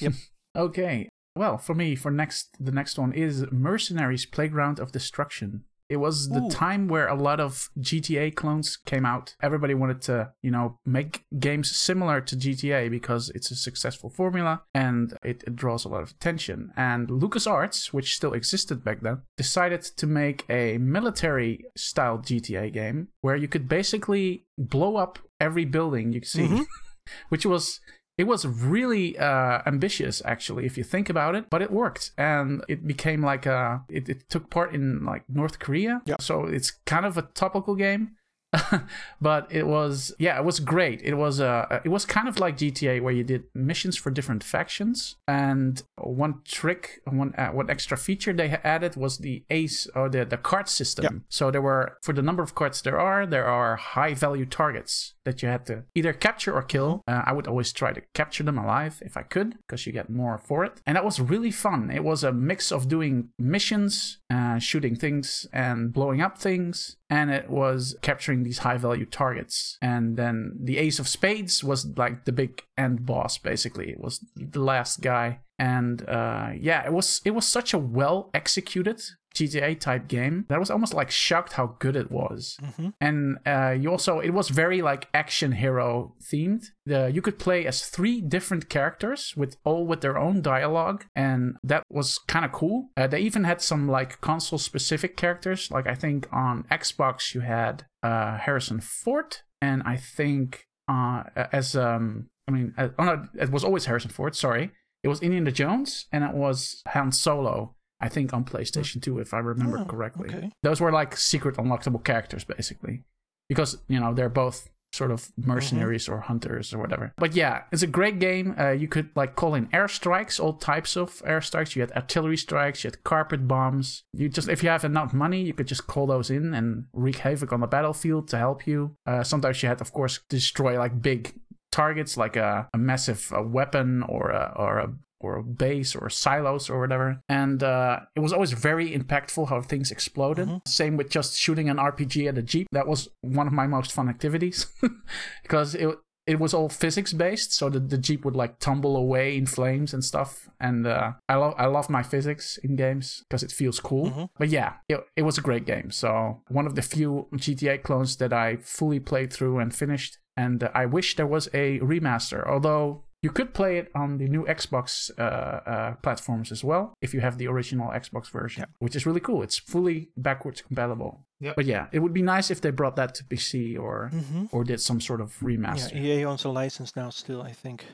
Yep. 0.00 0.14
okay. 0.56 1.08
Well, 1.36 1.58
for 1.58 1.74
me, 1.74 1.94
for 1.94 2.10
next 2.10 2.56
the 2.58 2.72
next 2.72 2.98
one 2.98 3.12
is 3.12 3.44
Mercenaries 3.52 4.26
Playground 4.26 4.80
of 4.80 4.92
Destruction. 4.92 5.64
It 5.90 5.96
was 5.96 6.28
the 6.28 6.42
Ooh. 6.42 6.48
time 6.50 6.86
where 6.86 7.08
a 7.08 7.16
lot 7.28 7.40
of 7.40 7.68
GTA 7.80 8.34
clones 8.36 8.76
came 8.76 9.04
out. 9.04 9.34
Everybody 9.42 9.74
wanted 9.74 10.00
to, 10.02 10.32
you 10.40 10.52
know, 10.52 10.78
make 10.86 11.24
games 11.38 11.74
similar 11.76 12.20
to 12.20 12.36
GTA 12.36 12.88
because 12.90 13.28
it's 13.34 13.50
a 13.50 13.56
successful 13.56 14.08
formula 14.08 14.62
and 14.72 15.12
it, 15.24 15.42
it 15.48 15.56
draws 15.56 15.84
a 15.84 15.88
lot 15.88 16.02
of 16.02 16.10
attention. 16.12 16.72
And 16.76 17.08
LucasArts, 17.08 17.92
which 17.92 18.14
still 18.14 18.32
existed 18.34 18.84
back 18.84 19.00
then, 19.00 19.22
decided 19.36 19.82
to 19.82 20.06
make 20.06 20.44
a 20.48 20.78
military 20.78 21.64
style 21.76 22.18
GTA 22.18 22.72
game 22.72 23.08
where 23.20 23.36
you 23.36 23.48
could 23.48 23.68
basically 23.68 24.46
blow 24.56 24.96
up 24.96 25.18
every 25.40 25.64
building 25.64 26.12
you 26.12 26.22
see, 26.22 26.46
Mhm. 26.46 26.66
which 27.30 27.44
was 27.44 27.80
it 28.20 28.26
was 28.32 28.40
really 28.46 29.06
uh, 29.18 29.56
ambitious, 29.72 30.20
actually, 30.34 30.64
if 30.70 30.74
you 30.78 30.84
think 30.84 31.08
about 31.14 31.34
it, 31.38 31.44
but 31.48 31.60
it 31.62 31.70
worked, 31.82 32.04
and 32.18 32.62
it 32.68 32.80
became 32.86 33.20
like 33.32 33.46
a. 33.46 33.82
It, 33.88 34.08
it 34.12 34.20
took 34.32 34.44
part 34.56 34.74
in 34.74 34.84
like 35.12 35.24
North 35.28 35.56
Korea, 35.64 36.02
Yeah. 36.04 36.16
so 36.20 36.34
it's 36.56 36.70
kind 36.92 37.06
of 37.06 37.16
a 37.16 37.22
topical 37.22 37.74
game. 37.86 38.04
but 39.20 39.46
it 39.50 39.64
was 39.66 40.12
yeah, 40.18 40.36
it 40.40 40.44
was 40.44 40.58
great. 40.60 41.00
It 41.10 41.14
was 41.14 41.40
uh, 41.40 41.80
it 41.84 41.88
was 41.88 42.04
kind 42.04 42.28
of 42.28 42.40
like 42.40 42.56
GTA 42.56 43.00
where 43.00 43.14
you 43.14 43.22
did 43.24 43.44
missions 43.54 43.96
for 43.96 44.10
different 44.10 44.42
factions. 44.42 45.16
And 45.28 45.80
one 45.96 46.34
trick, 46.44 47.00
one 47.04 47.32
uh, 47.38 47.50
one 47.60 47.70
extra 47.70 47.96
feature 47.96 48.32
they 48.32 48.48
added 48.64 48.96
was 48.96 49.18
the 49.18 49.44
ace 49.50 49.86
or 49.94 50.08
the 50.08 50.24
the 50.24 50.36
card 50.36 50.68
system. 50.68 51.04
Yep. 51.04 51.14
So 51.28 51.50
there 51.52 51.62
were 51.62 51.96
for 52.02 52.12
the 52.12 52.22
number 52.22 52.42
of 52.42 52.54
cards 52.56 52.82
there 52.82 52.98
are, 52.98 53.24
there 53.24 53.46
are 53.46 53.76
high 53.76 54.14
value 54.14 54.46
targets 54.46 55.14
that 55.24 55.42
you 55.42 55.48
had 55.48 55.66
to 55.66 55.84
either 55.94 56.12
capture 56.12 56.54
or 56.54 56.62
kill. 56.62 57.02
Uh, 57.06 57.22
I 57.24 57.32
would 57.32 57.46
always 57.46 57.72
try 57.72 57.92
to 57.92 58.02
capture 58.14 58.42
them 58.42 58.58
alive 58.58 59.02
if 59.04 59.16
I 59.16 59.22
could, 59.22 59.56
because 59.66 59.86
you 59.86 59.92
get 59.92 60.10
more 60.10 60.38
for 60.38 60.64
it. 60.64 60.80
And 60.86 60.96
that 60.96 61.04
was 61.04 61.20
really 61.20 61.50
fun. 61.50 61.90
It 61.90 62.04
was 62.04 62.24
a 62.24 62.32
mix 62.32 62.72
of 62.72 62.88
doing 62.88 63.30
missions, 63.38 64.18
uh, 64.30 64.58
shooting 64.58 64.96
things, 64.96 65.46
and 65.52 65.92
blowing 65.92 66.20
up 66.20 66.38
things. 66.38 66.96
And 67.08 67.30
it 67.30 67.50
was 67.50 67.96
capturing 68.02 68.44
these 68.44 68.58
high 68.58 68.76
value 68.76 69.06
targets. 69.06 69.76
And 69.82 70.16
then 70.16 70.52
the 70.62 70.78
Ace 70.78 70.98
of 70.98 71.08
Spades 71.08 71.64
was 71.64 71.86
like 71.96 72.24
the 72.24 72.32
big 72.32 72.62
end 72.78 73.04
boss, 73.04 73.36
basically. 73.38 73.90
It 73.90 74.00
was 74.00 74.24
the 74.36 74.60
last 74.60 75.00
guy. 75.00 75.40
And 75.58 76.08
uh, 76.08 76.52
yeah, 76.58 76.86
it 76.86 76.92
was 76.92 77.20
it 77.24 77.32
was 77.32 77.46
such 77.46 77.74
a 77.74 77.78
well 77.78 78.30
executed 78.32 79.02
GTA 79.34 79.78
type 79.78 80.08
game 80.08 80.44
that 80.48 80.58
was 80.58 80.70
almost 80.70 80.94
like 80.94 81.10
shocked 81.10 81.52
how 81.54 81.76
good 81.78 81.96
it 81.96 82.10
was. 82.10 82.56
Mhm. 82.62 82.92
And 83.00 83.38
uh, 83.46 83.70
you 83.70 83.90
also 83.90 84.20
it 84.20 84.30
was 84.30 84.48
very 84.48 84.82
like 84.82 85.08
action 85.14 85.52
hero 85.52 86.14
themed. 86.32 86.64
The, 86.86 87.10
you 87.12 87.22
could 87.22 87.38
play 87.38 87.66
as 87.66 87.86
three 87.86 88.20
different 88.20 88.68
characters 88.68 89.34
with 89.36 89.56
all 89.64 89.86
with 89.86 90.00
their 90.00 90.18
own 90.18 90.42
dialogue, 90.42 91.04
and 91.14 91.56
that 91.62 91.84
was 91.90 92.18
kind 92.26 92.44
of 92.44 92.52
cool. 92.52 92.90
Uh, 92.96 93.06
they 93.06 93.20
even 93.20 93.44
had 93.44 93.60
some 93.60 93.88
like 93.88 94.20
console 94.20 94.58
specific 94.58 95.16
characters. 95.16 95.70
Like 95.70 95.86
I 95.86 95.94
think 95.94 96.26
on 96.32 96.64
Xbox 96.70 97.34
you 97.34 97.40
had 97.42 97.84
uh, 98.02 98.38
Harrison 98.38 98.80
Ford, 98.80 99.38
and 99.60 99.82
I 99.84 99.96
think 99.96 100.64
uh, 100.88 101.22
as 101.52 101.76
um 101.76 102.28
I 102.48 102.50
mean 102.52 102.74
uh, 102.76 102.88
oh 102.98 103.04
no 103.04 103.24
it 103.38 103.50
was 103.50 103.62
always 103.64 103.84
Harrison 103.86 104.10
Ford. 104.10 104.34
Sorry, 104.34 104.72
it 105.04 105.08
was 105.08 105.22
Indiana 105.22 105.52
Jones, 105.52 106.06
and 106.12 106.24
it 106.24 106.34
was 106.34 106.82
Han 106.88 107.12
Solo. 107.12 107.76
I 108.00 108.08
think 108.08 108.32
on 108.32 108.44
PlayStation 108.44 109.02
2, 109.02 109.18
if 109.18 109.34
I 109.34 109.38
remember 109.38 109.78
Oh, 109.78 109.84
correctly. 109.84 110.28
okay. 110.34 110.50
Those 110.62 110.80
were 110.80 110.92
like 110.92 111.16
secret 111.16 111.56
unlockable 111.56 112.02
characters, 112.04 112.44
basically, 112.44 113.04
because 113.48 113.78
you 113.88 114.00
know 114.00 114.14
they're 114.14 114.28
both 114.28 114.68
sort 114.92 115.12
of 115.12 115.30
mercenaries 115.36 116.08
or 116.08 116.18
hunters 116.18 116.74
or 116.74 116.78
whatever. 116.78 117.12
But 117.16 117.36
yeah, 117.36 117.62
it's 117.70 117.84
a 117.84 117.86
great 117.86 118.18
game. 118.18 118.56
Uh, 118.58 118.70
you 118.70 118.88
could 118.88 119.10
like 119.14 119.36
call 119.36 119.54
in 119.54 119.66
airstrikes, 119.68 120.40
all 120.40 120.54
types 120.54 120.96
of 120.96 121.22
airstrikes. 121.24 121.76
You 121.76 121.82
had 121.82 121.92
artillery 121.92 122.36
strikes, 122.36 122.82
you 122.82 122.88
had 122.90 123.04
carpet 123.04 123.46
bombs. 123.46 124.02
You 124.12 124.28
just 124.28 124.48
if 124.48 124.62
you 124.64 124.68
have 124.68 124.84
enough 124.84 125.12
money, 125.14 125.42
you 125.42 125.52
could 125.52 125.68
just 125.68 125.86
call 125.86 126.06
those 126.08 126.28
in 126.28 126.54
and 126.54 126.86
wreak 126.92 127.18
havoc 127.18 127.52
on 127.52 127.60
the 127.60 127.68
battlefield 127.68 128.26
to 128.28 128.38
help 128.38 128.66
you. 128.66 128.96
Uh, 129.06 129.22
sometimes 129.22 129.62
you 129.62 129.68
had, 129.68 129.80
of 129.80 129.92
course, 129.92 130.18
destroy 130.28 130.76
like 130.76 131.00
big 131.00 131.34
targets, 131.70 132.16
like 132.16 132.36
a, 132.36 132.68
a 132.72 132.78
massive 132.78 133.32
uh, 133.36 133.42
weapon 133.42 134.02
or 134.02 134.30
a 134.30 134.52
or 134.56 134.78
a 134.78 134.92
or 135.20 135.36
a 135.36 135.42
base 135.42 135.94
or 135.94 136.08
silos 136.08 136.70
or 136.70 136.80
whatever. 136.80 137.20
And 137.28 137.62
uh, 137.62 138.00
it 138.16 138.20
was 138.20 138.32
always 138.32 138.52
very 138.52 138.90
impactful 138.90 139.48
how 139.48 139.60
things 139.60 139.90
exploded. 139.90 140.48
Same 140.66 140.96
with 140.96 141.10
just 141.10 141.38
shooting 141.38 141.68
an 141.68 141.76
RPG 141.76 142.26
at 142.26 142.38
a 142.38 142.42
jeep. 142.42 142.68
That 142.72 142.86
was 142.86 143.08
one 143.20 143.46
of 143.46 143.52
my 143.52 143.66
most 143.66 143.92
fun 143.92 144.08
activities 144.08 144.66
because 145.42 145.74
it 145.74 145.94
it 146.30 146.38
was 146.38 146.54
all 146.54 146.68
physics 146.68 147.12
based. 147.12 147.52
So 147.52 147.68
the, 147.68 147.80
the 147.80 147.98
jeep 147.98 148.24
would 148.24 148.36
like 148.36 148.60
tumble 148.60 148.96
away 148.96 149.36
in 149.36 149.46
flames 149.46 149.92
and 149.92 150.04
stuff. 150.04 150.48
And 150.60 150.86
uh, 150.86 151.14
I 151.28 151.34
love 151.34 151.54
I 151.58 151.66
love 151.66 151.90
my 151.90 152.04
physics 152.04 152.56
in 152.58 152.76
games 152.76 153.24
because 153.28 153.42
it 153.42 153.50
feels 153.50 153.80
cool. 153.80 154.30
But 154.38 154.48
yeah, 154.48 154.74
it, 154.88 155.00
it 155.16 155.22
was 155.22 155.38
a 155.38 155.40
great 155.40 155.66
game. 155.66 155.90
So 155.90 156.42
one 156.46 156.68
of 156.68 156.76
the 156.76 156.82
few 156.82 157.26
GTA 157.34 157.82
clones 157.82 158.16
that 158.18 158.32
I 158.32 158.58
fully 158.58 159.00
played 159.00 159.32
through 159.32 159.58
and 159.58 159.74
finished. 159.74 160.18
And 160.36 160.62
uh, 160.62 160.70
I 160.72 160.86
wish 160.86 161.16
there 161.16 161.26
was 161.26 161.48
a 161.52 161.80
remaster, 161.80 162.48
although 162.48 163.02
you 163.22 163.30
could 163.30 163.52
play 163.52 163.76
it 163.78 163.90
on 163.94 164.18
the 164.18 164.26
new 164.28 164.44
Xbox 164.46 165.10
uh, 165.18 165.22
uh, 165.22 165.94
platforms 166.02 166.50
as 166.50 166.64
well 166.64 166.94
if 167.02 167.12
you 167.14 167.20
have 167.20 167.36
the 167.38 167.46
original 167.46 167.90
Xbox 167.90 168.30
version, 168.30 168.64
which 168.78 168.96
is 168.96 169.04
really 169.06 169.20
cool. 169.20 169.42
It's 169.42 169.58
fully 169.58 170.08
backwards 170.16 170.62
compatible. 170.62 171.26
Yep. 171.40 171.56
But 171.56 171.66
yeah, 171.66 171.88
it 171.92 171.98
would 172.00 172.12
be 172.14 172.22
nice 172.22 172.50
if 172.50 172.60
they 172.60 172.70
brought 172.70 172.96
that 172.96 173.14
to 173.16 173.24
PC 173.24 173.76
or 173.78 174.10
Mhm. 174.12 174.48
or 174.52 174.64
did 174.64 174.80
some 174.80 175.00
sort 175.00 175.20
of 175.20 175.38
remaster. 175.40 175.92
Yeah, 175.92 176.00
remaster. 176.00 176.04
EA 176.20 176.24
owns 176.26 176.44
a 176.44 176.48
license 176.50 176.96
now 176.96 177.10
still, 177.10 177.42
I 177.42 177.52
think. 177.52 177.84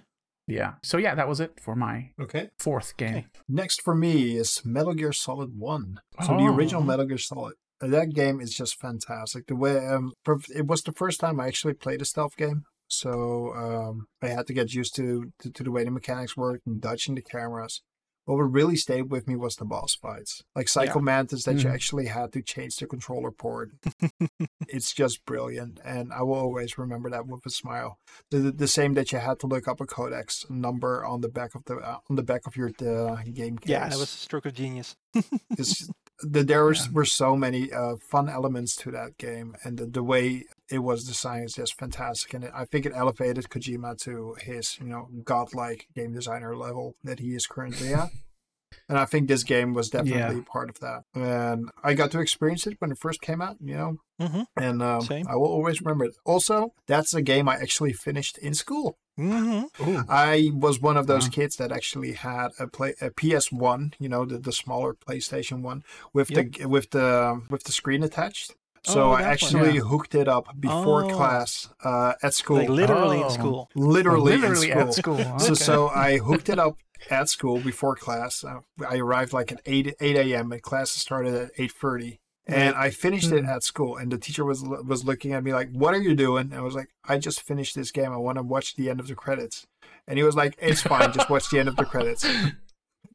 Yeah. 0.49 0.75
So 0.85 0.97
yeah, 0.97 1.15
that 1.17 1.27
was 1.29 1.41
it 1.41 1.59
for 1.61 1.75
my 1.75 2.11
Okay. 2.21 2.51
fourth 2.59 2.97
game. 2.97 3.17
Okay. 3.17 3.27
Next 3.49 3.83
for 3.83 3.95
me 3.97 4.37
is 4.37 4.65
Metal 4.65 4.95
Gear 4.95 5.13
Solid 5.13 5.59
One. 5.59 5.99
So 6.23 6.29
the 6.37 6.45
Oh. 6.45 6.55
original 6.55 6.83
Metal 6.83 7.05
Gear 7.07 7.19
Solid. 7.19 7.55
Uh, 7.81 7.89
That 7.89 8.15
game 8.15 8.41
is 8.41 8.55
just 8.55 8.79
fantastic. 8.81 9.47
The 9.49 9.57
way 9.57 9.85
um, 9.87 10.13
it 10.55 10.67
was 10.67 10.83
the 10.83 10.93
first 10.93 11.19
time 11.21 11.41
I 11.41 11.49
actually 11.49 11.75
played 11.75 12.01
a 12.01 12.05
stealth 12.05 12.37
game, 12.37 12.65
so 12.89 13.53
um, 13.55 14.07
I 14.23 14.29
had 14.29 14.47
to 14.49 14.53
get 14.55 14.75
used 14.75 14.95
to, 14.97 15.33
to 15.41 15.51
to 15.51 15.63
the 15.65 15.71
way 15.71 15.85
the 15.85 15.91
mechanics 15.91 16.37
worked 16.37 16.67
and 16.67 16.81
dodging 16.81 17.15
the 17.15 17.23
cameras. 17.23 17.83
What 18.25 18.39
would 18.39 18.55
really 18.55 18.75
stayed 18.75 19.09
with 19.09 19.29
me 19.29 19.37
was 19.37 19.55
the 19.55 19.65
boss 19.65 19.95
fights, 19.95 20.43
like 20.57 20.69
Psycho 20.69 20.99
Mantis, 20.99 21.45
that 21.45 21.59
you 21.59 21.69
Mhm. 21.69 21.75
actually 21.75 22.07
had 22.07 22.33
to 22.33 22.43
change 22.43 22.75
the 22.75 22.87
controller 22.89 23.31
port. 23.31 23.71
it's 24.69 24.93
just 24.93 25.25
brilliant, 25.25 25.79
and 25.85 26.13
I 26.13 26.23
will 26.23 26.35
always 26.35 26.77
remember 26.77 27.09
that 27.11 27.29
with 27.29 27.47
a 27.47 27.51
smile. 27.51 27.99
The, 28.33 28.39
the, 28.39 28.51
the 28.51 28.67
same 28.69 28.95
that 28.95 29.13
you 29.13 29.19
had 29.19 29.39
to 29.41 29.47
look 29.47 29.69
up 29.69 29.81
a 29.81 29.87
codex 29.87 30.45
number 30.51 31.05
on 31.05 31.21
the 31.21 31.29
back 31.29 31.55
of 31.55 31.65
the 31.67 31.77
uh, 31.77 31.99
on 32.11 32.17
the 32.17 32.25
back 32.25 32.49
of 32.49 32.57
your 32.57 32.71
uh, 32.81 33.23
game 33.33 33.59
case. 33.59 33.71
Yeah, 33.71 33.89
that 33.89 33.97
was 33.99 34.13
a 34.13 34.19
stroke 34.27 34.47
of 34.47 34.55
genius. 34.55 34.97
The, 36.23 36.43
there 36.45 36.65
was, 36.65 36.87
Yeah. 36.87 36.93
were 36.95 37.05
so 37.05 37.37
many 37.37 37.71
uh, 37.71 37.97
fun 37.97 38.29
elements 38.31 38.75
to 38.77 38.91
that 38.93 39.19
game, 39.19 39.55
and 39.65 39.77
the, 39.77 39.85
the 39.87 40.03
way 40.03 40.47
it 40.71 40.81
was 40.81 41.05
designed 41.05 41.45
is 41.47 41.55
just 41.55 41.79
fantastic. 41.79 42.35
And 42.35 42.45
it, 42.45 42.53
I 42.55 42.65
think 42.65 42.87
it 42.87 42.93
elevated 42.95 43.49
Kojima 43.49 43.99
to 44.03 44.37
his, 44.41 44.79
you 44.81 44.87
know, 44.87 45.09
godlike 45.25 45.87
game 45.95 46.13
designer 46.13 46.57
level 46.57 46.95
that 47.05 47.21
he 47.21 47.35
is 47.35 47.47
currently 47.47 47.93
at. 47.93 48.09
And 48.89 48.99
I 48.99 49.05
think 49.05 49.27
this 49.29 49.45
game 49.45 49.75
was 49.75 49.89
definitely 49.91 50.43
part 50.43 50.69
of 50.69 50.81
that. 50.81 51.03
And 51.15 51.71
I 51.85 51.95
got 51.95 52.11
to 52.11 52.21
experience 52.21 52.67
it 52.67 52.77
when 52.81 52.91
it 52.91 52.99
first 52.99 53.21
came 53.21 53.41
out, 53.41 53.57
you 53.61 53.77
know, 53.77 53.97
hmm 54.21 54.43
and 54.57 54.83
um, 54.83 55.07
I 55.29 55.37
will 55.37 55.47
always 55.49 55.81
remember 55.81 56.05
it. 56.07 56.15
Also, 56.25 56.73
that's 56.87 57.15
a 57.15 57.23
game 57.23 57.49
I 57.49 57.55
actually 57.57 57.93
finished 57.93 58.39
in 58.39 58.55
school. 58.55 58.99
hmm 59.17 59.63
I 60.09 60.51
was 60.53 60.81
one 60.81 60.97
of 60.97 61.07
those 61.07 61.25
Wow. 61.25 61.31
kids 61.33 61.57
that 61.57 61.73
actually 61.73 62.13
had 62.13 62.49
a 62.59 62.67
play 62.67 62.95
a 63.01 63.11
PS 63.11 63.51
One, 63.53 63.93
you 63.99 64.09
know, 64.09 64.25
the, 64.25 64.39
the 64.39 64.53
smaller 64.53 64.95
PlayStation 64.95 65.63
One 65.63 65.83
with 66.13 66.29
the 66.29 66.67
with 66.67 66.91
the 66.91 67.43
with 67.51 67.63
the 67.65 67.73
screen 67.73 68.03
attached. 68.03 68.55
So 68.93 68.99
Oh, 69.11 69.11
I 69.13 69.23
actually 69.23 69.75
Yeah. 69.77 69.81
hooked 69.91 70.15
it 70.15 70.29
up 70.29 70.47
before 70.61 71.05
Oh. 71.05 71.09
class 71.17 71.69
uh, 71.85 72.13
at 72.23 72.35
school, 72.35 72.59
Like 72.59 72.69
literally 72.83 73.19
Oh. 73.23 73.25
in 73.27 73.31
school. 73.31 73.71
literally, 73.75 74.37
Literally 74.37 74.71
in 74.71 74.79
at 74.79 74.95
school. 74.95 75.19
school. 75.19 75.39
So, 75.41 75.47
Okay. 75.53 75.65
so 75.69 75.89
I 75.89 76.19
hooked 76.19 76.49
it 76.49 76.59
up 76.67 76.77
at 77.11 77.29
school 77.29 77.59
before 77.61 77.95
class. 77.97 78.45
Uh, 78.45 78.61
I 78.89 78.97
arrived 78.99 79.33
like 79.33 79.51
at 79.53 79.61
eight 79.67 79.95
eight 80.01 80.17
a.m. 80.17 80.53
and 80.53 80.63
class 80.63 80.91
started 80.91 81.35
at 81.35 81.51
eight 81.59 81.73
thirty. 81.73 82.21
And 82.49 82.77
I 82.77 82.91
finished 82.91 83.33
it 83.33 83.43
Hmm. 83.45 83.51
at 83.57 83.65
school, 83.65 83.97
and 83.97 84.13
the 84.13 84.19
teacher 84.19 84.45
was 84.45 84.63
was 84.63 85.05
looking 85.05 85.33
at 85.33 85.43
me 85.43 85.53
like, 85.53 85.69
"What 85.73 85.93
are 85.95 86.01
you 86.09 86.15
doing?" 86.15 86.45
And 86.53 86.55
I 86.55 86.61
was 86.61 86.77
like, 86.77 86.91
"I 87.05 87.19
just 87.19 87.41
finished 87.43 87.75
this 87.75 87.91
game. 87.91 88.13
I 88.13 88.19
want 88.19 88.39
to 88.39 88.43
watch 88.55 88.77
the 88.77 88.89
end 88.89 89.01
of 89.01 89.09
the 89.09 89.17
credits." 89.17 89.67
And 90.07 90.17
he 90.17 90.23
was 90.23 90.37
like, 90.37 90.55
"It's 90.61 90.83
fine. 90.83 91.13
just 91.13 91.29
watch 91.29 91.51
the 91.51 91.59
end 91.59 91.69
of 91.69 91.75
the 91.75 91.85
credits." 91.85 92.25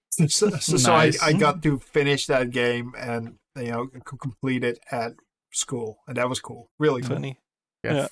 So, 0.10 0.28
so, 0.50 0.50
so 0.78 0.92
I, 0.94 1.14
I 1.24 1.32
got 1.32 1.64
to 1.64 1.80
finish 1.80 2.26
that 2.28 2.52
game 2.52 2.94
and 2.98 3.38
you 3.56 3.72
know 3.72 3.88
complete 4.20 4.62
it 4.66 4.78
at 4.92 5.14
school, 5.52 6.00
and 6.08 6.18
that 6.18 6.30
was 6.30 6.40
cool. 6.40 6.70
Really 6.80 7.02
cool. 7.02 7.16
Funny. 7.16 7.40
Yeah. 7.84 7.94
Yeah. 7.94 8.08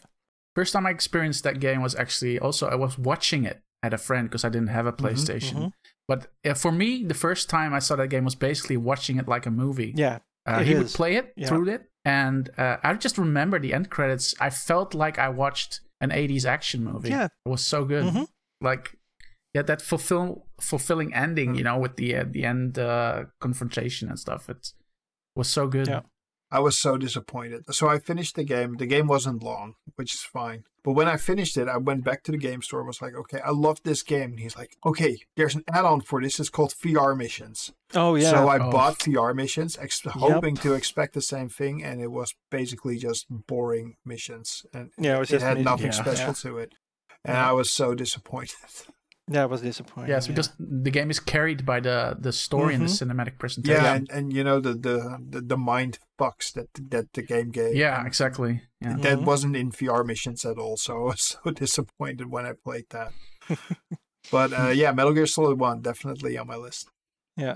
First 0.55 0.73
time 0.73 0.85
I 0.85 0.89
experienced 0.91 1.43
that 1.43 1.59
game 1.59 1.81
was 1.81 1.95
actually 1.95 2.39
also 2.39 2.67
I 2.67 2.75
was 2.75 2.97
watching 2.97 3.45
it 3.45 3.61
at 3.83 3.93
a 3.93 3.97
friend 3.97 4.27
because 4.27 4.43
I 4.43 4.49
didn't 4.49 4.69
have 4.69 4.85
a 4.87 4.91
PlayStation. 4.93 5.53
mhm. 5.55 5.73
But 6.07 6.27
uh, 6.43 6.53
for 6.55 6.71
me, 6.71 7.05
the 7.05 7.13
first 7.13 7.49
time 7.49 7.73
I 7.73 7.79
saw 7.79 7.95
that 7.95 8.07
game 8.09 8.25
was 8.25 8.35
basically 8.35 8.77
watching 8.77 9.17
it 9.19 9.27
like 9.27 9.45
a 9.45 9.51
movie. 9.51 9.93
Yeah. 9.95 10.19
Uh, 10.47 10.59
It 10.61 10.67
he 10.67 10.75
would 10.75 10.87
play 10.87 11.15
it 11.15 11.33
Yeah. 11.37 11.47
through 11.47 11.69
it, 11.69 11.83
and 12.03 12.49
uh, 12.57 12.77
I 12.83 12.93
just 12.95 13.17
remember 13.17 13.59
the 13.59 13.73
end 13.73 13.89
credits. 13.89 14.33
I 14.41 14.49
felt 14.49 14.93
like 14.95 15.19
I 15.19 15.29
watched 15.29 15.81
an 16.01 16.09
'80s 16.11 16.45
action 16.45 16.83
movie. 16.83 17.09
Yeah. 17.09 17.25
it 17.45 17.49
was 17.49 17.63
so 17.63 17.85
good. 17.85 18.05
Mhm. 18.05 18.27
Like, 18.61 18.97
yeah, 19.53 19.61
that 19.63 19.81
fulfill 19.81 20.47
fulfilling 20.59 21.13
ending, 21.13 21.55
you 21.55 21.63
know, 21.63 21.77
with 21.77 21.95
the 21.95 22.15
uh, 22.15 22.25
the 22.27 22.43
end 22.45 22.79
uh, 22.79 23.25
confrontation 23.39 24.09
and 24.09 24.17
stuff. 24.19 24.49
It 24.49 24.73
was 25.35 25.47
so 25.47 25.67
good. 25.67 25.87
Yeah. 25.87 26.01
I 26.51 26.59
was 26.59 26.79
so 26.79 26.97
disappointed. 26.97 27.63
So 27.73 27.87
I 27.87 27.99
finished 27.99 28.35
the 28.35 28.43
game. 28.43 28.77
The 28.77 28.87
game 28.87 29.07
wasn't 29.07 29.43
long, 29.43 29.75
which 29.95 30.15
is 30.15 30.21
fine. 30.23 30.63
But 30.83 30.93
when 30.93 31.07
I 31.07 31.17
finished 31.17 31.57
it, 31.57 31.67
I 31.67 31.77
went 31.77 32.03
back 32.03 32.23
to 32.23 32.31
the 32.31 32.37
game 32.37 32.61
store 32.63 32.79
and 32.79 32.87
was 32.87 33.01
like, 33.01 33.13
okay, 33.13 33.39
I 33.45 33.51
love 33.51 33.79
this 33.83 34.01
game. 34.01 34.31
And 34.31 34.39
he's 34.39 34.55
like, 34.57 34.75
okay, 34.85 35.19
there's 35.35 35.53
an 35.55 35.63
add 35.71 35.85
on 35.85 36.01
for 36.01 36.21
this. 36.21 36.39
It's 36.39 36.49
called 36.49 36.73
VR 36.73 37.15
missions. 37.15 37.71
Oh 37.93 38.15
yeah. 38.15 38.31
So 38.31 38.47
I 38.47 38.57
Oh. 38.57 38.71
bought 38.71 38.97
VR 38.99 39.35
missions, 39.35 39.77
ex- 39.77 40.01
hoping 40.05 40.55
to 40.57 40.73
expect 40.73 41.13
the 41.13 41.21
same 41.21 41.49
thing. 41.49 41.83
And 41.83 42.01
it 42.01 42.11
was 42.11 42.33
basically 42.49 42.97
just 42.97 43.27
boring 43.29 43.97
missions. 44.03 44.65
And 44.73 44.89
yeah. 44.97 45.17
It 45.17 45.23
it 45.23 45.27
just 45.29 45.45
had 45.45 45.63
nothing 45.63 45.87
yeah. 45.87 45.91
special 46.03 46.27
Yeah. 46.27 46.33
to 46.33 46.57
it. 46.57 46.73
And 47.25 47.35
Yeah. 47.35 47.49
I 47.49 47.51
was 47.51 47.69
so 47.69 47.93
disappointed. 47.93 48.55
That 49.31 49.49
was 49.49 49.61
disappointing. 49.61 50.09
Yes, 50.09 50.25
yeah. 50.27 50.33
because 50.33 50.51
the 50.57 50.89
game 50.89 51.11
is 51.11 51.19
carried 51.19 51.63
by 51.63 51.79
the 51.79 52.17
the 52.19 52.31
story 52.33 52.73
and 52.73 52.83
the 52.83 52.87
cinematic 52.89 53.37
presentation. 53.37 53.83
Yeah, 53.83 53.93
and, 53.93 54.09
and 54.11 54.33
you 54.33 54.43
know 54.43 54.59
the, 54.59 54.73
the 54.73 55.17
the 55.29 55.41
the 55.41 55.57
mind 55.57 55.99
fucks 56.19 56.51
that 56.53 56.67
that 56.89 57.13
the 57.13 57.21
game 57.21 57.51
gave. 57.51 57.75
Yeah, 57.75 58.05
exactly. 58.07 58.63
Yeah. 58.81 58.97
That 58.97 59.19
Mhm. 59.19 59.25
wasn't 59.25 59.55
in 59.55 59.71
VR 59.71 60.03
missions 60.03 60.45
at 60.45 60.57
all, 60.57 60.77
so 60.77 60.95
I 60.95 61.03
was 61.13 61.21
so 61.43 61.51
disappointed 61.51 62.31
when 62.31 62.45
I 62.47 62.53
played 62.53 62.85
that. 62.89 63.13
but 64.31 64.51
uh, 64.51 64.69
yeah, 64.73 64.91
Metal 64.93 65.13
Gear 65.13 65.27
Solid 65.27 65.59
One 65.59 65.81
definitely 65.81 66.37
on 66.37 66.47
my 66.47 66.55
list. 66.55 66.89
Yeah. 67.37 67.55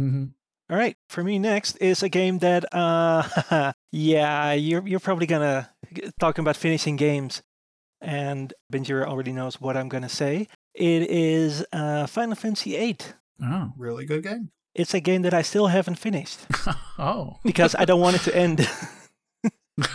Mm-hmm. 0.00 0.24
All 0.70 0.78
right, 0.78 0.96
for 1.10 1.22
me 1.22 1.38
next 1.38 1.76
is 1.76 2.02
a 2.02 2.08
game 2.08 2.38
that, 2.38 2.64
uh, 2.74 3.72
yeah, 3.92 4.52
you're 4.54 4.86
you're 4.88 5.00
probably 5.00 5.26
gonna 5.26 5.68
talking 6.18 6.42
about 6.42 6.56
finishing 6.56 6.96
games, 6.96 7.42
and 8.00 8.54
Benjiro 8.72 9.04
already 9.04 9.32
knows 9.32 9.60
what 9.60 9.76
I'm 9.76 9.90
gonna 9.90 10.08
say. 10.08 10.48
It 10.74 11.08
is 11.10 11.64
uh, 11.72 12.06
Final 12.06 12.34
Fantasy 12.34 12.76
VIII. 12.76 12.98
Oh. 13.42 13.72
Really 13.76 14.04
good 14.04 14.22
game. 14.22 14.50
It's 14.74 14.92
a 14.94 15.00
game 15.00 15.22
that 15.22 15.32
I 15.34 15.42
still 15.42 15.68
haven't 15.68 15.96
finished 15.96 16.40
oh. 16.98 17.38
because 17.44 17.76
I 17.78 17.84
don't 17.84 18.00
want 18.00 18.16
it 18.16 18.22
to 18.22 18.36
end. 18.36 18.68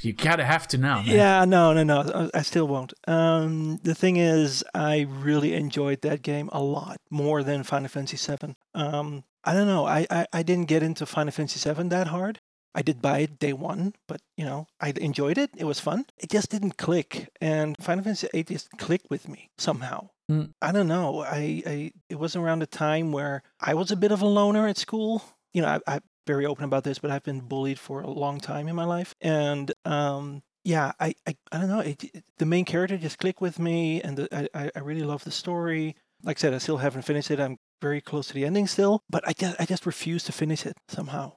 you 0.00 0.12
gotta 0.12 0.44
have 0.44 0.66
to 0.68 0.78
now. 0.78 0.96
Man. 1.02 1.06
yeah, 1.06 1.44
no, 1.44 1.72
no, 1.72 1.82
no, 1.82 2.00
I- 2.34 2.38
I 2.38 2.42
still 2.42 2.66
won't. 2.68 2.92
Um, 3.06 3.78
the 3.82 3.94
thing 3.94 4.16
is, 4.16 4.62
I 4.74 5.06
really 5.08 5.54
enjoyed 5.54 6.02
that 6.02 6.22
game 6.22 6.48
a 6.52 6.62
lot 6.62 6.98
more 7.10 7.42
than 7.42 7.62
Final 7.62 7.88
Fantasy 7.88 8.16
VII. 8.16 8.54
Um, 8.74 9.24
I 9.44 9.52
don't 9.54 9.66
know, 9.66 9.86
I, 9.86 10.06
I, 10.10 10.26
I 10.32 10.42
didn't 10.42 10.68
get 10.68 10.82
into 10.82 11.06
Final 11.06 11.32
Fantasy 11.32 11.70
VII 11.72 11.88
that 11.88 12.08
hard. 12.08 12.40
I 12.76 12.82
did 12.82 13.00
buy 13.02 13.18
it 13.20 13.38
day 13.38 13.52
one, 13.54 13.94
but 14.06 14.20
you 14.36 14.44
know, 14.44 14.66
I 14.80 14.92
enjoyed 14.96 15.38
it. 15.38 15.50
It 15.56 15.64
was 15.64 15.80
fun. 15.80 16.04
It 16.18 16.30
just 16.30 16.50
didn't 16.50 16.76
click, 16.76 17.30
and 17.40 17.74
Final 17.80 18.04
Fantasy 18.04 18.28
VIII 18.32 18.44
just 18.44 18.68
clicked 18.78 19.08
with 19.10 19.28
me 19.28 19.50
somehow. 19.58 20.10
Hmm. 20.28 20.44
I 20.60 20.72
don't 20.72 20.88
know. 20.88 21.20
I, 21.22 21.62
I 21.66 21.92
it 22.10 22.18
was 22.18 22.36
around 22.36 22.62
a 22.62 22.66
time 22.66 23.12
where 23.12 23.42
I 23.60 23.74
was 23.74 23.90
a 23.90 23.96
bit 23.96 24.12
of 24.12 24.22
a 24.22 24.26
loner 24.26 24.68
at 24.68 24.76
school. 24.76 25.22
You 25.54 25.62
know, 25.62 25.68
I, 25.68 25.94
I'm 25.94 26.02
very 26.26 26.44
open 26.44 26.64
about 26.64 26.84
this, 26.84 26.98
but 26.98 27.10
I've 27.10 27.22
been 27.22 27.40
bullied 27.40 27.78
for 27.78 28.00
a 28.02 28.10
long 28.10 28.40
time 28.40 28.68
in 28.68 28.76
my 28.76 28.84
life, 28.84 29.14
and 29.22 29.72
um, 29.86 30.42
yeah, 30.64 30.92
I, 31.00 31.14
I, 31.26 31.36
I 31.52 31.58
don't 31.58 31.68
know. 31.68 31.80
It, 31.80 32.04
it- 32.04 32.24
the 32.38 32.46
main 32.46 32.64
character 32.66 32.98
just 32.98 33.18
clicked 33.18 33.40
with 33.40 33.58
me, 33.58 34.02
and 34.02 34.18
the, 34.18 34.48
I- 34.54 34.70
I 34.76 34.80
really 34.80 35.02
love 35.06 35.24
the 35.24 35.30
story. 35.30 35.96
Like 36.22 36.38
I 36.38 36.40
said, 36.40 36.52
I 36.54 36.58
still 36.58 36.78
haven't 36.78 37.02
finished 37.02 37.30
it. 37.30 37.38
I'm 37.40 37.56
very 37.80 38.00
close 38.00 38.26
to 38.28 38.34
the 38.34 38.44
ending 38.44 38.66
still, 38.66 39.00
but 39.08 39.22
I 39.28 39.32
just, 39.32 39.56
I 39.60 39.64
just 39.66 39.86
refuse 39.86 40.24
to 40.24 40.32
finish 40.32 40.66
it 40.66 40.76
somehow. 40.88 41.32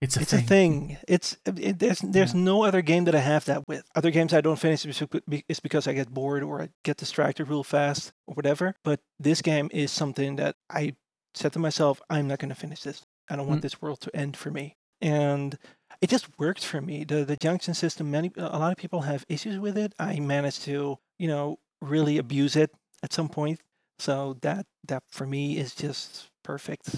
It's 0.00 0.16
a 0.16 0.20
it's 0.20 0.30
thing. 0.30 0.40
a 0.40 0.42
thing. 0.46 0.96
It's 1.08 1.36
it, 1.46 1.78
there's 1.78 2.00
there's 2.00 2.34
no 2.34 2.64
other 2.64 2.82
game 2.82 3.04
that 3.04 3.14
I 3.14 3.20
have 3.20 3.44
that 3.46 3.66
with. 3.68 3.84
Other 3.94 4.10
games 4.10 4.32
I 4.32 4.40
don't 4.40 4.58
finish 4.58 4.84
is 4.86 5.60
because 5.60 5.86
I 5.88 5.92
get 5.92 6.10
bored 6.12 6.42
or 6.42 6.62
I 6.62 6.68
get 6.84 6.96
distracted 6.96 7.48
real 7.48 7.64
fast 7.64 8.12
or 8.26 8.34
whatever. 8.34 8.74
But 8.84 9.00
this 9.18 9.42
game 9.42 9.68
is 9.72 9.90
something 9.90 10.36
that 10.36 10.56
I 10.70 10.94
said 11.34 11.52
to 11.52 11.58
myself, 11.58 12.00
I'm 12.10 12.28
not 12.28 12.38
going 12.38 12.48
to 12.48 12.54
finish 12.54 12.82
this. 12.82 13.02
I 13.30 13.36
don't 13.36 13.46
want 13.46 13.60
Mm. 13.60 13.62
this 13.62 13.82
world 13.82 14.00
to 14.02 14.16
end 14.16 14.36
for 14.36 14.50
me. 14.50 14.76
And 15.00 15.58
it 16.00 16.10
just 16.10 16.28
worked 16.38 16.64
for 16.64 16.80
me. 16.80 17.04
The 17.04 17.24
the 17.24 17.36
junction 17.36 17.74
system. 17.74 18.10
Many 18.10 18.30
a 18.36 18.58
lot 18.58 18.72
of 18.72 18.78
people 18.78 19.02
have 19.02 19.24
issues 19.28 19.58
with 19.58 19.76
it. 19.78 19.92
I 19.98 20.20
managed 20.20 20.62
to 20.64 20.98
you 21.18 21.28
know 21.28 21.58
really 21.80 22.18
abuse 22.18 22.56
it 22.56 22.70
at 23.02 23.12
some 23.12 23.28
point. 23.28 23.60
So 23.98 24.36
that 24.42 24.66
that 24.86 25.02
for 25.10 25.26
me 25.26 25.56
is 25.58 25.74
just 25.74 26.30
perfect. 26.44 26.96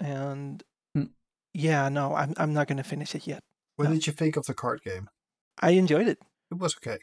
And. 0.00 0.62
Yeah, 1.54 1.88
no, 1.88 2.14
I'm 2.14 2.34
I'm 2.36 2.52
not 2.52 2.66
going 2.68 2.78
to 2.78 2.84
finish 2.84 3.14
it 3.14 3.26
yet. 3.26 3.40
What 3.76 3.88
No. 3.88 3.94
did 3.94 4.06
you 4.06 4.12
think 4.12 4.36
of 4.36 4.46
the 4.46 4.54
card 4.54 4.82
game? 4.82 5.08
I 5.60 5.70
enjoyed 5.70 6.08
it. 6.08 6.18
It 6.50 6.58
was 6.58 6.76
okay. 6.76 6.98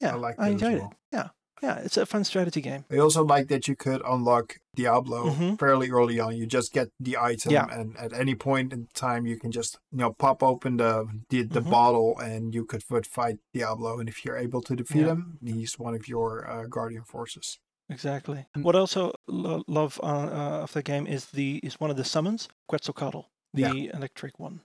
Yeah, 0.00 0.12
I 0.14 0.16
liked 0.16 0.40
I 0.40 0.48
enjoyed 0.48 0.78
well. 0.80 0.90
it. 0.92 1.16
Yeah, 1.16 1.28
yeah, 1.62 1.76
it's 1.84 1.96
a 1.96 2.04
fun 2.06 2.24
strategy 2.24 2.60
game. 2.60 2.84
I 2.90 2.96
also 2.98 3.24
like 3.24 3.48
that 3.48 3.68
you 3.68 3.76
could 3.76 4.02
unlock 4.04 4.56
Diablo 4.74 5.30
Mhm. 5.30 5.58
fairly 5.58 5.90
early 5.90 6.18
on. 6.18 6.36
You 6.36 6.46
just 6.46 6.72
get 6.72 6.88
the 6.98 7.16
item, 7.16 7.52
Yeah. 7.52 7.66
and 7.70 7.96
at 7.96 8.12
any 8.12 8.34
point 8.34 8.72
in 8.72 8.88
time, 8.94 9.26
you 9.26 9.38
can 9.38 9.52
just 9.52 9.78
you 9.92 9.98
know 9.98 10.12
pop 10.12 10.42
open 10.42 10.76
the 10.78 11.06
the, 11.30 11.42
the 11.42 11.60
Mhm. 11.62 11.70
bottle, 11.70 12.18
and 12.18 12.54
you 12.54 12.64
could 12.64 12.82
fight 13.06 13.36
Diablo. 13.54 13.98
And 14.00 14.08
if 14.08 14.24
you're 14.24 14.36
able 14.38 14.60
to 14.62 14.74
defeat 14.76 15.00
Yeah. 15.02 15.12
him, 15.12 15.38
he's 15.44 15.78
one 15.78 15.94
of 15.94 16.08
your 16.08 16.48
uh, 16.50 16.66
guardian 16.66 17.04
forces. 17.04 17.58
Exactly. 17.88 18.46
What 18.56 18.74
I 18.74 18.78
also 18.78 19.12
lo- 19.28 19.64
love 19.68 20.00
uh, 20.02 20.06
uh, 20.06 20.62
of 20.64 20.72
the 20.72 20.82
game 20.82 21.06
is 21.06 21.26
the 21.26 21.60
is 21.62 21.78
one 21.80 21.90
of 21.90 21.96
the 21.96 22.04
summons, 22.04 22.48
Quetzalcoatl, 22.68 23.24
the 23.54 23.62
Yeah. 23.62 23.96
electric 23.96 24.38
one. 24.38 24.60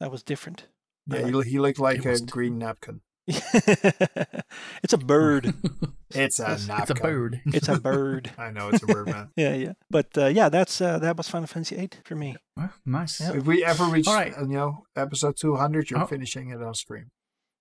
That 0.00 0.10
was 0.10 0.22
different. 0.22 0.66
Yeah, 1.06 1.20
like- 1.26 1.44
he, 1.46 1.52
he 1.52 1.58
looked 1.58 1.78
like 1.78 2.04
a 2.04 2.10
was- 2.10 2.20
green 2.22 2.58
napkin. 2.58 3.00
it's 3.26 4.92
a 4.92 4.98
bird. 4.98 5.54
It's 6.12 6.40
a 6.40 6.42
It's- 6.42 6.66
napkin. 6.66 6.82
it's 6.82 6.90
a 6.90 6.94
bird. 7.04 7.40
it's 7.46 7.68
a 7.68 7.78
bird. 7.78 8.30
I 8.36 8.50
know 8.50 8.68
it's 8.70 8.82
a 8.82 8.86
bird, 8.86 9.06
man. 9.06 9.28
Yeah, 9.36 9.54
yeah. 9.54 9.72
But 9.90 10.08
uh, 10.18 10.26
yeah, 10.26 10.48
that's 10.48 10.80
uh, 10.80 10.98
that 10.98 11.16
was 11.16 11.28
Final 11.28 11.46
Fantasy 11.46 11.76
VIII 11.76 11.90
for 12.04 12.16
me. 12.16 12.34
Well, 12.56 12.72
nice. 12.84 13.20
Yeah. 13.20 13.34
If 13.36 13.44
we 13.46 13.64
ever 13.64 13.84
reach, 13.84 14.08
All 14.08 14.14
right. 14.14 14.36
uh, 14.36 14.40
you 14.42 14.48
know, 14.58 14.86
episode 14.96 15.36
200, 15.36 15.88
you're 15.88 16.00
Oh. 16.02 16.06
finishing 16.06 16.50
it 16.50 16.60
on 16.60 16.74
stream. 16.74 17.12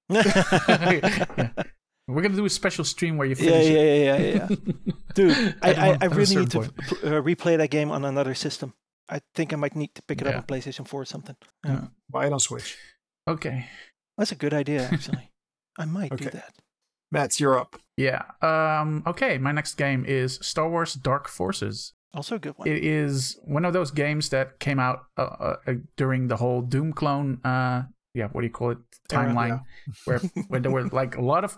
Yeah. 0.10 1.50
We're 2.08 2.24
gonna 2.24 2.36
do 2.36 2.46
a 2.46 2.50
special 2.50 2.84
stream 2.86 3.18
where 3.18 3.28
you 3.28 3.36
finish 3.36 3.68
yeah, 3.68 3.80
it. 3.80 4.04
yeah, 4.04 4.18
yeah, 4.18 4.48
yeah. 4.50 4.74
Dude, 5.14 5.56
I, 5.62 5.74
I, 5.74 5.98
I 6.02 6.06
really 6.06 6.36
need 6.38 6.50
to 6.52 6.64
certain 6.64 7.14
uh, 7.14 7.22
replay 7.22 7.56
that 7.58 7.70
game 7.70 7.92
on 7.92 8.04
another 8.04 8.34
system. 8.34 8.74
I 9.10 9.22
think 9.36 9.54
I 9.54 9.56
might 9.56 9.76
need 9.76 9.94
to 9.96 10.02
pick 10.04 10.22
it 10.22 10.26
Yeah. 10.26 10.32
up 10.32 10.38
on 10.38 10.44
PlayStation 10.44 10.88
4 10.88 11.02
or 11.02 11.06
something. 11.06 11.36
Yeah. 11.66 11.88
Buy 12.10 12.28
it 12.28 12.34
on 12.34 12.40
Switch. 12.40 12.78
Okay. 13.28 13.66
That's 14.18 14.32
a 14.32 14.36
good 14.36 14.54
idea, 14.54 14.88
actually. 14.92 15.32
I 15.78 15.86
might 15.86 16.10
do 16.16 16.26
Okay. 16.28 16.30
that. 16.38 16.54
Mats, 17.12 17.40
you're 17.40 17.58
up. 17.60 17.76
Yeah. 17.98 18.24
Um. 18.42 19.04
Okay. 19.08 19.38
My 19.40 19.52
next 19.52 19.76
game 19.76 20.06
is 20.06 20.38
Star 20.42 20.70
Wars 20.70 20.94
Dark 20.94 21.28
Forces. 21.28 21.94
Also 22.14 22.36
a 22.36 22.40
good 22.40 22.54
one. 22.58 22.68
It 22.68 22.84
is 22.84 23.40
one 23.44 23.66
of 23.66 23.74
those 23.74 23.92
games 23.92 24.30
that 24.30 24.60
came 24.60 24.80
out 24.80 25.06
uh, 25.18 25.22
uh, 25.22 25.56
uh, 25.68 25.74
during 25.98 26.28
the 26.28 26.38
whole 26.38 26.62
Doom 26.62 26.94
clone. 26.94 27.40
Uh. 27.44 27.84
Yeah. 28.14 28.28
What 28.32 28.42
do 28.42 28.48
you 28.48 28.54
call 28.54 28.72
it? 28.72 28.78
Era, 29.12 29.26
Timeline. 29.26 29.64
where 30.06 30.20
where 30.50 30.60
there 30.60 30.72
were 30.72 30.88
like 30.90 31.16
a 31.18 31.22
lot 31.22 31.44
of 31.44 31.58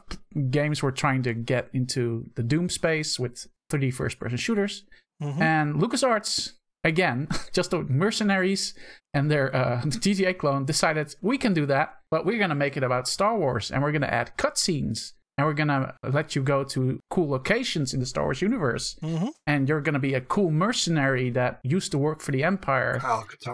games 0.49 0.81
were 0.81 0.91
trying 0.93 1.23
to 1.23 1.33
get 1.33 1.67
into 1.73 2.29
the 2.35 2.43
Doom 2.43 2.69
space 2.69 3.19
with 3.19 3.47
3D 3.69 3.93
first 3.93 4.19
person 4.19 4.37
shooters. 4.37 4.85
Mhm. 5.21 5.39
And 5.41 5.75
LucasArts, 5.75 6.53
again, 6.83 7.27
just 7.53 7.71
the 7.71 7.83
mercenaries 7.83 8.73
and 9.13 9.29
their 9.29 9.55
uh, 9.55 9.81
GTA 9.85 10.37
clone 10.37 10.65
decided 10.65 11.15
we 11.21 11.37
can 11.37 11.53
do 11.53 11.65
that, 11.67 11.95
but 12.09 12.25
we're 12.25 12.37
going 12.37 12.49
to 12.49 12.55
make 12.55 12.77
it 12.77 12.83
about 12.83 13.07
Star 13.07 13.37
Wars 13.37 13.71
and 13.71 13.81
we're 13.81 13.91
going 13.91 14.01
to 14.01 14.13
add 14.13 14.37
cutscenes. 14.37 15.13
And 15.37 15.47
we're 15.47 15.53
going 15.53 15.69
to 15.69 15.95
let 16.03 16.35
you 16.35 16.43
go 16.43 16.63
to 16.65 16.99
cool 17.09 17.29
locations 17.29 17.93
in 17.95 17.99
the 17.99 18.05
Star 18.05 18.25
Wars 18.25 18.41
universe. 18.43 18.99
Mhm. 19.01 19.29
And 19.47 19.67
you're 19.67 19.81
going 19.81 19.93
to 19.93 19.99
be 19.99 20.13
a 20.13 20.21
cool 20.21 20.51
mercenary 20.51 21.31
that 21.31 21.61
used 21.63 21.91
to 21.93 21.97
work 21.97 22.21
for 22.21 22.31
the 22.31 22.43
Empire 22.43 22.99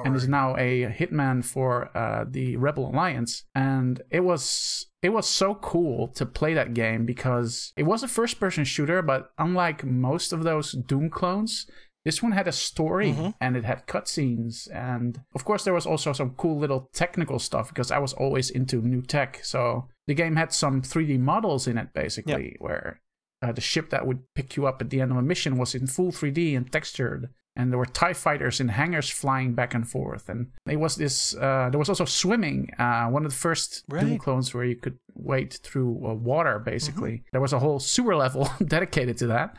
and 0.03 0.15
is 0.15 0.27
now 0.27 0.55
a 0.57 0.85
hitman 0.87 1.45
for 1.45 1.95
uh, 1.95 2.25
the 2.29 2.57
Rebel 2.57 2.89
Alliance. 2.89 3.43
And 3.55 4.01
it 4.09 4.21
was 4.21 4.87
it 5.03 5.09
was 5.09 5.29
so 5.29 5.53
cool 5.55 6.07
to 6.09 6.25
play 6.25 6.55
that 6.55 6.73
game 6.73 7.05
because 7.05 7.71
it 7.77 7.83
was 7.83 8.01
a 8.03 8.07
first 8.07 8.39
person 8.39 8.65
shooter, 8.65 9.01
but 9.03 9.29
unlike 9.37 9.85
most 9.85 10.33
of 10.33 10.43
those 10.43 10.71
Doom 10.71 11.09
clones, 11.09 11.67
this 12.07 12.23
one 12.23 12.31
had 12.39 12.47
a 12.47 12.51
story 12.69 13.11
Mhm. 13.13 13.33
and 13.43 13.51
it 13.59 13.65
had 13.71 13.85
cutscenes. 13.93 14.55
And 14.73 15.09
of 15.37 15.41
course, 15.47 15.63
there 15.65 15.73
was 15.79 15.85
also 15.91 16.13
some 16.13 16.31
cool 16.41 16.57
little 16.63 16.81
technical 17.03 17.39
stuff 17.39 17.65
because 17.69 17.91
I 17.91 17.99
was 18.05 18.13
always 18.23 18.49
into 18.59 18.77
new 18.81 19.01
tech. 19.15 19.39
So 19.43 19.59
the 20.09 20.13
game 20.21 20.35
had 20.37 20.51
some 20.53 20.81
3D 20.81 21.17
models 21.19 21.67
in 21.67 21.77
it, 21.77 21.89
basically, 21.93 22.55
where 22.65 22.87
uh, 23.43 23.51
the 23.51 23.61
ship 23.71 23.89
that 23.91 24.07
would 24.07 24.19
pick 24.37 24.55
you 24.57 24.65
up 24.69 24.81
at 24.81 24.89
the 24.89 24.99
end 25.01 25.11
of 25.11 25.17
a 25.17 25.21
mission 25.33 25.57
was 25.57 25.75
in 25.75 25.85
full 25.95 26.11
3D 26.11 26.55
and 26.57 26.71
textured. 26.71 27.29
And 27.57 27.71
there 27.71 27.79
were 27.79 27.85
TIE 27.85 28.13
fighters 28.13 28.59
in 28.59 28.69
hangars 28.69 29.09
flying 29.09 29.53
back 29.53 29.73
and 29.73 29.87
forth. 29.89 30.29
And 30.29 30.51
there 30.65 30.77
was 30.77 30.95
this, 30.95 31.35
uh, 31.35 31.69
there 31.71 31.79
was 31.79 31.89
also 31.89 32.05
swimming, 32.05 32.69
uh, 32.77 33.07
one 33.07 33.25
of 33.25 33.31
the 33.31 33.37
first 33.37 33.83
Doom 33.89 34.19
clones 34.19 34.53
where 34.53 34.63
you 34.63 34.75
could 34.75 34.99
wade 35.15 35.53
through 35.53 36.07
uh, 36.07 36.13
water, 36.13 36.59
basically. 36.59 37.23
There 37.31 37.41
was 37.41 37.53
a 37.53 37.59
whole 37.59 37.79
sewer 37.79 38.15
level 38.15 38.47
dedicated 38.65 39.17
to 39.17 39.27
that. 39.27 39.57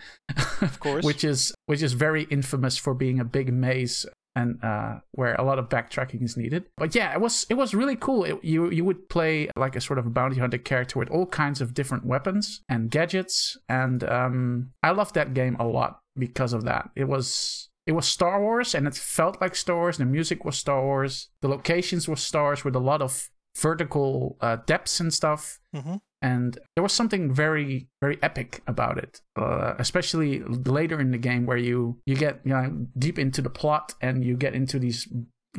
Of 0.62 0.78
course. 0.78 1.04
which 1.08 1.24
is, 1.24 1.52
which 1.66 1.82
is 1.82 1.92
very 1.92 2.22
infamous 2.30 2.78
for 2.78 2.94
being 2.94 3.18
a 3.18 3.24
big 3.24 3.52
maze 3.52 4.06
and 4.38 4.62
uh, 4.62 5.00
where 5.12 5.34
a 5.34 5.42
lot 5.42 5.58
of 5.58 5.68
backtracking 5.68 6.22
is 6.22 6.36
needed. 6.36 6.66
But 6.76 6.94
yeah, 6.94 7.12
it 7.12 7.20
was 7.20 7.44
it 7.50 7.54
was 7.54 7.74
really 7.74 7.96
cool. 7.96 8.24
It, 8.24 8.38
you 8.44 8.70
you 8.70 8.84
would 8.84 9.08
play 9.08 9.50
like 9.56 9.74
a 9.74 9.80
sort 9.80 9.98
of 9.98 10.14
bounty 10.14 10.38
hunter 10.38 10.58
character 10.58 10.98
with 10.98 11.10
all 11.10 11.26
kinds 11.26 11.60
of 11.60 11.74
different 11.74 12.04
weapons 12.06 12.60
and 12.68 12.90
gadgets, 12.90 13.56
and 13.68 14.04
um, 14.04 14.70
I 14.82 14.92
loved 14.92 15.14
that 15.16 15.34
game 15.34 15.56
a 15.58 15.66
lot 15.66 16.00
because 16.16 16.52
of 16.52 16.64
that. 16.64 16.90
It 16.94 17.08
was 17.08 17.68
it 17.88 17.92
was 17.98 18.06
Star 18.06 18.36
Wars, 18.40 18.74
and 18.76 18.86
it 18.86 18.94
felt 18.94 19.40
like 19.42 19.54
Star 19.56 19.76
Wars. 19.76 19.96
The 19.98 20.04
music 20.18 20.44
was 20.44 20.56
Star 20.64 20.80
Wars. 20.88 21.30
The 21.42 21.48
locations 21.56 22.06
were 22.08 22.16
Star 22.30 22.44
Wars 22.48 22.62
with 22.64 22.76
a 22.76 22.84
lot 22.90 23.00
of 23.02 23.12
vertical 23.56 24.36
uh, 24.40 24.56
depths 24.66 25.00
and 25.00 25.12
stuff 25.12 25.58
Mhm. 25.74 25.98
and 26.22 26.58
there 26.74 26.82
was 26.88 26.92
something 26.92 27.24
very 27.34 27.88
very 28.00 28.16
epic 28.22 28.50
about 28.72 28.96
it 29.04 29.20
uh, 29.42 29.74
especially 29.78 30.30
later 30.78 31.00
in 31.04 31.10
the 31.10 31.18
game 31.28 31.44
where 31.48 31.56
you 31.68 31.78
you 32.06 32.14
get 32.26 32.34
you 32.44 32.52
know 32.54 32.86
deep 33.04 33.18
into 33.18 33.42
the 33.42 33.50
plot 33.60 33.86
and 34.00 34.24
you 34.24 34.36
get 34.36 34.54
into 34.54 34.78
these 34.78 35.00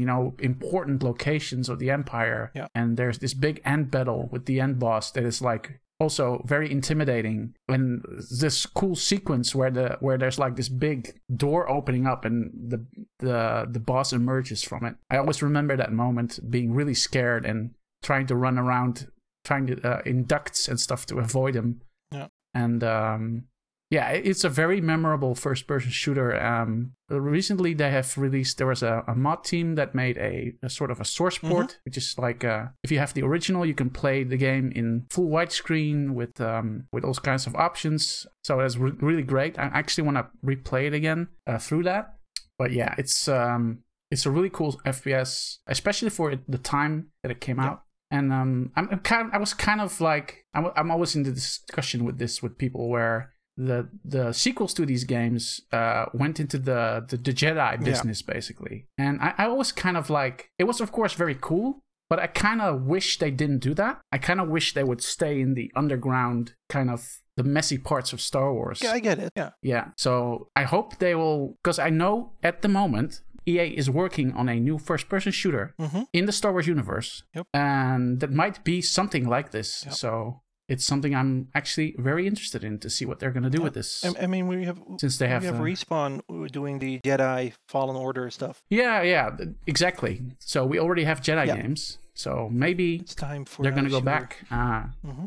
you 0.02 0.06
know 0.06 0.22
important 0.40 1.04
locations 1.04 1.68
of 1.70 1.78
the 1.80 1.90
empire 2.00 2.52
Yeah. 2.56 2.68
and 2.74 2.96
there's 2.96 3.20
this 3.20 3.34
big 3.34 3.56
end 3.66 3.92
battle 3.92 4.30
with 4.32 4.44
the 4.46 4.58
end 4.66 4.80
boss 4.80 5.12
that 5.12 5.26
is 5.32 5.42
like 5.42 5.66
also 6.00 6.42
very 6.46 6.72
intimidating. 6.72 7.56
And 7.68 8.04
this 8.32 8.66
cool 8.66 8.96
sequence 8.96 9.54
where 9.54 9.72
the 9.72 9.98
where 10.00 10.18
there's 10.18 10.40
like 10.40 10.56
this 10.56 10.70
big 10.70 11.20
door 11.36 11.70
opening 11.70 12.08
up 12.08 12.26
and 12.26 12.52
the 12.54 12.86
the 13.20 13.68
the 13.70 13.80
boss 13.80 14.14
emerges 14.14 14.64
from 14.64 14.86
it. 14.86 14.96
I 15.10 15.18
always 15.18 15.42
remember 15.42 15.76
that 15.78 15.92
moment 15.92 16.40
being 16.50 16.74
really 16.74 16.94
scared 16.94 17.46
and 17.46 17.72
trying 18.02 18.28
to 18.28 18.36
run 18.36 18.58
around, 18.58 19.08
trying 19.44 19.68
to 19.68 19.82
uh, 19.88 20.02
in 20.06 20.24
ducts 20.24 20.68
and 20.68 20.80
stuff 20.80 21.06
to 21.08 21.20
avoid 21.20 21.56
him. 21.56 21.82
Yeah. 22.12 22.28
And 22.54 22.84
um, 22.84 23.44
yeah, 23.90 24.10
it's 24.12 24.44
a 24.44 24.50
very 24.50 24.82
memorable 24.82 25.34
first-person 25.34 25.90
shooter. 25.92 26.40
Um, 26.40 26.92
recently, 27.10 27.74
they 27.74 27.90
have 27.90 28.16
released. 28.18 28.58
There 28.60 28.68
was 28.68 28.84
a, 28.84 29.04
a 29.08 29.16
mod 29.16 29.44
team 29.44 29.76
that 29.76 29.96
made 29.96 30.18
a, 30.18 30.54
a 30.62 30.70
sort 30.70 30.92
of 30.92 31.00
a 31.02 31.06
source 31.06 31.40
port, 31.40 31.80
which 31.86 31.98
is 31.98 32.16
like 32.18 32.44
uh, 32.46 32.68
if 32.84 32.92
you 32.92 33.00
have 33.00 33.14
the 33.16 33.24
original, 33.24 33.66
you 33.66 33.74
can 33.74 33.90
play 33.90 34.24
the 34.24 34.38
game 34.38 34.72
in 34.76 35.06
full 35.10 35.28
widescreen 35.30 36.12
with 36.14 36.40
um, 36.40 36.86
with 36.92 37.04
all 37.04 37.16
kinds 37.16 37.48
of 37.48 37.56
options. 37.56 38.28
So 38.44 38.58
that's 38.58 38.78
re- 38.78 38.94
really 39.02 39.24
great. 39.24 39.58
I 39.58 39.66
actually 39.74 40.04
want 40.04 40.18
to 40.18 40.28
replay 40.46 40.86
it 40.86 40.94
again 40.94 41.28
uh, 41.48 41.58
through 41.58 41.84
that. 41.84 42.14
But 42.60 42.72
yeah, 42.72 42.94
it's 42.98 43.28
um, 43.28 43.80
it's 44.12 44.26
a 44.28 44.32
really 44.32 44.50
cool 44.52 44.80
FPS, 44.86 45.58
especially 45.68 46.10
for 46.12 46.32
it, 46.32 46.42
the 46.48 46.58
time 46.60 47.08
that 47.24 47.32
it 47.32 47.42
came 47.42 47.58
Yeah. 47.58 47.66
out. 47.70 47.84
And 48.12 48.34
um, 48.34 48.72
I'm, 48.76 48.88
I'm 48.92 49.00
kind. 49.00 49.30
I 49.34 49.38
was 49.40 49.54
kind 49.54 49.82
of 49.82 50.00
like 50.02 50.46
I'm, 50.54 50.68
I'm 50.76 50.92
always 50.92 51.16
in 51.16 51.24
the 51.24 51.32
discussion 51.32 52.06
with 52.06 52.18
this 52.20 52.42
with 52.44 52.58
people 52.58 52.90
where 52.90 53.34
the 53.68 53.80
the 54.06 54.32
sequels 54.34 54.74
to 54.76 54.86
these 54.86 55.04
games 55.04 55.62
uh, 55.80 56.06
went 56.14 56.40
into 56.40 56.58
the, 56.58 57.06
the 57.10 57.18
the 57.18 57.34
Jedi 57.42 57.72
business 57.84 58.22
basically, 58.36 58.78
and 58.98 59.20
I, 59.22 59.34
I 59.42 59.46
always 59.52 59.72
kind 59.86 59.98
of 59.98 60.10
like 60.10 60.38
it 60.58 60.64
was 60.66 60.80
of 60.82 60.90
course 60.92 61.14
very 61.24 61.38
cool, 61.50 61.68
but 62.10 62.18
I 62.20 62.28
kind 62.28 62.62
of 62.62 62.84
wish 62.96 63.20
they 63.20 63.32
didn't 63.32 63.60
do 63.70 63.74
that. 63.76 64.00
I 64.16 64.18
kind 64.18 64.40
of 64.40 64.48
wish 64.50 64.74
they 64.74 64.84
would 64.90 65.02
stay 65.16 65.34
in 65.42 65.54
the 65.60 65.72
underground 65.76 66.54
kind 66.70 66.90
of 66.90 67.02
the 67.38 67.44
messy 67.44 67.78
parts 67.78 68.14
of 68.14 68.20
Star 68.22 68.54
Wars. 68.54 68.80
Yeah, 68.82 68.94
I 68.94 69.00
get 69.00 69.20
it. 69.20 69.32
Yeah. 69.36 69.52
Yeah. 69.62 69.86
So 69.98 70.50
I 70.56 70.64
hope 70.64 70.98
they 71.00 71.16
will, 71.16 71.56
because 71.64 71.80
I 71.80 71.90
know 71.90 72.34
at 72.44 72.62
the 72.62 72.68
moment 72.68 73.22
EA 73.46 73.68
is 73.82 73.90
working 73.90 74.34
on 74.34 74.50
a 74.50 74.60
new 74.60 74.78
first-person 74.78 75.32
shooter 75.32 75.74
Mm-hmm. 75.80 76.02
in 76.14 76.26
the 76.26 76.32
Star 76.34 76.52
Wars 76.52 76.68
universe, 76.68 77.24
Yep. 77.36 77.46
and 77.54 78.20
that 78.22 78.32
might 78.32 78.64
be 78.64 78.82
something 78.82 79.26
like 79.36 79.52
this. 79.52 79.84
Yep. 79.86 79.94
So 79.94 80.42
it's 80.70 80.86
something 80.86 81.14
I'm 81.16 81.50
actually 81.54 81.96
very 81.98 82.26
interested 82.28 82.64
in 82.64 82.80
to 82.80 82.90
see 82.90 83.06
what 83.06 83.20
they're 83.20 83.32
gonna 83.32 83.50
do 83.50 83.62
with 83.62 83.74
this. 83.74 84.06
I, 84.06 84.24
I 84.24 84.28
mean, 84.28 84.48
we 84.48 84.66
have 84.66 84.80
since 85.00 85.18
they 85.18 85.28
have, 85.28 85.42
we 85.42 85.48
have 85.48 85.60
uh, 85.60 85.64
respawn 85.64 86.22
doing 86.52 86.80
the 86.80 87.00
Jedi 87.04 87.54
Fallen 87.68 87.96
Order 87.96 88.30
stuff. 88.30 88.62
yeah, 88.70 89.02
yeah, 89.02 89.32
exactly. 89.68 90.22
So 90.40 90.66
we 90.66 90.80
already 90.80 91.04
have 91.04 91.20
Jedi 91.22 91.48
Yeah. 91.48 91.58
games, 91.62 91.98
so 92.14 92.50
maybe 92.52 92.98
It's 92.98 93.16
time 93.16 93.46
for 93.46 93.64
they're 93.64 93.72
gonna 93.72 93.90
go 93.90 94.02
back 94.02 94.38
uh, 94.52 94.84
hmm 95.04 95.26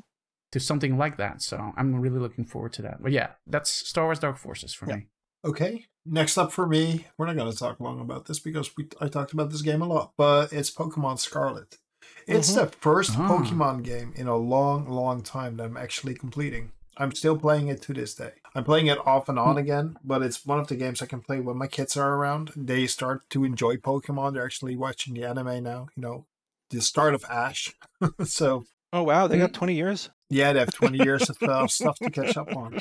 to 0.52 0.60
something 0.60 0.98
like 0.98 1.16
that. 1.16 1.40
So 1.40 1.72
I'm 1.78 1.98
really 2.00 2.18
looking 2.18 2.44
forward 2.44 2.74
to 2.74 2.82
that. 2.82 3.02
But 3.02 3.12
yeah, 3.12 3.28
that's 3.46 3.70
Star 3.70 4.04
Wars 4.04 4.18
Dark 4.18 4.36
Forces 4.36 4.74
for 4.74 4.86
Yeah. 4.86 4.96
me. 4.96 5.06
Okay. 5.44 5.86
Next 6.04 6.36
up 6.36 6.52
for 6.52 6.66
me, 6.66 7.06
we're 7.16 7.24
not 7.26 7.36
going 7.36 7.50
to 7.50 7.56
talk 7.56 7.80
long 7.80 8.00
about 8.00 8.26
this 8.26 8.38
because 8.38 8.76
we 8.76 8.86
I 9.00 9.08
talked 9.08 9.32
about 9.32 9.50
this 9.50 9.62
game 9.62 9.80
a 9.80 9.86
lot, 9.86 10.12
but 10.18 10.52
it's 10.52 10.70
Pokemon 10.70 11.18
Scarlet. 11.20 11.78
It's 12.26 12.50
Mhm. 12.52 12.54
the 12.54 12.66
first 12.78 13.12
Ah. 13.16 13.28
Pokemon 13.28 13.82
game 13.82 14.12
in 14.16 14.26
a 14.28 14.36
long, 14.36 14.88
long 14.88 15.22
time 15.22 15.56
that 15.56 15.64
I'm 15.64 15.76
actually 15.76 16.14
completing. 16.14 16.72
I'm 16.96 17.12
still 17.14 17.38
playing 17.38 17.68
it 17.68 17.80
to 17.82 17.94
this 17.94 18.14
day. 18.14 18.32
I'm 18.54 18.64
playing 18.64 18.86
it 18.88 18.98
off 19.06 19.28
and 19.30 19.38
on 19.38 19.56
again, 19.56 19.96
but 20.04 20.22
it's 20.22 20.44
one 20.44 20.60
of 20.60 20.68
the 20.68 20.76
games 20.76 21.00
I 21.00 21.06
can 21.06 21.20
play 21.22 21.40
when 21.40 21.56
my 21.56 21.66
kids 21.66 21.96
are 21.96 22.14
around. 22.14 22.52
They 22.54 22.86
start 22.86 23.28
to 23.30 23.44
enjoy 23.44 23.76
Pokemon. 23.78 24.34
They're 24.34 24.44
actually 24.44 24.76
watching 24.76 25.14
the 25.14 25.24
anime 25.24 25.62
now. 25.64 25.88
You 25.96 26.02
know, 26.02 26.26
the 26.70 26.82
start 26.82 27.14
of 27.14 27.24
Ash. 27.30 27.72
so 28.24 28.66
Oh 28.92 29.02
wow, 29.04 29.26
they 29.26 29.36
Mm. 29.36 29.40
got 29.40 29.54
20 29.54 29.74
years. 29.74 30.10
yeah, 30.28 30.52
they 30.52 30.58
have 30.58 30.72
20 30.72 30.98
years 30.98 31.30
of 31.30 31.38
uh, 31.48 31.66
stuff 31.78 31.98
to 32.00 32.10
catch 32.10 32.36
up 32.36 32.54
on. 32.54 32.76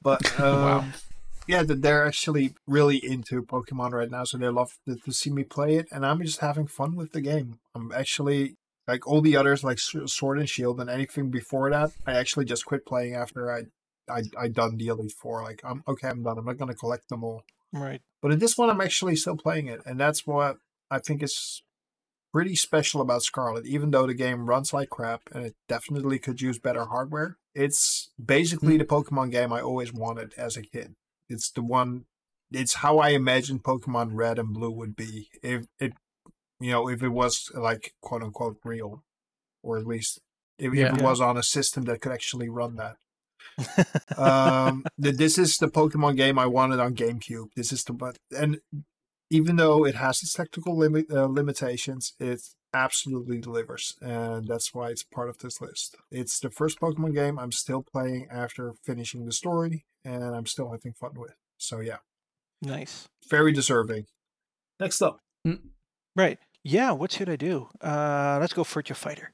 But 0.00 0.22
um, 0.38 0.62
Wow. 0.62 0.86
yeah, 1.48 1.64
they're 1.66 2.06
actually 2.06 2.54
really 2.68 3.04
into 3.04 3.42
Pokemon 3.42 3.90
right 3.90 4.10
now, 4.10 4.22
so 4.22 4.38
they 4.38 4.46
love 4.48 4.78
to 4.86 5.12
see 5.12 5.30
me 5.30 5.42
play 5.42 5.74
it, 5.74 5.88
and 5.90 6.06
I'm 6.06 6.22
just 6.22 6.38
having 6.38 6.68
fun 6.68 6.94
with 6.94 7.10
the 7.10 7.20
game. 7.20 7.58
I'm 7.74 7.90
actually 7.90 8.54
like 8.88 9.06
all 9.06 9.20
the 9.20 9.36
others, 9.36 9.62
like 9.62 9.78
Sword 9.78 10.38
and 10.38 10.48
Shield 10.48 10.80
and 10.80 10.90
anything 10.90 11.30
before 11.30 11.70
that. 11.70 11.92
I 12.06 12.12
actually 12.12 12.44
just 12.44 12.66
quit 12.66 12.86
playing 12.86 13.14
after 13.14 13.52
I 13.52 13.62
I 14.08 14.22
I 14.38 14.48
done 14.48 14.76
the 14.76 14.88
Elite 14.88 15.12
Four. 15.12 15.42
Like 15.42 15.60
I'm 15.64 15.82
okay, 15.86 16.08
I'm 16.08 16.22
done. 16.22 16.38
I'm 16.38 16.44
not 16.44 16.58
gonna 16.58 16.74
collect 16.74 17.08
them 17.08 17.24
all. 17.24 17.44
Right. 17.72 18.02
But 18.20 18.32
in 18.32 18.38
this 18.38 18.58
one, 18.58 18.70
I'm 18.70 18.80
actually 18.80 19.16
still 19.16 19.36
playing 19.36 19.66
it, 19.68 19.80
and 19.86 19.98
that's 19.98 20.26
what 20.26 20.58
I 20.90 20.98
think 20.98 21.22
is 21.22 21.62
pretty 22.32 22.56
special 22.56 23.00
about 23.00 23.22
Scarlet. 23.22 23.66
Even 23.66 23.90
though 23.90 24.06
the 24.06 24.14
game 24.14 24.46
runs 24.46 24.72
like 24.72 24.90
crap 24.90 25.22
and 25.32 25.44
it 25.46 25.54
definitely 25.68 26.18
could 26.18 26.40
use 26.40 26.58
better 26.58 26.86
hardware, 26.86 27.36
it's 27.54 28.10
basically 28.22 28.74
hmm. 28.74 28.78
the 28.78 28.84
Pokemon 28.84 29.30
game 29.30 29.52
I 29.52 29.60
always 29.60 29.92
wanted 29.92 30.34
as 30.36 30.56
a 30.56 30.62
kid. 30.62 30.94
It's 31.28 31.50
the 31.50 31.62
one. 31.62 32.06
It's 32.50 32.74
how 32.74 32.98
I 32.98 33.10
imagined 33.10 33.62
Pokemon 33.62 34.10
Red 34.12 34.38
and 34.38 34.52
Blue 34.52 34.70
would 34.70 34.94
be 34.94 35.28
if 35.42 35.66
it, 35.78 35.94
you 36.64 36.72
know, 36.72 36.88
if 36.88 37.02
it 37.02 37.08
was 37.10 37.50
like 37.54 37.94
quote 38.00 38.22
unquote 38.22 38.58
real, 38.64 39.02
or 39.62 39.78
at 39.78 39.86
least 39.86 40.20
if, 40.58 40.72
Yeah. 40.74 40.92
if 40.92 40.98
it 40.98 41.02
was 41.04 41.20
on 41.20 41.36
a 41.36 41.42
system 41.42 41.84
that 41.84 42.00
could 42.00 42.12
actually 42.12 42.48
run 42.48 42.76
that. 42.76 42.96
Um 44.16 44.84
th- 45.02 45.16
this 45.16 45.38
is 45.38 45.56
the 45.58 45.68
pokemon 45.68 46.16
game 46.16 46.38
i 46.38 46.46
wanted 46.46 46.80
on 46.80 46.94
gamecube. 46.94 47.48
This 47.56 47.72
is 47.72 47.82
the 47.84 47.92
but 47.92 48.16
and 48.36 48.60
even 49.30 49.56
though 49.56 49.84
it 49.84 49.94
has 49.96 50.22
its 50.22 50.34
technical 50.34 50.76
limit 50.76 51.06
uh, 51.10 51.26
limitations 51.26 52.12
it 52.20 52.40
absolutely 52.74 53.38
delivers 53.38 53.94
and 54.00 54.46
that's 54.46 54.72
why 54.74 54.88
it's 54.90 55.02
part 55.02 55.28
of 55.28 55.38
this 55.38 55.60
list. 55.60 55.96
It's 56.10 56.38
the 56.40 56.50
first 56.50 56.80
pokemon 56.80 57.14
game 57.14 57.38
i'm 57.38 57.52
still 57.52 57.82
playing 57.82 58.28
after 58.30 58.74
finishing 58.84 59.24
the 59.26 59.32
story 59.32 59.84
and 60.04 60.34
i'm 60.36 60.46
still 60.46 60.70
having 60.70 60.92
fun 60.92 61.12
with. 61.16 61.34
So 61.58 61.80
yeah. 61.80 61.98
Nice. 62.62 63.08
very 63.28 63.52
deserving. 63.52 64.06
Next 64.78 65.02
up. 65.02 65.18
Right. 66.14 66.38
Yeah. 66.64 66.92
What 66.92 67.12
should 67.12 67.28
I 67.28 67.36
do? 67.36 67.68
Uh, 67.80 68.38
let's 68.40 68.52
go 68.52 68.62
Virtua 68.64 68.96
Fighter. 68.96 69.32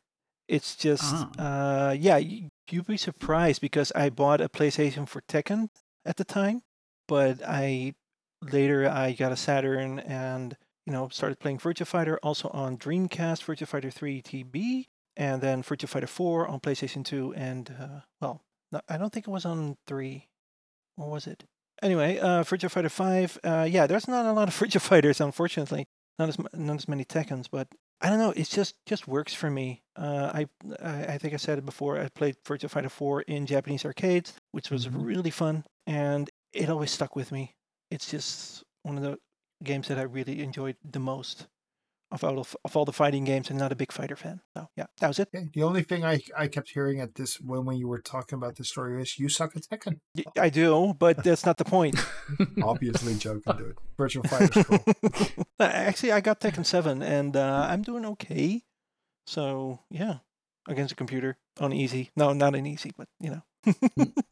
It's 0.48 0.76
just, 0.76 1.04
Ah. 1.38 1.88
uh, 1.90 1.92
yeah, 1.92 2.16
y- 2.16 2.48
you'd 2.70 2.86
be 2.86 2.96
surprised 2.96 3.60
because 3.60 3.92
I 3.94 4.08
bought 4.08 4.40
a 4.40 4.48
PlayStation 4.48 5.06
for 5.06 5.20
Tekken 5.22 5.68
at 6.06 6.16
the 6.16 6.24
time, 6.24 6.62
but 7.06 7.42
I 7.46 7.94
later 8.40 8.88
I 8.88 9.12
got 9.12 9.32
a 9.32 9.36
Saturn 9.36 9.98
and 9.98 10.56
you 10.86 10.92
know 10.92 11.08
started 11.08 11.38
playing 11.38 11.58
Virtua 11.58 11.86
Fighter 11.86 12.18
also 12.22 12.48
on 12.48 12.78
Dreamcast, 12.78 13.44
Virtua 13.44 13.66
Fighter 13.66 13.90
3 13.90 14.22
TB, 14.22 14.86
and 15.18 15.42
then 15.42 15.62
Virtua 15.62 15.88
Fighter 15.88 16.06
4 16.06 16.48
on 16.48 16.60
PlayStation 16.60 17.04
2, 17.04 17.34
and 17.34 17.74
uh, 17.78 18.00
well, 18.22 18.40
no, 18.72 18.80
I 18.88 18.96
don't 18.96 19.12
think 19.12 19.26
it 19.28 19.30
was 19.30 19.44
on 19.44 19.76
three, 19.86 20.28
What 20.96 21.08
was 21.10 21.26
it? 21.26 21.44
Anyway, 21.82 22.18
uh, 22.18 22.42
Virtua 22.42 22.70
Fighter 22.70 22.88
5. 22.88 23.38
Uh, 23.44 23.66
yeah, 23.68 23.86
there's 23.86 24.08
not 24.08 24.24
a 24.24 24.32
lot 24.32 24.48
of 24.48 24.54
Virtua 24.58 24.80
Fighters, 24.80 25.20
unfortunately 25.20 25.86
not 26.18 26.28
as 26.28 26.38
not 26.54 26.76
as 26.76 26.88
many 26.88 27.04
Tekkens, 27.04 27.48
but 27.50 27.68
I 28.00 28.10
don't 28.10 28.18
know. 28.18 28.30
It 28.30 28.48
just 28.48 28.74
just 28.86 29.08
works 29.08 29.34
for 29.34 29.50
me. 29.50 29.82
Uh, 29.96 30.30
I, 30.34 30.46
I 30.82 31.14
I 31.14 31.18
think 31.18 31.34
I 31.34 31.36
said 31.38 31.58
it 31.58 31.64
before. 31.66 31.98
I 31.98 32.08
played 32.08 32.36
Virtua 32.44 32.70
Fighter 32.70 32.88
4 32.88 33.22
in 33.22 33.46
Japanese 33.46 33.84
arcades, 33.84 34.34
which 34.52 34.70
was 34.70 34.86
Mhm. 34.86 35.04
really 35.04 35.30
fun, 35.30 35.64
and 35.86 36.30
it 36.52 36.70
always 36.70 36.90
stuck 36.90 37.16
with 37.16 37.32
me. 37.32 37.54
It's 37.90 38.10
just 38.10 38.64
one 38.82 38.96
of 38.96 39.02
the 39.02 39.18
games 39.64 39.88
that 39.88 39.98
I 39.98 40.02
really 40.02 40.40
enjoyed 40.42 40.76
the 40.84 41.00
most 41.00 41.46
of 42.10 42.24
all 42.24 42.38
of, 42.38 42.56
of 42.64 42.76
all 42.76 42.84
the 42.84 42.92
fighting 42.92 43.24
games. 43.24 43.50
I'm 43.50 43.56
not 43.56 43.72
a 43.72 43.76
big 43.76 43.92
fighter 43.92 44.16
fan, 44.16 44.40
so 44.54 44.68
yeah, 44.76 44.86
that 45.00 45.08
was 45.08 45.18
it. 45.18 45.28
okay, 45.34 45.48
the 45.52 45.62
only 45.62 45.82
thing 45.82 46.04
i 46.04 46.20
i 46.36 46.48
kept 46.48 46.70
hearing 46.70 47.00
at 47.00 47.14
this 47.14 47.40
when 47.40 47.64
when 47.64 47.76
you 47.76 47.88
were 47.88 48.00
talking 48.00 48.36
about 48.36 48.56
the 48.56 48.64
story 48.64 49.00
is 49.00 49.18
you 49.18 49.28
suck 49.28 49.56
at 49.56 49.62
tekken 49.62 50.00
I 50.38 50.48
do, 50.48 50.94
but 50.98 51.22
that's 51.22 51.44
not 51.44 51.56
the 51.56 51.64
point. 51.64 51.96
obviously 52.62 53.14
joking 53.14 53.56
dude 53.56 53.78
virtual 53.96 54.22
fighter's 54.28 54.64
cool 54.64 54.84
Actually, 55.60 56.12
I 56.12 56.20
got 56.20 56.40
Tekken 56.40 56.64
7, 56.64 57.02
and 57.02 57.36
uh, 57.36 57.66
I'm 57.68 57.82
doing 57.82 58.04
okay. 58.06 58.62
So 59.26 59.80
yeah, 59.90 60.18
against 60.68 60.92
a 60.92 60.96
computer 60.96 61.36
on 61.60 61.72
easy. 61.72 62.10
No, 62.16 62.32
not 62.32 62.54
an 62.54 62.66
easy, 62.66 62.92
but 62.96 63.08
you 63.20 63.30
know. 63.30 63.42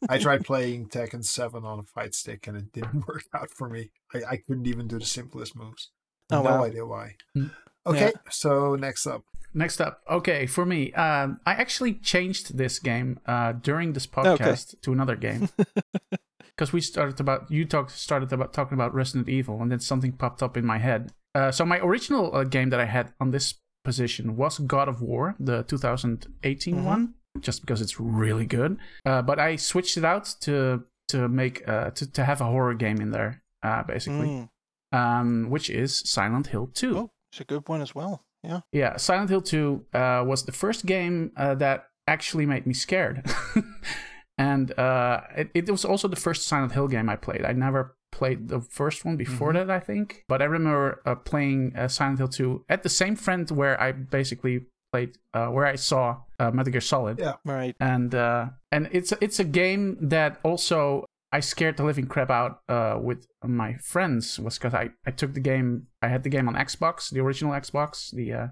I 0.09 0.17
tried 0.19 0.45
playing 0.45 0.87
Tekken 0.87 1.23
7 1.23 1.65
on 1.65 1.79
a 1.79 1.83
fight 1.83 2.15
stick 2.15 2.47
and 2.47 2.57
it 2.57 2.71
didn't 2.71 3.07
work 3.07 3.23
out 3.35 3.49
for 3.51 3.69
me. 3.69 3.91
I, 4.13 4.23
I 4.31 4.37
couldn't 4.37 4.67
even 4.67 4.87
do 4.87 4.99
the 4.99 5.05
simplest 5.05 5.55
moves. 5.55 5.91
Oh, 6.31 6.41
no 6.43 6.49
wow. 6.49 6.63
idea 6.65 6.85
why. 6.85 7.15
Mm. 7.35 7.51
Okay, 7.85 8.11
so 8.29 8.75
next 8.75 9.07
up. 9.07 9.23
Next 9.53 9.79
up, 9.81 10.01
okay, 10.09 10.45
for 10.45 10.65
me, 10.65 10.91
um, 10.93 11.39
I 11.45 11.53
actually 11.53 11.93
changed 11.93 12.57
this 12.57 12.79
game 12.79 13.19
uh, 13.25 13.53
during 13.53 13.93
this 13.93 14.05
podcast 14.05 14.79
to 14.81 14.91
another 14.91 15.15
game 15.15 15.47
because 16.55 16.73
we 16.73 16.81
started 16.81 17.19
about 17.19 17.49
you 17.49 17.65
talked 17.65 17.91
started 17.91 18.31
about 18.33 18.53
talking 18.53 18.75
about 18.75 18.93
Resident 18.93 19.29
Evil, 19.29 19.61
and 19.61 19.71
then 19.71 19.79
something 19.79 20.11
popped 20.11 20.43
up 20.43 20.57
in 20.57 20.65
my 20.65 20.77
head. 20.79 21.11
Uh, 21.33 21.51
so 21.51 21.65
my 21.65 21.79
original 21.79 22.35
uh, 22.35 22.43
game 22.43 22.69
that 22.71 22.79
I 22.79 22.85
had 22.85 23.13
on 23.19 23.31
this 23.31 23.55
position 23.83 24.35
was 24.35 24.59
God 24.59 24.89
of 24.89 25.01
War, 25.01 25.35
the 25.39 25.63
2018 25.63 26.75
Mhm. 26.75 26.83
one, 26.83 27.13
just 27.39 27.61
because 27.61 27.81
it's 27.81 27.99
really 27.99 28.45
good. 28.45 28.77
Uh, 29.05 29.21
but 29.21 29.39
I 29.39 29.55
switched 29.55 29.97
it 29.97 30.03
out 30.05 30.25
to 30.41 30.83
to 31.09 31.27
make 31.29 31.67
uh, 31.67 31.91
to 31.91 32.11
to 32.11 32.25
have 32.25 32.41
a 32.41 32.45
horror 32.45 32.73
game 32.73 32.99
in 33.01 33.11
there, 33.11 33.43
uh, 33.63 33.83
basically, 33.83 34.27
Mm. 34.27 34.49
Um, 34.91 35.49
which 35.49 35.69
is 35.69 35.99
Silent 36.09 36.47
Hill 36.47 36.67
2. 36.73 36.97
Oh, 36.97 37.11
it's 37.31 37.41
a 37.41 37.45
good 37.45 37.67
one 37.67 37.81
as 37.81 37.93
well. 37.95 38.23
Yeah. 38.43 38.61
Yeah, 38.71 38.97
Silent 38.97 39.29
Hill 39.29 39.41
2 39.41 39.85
uh, 39.93 40.23
was 40.25 40.45
the 40.45 40.51
first 40.51 40.85
game 40.85 41.31
uh, 41.37 41.55
that 41.55 41.87
actually 42.07 42.45
made 42.45 42.65
me 42.65 42.73
scared. 42.73 43.25
and 44.37 44.77
uh, 44.79 45.21
it, 45.35 45.49
it 45.53 45.69
was 45.69 45.83
also 45.85 46.07
the 46.07 46.15
first 46.15 46.47
Silent 46.47 46.71
Hill 46.73 46.87
game 46.87 47.09
I 47.09 47.15
played. 47.15 47.43
I 47.45 47.53
never 47.53 47.95
played 48.11 48.47
the 48.47 48.61
first 48.61 49.03
one 49.05 49.17
before 49.17 49.53
Mm-hmm. 49.53 49.67
that, 49.67 49.75
I 49.75 49.79
think. 49.79 50.23
But 50.27 50.41
I 50.41 50.45
remember 50.45 51.01
uh, 51.05 51.15
playing 51.15 51.73
uh, 51.75 51.87
Silent 51.87 52.19
Hill 52.19 52.27
2 52.29 52.65
at 52.69 52.83
the 52.83 52.89
same 52.89 53.15
friend 53.15 53.49
where 53.51 53.79
I 53.81 53.91
basically 53.91 54.65
played, 54.93 55.17
uh, 55.33 55.47
where 55.47 55.65
I 55.65 55.75
saw 55.75 56.17
uh, 56.39 56.51
Metal 56.51 56.71
Gear 56.71 56.81
Solid. 56.81 57.19
Yeah. 57.19 57.33
Right. 57.43 57.75
And 57.79 58.13
uh, 58.15 58.47
and 58.71 58.87
it's 58.91 59.11
it's 59.21 59.39
a 59.39 59.43
game 59.43 59.97
that 60.09 60.39
also 60.43 61.05
I 61.31 61.39
scared 61.41 61.75
the 61.77 61.83
living 61.83 62.07
crap 62.07 62.29
out 62.31 62.61
uh, 62.69 62.97
with 63.01 63.27
my 63.43 63.75
friends 63.83 64.39
was 64.39 64.57
because 64.57 64.73
I, 64.73 64.91
I 65.05 65.11
took 65.11 65.33
the 65.33 65.39
game 65.41 65.87
I 66.01 66.07
had 66.07 66.23
the 66.23 66.29
game 66.29 66.47
on 66.47 66.55
Xbox 66.55 67.09
the 67.09 67.19
original 67.19 67.51
Xbox 67.53 68.11
the 68.15 68.31
uh, 68.33 68.45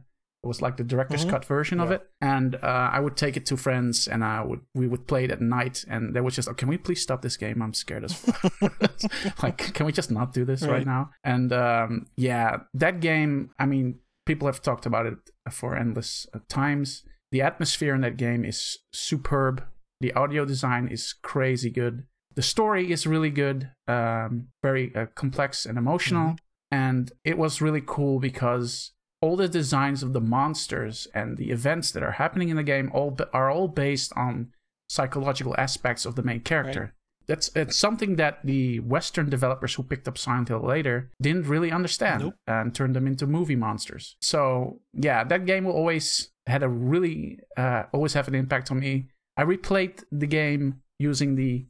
it 0.44 0.48
was 0.48 0.62
like 0.62 0.78
the 0.78 0.84
director's 0.84 1.26
Mhm. 1.26 1.30
cut 1.32 1.46
version 1.46 1.80
of 1.80 1.90
it. 1.90 2.02
And 2.22 2.54
uh, 2.56 2.90
I 2.94 3.00
would 3.00 3.18
take 3.18 3.36
it 3.36 3.48
to 3.48 3.58
friends 3.58 4.08
and 4.08 4.24
I 4.24 4.44
would 4.44 4.60
we 4.76 4.88
would 4.88 5.08
play 5.08 5.24
it 5.24 5.32
at 5.32 5.42
night 5.42 5.84
and 5.90 6.14
they 6.14 6.22
would 6.22 6.34
just 6.34 6.48
oh, 6.50 6.54
can 6.54 6.68
we 6.70 6.78
please 6.78 7.02
stop 7.02 7.22
this 7.24 7.36
game? 7.38 7.62
I'm 7.64 7.74
scared 7.74 8.04
as 8.04 8.14
fuck. 8.14 8.54
Like 9.44 9.74
can 9.74 9.86
we 9.86 9.92
just 9.92 10.12
not 10.12 10.34
do 10.34 10.46
this 10.46 10.62
right, 10.62 10.72
Right. 10.72 10.86
now? 10.86 11.10
And 11.24 11.52
um, 11.54 12.08
yeah 12.18 12.58
that 12.74 13.00
game 13.00 13.52
I 13.58 13.66
mean 13.66 14.00
people 14.26 14.48
have 14.48 14.62
talked 14.62 14.86
about 14.86 15.06
it 15.06 15.18
for 15.52 15.76
endless 15.76 16.28
uh, 16.34 16.40
times. 16.50 17.04
The 17.32 17.42
atmosphere 17.42 17.96
in 17.96 18.02
that 18.02 18.18
game 18.18 18.44
is 18.46 18.80
superb. 18.94 19.64
The 20.02 20.14
audio 20.14 20.46
design 20.46 20.88
is 20.90 21.14
crazy 21.24 21.70
good 21.72 22.04
the 22.36 22.42
story 22.42 22.92
is 22.92 23.08
really 23.08 23.30
good 23.30 23.72
um, 23.88 24.48
very 24.62 24.94
uh, 24.96 25.08
complex 25.16 25.66
and 25.66 25.78
emotional. 25.78 26.36
And 26.72 27.12
it 27.24 27.38
was 27.38 27.62
really 27.62 27.84
cool 27.86 28.20
because 28.20 28.92
all 29.22 29.36
the 29.36 29.48
designs 29.48 30.04
of 30.04 30.14
the 30.14 30.22
monsters 30.22 31.08
and 31.14 31.38
the 31.38 31.52
events 31.52 31.92
that 31.92 32.04
are 32.04 32.12
happening 32.12 32.50
in 32.50 32.58
the 32.58 32.64
game 32.64 32.92
all 32.94 33.18
are 33.34 33.50
all 33.50 33.68
based 33.68 34.12
on 34.16 34.52
psychological 34.90 35.56
aspects 35.58 36.06
of 36.06 36.16
the 36.16 36.24
main 36.24 36.42
character. 36.42 36.94
That's 37.28 37.50
it's 37.56 37.76
something 37.76 38.18
that 38.18 38.46
the 38.46 38.80
western 38.82 39.30
developers 39.30 39.74
who 39.74 39.84
picked 39.84 40.08
up 40.08 40.18
silent 40.18 40.50
hill 40.50 40.60
later 40.60 41.10
didn't 41.20 41.48
really 41.48 41.72
understand 41.72 42.22
Nope. 42.24 42.36
and 42.46 42.76
turned 42.76 42.96
them 42.96 43.08
into 43.08 43.26
movie 43.26 43.56
monsters. 43.56 44.16
So 44.22 44.82
yeah 44.94 45.24
that 45.24 45.46
game 45.46 45.64
will 45.66 45.74
always 45.74 46.30
had 46.46 46.62
a 46.62 46.70
really 46.70 47.40
uh, 47.58 47.84
always 47.94 48.14
have 48.14 48.28
an 48.28 48.36
impact 48.36 48.70
on 48.70 48.80
me. 48.80 49.08
I 49.38 49.44
replayed 49.44 50.04
the 50.12 50.28
game 50.28 50.82
using 51.00 51.36
the 51.36 51.66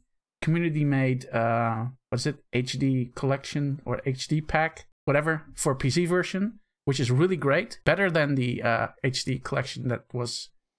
community 0.46 0.84
made 1.00 1.20
uh 1.42 1.76
what 2.08 2.18
is 2.22 2.26
it 2.30 2.36
hd 2.66 2.84
collection 3.20 3.64
or 3.88 3.94
hd 4.18 4.32
pack 4.54 4.72
whatever 5.06 5.34
for 5.62 5.72
pc 5.82 5.96
version 6.16 6.44
which 6.88 7.00
is 7.04 7.08
really 7.20 7.38
great 7.48 7.70
better 7.90 8.08
than 8.18 8.28
the 8.40 8.50
uh, 8.70 8.86
hd 9.14 9.28
collection 9.48 9.80
that 9.92 10.02
was 10.20 10.30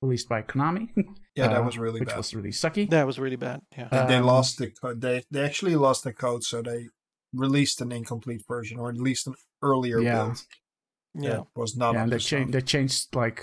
released 0.04 0.28
by 0.34 0.40
konami 0.52 0.86
Yeah, 1.40 1.50
that 1.54 1.62
uh, 1.62 1.70
was 1.70 1.78
really 1.86 2.00
which 2.02 2.10
bad. 2.14 2.18
was 2.22 2.30
really 2.38 2.54
sucky 2.64 2.84
That 2.96 3.06
was 3.12 3.18
really 3.26 3.36
bad. 3.48 3.60
Yeah. 3.78 3.90
And 3.98 4.06
they 4.12 4.16
Um, 4.22 4.26
lost 4.36 4.52
the 4.62 4.70
code. 4.82 4.98
They 5.06 5.18
they 5.34 5.44
actually 5.50 5.76
lost 5.88 6.02
the 6.08 6.14
code, 6.26 6.44
so 6.52 6.56
they 6.70 6.82
released 7.46 7.78
an 7.86 7.92
incomplete 8.00 8.44
version, 8.54 8.76
or 8.82 8.88
at 8.94 8.98
least 9.10 9.24
an 9.30 9.36
earlier 9.70 10.00
Yeah. 10.02 10.16
build. 10.18 10.38
yeah. 11.26 11.30
that 11.36 11.46
was 11.62 11.72
not. 11.82 11.90
yeah, 11.94 12.02
and 12.04 12.12
they 12.12 12.18
to 12.24 12.30
changed 12.32 12.52
they 12.56 12.64
changed 12.76 13.00
like 13.24 13.40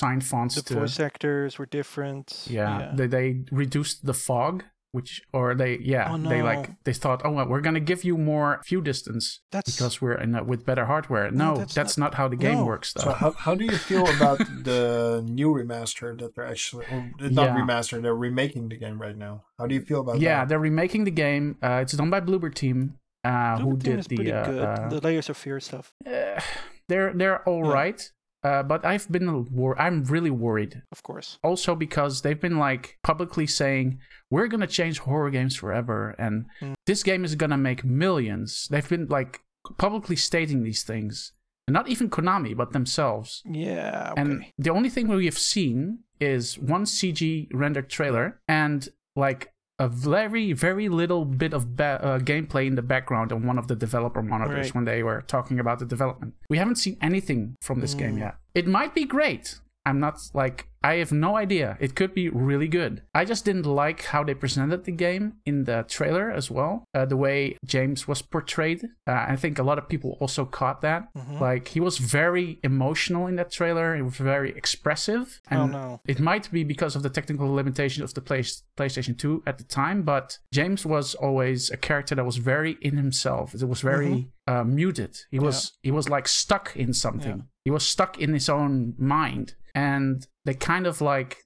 sign 0.00 0.20
fonts 0.30 0.54
The 0.56 0.62
to 0.68 0.74
voice 0.80 1.00
actors 1.10 1.52
were 1.58 1.70
different. 1.80 2.26
yeah, 2.58 2.92
They, 2.98 3.08
they 3.16 3.26
reduced 3.62 3.96
the 4.10 4.16
fog 4.26 4.56
which 4.92 5.22
or 5.32 5.54
they 5.54 5.78
yeah 5.80 6.08
Oh, 6.12 6.18
they 6.18 6.42
like 6.42 6.70
they 6.84 6.92
thought 6.92 7.22
oh 7.24 7.30
well, 7.30 7.46
we're 7.46 7.60
gonna 7.60 7.80
give 7.80 8.02
you 8.04 8.16
more 8.18 8.60
view 8.66 8.80
distance 8.82 9.40
That's 9.52 9.70
because 9.70 10.00
we're 10.02 10.14
in 10.24 10.34
a, 10.34 10.42
with 10.42 10.66
better 10.66 10.86
hardware 10.86 11.30
no, 11.30 11.50
No, 11.52 11.56
that's, 11.58 11.74
that's 11.74 11.96
not, 11.98 12.14
how 12.14 12.26
the 12.28 12.36
game 12.36 12.58
no. 12.58 12.64
works 12.66 12.92
though 12.92 13.02
So 13.04 13.12
how, 13.12 13.30
how 13.32 13.54
do 13.54 13.64
you 13.64 13.76
feel 13.90 14.04
about 14.08 14.38
the 14.64 15.22
new 15.24 15.48
remaster 15.54 16.18
that 16.20 16.34
they're 16.34 16.46
actually 16.46 16.86
or 16.90 17.04
not 17.20 17.46
Yeah. 17.46 17.56
remaster? 17.60 18.02
They're 18.02 18.14
remaking 18.14 18.68
the 18.68 18.76
game 18.76 19.00
right 19.00 19.16
now. 19.16 19.44
How 19.58 19.66
do 19.66 19.74
you 19.74 19.82
feel 19.82 20.00
about 20.00 20.14
that? 20.14 20.20
yeah 20.22 20.40
that? 20.40 20.48
they're 20.48 20.58
remaking 20.70 21.04
the 21.04 21.10
game 21.12 21.56
uh, 21.62 21.80
it's 21.82 21.92
done 21.92 22.10
by 22.10 22.20
bloober 22.20 22.52
team 22.52 22.96
uh, 23.22 23.58
who 23.58 23.70
Team 23.76 23.78
did 23.78 23.98
is 24.00 24.06
the 24.06 24.16
pretty 24.16 24.32
uh, 24.32 24.44
good. 24.46 24.62
uh, 24.68 24.88
the 24.88 25.00
Layers 25.00 25.28
of 25.28 25.36
Fear 25.36 25.60
stuff, 25.60 25.92
uh, 26.06 26.40
they're 26.88 27.12
they're 27.12 27.46
all 27.48 27.64
Yeah. 27.66 27.72
right 27.80 28.10
uh, 28.42 28.62
but 28.62 28.84
i've 28.84 29.10
been 29.10 29.44
wor- 29.50 29.78
i'm 29.80 30.04
really 30.04 30.30
worried 30.30 30.82
of 30.92 31.02
course. 31.02 31.38
also 31.42 31.74
because 31.74 32.22
they've 32.22 32.40
been 32.40 32.58
like 32.58 32.98
publicly 33.02 33.46
saying 33.46 33.98
we're 34.30 34.46
gonna 34.48 34.66
change 34.66 34.98
horror 35.00 35.30
games 35.30 35.56
forever 35.56 36.14
and 36.18 36.46
Mm. 36.62 36.74
this 36.86 37.02
game 37.02 37.24
is 37.24 37.34
gonna 37.34 37.58
make 37.58 37.84
millions 37.84 38.66
they've 38.70 38.88
been 38.88 39.06
like 39.08 39.40
publicly 39.78 40.16
stating 40.16 40.62
these 40.62 40.82
things 40.82 41.32
and 41.66 41.74
not 41.74 41.88
even 41.88 42.08
konami 42.10 42.56
but 42.56 42.72
themselves 42.72 43.42
Yeah. 43.44 44.10
Okay. 44.12 44.20
and 44.22 44.44
the 44.58 44.70
only 44.70 44.88
thing 44.88 45.06
we 45.08 45.26
have 45.26 45.38
seen 45.38 46.00
is 46.20 46.58
one 46.58 46.84
cg 46.84 47.48
rendered 47.52 47.88
trailer 47.90 48.40
and 48.48 48.88
like 49.16 49.52
a 49.86 49.88
very 49.88 50.46
very 50.66 50.88
little 51.00 51.24
bit 51.24 51.52
of 51.58 51.62
ba- 51.80 52.00
uh, 52.08 52.18
gameplay 52.30 52.64
in 52.70 52.74
the 52.80 52.86
background 52.94 53.28
on 53.32 53.40
one 53.50 53.58
of 53.62 53.66
the 53.70 53.76
developer 53.86 54.22
monitors 54.22 54.66
Right. 54.66 54.74
when 54.76 54.84
they 54.90 55.00
were 55.08 55.20
talking 55.34 55.58
about 55.64 55.76
the 55.82 55.86
development 55.94 56.34
we 56.52 56.56
haven't 56.62 56.76
seen 56.84 56.96
anything 57.08 57.40
from 57.68 57.80
this 57.80 57.94
game 58.02 58.14
Mm. 58.16 58.24
yet 58.24 58.34
it 58.60 58.66
might 58.78 58.92
be 59.00 59.04
great 59.16 59.46
i'm 59.86 59.98
not 60.00 60.16
like 60.34 60.68
i 60.82 60.94
have 60.94 61.12
no 61.12 61.36
idea 61.36 61.76
it 61.80 61.94
could 61.94 62.12
be 62.14 62.28
really 62.28 62.68
good 62.68 63.02
i 63.14 63.24
just 63.24 63.44
didn't 63.44 63.66
like 63.66 64.04
how 64.04 64.22
they 64.24 64.34
presented 64.34 64.84
the 64.84 64.92
game 64.92 65.34
in 65.44 65.64
the 65.64 65.84
trailer 65.88 66.30
as 66.30 66.50
well 66.50 66.84
uh, 66.94 67.04
the 67.04 67.16
way 67.16 67.56
james 67.64 68.06
was 68.08 68.22
portrayed 68.22 68.84
uh, 69.06 69.24
i 69.28 69.36
think 69.36 69.58
a 69.58 69.62
lot 69.62 69.78
of 69.78 69.88
people 69.88 70.16
also 70.20 70.44
caught 70.44 70.80
that 70.82 71.08
Mhm. 71.16 71.40
like 71.40 71.68
he 71.68 71.80
was 71.80 71.98
very 71.98 72.58
emotional 72.62 73.26
in 73.26 73.36
that 73.36 73.50
trailer 73.50 73.94
he 73.96 74.02
was 74.02 74.16
very 74.16 74.50
expressive 74.56 75.40
and 75.50 75.60
oh 75.60 75.66
no. 75.66 76.00
it 76.06 76.18
might 76.20 76.50
be 76.50 76.64
because 76.64 76.96
of 76.96 77.02
the 77.02 77.10
technical 77.10 77.52
limitations 77.52 78.10
of 78.10 78.14
the 78.14 78.20
play- 78.20 78.40
PlayStation 78.78 79.16
2 79.18 79.42
at 79.46 79.58
the 79.58 79.64
time, 79.64 80.02
but 80.02 80.38
James 80.54 80.86
was 80.86 81.14
always 81.14 81.70
a 81.70 81.76
character 81.76 82.14
that 82.14 82.24
was 82.24 82.38
very 82.38 82.78
in 82.80 82.96
himself. 82.96 83.52
It 83.54 83.68
was 83.68 83.82
very 83.82 84.28
uh, 84.46 84.64
muted. 84.64 85.18
He 85.30 85.38
was 85.38 85.72
he 85.82 85.90
was 85.90 86.08
like 86.08 86.26
stuck 86.28 86.74
in 86.76 86.94
something. 86.94 87.38
Yeah. 87.38 87.44
He 87.70 87.72
was 87.72 87.86
stuck 87.86 88.18
in 88.18 88.32
his 88.34 88.48
own 88.48 88.94
mind, 88.98 89.54
and 89.76 90.26
they 90.44 90.54
kind 90.54 90.86
of 90.88 91.00
like 91.00 91.36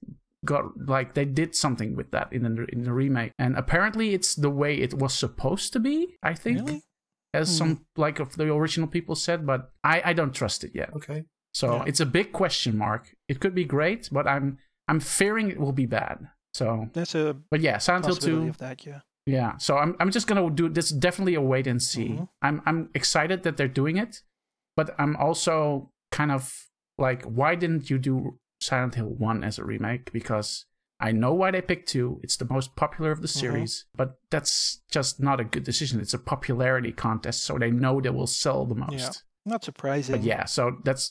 got 0.43 0.63
like 0.95 1.13
they 1.13 1.25
did 1.25 1.55
something 1.55 1.95
with 1.95 2.09
that 2.11 2.33
in 2.33 2.41
the 2.43 2.65
in 2.73 2.81
the 2.83 2.93
remake. 2.93 3.31
And 3.37 3.55
apparently, 3.55 4.13
it's 4.15 4.33
the 4.35 4.49
way 4.49 4.71
it 4.85 4.93
was 4.95 5.13
supposed 5.13 5.71
to 5.73 5.79
be. 5.79 6.17
I 6.23 6.33
think. 6.33 6.57
Really? 6.59 6.81
As 7.33 7.49
Hmm. 7.49 7.57
some 7.57 7.85
like 7.97 8.19
of 8.21 8.35
the 8.37 8.45
original 8.51 8.87
people 8.87 9.15
said, 9.15 9.45
but 9.45 9.69
I, 9.83 10.01
I 10.09 10.13
don't 10.13 10.33
trust 10.33 10.63
it 10.63 10.71
yet. 10.73 10.89
Okay. 10.95 11.25
So 11.53 11.67
Yeah. 11.75 11.83
it's 11.89 11.99
a 11.99 12.05
big 12.05 12.31
question 12.31 12.77
mark. 12.77 13.03
It 13.27 13.39
could 13.41 13.53
be 13.53 13.65
great, 13.65 14.09
but 14.11 14.25
I'm 14.25 14.57
I'm 14.89 14.99
fearing 15.01 15.51
it 15.51 15.59
will 15.59 15.73
be 15.73 15.85
bad. 15.85 16.17
So, 16.53 16.89
That's 16.93 17.13
a 17.15 17.35
but 17.51 17.59
yeah, 17.61 17.77
Silent 17.79 18.05
Hill 18.05 18.15
Two. 18.15 18.47
of 18.49 18.57
that. 18.59 18.85
Yeah. 18.85 19.01
Yeah. 19.25 19.57
So 19.57 19.77
I'm 19.77 19.95
I'm 19.99 20.11
just 20.11 20.27
gonna 20.27 20.49
do 20.49 20.69
this. 20.69 20.89
Definitely 21.07 21.35
a 21.35 21.41
wait 21.41 21.67
and 21.67 21.81
see. 21.83 22.09
Mhm. 22.09 22.27
I'm 22.41 22.61
I'm 22.67 22.89
excited 22.95 23.43
that 23.43 23.57
they're 23.57 23.75
doing 23.81 23.97
it, 23.97 24.23
but 24.77 24.87
I'm 24.97 25.15
also 25.17 25.91
kind 26.17 26.31
of 26.31 26.41
like, 26.97 27.21
why 27.39 27.55
didn't 27.55 27.89
you 27.89 27.97
do 27.97 28.39
Silent 28.61 28.95
Hill 28.95 29.13
One 29.31 29.43
as 29.43 29.59
a 29.59 29.65
remake? 29.65 30.11
Because 30.19 30.65
I 31.07 31.11
know 31.11 31.33
why 31.33 31.51
they 31.51 31.61
picked 31.61 31.89
two. 31.89 32.19
It's 32.23 32.37
the 32.37 32.47
most 32.55 32.75
popular 32.75 33.11
of 33.11 33.21
the 33.21 33.27
Mhm. 33.27 33.39
series, 33.43 33.85
but 33.99 34.09
that's 34.33 34.81
just 34.89 35.19
not 35.19 35.39
a 35.39 35.43
good 35.53 35.65
decision. 35.71 35.99
It's 35.99 36.13
a 36.13 36.19
popularity 36.33 36.93
contest, 36.93 37.43
so 37.43 37.57
they 37.57 37.71
know 37.71 37.99
they 37.99 38.11
will 38.17 38.27
sell 38.43 38.65
the 38.65 38.75
most. 38.75 38.93
Yeah. 38.93 39.11
Not 39.53 39.63
surprising. 39.63 40.13
But 40.15 40.23
yeah, 40.23 40.45
so 40.45 40.61
that's 40.87 41.05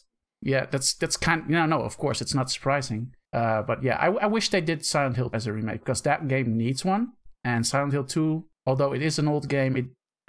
yeah, 0.53 0.67
that's 0.73 0.95
that's 1.01 1.17
kind. 1.27 1.41
You 1.49 1.57
know, 1.59 1.67
no, 1.67 1.81
of 1.83 1.97
course 1.99 2.21
it's 2.23 2.35
not 2.35 2.51
surprising. 2.51 3.03
Uh, 3.33 3.63
but 3.63 3.83
yeah, 3.83 3.97
I, 4.05 4.09
I 4.25 4.27
wish 4.27 4.49
they 4.51 4.61
did 4.61 4.85
Silent 4.85 5.17
Hill 5.17 5.31
as 5.33 5.47
a 5.47 5.53
remake 5.53 5.81
because 5.85 6.03
that 6.03 6.29
game 6.29 6.57
needs 6.57 6.85
one. 6.85 7.13
And 7.45 7.67
Silent 7.67 7.93
Hill 7.93 8.05
Two, 8.05 8.47
although 8.67 8.93
it 8.97 9.03
is 9.03 9.19
an 9.19 9.29
old 9.29 9.49
game, 9.49 9.77
it 9.77 9.87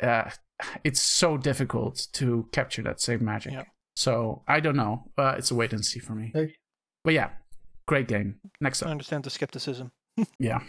uh, 0.07 0.29
it's 0.83 1.01
so 1.01 1.37
difficult 1.37 2.07
to 2.19 2.47
capture 2.51 2.83
that 2.83 2.99
same 3.01 3.23
magic. 3.23 3.53
Yeah. 3.53 3.63
So 3.95 4.43
I 4.47 4.59
don't 4.59 4.75
know. 4.75 5.11
Uh, 5.17 5.35
it's 5.37 5.51
a 5.51 5.55
wait 5.55 5.73
and 5.73 5.85
see 5.85 5.99
for 5.99 6.13
me. 6.13 6.31
Hey. 6.33 6.55
But 7.03 7.13
yeah, 7.13 7.29
great 7.87 8.07
game. 8.07 8.35
Next 8.59 8.81
up. 8.81 8.89
I 8.89 8.91
understand 8.91 9.23
the 9.23 9.29
skepticism. 9.29 9.91
yeah. 10.39 10.59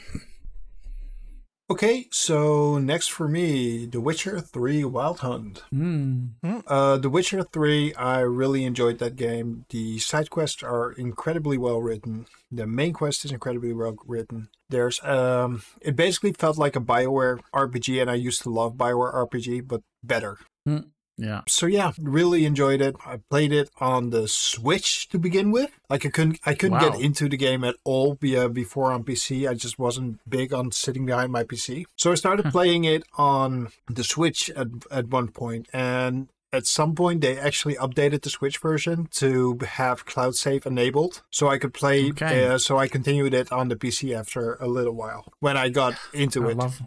Okay, 1.69 2.07
so 2.13 2.79
next 2.79 3.09
for 3.09 3.27
me, 3.27 3.87
The 3.87 4.01
Witcher 4.01 4.41
3 4.41 4.85
Wild 4.85 5.19
Hunt. 5.19 5.65
Mm. 5.75 6.63
Uh, 6.65 6.97
The 6.99 7.11
Witcher 7.11 7.43
3, 7.43 7.93
I 7.95 8.21
really 8.21 8.65
enjoyed 8.65 8.99
that 9.01 9.17
game. 9.17 9.65
The 9.71 9.99
side 9.99 10.31
quests 10.31 10.63
are 10.63 10.93
incredibly 10.93 11.59
well 11.59 11.83
written. 11.83 12.27
The 12.53 12.69
main 12.69 12.93
quest 12.93 13.25
is 13.25 13.33
incredibly 13.33 13.73
well 13.73 13.97
written. 14.07 14.49
There's 14.71 15.03
um, 15.03 15.63
it 15.81 15.97
basically 15.97 16.35
felt 16.35 16.57
like 16.57 16.77
a 16.77 16.81
Bioware 16.81 17.41
RPG, 17.53 18.01
and 18.01 18.09
I 18.09 18.15
used 18.15 18.43
to 18.43 18.51
love 18.51 18.75
Bioware 18.75 19.13
RPG, 19.13 19.67
but 19.67 19.83
better. 20.05 20.39
Yeah. 21.19 21.43
So 21.49 21.67
yeah, 21.67 21.93
really 21.99 22.45
enjoyed 22.45 22.81
it. 22.83 22.95
I 23.07 23.21
played 23.31 23.53
it 23.53 23.71
on 23.81 24.11
the 24.11 24.29
Switch 24.29 25.09
to 25.09 25.19
begin 25.19 25.51
with. 25.51 25.71
Like 25.89 26.05
I 26.05 26.11
couldn't, 26.11 26.39
I 26.45 26.53
couldn't 26.55 26.79
Wow. 26.79 26.91
get 26.91 27.01
into 27.01 27.29
the 27.29 27.39
game 27.39 27.65
at 27.65 27.77
all 27.85 28.15
via 28.21 28.49
before 28.51 28.93
on 28.93 29.03
PC. 29.03 29.49
I 29.49 29.55
just 29.55 29.79
wasn't 29.79 30.21
big 30.29 30.53
on 30.53 30.73
sitting 30.73 31.07
behind 31.07 31.33
my 31.33 31.43
PC. 31.43 31.85
So 31.97 32.13
I 32.13 32.17
started 32.17 32.47
playing 32.53 32.85
it 32.85 33.03
on 33.17 33.69
the 33.89 34.05
Switch 34.05 34.51
at 34.51 34.67
at 34.91 35.09
one 35.09 35.29
point, 35.29 35.69
and 35.73 36.29
at 36.53 36.67
some 36.67 36.95
point 36.95 37.21
they 37.23 37.39
actually 37.39 37.77
updated 37.77 38.21
the 38.23 38.31
Switch 38.31 38.59
version 38.59 39.09
to 39.13 39.59
have 39.67 40.05
cloud 40.07 40.35
save 40.37 40.67
enabled, 40.67 41.23
so 41.31 41.49
I 41.49 41.57
could 41.59 41.73
play. 41.73 42.11
Okay. 42.11 42.47
Uh, 42.47 42.59
so 42.59 42.77
I 42.77 42.89
continued 42.89 43.33
it 43.33 43.51
on 43.51 43.69
the 43.69 43.77
PC 43.77 44.15
after 44.15 44.55
a 44.61 44.67
little 44.69 44.95
while 44.95 45.33
when 45.41 45.57
I 45.57 45.71
got 45.71 45.95
into 46.13 46.47
I 46.47 46.51
it. 46.51 46.57
love 46.59 46.83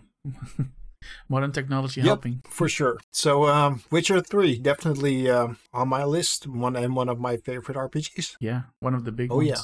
modern 1.28 1.52
technology 1.52 2.02
Yep. 2.02 2.08
helping. 2.08 2.42
For 2.50 2.68
sure. 2.70 2.98
So, 3.12 3.46
um, 3.48 3.84
Witcher 3.92 4.22
Three 4.22 4.58
definitely 4.60 5.30
um, 5.30 5.58
on 5.74 5.88
my 5.90 6.04
list. 6.04 6.48
One 6.48 6.76
and 6.76 6.96
one 6.96 7.10
of 7.10 7.20
my 7.20 7.38
favorite 7.38 7.78
RPGs. 7.78 8.38
Yeah, 8.40 8.62
one 8.80 8.94
of 8.96 9.04
the 9.06 9.12
big 9.12 9.32
Oh, 9.32 9.38
ones. 9.38 9.48
yeah. 9.50 9.62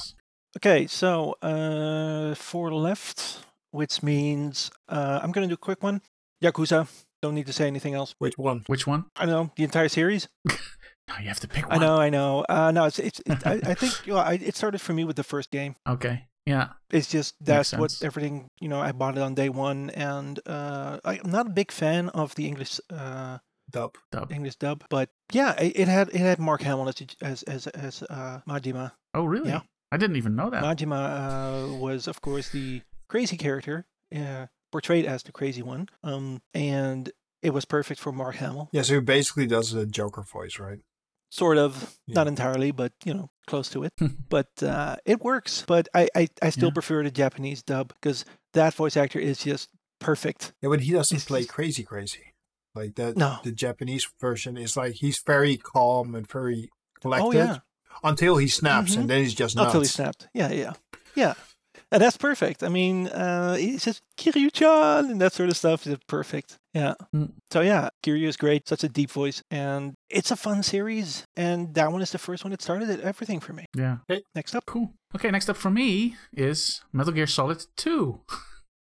Okay, 0.56 0.86
so 0.86 1.36
uh, 1.42 2.34
four 2.34 2.72
left, 2.72 3.44
which 3.72 4.02
means 4.02 4.70
uh, 4.88 5.20
I'm 5.22 5.30
going 5.32 5.46
to 5.46 5.48
do 5.48 5.54
a 5.54 5.64
quick 5.68 5.82
one. 5.82 6.00
Yakuza. 6.42 6.88
Don't 7.22 7.34
need 7.34 7.46
to 7.46 7.52
say 7.52 7.66
anything 7.66 7.94
else. 7.94 8.14
Which 8.18 8.36
one? 8.38 8.62
Which 8.66 8.86
one? 8.86 9.06
I 9.16 9.24
know 9.26 9.50
the 9.56 9.64
entire 9.64 9.88
series. 9.88 10.28
No, 11.08 11.14
you 11.22 11.28
have 11.28 11.38
to 11.38 11.46
pick 11.46 11.64
I 11.70 11.78
know, 11.78 11.98
I 12.00 12.10
know. 12.10 12.44
Uh, 12.48 12.72
no, 12.72 12.86
it's, 12.86 12.98
it's 12.98 13.20
it, 13.24 13.46
I, 13.46 13.60
I 13.64 13.74
think 13.74 13.94
you 14.08 14.14
know, 14.14 14.18
I, 14.18 14.32
it 14.42 14.56
started 14.56 14.80
for 14.80 14.92
me 14.92 15.04
with 15.04 15.14
the 15.14 15.22
first 15.22 15.52
game. 15.52 15.76
Okay. 15.88 16.26
Yeah. 16.46 16.68
It's 16.90 17.08
just 17.08 17.34
that's 17.40 17.72
what 17.72 17.92
everything 18.02 18.48
you 18.60 18.68
know. 18.68 18.80
I 18.80 18.92
bought 18.92 19.16
it 19.16 19.22
on 19.22 19.34
day 19.34 19.48
one, 19.48 19.90
and 19.90 20.38
uh, 20.46 21.00
I, 21.04 21.18
I'm 21.22 21.30
not 21.30 21.46
a 21.46 21.50
big 21.50 21.72
fan 21.72 22.08
of 22.10 22.34
the 22.36 22.46
English 22.46 22.80
uh, 22.88 23.38
Dub. 23.70 23.96
Dub. 24.12 24.30
English 24.30 24.56
dub, 24.56 24.84
but 24.88 25.10
yeah, 25.32 25.60
it, 25.60 25.72
it 25.74 25.88
had 25.88 26.08
it 26.10 26.20
had 26.20 26.38
Mark 26.38 26.62
Hamill 26.62 26.88
as 26.88 27.02
as 27.20 27.42
as, 27.42 27.66
as 27.66 28.02
uh, 28.04 28.40
Majima. 28.48 28.92
Oh, 29.12 29.24
really? 29.24 29.48
Yeah. 29.48 29.60
I 29.90 29.96
didn't 29.96 30.16
even 30.16 30.36
know 30.36 30.50
that. 30.50 30.62
Majima 30.62 31.72
uh, 31.72 31.74
was, 31.74 32.08
of 32.08 32.20
course, 32.20 32.50
the 32.50 32.82
crazy 33.08 33.36
character, 33.36 33.86
uh, 34.14 34.46
portrayed 34.72 35.04
as 35.04 35.22
the 35.22 35.32
crazy 35.32 35.62
one, 35.62 35.88
um, 36.02 36.42
and 36.54 37.10
it 37.42 37.50
was 37.50 37.64
perfect 37.64 38.00
for 38.00 38.12
Mark 38.12 38.36
Hamill. 38.36 38.68
Yeah, 38.72 38.82
so 38.82 38.94
he 38.94 39.00
basically 39.00 39.46
does 39.46 39.72
the 39.72 39.86
Joker 39.86 40.22
voice, 40.22 40.58
right? 40.58 40.80
Sort 41.30 41.58
of, 41.58 41.98
Yeah. 42.06 42.14
not 42.14 42.28
entirely, 42.28 42.70
but 42.70 42.92
you 43.04 43.12
know, 43.14 43.30
close 43.46 43.68
to 43.70 43.82
it. 43.84 43.92
but 44.28 44.48
uh, 44.62 44.96
it 45.04 45.20
works. 45.22 45.64
But 45.66 45.88
I, 45.94 46.08
I, 46.14 46.28
I 46.40 46.50
still 46.50 46.68
Yeah. 46.68 46.74
prefer 46.74 47.02
the 47.02 47.10
Japanese 47.10 47.62
dub 47.62 47.92
because 47.94 48.24
that 48.54 48.74
voice 48.74 48.96
actor 48.96 49.18
is 49.18 49.38
just 49.38 49.68
perfect. 49.98 50.52
Yeah, 50.62 50.68
but 50.70 50.80
he 50.80 50.92
doesn't 50.92 51.16
It's 51.16 51.24
play 51.26 51.40
just- 51.40 51.50
crazy, 51.50 51.82
crazy. 51.82 52.32
Like 52.74 52.94
that. 52.96 53.16
No. 53.16 53.38
The 53.42 53.52
Japanese 53.52 54.06
version 54.20 54.56
is 54.56 54.76
like 54.76 54.94
he's 54.96 55.20
very 55.26 55.56
calm 55.56 56.14
and 56.14 56.30
very 56.30 56.68
collected 57.00 57.26
Oh 57.26 57.32
yeah, 57.32 57.58
until 58.04 58.36
he 58.36 58.48
snaps, 58.48 58.94
Mhm. 58.94 59.00
and 59.00 59.10
then 59.10 59.22
he's 59.24 59.34
just 59.34 59.56
nuts. 59.56 59.66
until 59.68 59.80
he 59.80 59.86
snapped. 59.88 60.28
Yeah, 60.34 60.50
yeah, 60.52 60.74
yeah. 61.14 61.34
And 61.90 62.02
that's 62.02 62.16
perfect. 62.18 62.62
I 62.62 62.68
mean, 62.68 63.06
uh, 63.08 63.54
he 63.56 63.78
says 63.78 64.02
Kiryu-chan 64.18 65.10
and 65.10 65.20
that 65.20 65.32
sort 65.32 65.48
of 65.48 65.56
stuff 65.56 65.86
is 65.86 65.96
perfect. 66.06 66.58
Yeah. 66.76 66.92
Mm. 67.14 67.32
So 67.50 67.62
yeah, 67.62 67.88
Kiryu 68.04 68.28
is 68.28 68.36
great. 68.36 68.68
Such 68.68 68.84
a 68.84 68.88
deep 68.88 69.10
voice, 69.10 69.42
and 69.50 69.94
it's 70.10 70.30
a 70.30 70.36
fun 70.36 70.62
series. 70.62 71.24
And 71.34 71.74
that 71.74 71.90
one 71.90 72.02
is 72.02 72.12
the 72.12 72.18
first 72.18 72.44
one 72.44 72.50
that 72.50 72.60
started 72.60 72.90
it, 72.90 73.00
everything 73.00 73.40
for 73.40 73.54
me. 73.54 73.64
Yeah. 73.74 73.98
Next 74.34 74.54
up, 74.54 74.64
Cool. 74.66 74.92
Okay, 75.14 75.30
next 75.30 75.48
up 75.48 75.56
for 75.56 75.70
me 75.70 76.16
is 76.36 76.82
Metal 76.92 77.14
Gear 77.14 77.26
Solid 77.26 77.64
2. 77.76 78.20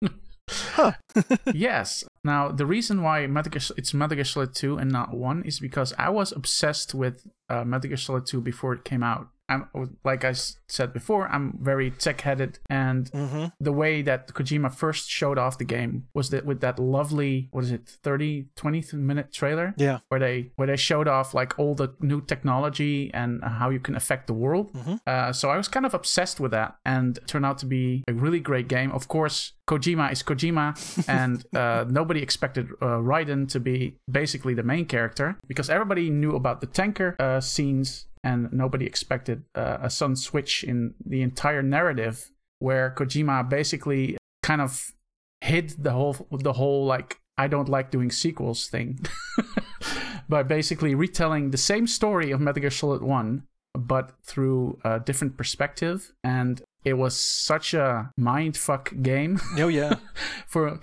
huh? 0.48 0.92
yes. 1.52 2.04
Now, 2.24 2.50
the 2.50 2.64
reason 2.64 3.02
why 3.02 3.26
Metal 3.26 3.50
Gear, 3.50 3.60
it's 3.76 3.92
Metal 3.92 4.14
Gear 4.14 4.24
Solid 4.24 4.54
2 4.54 4.78
and 4.78 4.90
not 4.90 5.12
1 5.12 5.42
is 5.42 5.60
because 5.60 5.92
I 5.98 6.08
was 6.08 6.32
obsessed 6.32 6.94
with 6.94 7.26
uh, 7.50 7.64
Metal 7.64 7.88
Gear 7.88 7.98
Solid 7.98 8.24
2 8.24 8.40
before 8.40 8.72
it 8.72 8.84
came 8.84 9.02
out. 9.02 9.28
I'm, 9.48 9.68
like 10.04 10.24
I 10.24 10.32
said 10.68 10.92
before, 10.92 11.28
I'm 11.28 11.58
very 11.60 11.90
tech 11.90 12.20
headed, 12.22 12.58
and 12.70 13.10
mm-hmm. 13.10 13.46
the 13.60 13.72
way 13.72 14.02
that 14.02 14.28
Kojima 14.28 14.72
first 14.74 15.08
showed 15.10 15.38
off 15.38 15.58
the 15.58 15.64
game 15.64 16.06
was 16.14 16.30
that 16.30 16.44
with 16.46 16.60
that 16.60 16.78
lovely, 16.78 17.48
what 17.52 17.64
is 17.64 17.72
it, 17.72 17.88
30, 18.02 18.46
20 18.56 18.96
minute 18.96 19.32
trailer? 19.32 19.74
Yeah. 19.76 19.98
where 20.08 20.20
they 20.20 20.50
where 20.56 20.66
they 20.66 20.76
showed 20.76 21.08
off 21.08 21.34
like 21.34 21.58
all 21.58 21.74
the 21.74 21.88
new 22.00 22.20
technology 22.20 23.10
and 23.12 23.42
how 23.44 23.70
you 23.70 23.80
can 23.80 23.94
affect 23.96 24.26
the 24.26 24.34
world. 24.34 24.72
Mhm. 24.72 25.00
Uh, 25.06 25.32
so 25.32 25.50
I 25.50 25.56
was 25.56 25.68
kind 25.68 25.86
of 25.86 25.94
obsessed 25.94 26.40
with 26.40 26.52
that, 26.52 26.76
and 26.84 27.18
it 27.18 27.26
turned 27.26 27.46
out 27.46 27.58
to 27.58 27.66
be 27.66 28.04
a 28.08 28.12
really 28.12 28.40
great 28.40 28.68
game. 28.68 28.90
Of 28.92 29.08
course, 29.08 29.52
Kojima 29.66 30.12
is 30.12 30.22
Kojima, 30.22 31.08
and 31.08 31.44
uh, 31.54 31.84
nobody 31.88 32.20
expected 32.20 32.68
uh, 32.82 32.98
Raiden 32.98 33.48
to 33.48 33.60
be 33.60 33.96
basically 34.10 34.54
the 34.54 34.62
main 34.62 34.84
character 34.84 35.38
because 35.48 35.70
everybody 35.70 36.10
knew 36.10 36.36
about 36.36 36.60
the 36.60 36.66
tanker 36.66 37.16
uh, 37.18 37.40
scenes, 37.40 38.06
and 38.22 38.52
nobody 38.52 38.84
expected 38.86 39.44
uh, 39.54 39.78
a 39.80 39.90
sudden 39.90 40.16
switch 40.16 40.64
in 40.64 40.94
the 41.04 41.22
entire 41.22 41.62
narrative 41.62 42.30
where 42.58 42.94
Kojima 42.96 43.48
basically 43.48 44.16
kind 44.42 44.60
of 44.60 44.92
hid 45.40 45.70
the 45.78 45.92
whole 45.92 46.16
the 46.30 46.54
whole 46.54 46.84
like 46.84 47.20
I 47.38 47.48
don't 47.48 47.68
like 47.68 47.90
doing 47.90 48.10
sequels 48.10 48.66
thing. 48.66 49.00
By 50.28 50.42
basically 50.42 50.94
retelling 50.94 51.50
the 51.50 51.58
same 51.58 51.86
story 51.86 52.30
of 52.30 52.40
Metal 52.40 52.62
Gear 52.62 52.70
Solid 52.70 53.02
1 53.02 53.42
but 53.76 54.12
through 54.22 54.78
a 54.84 55.00
different 55.00 55.36
perspective 55.36 56.12
and 56.22 56.62
it 56.84 56.94
was 56.94 57.18
such 57.18 57.74
a 57.74 58.10
mindfuck 58.20 59.02
game 59.02 59.40
Oh 59.58 59.68
yeah. 59.68 59.96
for 60.46 60.78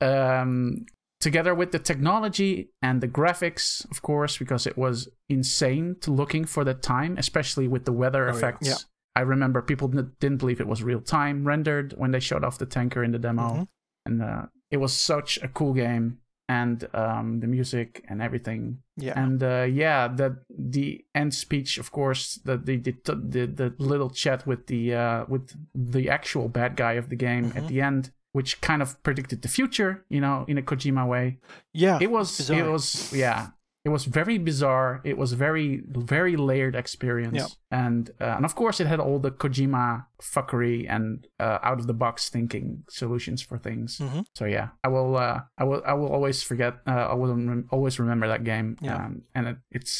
um 0.00 0.84
together 1.20 1.54
with 1.54 1.72
the 1.72 1.78
technology 1.78 2.68
and 2.82 3.00
the 3.00 3.08
graphics 3.08 3.90
of 3.90 4.02
course 4.02 4.36
because 4.36 4.66
it 4.66 4.76
was 4.76 5.08
insane 5.28 5.96
to 6.00 6.12
looking 6.12 6.44
for 6.44 6.62
that 6.64 6.82
time 6.82 7.16
especially 7.18 7.66
with 7.68 7.84
the 7.84 7.92
weather 7.92 8.28
Oh, 8.28 8.36
effects 8.36 8.68
Yeah. 8.68 8.74
i 9.16 9.20
remember 9.22 9.62
people 9.62 9.88
didn't 9.88 10.38
believe 10.38 10.60
it 10.60 10.66
was 10.68 10.82
real 10.82 11.00
time 11.00 11.46
rendered 11.46 11.94
when 11.96 12.10
they 12.10 12.20
showed 12.20 12.44
off 12.44 12.58
the 12.58 12.66
tanker 12.66 13.02
in 13.02 13.12
the 13.12 13.18
demo 13.18 13.42
Mhm. 13.42 13.68
and 14.04 14.22
uh, 14.22 14.42
it 14.70 14.76
was 14.76 14.92
such 14.92 15.38
a 15.42 15.48
cool 15.48 15.72
game 15.72 16.18
and 16.48 16.88
um, 16.94 17.40
the 17.40 17.46
music 17.46 18.04
and 18.08 18.22
everything 18.22 18.78
Yeah. 18.96 19.18
and 19.22 19.42
uh, 19.42 19.66
yeah 19.68 20.08
the 20.08 20.38
the 20.74 21.04
end 21.14 21.34
speech 21.34 21.78
of 21.78 21.90
course 21.90 22.40
the 22.44 22.56
the 22.56 22.76
the, 22.78 22.92
the, 23.34 23.46
the 23.46 23.74
little 23.78 24.10
chat 24.10 24.46
with 24.46 24.66
the 24.66 24.94
uh, 24.94 25.24
with 25.28 25.54
the 25.74 26.08
actual 26.08 26.48
bad 26.48 26.76
guy 26.76 26.92
of 26.94 27.08
the 27.08 27.16
game 27.16 27.46
at 27.56 27.64
Mhm. 27.64 27.68
the 27.68 27.80
end 27.80 28.10
which 28.32 28.60
kind 28.60 28.82
of 28.82 29.02
predicted 29.02 29.40
the 29.42 29.48
future 29.48 30.04
you 30.08 30.20
know 30.20 30.44
in 30.48 30.58
a 30.58 30.62
kojima 30.62 31.04
way 31.08 31.38
yeah. 31.72 31.98
it 32.00 32.10
was 32.10 32.50
it 32.50 32.64
was 32.66 33.12
yeah 33.12 33.48
it 33.86 33.90
was 33.96 34.04
very 34.20 34.36
bizarre 34.50 34.90
it 35.10 35.16
was 35.22 35.30
very 35.46 35.68
very 36.12 36.34
layered 36.48 36.74
experience 36.84 37.36
Yeah. 37.42 37.80
and 37.82 38.02
uh, 38.24 38.36
and 38.36 38.44
of 38.44 38.54
course 38.60 38.76
it 38.82 38.86
had 38.92 39.00
all 39.06 39.18
the 39.26 39.30
kojima 39.42 39.86
fuckery 40.34 40.78
and 40.94 41.06
uh, 41.44 41.58
out 41.68 41.78
of 41.82 41.86
the 41.90 41.94
box 42.04 42.14
thinking 42.34 42.66
solutions 43.00 43.40
for 43.48 43.56
things 43.68 43.88
Mhm. 44.04 44.22
so 44.38 44.44
yeah 44.56 44.68
i 44.86 44.88
will 44.94 45.12
uh 45.26 45.38
i 45.62 45.64
will 45.68 45.82
i 45.92 45.94
will 45.98 46.12
always 46.16 46.38
forget 46.50 46.74
uh, 46.92 47.06
i 47.12 47.14
will 47.20 47.34
rem- 47.34 47.66
always 47.74 47.94
remember 48.04 48.26
that 48.34 48.42
game 48.52 48.68
Yeah. 48.80 48.96
um, 49.06 49.12
and 49.36 49.44
it, 49.50 49.56
it's 49.76 49.94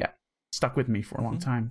yeah 0.00 0.10
stuck 0.58 0.74
with 0.76 0.88
me 0.94 1.00
for 1.08 1.16
a 1.20 1.22
long 1.26 1.36
Mhm. 1.38 1.44
time 1.52 1.66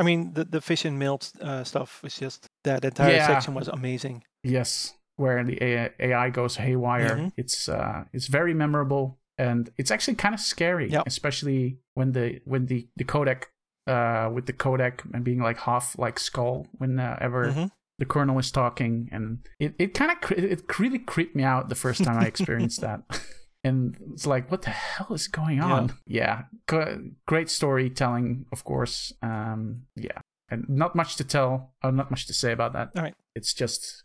I 0.00 0.02
mean, 0.08 0.32
the 0.36 0.44
the 0.54 0.60
fish 0.60 0.86
and 0.88 0.96
milk 0.98 1.20
uh, 1.48 1.64
stuff 1.64 1.90
was 2.02 2.14
just 2.24 2.46
that 2.64 2.80
entire 2.84 3.12
Yeah. 3.16 3.26
section 3.32 3.52
was 3.54 3.68
amazing. 3.68 4.16
Yes, 4.42 4.94
where 5.20 5.44
the 5.44 5.56
AI, 6.00 6.30
goes 6.30 6.56
haywire. 6.56 7.16
Mhm. 7.16 7.32
It's 7.36 7.68
uh, 7.68 8.04
it's 8.16 8.28
very 8.38 8.54
memorable, 8.54 9.04
and 9.38 9.70
it's 9.78 9.90
actually 9.90 10.14
kind 10.16 10.34
of 10.34 10.40
scary, 10.40 10.90
Yep. 10.90 11.04
especially 11.06 11.78
when 11.94 12.12
the 12.12 12.40
when 12.44 12.66
the 12.66 12.88
the 12.96 13.04
codec 13.04 13.44
uh 13.86 14.30
with 14.32 14.46
the 14.46 14.52
codec 14.52 15.00
and 15.12 15.24
being 15.24 15.40
like 15.40 15.58
half 15.58 15.98
like 15.98 16.18
skull 16.18 16.66
whenever 16.78 17.46
Mhm. 17.52 17.70
the 17.98 18.06
colonel 18.06 18.38
is 18.38 18.50
talking, 18.50 19.08
and 19.12 19.38
it 19.58 19.74
it 19.78 19.94
kind 19.94 20.10
of 20.12 20.30
it 20.32 20.78
really 20.78 20.98
creeped 20.98 21.34
me 21.36 21.42
out 21.44 21.68
the 21.68 21.74
first 21.74 22.04
time 22.04 22.18
I 22.18 22.26
experienced 22.26 22.80
that. 22.80 23.02
And 23.64 23.96
it's 24.12 24.26
like, 24.26 24.50
what 24.50 24.62
the 24.62 24.70
hell 24.70 25.12
is 25.14 25.28
going 25.28 25.60
on? 25.60 25.92
Yeah, 26.04 26.46
G- 26.68 27.12
great 27.28 27.48
storytelling, 27.48 28.46
of 28.50 28.64
course. 28.64 29.12
Um, 29.22 29.82
yeah, 29.94 30.18
and 30.50 30.64
not 30.68 30.96
much 30.96 31.14
to 31.18 31.24
tell, 31.24 31.72
or 31.84 31.92
not 31.92 32.10
much 32.10 32.26
to 32.26 32.32
say 32.34 32.50
about 32.50 32.72
that. 32.72 32.90
All 32.96 33.02
right. 33.04 33.14
It's 33.36 33.54
just 33.54 34.02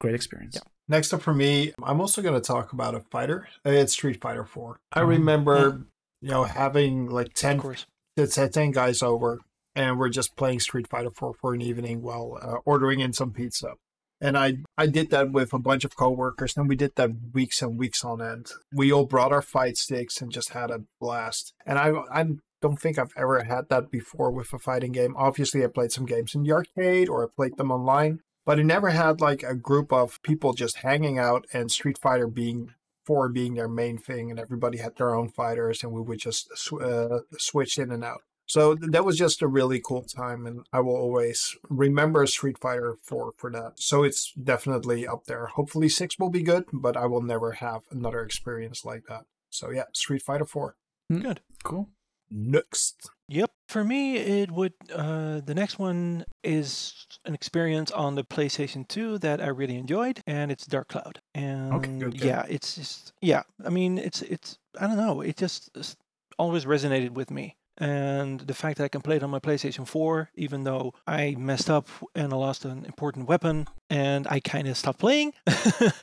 great 0.00 0.14
experience. 0.14 0.54
Yeah. 0.54 0.62
Next 0.90 1.14
up 1.14 1.22
for 1.22 1.32
me, 1.32 1.72
I'm 1.84 2.00
also 2.00 2.20
going 2.20 2.34
to 2.34 2.40
talk 2.40 2.72
about 2.72 2.96
a 2.96 3.00
fighter. 3.00 3.46
Uh, 3.64 3.70
It's 3.70 3.92
Street 3.92 4.20
Fighter 4.20 4.44
4. 4.44 4.80
I 4.92 5.02
Oh. 5.02 5.04
remember, 5.04 5.82
you 6.20 6.30
know, 6.30 6.42
having 6.42 7.08
like 7.08 7.32
10, 7.32 7.56
Of 7.58 7.62
course. 7.62 7.86
it's, 8.16 8.36
uh, 8.36 8.48
10 8.48 8.72
guys 8.72 9.00
over 9.00 9.38
and 9.76 10.00
we're 10.00 10.08
just 10.08 10.34
playing 10.34 10.58
Street 10.58 10.88
Fighter 10.88 11.10
4 11.10 11.32
for 11.40 11.54
an 11.54 11.62
evening 11.62 12.02
while 12.02 12.36
uh, 12.42 12.56
ordering 12.64 12.98
in 12.98 13.12
some 13.12 13.32
pizza. 13.32 13.74
And 14.20 14.36
I, 14.36 14.58
I 14.76 14.86
did 14.88 15.10
that 15.10 15.30
with 15.30 15.52
a 15.54 15.58
bunch 15.60 15.84
of 15.84 15.96
coworkers, 15.96 16.54
and 16.56 16.68
we 16.68 16.74
did 16.76 16.96
that 16.96 17.10
weeks 17.32 17.62
and 17.62 17.78
weeks 17.78 18.04
on 18.04 18.20
end. 18.20 18.50
We 18.74 18.92
all 18.92 19.06
brought 19.06 19.32
our 19.32 19.40
fight 19.42 19.76
sticks 19.78 20.20
and 20.20 20.30
just 20.32 20.50
had 20.50 20.70
a 20.72 20.82
blast. 21.00 21.54
And 21.64 21.78
I, 21.78 21.92
I 22.12 22.26
don't 22.60 22.78
think 22.78 22.98
I've 22.98 23.14
ever 23.16 23.44
had 23.44 23.68
that 23.70 23.90
before 23.92 24.30
with 24.32 24.52
a 24.52 24.58
fighting 24.58 24.92
game. 24.92 25.14
Obviously, 25.16 25.64
I 25.64 25.68
played 25.68 25.92
some 25.92 26.04
games 26.04 26.34
in 26.34 26.42
the 26.42 26.52
arcade 26.52 27.08
or 27.08 27.24
I 27.24 27.28
played 27.34 27.56
them 27.56 27.70
online, 27.70 28.20
but 28.44 28.58
it 28.58 28.64
never 28.64 28.90
had 28.90 29.20
like 29.20 29.42
a 29.42 29.54
group 29.54 29.92
of 29.92 30.22
people 30.22 30.52
just 30.52 30.78
hanging 30.78 31.18
out 31.18 31.46
and 31.52 31.70
Street 31.70 31.98
Fighter 31.98 32.26
being 32.26 32.74
four 33.04 33.28
being 33.28 33.54
their 33.54 33.68
main 33.68 33.98
thing, 33.98 34.30
and 34.30 34.38
everybody 34.38 34.78
had 34.78 34.96
their 34.96 35.14
own 35.14 35.28
fighters, 35.28 35.82
and 35.82 35.92
we 35.92 36.00
would 36.00 36.18
just 36.18 36.48
sw- 36.56 36.74
uh, 36.74 37.20
switch 37.38 37.78
in 37.78 37.90
and 37.90 38.04
out. 38.04 38.22
So 38.46 38.74
th- 38.74 38.90
that 38.90 39.04
was 39.04 39.16
just 39.16 39.42
a 39.42 39.46
really 39.46 39.80
cool 39.80 40.02
time, 40.02 40.46
and 40.46 40.66
I 40.72 40.80
will 40.80 40.96
always 40.96 41.56
remember 41.68 42.26
Street 42.26 42.58
Fighter 42.58 42.96
4 43.02 43.32
for 43.36 43.50
that. 43.52 43.74
So 43.76 44.02
it's 44.02 44.32
definitely 44.32 45.06
up 45.06 45.24
there. 45.26 45.46
Hopefully 45.46 45.88
6 45.88 46.18
will 46.18 46.30
be 46.30 46.42
good, 46.42 46.64
but 46.72 46.96
I 46.96 47.06
will 47.06 47.22
never 47.22 47.52
have 47.52 47.82
another 47.90 48.22
experience 48.22 48.84
like 48.84 49.04
that. 49.08 49.22
So 49.50 49.70
yeah, 49.70 49.84
Street 49.92 50.22
Fighter 50.22 50.44
4. 50.44 50.76
Good. 51.10 51.40
Cool. 51.62 51.90
Next. 52.30 53.10
Yep. 53.28 53.50
For 53.70 53.84
me, 53.84 54.16
it 54.16 54.50
would. 54.50 54.72
Uh, 54.92 55.42
the 55.44 55.54
next 55.54 55.78
one 55.78 56.24
is 56.42 57.06
an 57.24 57.34
experience 57.34 57.92
on 57.92 58.16
the 58.16 58.24
PlayStation 58.24 58.86
2 58.88 59.18
that 59.18 59.40
I 59.40 59.46
really 59.46 59.76
enjoyed, 59.76 60.20
and 60.26 60.50
it's 60.50 60.66
Dark 60.66 60.88
Cloud. 60.88 61.20
And 61.36 62.00
good 62.00 62.18
game. 62.18 62.28
yeah, 62.28 62.46
it's 62.48 62.74
just 62.74 63.12
yeah. 63.20 63.44
I 63.64 63.68
mean, 63.68 63.96
it's 63.96 64.22
it's. 64.22 64.58
I 64.76 64.88
don't 64.88 64.96
know. 64.96 65.20
It 65.20 65.36
just 65.36 65.70
always 66.36 66.64
resonated 66.64 67.10
with 67.10 67.30
me. 67.30 67.54
And 67.78 68.40
the 68.40 68.54
fact 68.54 68.78
that 68.78 68.84
I 68.84 68.88
can 68.88 69.02
play 69.02 69.14
it 69.16 69.22
on 69.22 69.30
my 69.30 69.38
PlayStation 69.38 69.86
4, 69.86 70.30
even 70.34 70.64
though 70.64 70.92
I 71.06 71.36
messed 71.38 71.70
up 71.70 71.86
and 72.16 72.32
I 72.32 72.36
lost 72.36 72.64
an 72.64 72.84
important 72.84 73.28
weapon, 73.28 73.68
and 73.90 74.26
I 74.30 74.40
kind 74.40 74.68
of 74.68 74.76
stopped 74.76 74.98
playing. 75.00 75.32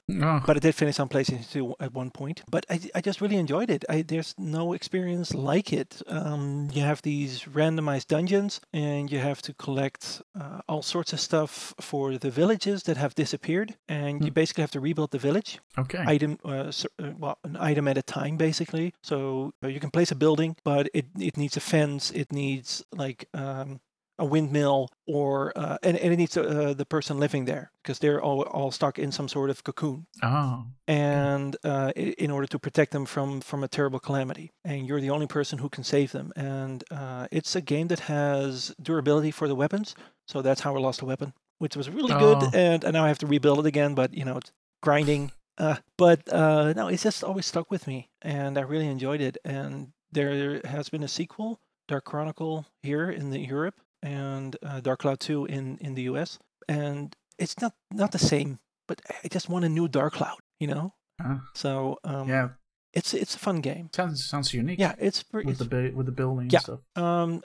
Oh, 0.10 0.42
But 0.46 0.58
I 0.58 0.60
did 0.60 0.76
finish 0.76 1.00
on 1.00 1.10
PlayStation 1.10 1.50
2 1.52 1.76
at 1.80 1.94
one 1.94 2.12
point. 2.12 2.44
But 2.50 2.66
I, 2.70 2.80
I 2.96 3.02
just 3.02 3.22
really 3.22 3.36
enjoyed 3.38 3.70
it. 3.70 3.86
I, 3.90 4.02
there's 4.02 4.34
no 4.38 4.74
experience 4.74 5.34
like 5.34 5.72
it. 5.74 6.02
Um, 6.08 6.70
you 6.74 6.82
have 6.82 7.02
these 7.02 7.44
randomized 7.44 8.08
dungeons, 8.08 8.62
and 8.74 9.12
you 9.12 9.20
have 9.20 9.42
to 9.44 9.54
collect 9.54 10.22
uh, 10.40 10.62
all 10.68 10.82
sorts 10.82 11.14
of 11.14 11.20
stuff 11.20 11.74
for 11.80 12.18
the 12.18 12.30
villages 12.32 12.84
that 12.84 12.98
have 12.98 13.16
disappeared. 13.16 13.76
And 13.88 14.22
you 14.22 14.28
Hmm. 14.32 14.34
basically 14.34 14.62
have 14.64 14.72
to 14.72 14.80
rebuild 14.80 15.12
the 15.12 15.20
village, 15.20 15.60
okay. 15.78 16.04
item, 16.08 16.40
uh, 16.46 16.72
uh, 17.00 17.12
well, 17.18 17.38
an 17.44 17.58
item 17.60 17.88
at 17.88 17.98
a 17.98 18.02
time, 18.04 18.38
basically. 18.38 18.94
So 19.04 19.54
uh, 19.64 19.68
you 19.68 19.80
can 19.80 19.92
place 19.92 20.12
a 20.12 20.16
building, 20.16 20.56
but 20.64 20.90
it, 20.94 21.06
it 21.20 21.38
needs 21.38 21.58
a 21.58 21.62
fence. 21.62 22.12
It 22.12 22.32
needs 22.32 22.84
like 22.92 23.28
um, 23.34 23.80
a 24.20 24.26
windmill, 24.26 24.90
or 25.08 25.54
uh, 25.56 25.78
and, 25.84 25.98
and 25.98 26.14
it 26.14 26.18
needs 26.18 26.36
uh, 26.38 26.74
the 26.76 26.86
person 26.86 27.20
living 27.20 27.46
there 27.46 27.72
because 27.84 28.00
they're 28.00 28.22
all, 28.22 28.42
all 28.44 28.72
stuck 28.72 28.98
in 29.00 29.12
some 29.12 29.28
sort 29.28 29.50
of 29.50 29.64
cocoon. 29.64 30.08
Oh, 30.24 30.66
and 30.88 31.56
uh, 31.64 31.92
in 31.96 32.32
order 32.32 32.48
to 32.48 32.60
protect 32.60 32.92
them 32.92 33.06
from 33.06 33.42
from 33.42 33.64
a 33.64 33.68
terrible 33.68 34.00
calamity. 34.00 34.52
And 34.64 34.88
you're 34.88 35.02
the 35.02 35.10
only 35.10 35.28
person 35.28 35.60
who 35.60 35.70
can 35.70 35.84
save 35.84 36.12
them. 36.12 36.32
And 36.36 36.84
uh, 36.92 37.28
it's 37.32 37.56
a 37.56 37.62
game 37.62 37.88
that 37.88 38.00
has 38.02 38.74
durability 38.82 39.32
for 39.32 39.48
the 39.48 39.56
weapons 39.56 39.96
so 40.28 40.42
that's 40.42 40.62
how 40.62 40.76
i 40.76 40.80
lost 40.80 41.02
a 41.02 41.06
weapon 41.06 41.34
which 41.60 41.76
was 41.78 41.90
really 41.90 42.14
Oh. 42.14 42.20
good 42.20 42.54
and, 42.54 42.84
and 42.84 42.94
now 42.94 43.06
i 43.06 43.08
have 43.08 43.18
to 43.20 43.26
rebuild 43.28 43.60
it 43.60 43.66
again 43.66 43.96
but 43.96 44.14
you 44.14 44.26
know 44.26 44.38
it's 44.38 44.52
grinding. 44.84 45.32
Uh, 45.58 45.76
but 45.98 46.22
uh, 46.32 46.74
no 46.74 46.88
it's 46.88 47.04
just 47.04 47.24
always 47.24 47.46
stuck 47.46 47.72
with 47.72 47.88
me 47.88 48.10
and 48.22 48.58
i 48.58 48.62
really 48.62 48.88
enjoyed 48.88 49.22
it. 49.22 49.38
And 49.46 49.94
there 50.12 50.62
has 50.66 50.90
been 50.90 51.04
a 51.04 51.08
sequel 51.08 51.60
dark 51.88 52.04
chronicle 52.06 52.66
here 52.84 53.10
in 53.10 53.30
the 53.32 53.40
europe 53.40 53.76
and 54.04 54.56
uh, 54.64 54.80
dark 54.80 55.00
cloud 55.00 55.20
2 55.20 55.46
in 55.46 55.78
in 55.80 55.96
the 55.96 56.04
us 56.04 56.40
and 56.68 57.16
it's 57.40 57.60
not 57.62 57.74
not 57.92 58.12
the 58.12 58.20
same 58.20 58.60
but 58.88 59.02
i 59.24 59.28
just 59.28 59.50
want 59.50 59.66
a 59.66 59.70
new 59.70 59.88
dark 59.88 60.14
cloud 60.14 60.38
you 60.60 60.68
know 60.68 60.94
uh, 61.24 61.38
so 61.54 61.98
um, 62.04 62.30
yeah. 62.30 62.50
it's 62.94 63.14
it's 63.14 63.36
a 63.36 63.40
fun 63.40 63.62
game. 63.62 63.90
Sounds 63.94 64.24
sounds 64.26 64.54
unique. 64.54 64.80
Yeah, 64.80 64.94
it's 65.00 65.24
pretty. 65.24 65.48
With 65.48 65.58
the 65.58 65.92
with 65.96 66.06
the 66.06 66.12
building 66.12 66.50
Yeah. 66.50 66.60
and 66.60 66.64
stuff. 66.64 66.80
um, 66.96 67.42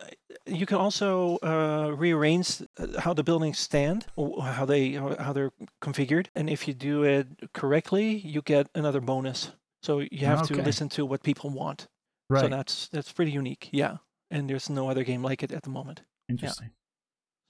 you 0.47 0.67
can 0.67 0.77
also 0.77 1.39
uh, 1.43 1.93
rearrange 1.97 2.63
uh, 2.79 3.01
how 3.01 3.15
the 3.15 3.23
buildings 3.23 3.59
stand 3.59 4.07
or 4.17 4.43
how 4.43 4.67
they 4.67 4.93
how 4.93 5.33
they're 5.33 5.53
configured, 5.81 6.27
and 6.35 6.51
if 6.51 6.69
you 6.69 6.75
do 6.75 7.03
it 7.05 7.27
correctly, 7.55 8.19
you 8.19 8.43
get 8.43 8.69
another 8.75 9.01
bonus. 9.01 9.53
So 9.83 10.01
you 10.01 10.27
have 10.27 10.47
to 10.49 10.55
listen 10.63 10.89
to 10.91 11.07
what 11.07 11.23
people 11.23 11.51
want. 11.51 11.89
Right. 12.29 12.43
So 12.43 12.49
that's 12.49 12.89
that's 12.89 13.13
pretty 13.13 13.33
unique. 13.33 13.69
Yeah, 13.73 13.97
and 14.31 14.49
there's 14.51 14.69
no 14.69 14.91
other 14.91 15.05
game 15.05 15.23
like 15.23 15.43
it 15.43 15.53
at 15.53 15.63
the 15.63 15.71
moment. 15.71 16.03
Interesting. 16.29 16.71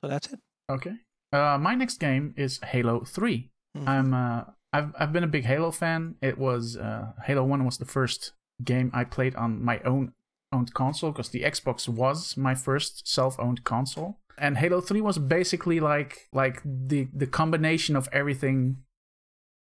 So 0.02 0.08
that's 0.08 0.32
it. 0.32 0.40
Okay. 0.70 0.94
Uh, 1.32 1.58
my 1.60 1.74
next 1.74 1.98
game 1.98 2.34
is 2.36 2.60
Halo 2.62 3.04
3. 3.04 3.50
Mhm. 3.76 3.88
I'm 3.88 4.14
uh, 4.14 4.44
I've 4.72 4.94
I've 4.98 5.12
been 5.12 5.24
a 5.24 5.28
big 5.28 5.44
Halo 5.44 5.70
fan. 5.70 6.16
It 6.20 6.38
was 6.38 6.76
uh, 6.76 7.12
Halo 7.24 7.44
1 7.44 7.64
was 7.64 7.78
the 7.78 7.84
first 7.84 8.32
game 8.62 8.90
I 8.92 9.04
played 9.04 9.34
on 9.36 9.62
my 9.64 9.80
own 9.80 10.12
owned 10.52 10.74
console 10.74 11.10
because 11.12 11.30
the 11.30 11.42
Xbox 11.42 11.88
was 11.88 12.36
my 12.36 12.54
first 12.54 13.08
self-owned 13.08 13.64
console. 13.64 14.18
And 14.38 14.58
Halo 14.58 14.80
3 14.80 15.00
was 15.00 15.18
basically 15.18 15.80
like 15.80 16.28
like 16.32 16.60
the 16.64 17.08
the 17.14 17.26
combination 17.26 17.96
of 17.96 18.08
everything 18.12 18.78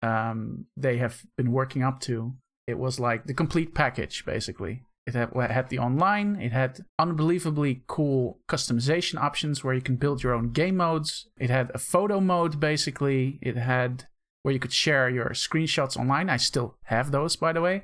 um, 0.02 0.66
they 0.78 0.98
have 0.98 1.24
been 1.38 1.52
working 1.52 1.84
up 1.84 2.00
to. 2.02 2.36
It 2.68 2.78
was 2.78 3.00
like 3.00 3.26
the 3.26 3.34
complete 3.34 3.74
package 3.74 4.26
basically. 4.26 4.84
It 5.08 5.16
had, 5.16 5.30
had 5.34 5.70
the 5.70 5.80
online, 5.80 6.36
it 6.42 6.52
had 6.52 6.84
unbelievably 7.00 7.84
cool 7.88 8.40
customization 8.50 9.18
options 9.18 9.64
where 9.64 9.74
you 9.74 9.82
can 9.82 9.96
build 9.96 10.22
your 10.22 10.34
own 10.34 10.52
game 10.52 10.76
modes. 10.76 11.28
It 11.40 11.50
had 11.50 11.72
a 11.74 11.78
photo 11.78 12.20
mode 12.20 12.60
basically. 12.60 13.40
It 13.42 13.56
had 13.56 14.08
where 14.44 14.54
you 14.54 14.60
could 14.60 14.74
share 14.74 15.10
your 15.10 15.30
screenshots 15.30 15.96
online. 15.96 16.30
I 16.30 16.36
still 16.36 16.76
have 16.84 17.12
those, 17.12 17.38
by 17.38 17.54
the 17.54 17.62
way. 17.62 17.84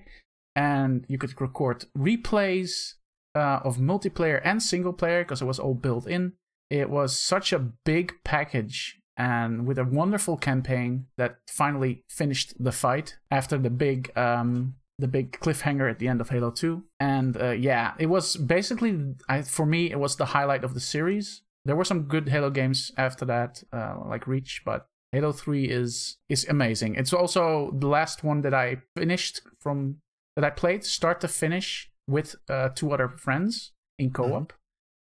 And 0.54 1.06
you 1.08 1.18
could 1.18 1.40
record 1.40 1.86
replays 1.98 2.96
uh, 3.36 3.60
of 3.64 3.78
multiplayer 3.78 4.42
and 4.44 4.62
single 4.62 4.94
player 4.94 5.24
because 5.24 5.42
it 5.42 5.46
was 5.46 5.60
all 5.60 5.76
built 5.76 6.06
in. 6.06 6.34
It 6.70 6.90
was 6.90 7.18
such 7.18 7.54
a 7.54 7.60
big 7.60 8.14
package 8.26 9.00
and 9.16 9.66
with 9.66 9.78
a 9.78 9.86
wonderful 9.86 10.38
campaign 10.38 11.06
that 11.18 11.38
finally 11.48 12.04
finished 12.10 12.54
the 12.62 12.72
fight 12.72 13.18
after 13.32 13.58
the 13.58 13.70
big 13.70 14.12
um, 14.18 14.76
the 15.00 15.08
big 15.08 15.40
cliffhanger 15.40 15.90
at 15.90 16.00
the 16.00 16.08
end 16.08 16.22
of 16.22 16.30
Halo 16.30 16.52
2. 16.52 16.84
And 17.00 17.36
uh, 17.42 17.50
yeah, 17.52 17.94
it 18.00 18.08
was 18.08 18.36
basically 18.38 19.16
I, 19.28 19.42
for 19.42 19.66
me 19.66 19.92
it 19.92 20.00
was 20.00 20.16
the 20.16 20.26
highlight 20.26 20.64
of 20.64 20.74
the 20.74 20.80
series. 20.80 21.42
There 21.66 21.76
were 21.76 21.86
some 21.86 22.04
good 22.04 22.30
Halo 22.30 22.50
games 22.50 22.92
after 22.98 23.26
that, 23.26 23.64
uh, 23.72 23.96
like 24.06 24.28
Reach, 24.28 24.62
but 24.66 24.86
Halo 25.12 25.32
3 25.32 25.66
is 25.66 26.18
is 26.30 26.46
amazing. 26.48 26.96
It's 26.96 27.14
also 27.14 27.72
the 27.80 27.88
last 27.88 28.24
one 28.24 28.42
that 28.42 28.54
I 28.54 28.82
finished 28.98 29.42
from 29.60 29.98
that 30.36 30.44
I 30.46 30.50
played 30.50 30.84
start 30.84 31.22
to 31.22 31.28
finish 31.28 31.90
with 32.08 32.36
uh, 32.50 32.70
two 32.70 32.92
other 32.92 33.08
friends 33.10 33.72
in 33.98 34.12
co-op. 34.12 34.52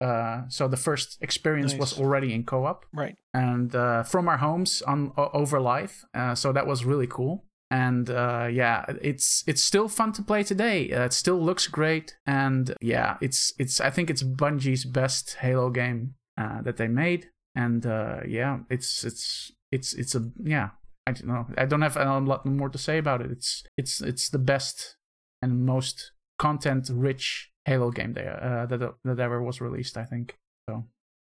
Uh, 0.01 0.43
so 0.47 0.67
the 0.69 0.77
first 0.77 1.17
experience 1.21 1.73
was 1.75 1.99
already 1.99 2.33
in 2.33 2.45
co-op 2.45 2.85
Right. 2.93 3.17
and 3.33 3.75
uh, 3.75 4.03
from 4.03 4.29
our 4.29 4.37
homes 4.37 4.81
on 4.83 5.11
over 5.17 5.59
live. 5.59 6.05
Uh, 6.13 6.33
so 6.35 6.53
that 6.53 6.65
was 6.65 6.85
really 6.85 7.07
cool. 7.07 7.43
And 7.71 8.09
uh, 8.09 8.47
yeah, 8.51 8.85
it's 9.01 9.43
it's 9.45 9.63
still 9.63 9.87
fun 9.87 10.11
to 10.13 10.23
play 10.23 10.43
today. 10.43 10.91
Uh, 10.91 11.05
it 11.05 11.13
still 11.13 11.39
looks 11.39 11.67
great, 11.67 12.17
and 12.25 12.73
yeah, 12.81 13.17
it's 13.21 13.53
it's 13.59 13.79
I 13.79 13.91
think 13.91 14.09
it's 14.09 14.23
Bungie's 14.23 14.85
best 14.85 15.35
Halo 15.35 15.69
game 15.69 16.15
uh, 16.35 16.61
that 16.63 16.77
they 16.77 16.87
made. 16.87 17.29
And 17.55 17.85
uh, 17.85 18.21
yeah, 18.27 18.59
it's 18.69 19.03
it's 19.03 19.51
it's 19.71 19.93
it's 19.93 20.15
a 20.15 20.31
yeah. 20.43 20.69
I 21.05 21.11
don't 21.11 21.27
know. 21.27 21.47
I 21.57 21.65
don't 21.65 21.81
have 21.81 21.97
a 21.97 22.19
lot 22.19 22.45
more 22.45 22.69
to 22.69 22.77
say 22.77 22.97
about 22.97 23.21
it. 23.21 23.31
It's 23.31 23.63
it's 23.77 24.01
it's 24.01 24.29
the 24.29 24.39
best 24.39 24.97
and 25.41 25.65
most 25.65 26.11
content 26.37 26.89
rich 26.91 27.51
Halo 27.65 27.91
game 27.91 28.13
there 28.13 28.43
uh, 28.43 28.65
that 28.65 28.93
that 29.03 29.19
ever 29.19 29.41
was 29.43 29.61
released. 29.61 29.97
I 29.97 30.05
think 30.05 30.37
so. 30.67 30.85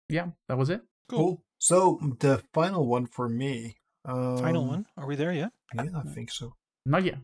Yeah, 0.08 0.28
that 0.48 0.58
was 0.58 0.70
it. 0.70 0.82
Cool. 1.08 1.42
So 1.58 1.98
the 2.20 2.42
final 2.54 2.86
one 2.86 3.06
for 3.06 3.28
me. 3.28 3.76
Um, 4.08 4.38
Final 4.38 4.64
one. 4.66 4.86
Are 4.96 5.06
we 5.06 5.16
there 5.16 5.32
yet? 5.32 5.52
Yeah, 5.74 5.90
I 5.94 6.02
think 6.02 6.30
so. 6.32 6.54
Not 6.86 7.04
yet. 7.04 7.18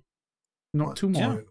No, 0.74 0.86
One, 0.86 0.94
two 0.94 1.09
more. 1.09 1.36
two, 1.36 1.48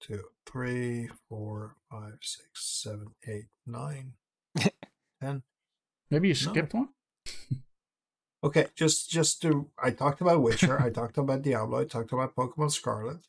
two, 0.00 0.24
three, 0.44 1.08
four, 1.28 1.76
five, 1.90 2.18
six, 2.20 2.48
seven, 2.82 3.14
eight, 3.28 3.46
nine, 3.64 4.14
ten. 5.20 5.42
Maybe 6.10 6.28
you 6.28 6.34
No. 6.34 6.50
skipped 6.52 6.74
one. 6.74 6.88
Okay, 8.44 8.66
just 8.74 9.08
just 9.08 9.40
to 9.42 9.70
I 9.80 9.90
talked 9.92 10.20
about 10.20 10.42
Witcher, 10.42 10.80
I 10.82 10.90
talked 10.90 11.16
about 11.16 11.42
Diablo, 11.42 11.78
I 11.78 11.84
talked 11.84 12.10
about 12.12 12.34
Pokemon 12.34 12.72
Scarlet. 12.72 13.18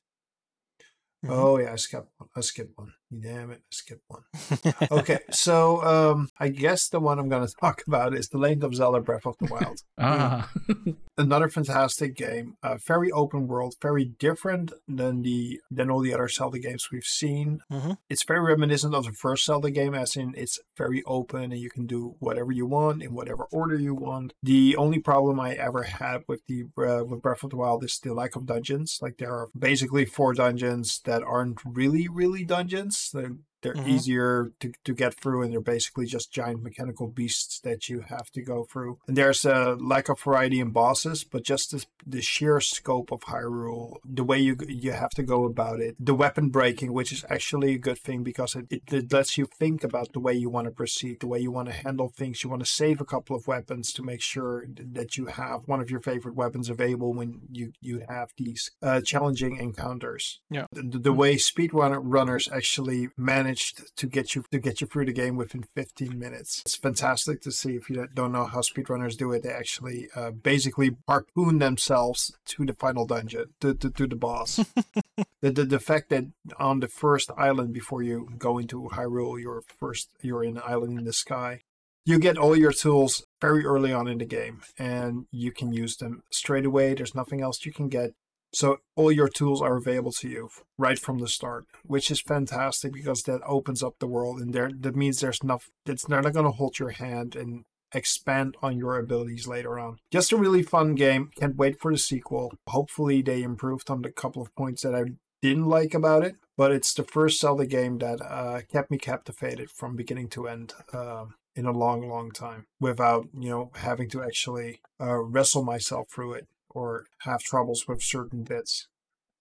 Mhm. 1.23 1.29
Oh 1.29 1.57
yeah, 1.59 1.71
I 1.71 1.75
skipped 1.77 2.09
one. 2.17 2.29
I 2.35 2.41
skipped 2.41 2.75
one. 2.77 2.93
Damn 3.21 3.51
it, 3.51 3.61
I 3.63 3.69
skipped 3.69 4.03
one. 4.07 4.23
Okay, 4.91 5.19
so 5.31 5.83
um 5.83 6.29
I 6.39 6.49
guess 6.49 6.89
the 6.89 6.99
one 6.99 7.19
I'm 7.19 7.29
gonna 7.29 7.47
talk 7.61 7.83
about 7.87 8.13
is 8.15 8.27
The 8.29 8.37
Legend 8.37 8.63
of 8.63 8.75
Zelda 8.75 8.99
Breath 9.01 9.25
of 9.25 9.35
the 9.39 9.47
Wild. 9.51 9.81
Ah, 9.97 10.49
Another 11.17 11.47
fantastic 11.47 12.15
game, 12.15 12.55
uh, 12.63 12.77
very 12.87 13.11
open 13.11 13.47
world, 13.47 13.75
very 13.79 14.03
different 14.05 14.71
than 14.87 15.21
the 15.21 15.59
than 15.69 15.91
all 15.91 15.99
the 15.99 16.11
other 16.13 16.27
Zelda 16.27 16.57
games 16.57 16.89
we've 16.91 17.03
seen. 17.05 17.59
Mhm. 17.71 17.97
It's 18.09 18.23
very 18.23 18.39
reminiscent 18.39 18.95
of 18.95 19.05
the 19.05 19.11
first 19.11 19.45
Zelda 19.45 19.69
game, 19.69 19.93
as 19.93 20.15
in 20.15 20.33
it's 20.35 20.59
very 20.75 21.03
open 21.05 21.51
and 21.51 21.59
you 21.61 21.69
can 21.69 21.85
do 21.85 22.15
whatever 22.19 22.51
you 22.51 22.65
want 22.65 23.03
in 23.03 23.13
whatever 23.13 23.45
order 23.51 23.75
you 23.75 23.93
want. 23.93 24.33
The 24.41 24.75
only 24.75 24.99
problem 24.99 25.39
I 25.39 25.53
ever 25.53 25.83
had 25.83 26.23
with 26.27 26.41
the 26.47 26.63
uh, 26.77 27.03
with 27.05 27.21
Breath 27.21 27.43
of 27.43 27.51
the 27.51 27.57
Wild 27.57 27.83
is 27.83 27.99
the 27.99 28.13
lack 28.13 28.35
of 28.35 28.47
dungeons. 28.47 28.97
Like 29.01 29.17
there 29.17 29.31
are 29.33 29.49
basically 29.57 30.05
four 30.05 30.33
dungeons 30.33 30.99
that 31.05 31.21
aren't 31.21 31.59
really 31.63 32.07
really 32.07 32.43
dungeons. 32.43 33.02
They're 33.11 33.35
they're 33.63 33.73
Mhm. 33.75 33.87
easier 33.87 34.51
to, 34.59 34.71
to 34.83 34.93
get 34.93 35.13
through 35.15 35.41
and 35.43 35.51
they're 35.51 35.61
basically 35.75 36.05
just 36.05 36.31
giant 36.31 36.61
mechanical 36.61 37.07
beasts 37.07 37.59
that 37.61 37.89
you 37.89 38.01
have 38.01 38.29
to 38.31 38.41
go 38.41 38.65
through 38.71 38.99
and 39.07 39.17
there's 39.17 39.43
a 39.45 39.75
lack 39.79 40.09
of 40.09 40.19
variety 40.21 40.59
in 40.59 40.69
bosses 40.69 41.23
but 41.23 41.43
just 41.43 41.71
the, 41.71 41.85
the 42.05 42.21
sheer 42.21 42.59
scope 42.59 43.11
of 43.11 43.21
hyrule 43.21 43.95
the 44.05 44.23
way 44.23 44.37
you 44.39 44.55
you 44.67 44.91
have 44.91 45.11
to 45.11 45.23
go 45.23 45.39
about 45.45 45.79
it 45.79 45.95
the 45.99 46.13
weapon 46.23 46.49
breaking 46.49 46.91
which 46.93 47.11
is 47.11 47.23
actually 47.29 47.71
a 47.73 47.77
good 47.87 47.97
thing 48.07 48.23
because 48.23 48.55
it, 48.55 48.65
it, 48.69 48.83
it 48.99 49.11
lets 49.13 49.37
you 49.37 49.45
think 49.45 49.83
about 49.83 50.07
the 50.13 50.19
way 50.19 50.33
you 50.33 50.49
want 50.49 50.65
to 50.65 50.71
proceed 50.71 51.19
the 51.19 51.27
way 51.27 51.39
you 51.39 51.51
want 51.51 51.67
to 51.69 51.73
handle 51.85 52.09
things 52.09 52.43
you 52.43 52.49
want 52.49 52.63
to 52.65 52.71
save 52.81 52.99
a 53.01 53.05
couple 53.13 53.35
of 53.35 53.47
weapons 53.47 53.91
to 53.93 54.01
make 54.03 54.21
sure 54.21 54.65
that 54.99 55.17
you 55.17 55.25
have 55.27 55.61
one 55.65 55.81
of 55.81 55.89
your 55.89 56.01
favorite 56.01 56.35
weapons 56.35 56.69
available 56.69 57.13
when 57.13 57.29
you 57.51 57.71
you 57.81 58.03
have 58.09 58.29
these 58.37 58.71
uh, 58.81 58.99
challenging 59.01 59.57
encounters 59.57 60.41
Yeah. 60.49 60.65
the, 60.71 60.99
the 61.09 61.13
way 61.21 61.35
speedrunner 61.35 62.01
runners 62.03 62.49
actually 62.59 63.09
manage 63.17 63.52
managed 63.53 63.95
to 63.95 64.07
get 64.07 64.33
you 64.33 64.43
to 64.51 64.59
get 64.59 64.81
you 64.81 64.87
through 64.87 65.05
the 65.05 65.13
game 65.13 65.35
within 65.35 65.63
15 65.75 66.17
minutes. 66.17 66.63
It's 66.65 66.75
fantastic 66.75 67.41
to 67.41 67.51
see. 67.51 67.75
If 67.75 67.89
you 67.89 68.07
don't 68.13 68.31
know 68.31 68.45
how 68.45 68.61
speedrunners 68.61 69.15
do 69.17 69.31
it, 69.31 69.43
they 69.43 69.51
actually 69.51 70.09
uh, 70.15 70.31
basically 70.31 70.97
harpoon 71.07 71.59
themselves 71.59 72.33
to 72.45 72.65
the 72.65 72.73
final 72.73 73.05
dungeon, 73.05 73.53
to, 73.61 73.75
to, 73.75 73.89
to 73.91 74.07
the 74.07 74.15
boss. 74.15 74.55
the, 75.41 75.51
the 75.51 75.65
the 75.65 75.79
fact 75.79 76.09
that 76.09 76.25
on 76.57 76.79
the 76.79 76.87
first 76.87 77.29
island 77.37 77.73
before 77.73 78.01
you 78.01 78.29
go 78.37 78.57
into 78.57 78.89
Hyrule, 78.91 79.39
you're 79.39 79.61
first 79.79 80.09
you're 80.21 80.43
in 80.43 80.57
an 80.57 80.63
island 80.65 80.97
in 80.97 81.05
the 81.05 81.13
sky. 81.13 81.61
You 82.05 82.19
get 82.19 82.37
all 82.37 82.57
your 82.57 82.73
tools 82.73 83.23
very 83.39 83.63
early 83.63 83.93
on 83.93 84.09
in 84.09 84.17
the 84.17 84.25
game, 84.25 84.61
and 84.77 85.25
you 85.31 85.51
can 85.53 85.71
use 85.71 85.95
them 85.95 86.23
straight 86.31 86.65
away. 86.65 86.93
There's 86.93 87.15
nothing 87.15 87.41
else 87.41 87.65
you 87.65 87.71
can 87.71 87.87
get. 87.87 88.13
So 88.53 88.77
all 88.95 89.11
your 89.11 89.29
tools 89.29 89.61
are 89.61 89.75
available 89.75 90.11
to 90.13 90.29
you 90.29 90.49
right 90.77 90.99
from 90.99 91.17
the 91.17 91.27
start, 91.27 91.65
which 91.83 92.11
is 92.11 92.21
fantastic 92.21 92.93
because 92.93 93.23
that 93.23 93.41
opens 93.45 93.81
up 93.81 93.95
the 93.99 94.07
world, 94.07 94.39
and 94.39 94.53
there 94.53 94.69
that 94.79 94.95
means 94.95 95.19
there's 95.19 95.41
enough. 95.41 95.69
It's 95.85 96.07
not 96.07 96.21
going 96.21 96.45
to 96.45 96.51
hold 96.51 96.77
your 96.77 96.91
hand 96.91 97.35
and 97.35 97.65
expand 97.93 98.55
on 98.61 98.77
your 98.77 98.97
abilities 98.97 99.47
later 99.47 99.79
on. 99.79 99.97
Just 100.11 100.31
a 100.31 100.37
really 100.37 100.63
fun 100.63 100.95
game. 100.95 101.31
Can't 101.35 101.55
wait 101.55 101.79
for 101.79 101.91
the 101.91 101.97
sequel. 101.97 102.53
Hopefully 102.67 103.21
they 103.21 103.43
improved 103.43 103.89
on 103.89 104.01
the 104.01 104.11
couple 104.11 104.41
of 104.41 104.55
points 104.55 104.83
that 104.83 104.95
I 104.95 105.03
didn't 105.41 105.65
like 105.65 105.93
about 105.93 106.23
it, 106.23 106.35
but 106.55 106.71
it's 106.71 106.93
the 106.93 107.03
first 107.03 107.39
Zelda 107.39 107.65
game 107.65 107.97
that 107.99 108.21
uh, 108.21 108.61
kept 108.71 108.91
me 108.91 108.97
captivated 108.97 109.69
from 109.69 109.95
beginning 109.95 110.29
to 110.29 110.47
end. 110.47 110.73
Uh, 110.91 111.25
in 111.55 111.65
a 111.67 111.71
long, 111.71 112.09
long 112.09 112.31
time 112.31 112.65
without, 112.79 113.27
you 113.37 113.47
know, 113.47 113.71
having 113.75 114.09
to 114.09 114.23
actually 114.23 114.81
uh, 114.99 115.17
wrestle 115.17 115.63
myself 115.63 116.07
through 116.09 116.33
it 116.33 116.47
or 116.73 117.05
have 117.21 117.41
troubles 117.41 117.87
with 117.87 118.01
certain 118.01 118.43
bits. 118.43 118.87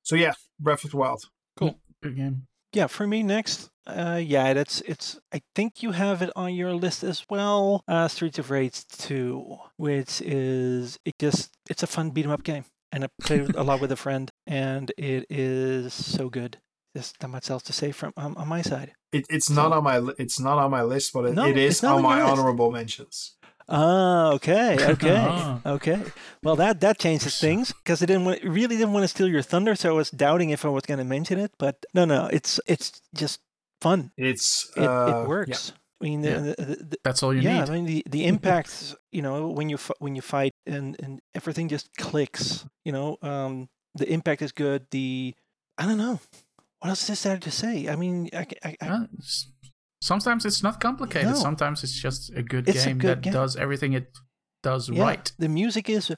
So 0.03 0.17
yeah, 0.17 0.35
Breath 0.59 0.85
of 0.85 0.91
the 0.93 0.97
Wild. 0.97 1.25
Cool. 1.57 1.79
Good 2.03 2.17
game. 2.17 2.47
Yeah, 2.73 2.87
for 2.87 3.07
me 3.07 3.23
next, 3.23 3.69
uh, 3.87 4.19
yeah, 4.25 4.55
that's 4.55 4.81
it's. 4.83 5.21
I 5.33 5.43
think 5.55 5.83
you 5.83 5.93
have 5.93 6.23
it 6.23 6.31
on 6.35 6.55
your 6.55 6.73
list 6.73 7.05
as 7.05 7.25
well. 7.29 7.85
Uh, 7.87 8.09
Streets 8.09 8.39
of 8.39 8.51
Rage 8.51 8.87
2, 8.89 9.59
which 9.77 10.23
is 10.23 10.99
it 11.05 11.15
just 11.19 11.51
it's 11.69 11.83
a 11.83 11.87
fun 11.87 12.11
beat 12.11 12.25
'em 12.25 12.31
up 12.31 12.43
game, 12.45 12.65
and 12.91 13.05
I 13.05 13.09
played 13.21 13.55
a 13.57 13.63
lot 13.63 13.81
with 13.83 13.93
a 13.93 13.97
friend, 13.97 14.31
and 14.47 14.91
it 14.97 15.27
is 15.29 15.93
so 15.93 16.31
good. 16.31 16.59
There's 16.95 17.13
not 17.21 17.31
much 17.31 17.51
else 17.51 17.63
to 17.65 17.73
say 17.75 17.93
from 17.93 18.15
um, 18.17 18.37
on 18.39 18.49
my 18.49 18.63
side. 18.63 18.93
It, 19.13 19.27
it's 19.29 19.51
not 19.51 19.73
on 19.73 19.85
my 19.85 20.01
it's 20.19 20.41
not 20.41 20.57
on 20.57 20.71
my 20.71 20.83
list, 20.83 21.13
but 21.13 21.27
it, 21.27 21.35
No, 21.35 21.45
it's 21.47 21.85
on 21.85 21.97
on 21.97 22.03
my 22.03 22.19
your 22.19 22.29
list. 22.29 22.39
honorable 22.41 22.71
mentions. 22.71 23.37
Ah, 23.75 24.33
okay, 24.35 24.77
okay, 24.93 25.17
Ah. 25.17 25.61
okay. 25.65 25.99
Well, 26.43 26.57
that 26.57 26.81
that 26.81 26.99
changes 26.99 27.39
things 27.41 27.73
because 27.73 28.03
I 28.03 28.07
didn't 28.07 28.27
want, 28.27 28.45
really 28.45 28.77
didn't 28.77 28.93
want 28.93 29.05
to 29.05 29.09
steal 29.09 29.29
your 29.29 29.41
thunder, 29.43 29.75
so 29.75 29.89
I 29.89 29.97
was 29.97 30.11
doubting 30.11 30.51
if 30.51 30.65
I 30.65 30.69
was 30.69 30.85
going 30.85 30.99
to 30.99 31.05
mention 31.09 31.39
it. 31.39 31.53
But 31.59 31.77
no, 31.95 32.05
no, 32.05 32.29
it's 32.31 32.61
it's 32.67 33.01
just 33.15 33.41
fun. 33.81 34.13
It's 34.19 34.71
It, 34.77 34.85
uh, 34.85 35.07
it 35.09 35.11
yeah. 35.11 35.27
works. 35.27 35.73
I 36.01 36.05
mean, 36.05 36.21
the, 36.23 36.29
Yeah. 36.31 36.41
the, 36.41 36.55
the, 36.91 36.97
That's 37.05 37.23
all 37.23 37.33
you 37.33 37.41
yeah, 37.41 37.61
need. 37.61 37.69
Yeah, 37.69 37.73
I 37.73 37.75
mean 37.77 37.87
the 37.87 38.03
the 38.11 38.25
impact. 38.33 38.95
you 39.11 39.23
know, 39.23 39.49
when 39.49 39.71
you 39.71 39.79
when 40.01 40.15
you 40.17 40.23
fight 40.23 40.53
and 40.67 40.97
and 41.03 41.21
everything 41.35 41.69
just 41.73 41.89
clicks. 41.97 42.67
You 42.85 42.93
know, 42.93 43.17
um, 43.23 43.69
the 43.95 44.05
impact 44.13 44.43
is 44.43 44.53
good. 44.53 44.87
The 44.91 45.35
I 45.79 45.87
don't 45.87 45.99
know. 45.99 46.21
What 46.81 46.89
else 46.91 47.09
is 47.09 47.23
there 47.23 47.39
to 47.39 47.51
say? 47.51 47.89
I 47.89 47.95
mean, 47.97 48.29
I, 48.35 48.45
I, 48.65 48.77
I, 48.83 49.07
Sometimes 50.03 50.45
it's 50.45 50.63
not 50.65 50.81
complicated. 50.81 51.31
No. 51.31 51.35
Sometimes 51.37 51.85
it's 51.85 51.95
just 52.07 52.33
a 52.37 52.43
good 52.43 52.69
It's 52.69 52.85
a 52.85 52.89
game 52.89 52.99
good 52.99 53.09
that 53.19 53.21
game. 53.23 53.33
does 53.33 53.55
everything 53.57 53.93
it 53.93 54.07
does 54.63 54.89
yeah, 54.89 55.03
right. 55.03 55.33
The 55.39 55.49
music 55.49 55.89
is 55.89 56.11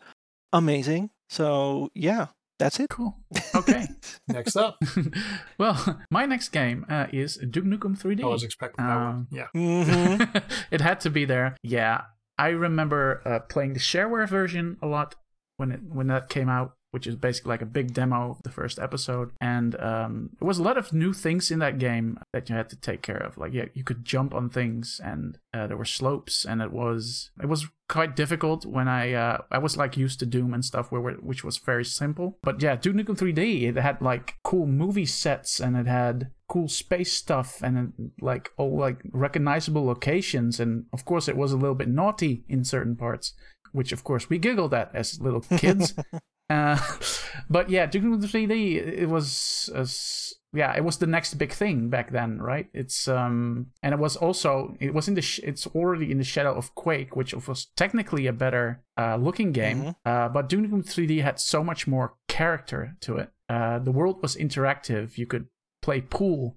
amazing. 0.55 1.11
So 1.29 1.91
yeah, 1.95 2.29
that's 2.59 2.81
it. 2.81 2.89
Cool. 2.89 3.15
Okay. 3.55 3.87
Next 4.27 4.57
up, 4.57 4.79
well, 5.59 6.01
my 6.11 6.27
next 6.27 6.49
game 6.49 6.85
uh, 6.89 7.07
is 7.13 7.37
Duke 7.37 7.65
Nukem 7.65 7.97
3D. 7.97 8.23
I 8.25 8.27
was 8.27 8.43
expecting 8.43 8.85
that 8.87 8.97
one. 8.97 9.07
Um, 9.07 9.29
Yeah, 9.31 9.47
hmm 9.55 10.23
it 10.75 10.81
had 10.81 10.99
to 11.01 11.11
be 11.11 11.25
there. 11.25 11.57
Yeah, 11.63 12.03
I 12.39 12.49
remember 12.49 13.21
uh, 13.25 13.41
playing 13.53 13.75
the 13.75 13.81
shareware 13.81 14.29
version 14.29 14.77
a 14.83 14.87
lot 14.87 15.15
when 15.59 15.71
it 15.73 15.81
when 15.89 16.07
that 16.09 16.29
came 16.29 16.49
out, 16.49 16.73
which 16.95 17.09
is 17.09 17.17
basically 17.17 17.51
like 17.51 17.61
a 17.61 17.67
big 17.67 17.93
demo 17.93 18.31
of 18.31 18.43
the 18.45 18.53
first 18.53 18.79
episode. 18.79 19.33
And 19.41 19.75
um, 19.81 20.31
there 20.39 20.47
was 20.47 20.61
a 20.61 20.63
lot 20.63 20.79
of 20.79 20.93
new 20.93 21.13
things 21.13 21.51
in 21.51 21.59
that 21.59 21.81
game 21.81 22.21
that 22.33 22.49
you 22.49 22.55
had 22.55 22.71
to 22.71 22.77
take 22.77 23.03
care 23.03 23.17
of. 23.17 23.37
Like 23.37 23.53
yeah, 23.53 23.65
you 23.75 23.83
could 23.83 24.05
jump 24.05 24.33
on 24.33 24.49
things, 24.49 25.01
and 25.03 25.37
uh, 25.53 25.67
there 25.67 25.77
were 25.77 25.85
slopes, 25.85 26.45
and 26.45 26.63
it 26.63 26.71
was 26.71 27.33
it 27.43 27.47
was 27.47 27.67
quite 27.89 28.15
difficult 28.15 28.65
when 28.65 28.87
I 28.87 29.13
uh, 29.13 29.39
I 29.51 29.59
was 29.59 29.77
like 29.77 29.97
used 29.97 30.21
to 30.21 30.27
Doom 30.27 30.55
and 30.55 30.65
stuff, 30.65 30.93
where 30.93 31.01
which 31.01 31.43
was 31.43 31.59
very 31.59 31.85
simple. 31.85 32.39
But 32.43 32.63
yeah, 32.63 32.77
Duke 32.77 32.95
Nukem 32.95 33.19
3D 33.19 33.69
it 33.69 33.77
had 33.77 34.01
like 34.01 34.37
cool 34.45 34.67
movie 34.67 35.07
sets, 35.07 35.59
and 35.59 35.77
it 35.77 35.89
had 35.89 36.31
cool 36.49 36.69
space 36.69 37.13
stuff, 37.13 37.61
and 37.61 38.13
like 38.21 38.53
all 38.57 38.79
like 38.79 39.03
recognizable 39.11 39.85
locations, 39.85 40.61
and 40.61 40.87
of 40.93 41.05
course 41.05 41.27
it 41.27 41.37
was 41.37 41.51
a 41.51 41.57
little 41.57 41.75
bit 41.75 41.89
naughty 41.89 42.45
in 42.49 42.63
certain 42.63 42.95
parts, 42.95 43.35
which 43.73 43.91
of 43.91 44.05
course 44.05 44.31
we 44.31 44.39
giggled 44.39 44.73
at 44.73 44.95
as 44.95 45.21
little 45.21 45.41
kids. 45.41 45.95
Uh, 46.51 46.79
but 47.51 47.71
yeah, 47.71 47.87
Duke 47.87 48.05
Nukem 48.05 48.23
3D, 48.25 48.77
it 49.03 49.07
was, 49.07 49.71
uh, 49.75 49.81
s- 49.81 50.35
yeah, 50.53 50.73
it 50.77 50.85
was 50.85 50.99
the 50.99 51.07
next 51.07 51.35
big 51.35 51.53
thing 51.53 51.89
back 51.89 52.13
then, 52.13 52.41
right? 52.41 52.69
It's 52.73 53.09
um, 53.09 53.67
and 53.83 53.93
it 53.93 53.99
was 53.99 54.15
also 54.17 54.77
it 54.79 54.95
was 54.95 55.09
in 55.09 55.15
the 55.15 55.23
sh- 55.23 55.41
it's 55.43 55.67
already 55.69 56.13
in 56.13 56.19
the 56.19 56.25
shadow 56.25 56.55
of 56.55 56.75
Quake, 56.77 57.17
which 57.17 57.35
was 57.35 57.67
technically 57.77 58.29
a 58.29 58.33
better 58.33 58.81
uh, 58.97 59.17
looking 59.17 59.51
game. 59.51 59.83
Mhm. 59.83 59.95
Uh, 60.07 60.29
but 60.29 60.49
Duke 60.49 60.61
Nukem 60.71 60.85
3D 60.85 61.23
had 61.23 61.41
so 61.41 61.65
much 61.65 61.89
more 61.89 62.15
character 62.29 62.97
to 63.01 63.17
it. 63.17 63.31
Uh, 63.49 63.81
the 63.81 63.91
world 63.91 64.23
was 64.23 64.37
interactive. 64.37 65.19
You 65.19 65.27
could 65.27 65.47
play 65.83 66.01
pool. 66.03 66.57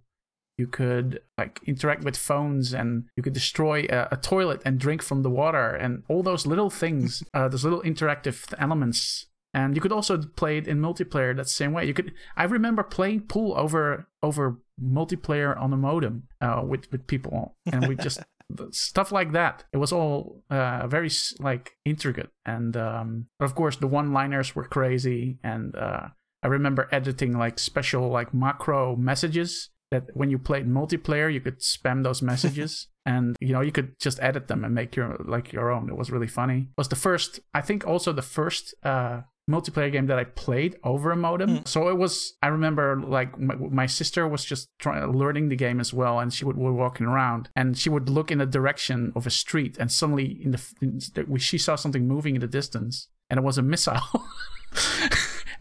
You 0.59 0.67
could 0.67 1.21
like 1.37 1.59
interact 1.65 2.03
with 2.03 2.17
phones, 2.17 2.73
and 2.73 3.05
you 3.15 3.23
could 3.23 3.33
destroy 3.33 3.85
a, 3.89 4.09
a 4.11 4.17
toilet 4.17 4.61
and 4.63 4.79
drink 4.79 5.01
from 5.01 5.23
the 5.23 5.29
water, 5.31 5.69
and 5.73 6.03
all 6.07 6.21
those 6.21 6.45
little 6.45 6.69
things, 6.69 7.23
uh, 7.33 7.47
those 7.47 7.63
little 7.63 7.81
interactive 7.81 8.53
elements 8.59 9.25
and 9.57 9.75
you 9.75 9.81
could 9.81 9.91
also 9.91 10.21
play 10.35 10.59
it 10.59 10.67
in 10.67 10.79
multiplayer 10.79 11.35
that 11.35 11.49
same 11.49 11.73
way. 11.73 11.85
You 11.85 11.93
could 11.93 12.13
i 12.35 12.43
remember 12.43 12.83
playing 12.83 13.21
pool 13.21 13.57
over 13.57 14.07
over 14.21 14.59
multiplayer 14.79 15.59
on 15.59 15.73
a 15.73 15.77
modem 15.77 16.27
uh, 16.41 16.61
with 16.63 16.91
with 16.91 17.07
people. 17.07 17.55
And 17.65 17.87
we 17.87 17.95
just 17.95 18.19
stuff 18.71 19.11
like 19.11 19.31
that 19.33 19.65
it 19.73 19.77
was 19.77 19.91
all 19.91 20.43
uh, 20.51 20.85
very 20.87 21.09
like 21.39 21.75
intricate. 21.85 22.29
And 22.45 22.77
um, 22.77 23.25
of 23.39 23.55
course 23.55 23.77
the 23.77 23.87
one 23.87 24.13
liners 24.13 24.55
were 24.55 24.67
crazy. 24.77 25.39
And 25.43 25.75
uh, 25.75 26.09
i 26.43 26.47
remember 26.47 26.87
editing 26.91 27.33
like 27.35 27.57
special 27.57 28.09
like 28.09 28.33
macro 28.33 28.95
messages 28.95 29.71
that 29.89 30.03
when 30.13 30.29
you 30.29 30.37
played 30.37 30.67
multiplayer 30.67 31.33
you 31.33 31.41
could 31.41 31.59
spam 31.61 32.03
those 32.03 32.21
messages. 32.21 32.87
And 33.07 33.37
you 33.39 33.53
know 33.53 33.61
you 33.61 33.71
could 33.71 33.97
just 34.01 34.19
edit 34.21 34.49
them 34.49 34.65
and 34.65 34.75
make 34.75 34.97
your 34.97 35.15
like 35.23 35.53
your 35.53 35.71
own. 35.71 35.89
It 35.89 35.95
was 35.95 36.11
really 36.11 36.27
funny. 36.27 36.59
It 36.71 36.77
was 36.77 36.89
the 36.89 37.01
first 37.07 37.39
i 37.53 37.61
think 37.61 37.87
also 37.87 38.11
the 38.11 38.29
first 38.37 38.75
uh 38.83 39.21
multiplayer 39.49 39.91
game 39.91 40.07
that 40.07 40.19
i 40.19 40.23
played 40.25 40.75
over 40.83 41.11
a 41.11 41.15
modem. 41.15 41.65
So 41.65 41.87
it 41.87 41.97
was 41.97 42.33
i 42.43 42.47
remember 42.47 42.99
like 43.01 43.39
my, 43.39 43.55
my 43.55 43.85
sister 43.85 44.27
was 44.27 44.43
just 44.43 44.67
trying 44.77 45.05
learning 45.17 45.47
the 45.49 45.55
game 45.55 45.79
as 45.79 45.93
well 45.93 46.19
and 46.19 46.33
she 46.33 46.43
would 46.45 46.57
were 46.57 46.73
walking 46.73 47.05
around 47.05 47.49
and 47.55 47.77
she 47.77 47.89
would 47.89 48.09
look 48.09 48.29
in 48.31 48.39
the 48.39 48.45
direction 48.45 49.13
of 49.15 49.25
a 49.25 49.29
street 49.29 49.77
and 49.79 49.89
suddenly 49.91 50.25
in 50.43 50.51
the 50.51 50.61
in, 50.81 50.99
the- 51.15 51.39
she 51.39 51.57
saw 51.57 51.75
something 51.75 52.07
moving 52.07 52.35
in 52.35 52.41
the 52.41 52.47
distance 52.47 53.07
and 53.29 53.37
it 53.39 53.43
was 53.43 53.57
a 53.57 53.61
missile. 53.61 54.01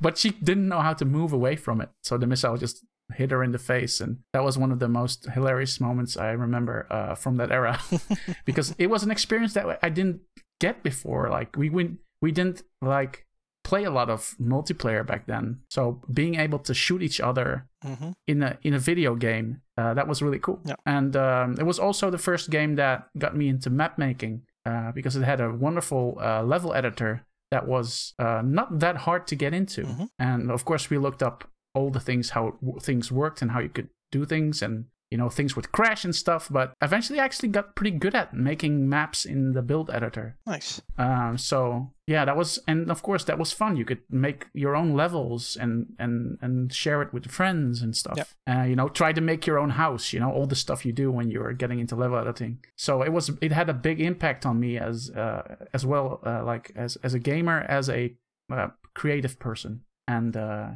But 0.01 0.19
she 0.19 0.31
didn't 0.31 0.69
know 0.69 0.81
how 0.81 0.93
to 0.93 1.05
move 1.05 1.33
away 1.33 1.57
from 1.57 1.81
it 1.81 1.89
so 2.03 2.19
the 2.19 2.27
missile 2.27 2.57
just 2.59 2.85
hit 3.15 3.31
her 3.31 3.43
in 3.43 3.53
the 3.53 3.59
face 3.59 4.01
and 4.01 4.19
that 4.33 4.43
was 4.45 4.59
one 4.59 4.73
of 4.73 4.79
the 4.79 4.89
most 4.89 5.27
hilarious 5.31 5.81
moments 5.81 6.17
i 6.17 6.31
remember 6.33 6.87
uh, 6.91 7.15
from 7.15 7.37
that 7.37 7.53
era. 7.53 7.79
Because 8.45 8.75
it 8.79 8.89
was 8.91 9.03
an 9.05 9.11
experience 9.11 9.55
that 9.55 9.79
i 9.83 9.89
didn't 9.89 10.21
get 10.61 10.83
before 10.83 11.31
like 11.31 11.57
we 11.57 11.71
went 11.71 12.01
we 12.21 12.33
didn't 12.33 12.63
like 12.83 13.26
play 13.71 13.83
a 13.85 13.91
lot 13.99 14.09
of 14.17 14.21
multiplayer 14.55 15.03
back 15.11 15.23
then 15.33 15.45
so 15.77 15.81
being 16.21 16.35
able 16.45 16.61
to 16.69 16.73
shoot 16.85 17.01
each 17.09 17.21
other 17.29 17.49
hmm 17.85 18.11
in 18.33 18.39
a 18.49 18.51
in 18.69 18.73
a 18.75 18.83
video 18.91 19.11
game 19.29 19.49
uh, 19.81 19.93
that 19.99 20.07
was 20.11 20.19
really 20.25 20.41
cool 20.47 20.59
Yeah. 20.71 20.77
and 20.97 21.13
um, 21.17 21.49
it 21.63 21.67
was 21.73 21.79
also 21.87 22.05
the 22.11 22.23
first 22.29 22.45
game 22.57 22.73
that 22.83 22.99
got 23.25 23.33
me 23.41 23.47
into 23.55 23.69
map 23.71 23.93
making 23.99 24.35
uh, 24.71 24.91
because 24.99 25.15
it 25.21 25.25
had 25.33 25.41
a 25.41 25.51
wonderful 25.67 26.05
uh, 26.29 26.43
level 26.55 26.71
editor 26.81 27.13
that 27.55 27.65
was 27.75 28.15
uh, 28.25 28.43
not 28.59 28.69
that 28.85 28.97
hard 29.07 29.23
to 29.31 29.35
get 29.45 29.53
into 29.61 29.83
Mhm. 29.83 30.07
and 30.29 30.51
of 30.57 30.63
course 30.65 30.85
we 30.93 30.99
looked 31.07 31.23
up 31.29 31.37
all 31.77 31.91
the 31.97 32.01
things 32.09 32.31
how 32.37 32.45
w- 32.63 32.81
things 32.89 33.05
worked 33.23 33.43
and 33.43 33.51
how 33.55 33.61
you 33.67 33.73
could 33.77 33.89
do 34.17 34.25
things 34.35 34.63
and 34.67 34.75
you 35.11 35.19
know 35.19 35.29
things 35.29 35.55
would 35.55 35.73
crash 35.73 36.05
and 36.05 36.15
stuff 36.15 36.49
but 36.51 36.73
eventually 36.83 37.21
i 37.21 37.25
actually 37.25 37.49
got 37.49 37.77
pretty 37.77 37.97
good 37.97 38.15
at 38.15 38.35
making 38.35 38.89
maps 38.89 39.25
in 39.25 39.53
the 39.53 39.63
build 39.63 39.91
editor 39.91 40.37
Nice. 40.47 40.81
um, 40.99 41.39
so 41.39 41.93
yeah, 42.09 42.25
that 42.25 42.37
was, 42.37 42.61
and 42.69 42.89
of 42.89 43.03
course 43.03 43.25
that 43.25 43.37
was 43.37 43.53
fun. 43.53 43.77
You 43.77 43.85
could 43.85 44.03
make 44.09 44.47
your 44.55 44.77
own 44.77 44.95
levels 44.95 45.57
and 45.57 45.87
and 45.99 46.39
and 46.41 46.73
share 46.73 47.03
it 47.03 47.13
with 47.13 47.29
friends 47.29 47.83
and 47.83 47.97
stuff. 47.97 48.17
Yep. 48.17 48.29
Uh, 48.49 48.63
you 48.63 48.77
know, 48.77 48.89
try 48.89 49.13
to 49.13 49.21
make 49.21 49.45
your 49.45 49.59
own 49.59 49.71
house. 49.71 50.13
You 50.13 50.21
know, 50.21 50.31
all 50.31 50.47
the 50.47 50.55
stuff 50.55 50.87
you 50.87 50.93
do 50.93 51.11
when 51.11 51.33
you're 51.33 51.53
getting 51.53 51.81
into 51.81 51.97
level 51.97 52.17
editing. 52.17 52.61
So 52.77 53.03
it 53.03 53.13
was, 53.13 53.33
it 53.41 53.51
had 53.51 53.69
a 53.69 53.75
big 53.75 54.01
impact 54.01 54.47
on 54.47 54.61
me 54.61 54.79
as 54.79 55.11
uh, 55.11 55.57
as 55.75 55.85
well, 55.85 56.21
uh, 56.25 56.45
like 56.45 56.71
as 56.77 56.95
as 57.03 57.13
a 57.13 57.19
gamer, 57.19 57.63
as 57.69 57.91
a 57.91 58.15
uh, 58.53 58.69
creative 58.95 59.41
person, 59.41 59.81
and 60.07 60.37
uh, 60.37 60.69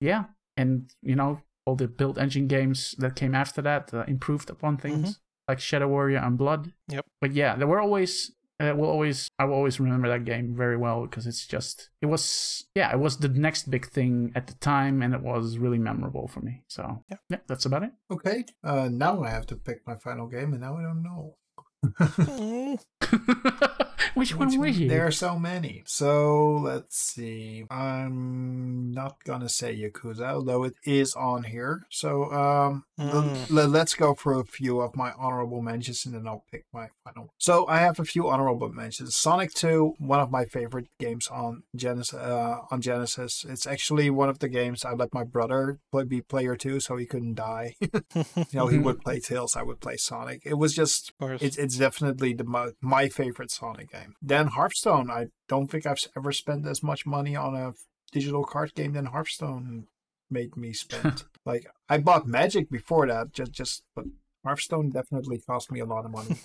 yeah, 0.00 0.26
and 0.56 0.92
you 1.02 1.16
know, 1.16 1.40
all 1.68 1.76
the 1.76 1.86
build 1.86 2.18
engine 2.18 2.46
games 2.48 2.94
that 2.98 3.14
came 3.14 3.34
after 3.34 3.60
that 3.62 3.92
uh, 3.92 4.04
improved 4.08 4.48
upon 4.50 4.76
things, 4.78 5.20
like 5.48 5.60
Shadow 5.60 5.88
Warrior 5.88 6.18
and 6.18 6.38
Blood. 6.38 6.72
Yep. 6.88 7.04
But 7.20 7.32
yeah, 7.34 7.56
there 7.56 7.66
were 7.66 7.80
always. 7.80 8.32
Uh, 8.60 8.74
will 8.74 8.90
always, 8.90 9.28
I 9.38 9.44
will 9.44 9.54
always 9.54 9.78
remember 9.78 10.08
that 10.08 10.24
game 10.24 10.56
very 10.56 10.76
well 10.76 11.02
because 11.02 11.28
it's 11.28 11.46
just, 11.46 11.90
it 12.02 12.06
was, 12.06 12.66
yeah, 12.74 12.90
it 12.90 12.98
was 12.98 13.18
the 13.18 13.28
next 13.28 13.70
big 13.70 13.86
thing 13.86 14.32
at 14.34 14.48
the 14.48 14.54
time, 14.54 15.00
and 15.00 15.14
it 15.14 15.22
was 15.22 15.58
really 15.58 15.78
memorable 15.78 16.26
for 16.26 16.40
me. 16.40 16.64
So 16.66 17.04
Yeah. 17.08 17.18
yeah, 17.30 17.38
that's 17.46 17.66
about 17.66 17.84
it. 17.84 17.92
Okay. 18.10 18.44
Uh, 18.64 18.88
now 18.90 19.22
I 19.22 19.30
have 19.30 19.46
to 19.46 19.56
pick 19.56 19.86
my 19.86 19.94
final 19.94 20.26
game, 20.26 20.50
and 20.54 20.62
now 20.62 20.76
I 20.76 20.82
don't 20.82 21.04
know. 21.04 21.36
Mm, 21.84 22.78
Which 24.14 24.34
one 24.34 24.48
Which 24.48 24.56
was 24.58 24.78
you? 24.80 24.88
There 24.88 25.06
are 25.06 25.12
so 25.12 25.38
many. 25.38 25.84
So 25.86 26.56
let's 26.62 26.98
see. 26.98 27.64
I'm 27.70 28.90
not 28.92 29.22
gonna 29.24 29.48
say 29.48 29.76
Yakuza, 29.76 30.22
although 30.32 30.64
it 30.64 30.74
is 30.84 31.14
on 31.14 31.44
here. 31.44 31.82
So 31.90 32.32
um, 32.32 32.84
Mm. 32.98 33.48
le- 33.50 33.68
let's 33.68 33.94
go 33.94 34.14
for 34.14 34.32
a 34.40 34.44
few 34.44 34.80
of 34.80 34.96
my 34.96 35.12
honorable 35.12 35.62
mentions, 35.62 36.04
and 36.04 36.14
then 36.16 36.26
I'll 36.26 36.44
pick 36.50 36.64
my 36.72 36.88
final. 37.04 37.22
One. 37.24 37.28
So 37.38 37.64
I 37.68 37.78
have 37.78 38.00
a 38.00 38.04
few 38.04 38.28
honorable 38.28 38.70
mentions. 38.70 39.14
Sonic 39.14 39.52
Two, 39.54 39.94
one 39.98 40.18
of 40.18 40.32
my 40.32 40.44
favorite 40.46 40.88
games 40.98 41.28
on 41.28 41.62
Genesis. 41.76 42.14
Uh, 42.18 42.56
on 42.72 42.80
Genesis, 42.80 43.44
it's 43.48 43.66
actually 43.68 44.10
one 44.10 44.28
of 44.28 44.40
the 44.40 44.48
games 44.48 44.84
I 44.84 44.94
let 44.94 45.14
my 45.14 45.22
brother 45.22 45.78
play, 45.92 46.04
be 46.04 46.20
player 46.22 46.56
two, 46.56 46.80
so 46.80 46.96
he 46.96 47.06
couldn't 47.06 47.34
die. 47.34 47.76
you 47.80 48.24
know, 48.52 48.66
he 48.66 48.78
would 48.86 49.00
play 49.00 49.20
Tails, 49.20 49.54
I 49.54 49.62
would 49.62 49.80
play 49.80 49.96
Sonic. 49.96 50.42
It 50.44 50.54
was 50.58 50.74
just 50.74 51.10
Of 51.10 51.18
course. 51.18 51.42
It's 51.68 51.76
definitely 51.76 52.32
the 52.32 52.72
my 52.80 53.08
favorite 53.10 53.50
Sonic 53.50 53.92
game. 53.92 54.14
Then 54.22 54.46
Hearthstone. 54.46 55.10
I 55.10 55.26
don't 55.48 55.70
think 55.70 55.84
I've 55.84 56.02
ever 56.16 56.32
spent 56.32 56.66
as 56.66 56.82
much 56.82 57.04
money 57.04 57.36
on 57.36 57.54
a 57.54 57.74
digital 58.10 58.42
card 58.42 58.74
game 58.74 58.94
than 58.94 59.06
Hearthstone 59.06 59.86
made 60.30 60.56
me 60.56 60.72
spend. 60.72 61.24
like 61.44 61.66
I 61.86 61.98
bought 61.98 62.26
Magic 62.26 62.70
before 62.70 63.06
that, 63.08 63.34
just 63.34 63.52
just 63.52 63.82
but 63.94 64.06
Hearthstone 64.44 64.90
definitely 64.90 65.38
cost 65.38 65.70
me 65.70 65.80
a 65.80 65.84
lot 65.84 66.04
of 66.04 66.10
money. 66.10 66.36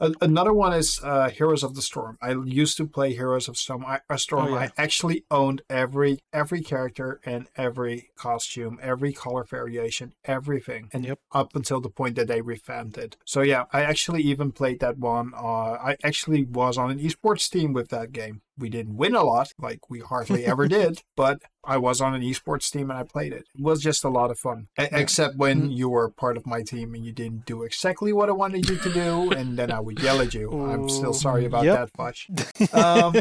Another 0.20 0.52
one 0.52 0.72
is 0.72 1.00
uh, 1.02 1.28
Heroes 1.30 1.62
of 1.62 1.74
the 1.74 1.82
Storm. 1.82 2.18
I 2.20 2.32
used 2.32 2.76
to 2.76 2.86
play 2.86 3.14
Heroes 3.14 3.48
of 3.48 3.56
Storm. 3.56 3.84
I, 3.86 4.00
uh, 4.10 4.16
Storm. 4.16 4.46
Oh, 4.46 4.50
yeah. 4.50 4.56
I 4.56 4.70
actually 4.76 5.24
owned 5.30 5.62
every 5.70 6.18
every 6.32 6.60
character 6.60 7.20
and 7.24 7.48
every 7.56 8.10
costume, 8.16 8.78
every 8.82 9.12
color 9.12 9.44
variation, 9.44 10.14
everything. 10.24 10.88
And 10.92 11.04
Yep. 11.04 11.18
up 11.32 11.56
until 11.56 11.80
the 11.80 11.88
point 11.90 12.16
that 12.16 12.28
they 12.28 12.40
revamped 12.40 12.98
it. 12.98 13.16
So 13.24 13.40
yeah, 13.42 13.64
I 13.72 13.82
actually 13.82 14.22
even 14.22 14.52
played 14.52 14.80
that 14.80 14.98
one. 14.98 15.32
Uh, 15.34 15.72
I 15.90 15.96
actually 16.04 16.44
was 16.44 16.76
on 16.76 16.90
an 16.90 16.98
esports 16.98 17.48
team 17.50 17.72
with 17.72 17.88
that 17.90 18.12
game. 18.12 18.42
We 18.58 18.68
didn't 18.68 18.96
win 18.96 19.14
a 19.14 19.22
lot, 19.22 19.48
like 19.58 19.88
we 19.88 20.00
hardly 20.00 20.44
ever 20.44 20.66
did, 20.78 21.02
but 21.16 21.40
I 21.64 21.76
was 21.76 22.00
on 22.00 22.14
an 22.14 22.22
esports 22.22 22.70
team 22.70 22.90
and 22.90 22.98
I 22.98 23.02
played 23.02 23.32
it. 23.32 23.44
It 23.54 23.60
was 23.62 23.80
just 23.82 24.02
a 24.04 24.08
lot 24.08 24.30
of 24.30 24.38
fun, 24.38 24.68
except 24.76 25.36
when 25.36 25.68
Mm. 25.68 25.76
you 25.76 25.88
were 25.88 26.08
part 26.10 26.36
of 26.36 26.46
my 26.46 26.62
team 26.62 26.94
and 26.94 27.04
you 27.04 27.12
didn't 27.12 27.44
do 27.46 27.62
exactly 27.62 28.12
what 28.12 28.28
I 28.28 28.32
wanted 28.32 28.68
you 28.68 28.76
to 28.78 28.92
do, 28.92 29.30
and 29.32 29.58
then 29.58 29.70
I 29.70 29.80
would 29.80 30.00
yell 30.02 30.20
at 30.20 30.34
you. 30.34 30.50
I'm 30.70 30.88
still 30.88 31.12
sorry 31.14 31.44
about 31.44 31.64
Yep. 31.64 31.76
that, 31.78 31.90
Fudge. 31.96 32.28
Um, 32.72 33.14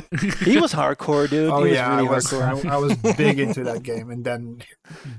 he 0.44 0.58
was 0.58 0.74
hardcore, 0.74 1.30
dude. 1.30 1.50
oh 1.50 1.58
he 1.64 1.70
was 1.70 1.74
yeah, 1.74 1.96
really 1.96 2.08
I 2.08 2.12
was 2.12 2.26
hardcore. 2.28 2.70
I, 2.70 2.74
I 2.76 2.78
was 2.78 2.96
big 3.16 3.40
into 3.40 3.64
that 3.66 3.84
game, 3.92 4.10
and 4.10 4.24
then 4.26 4.64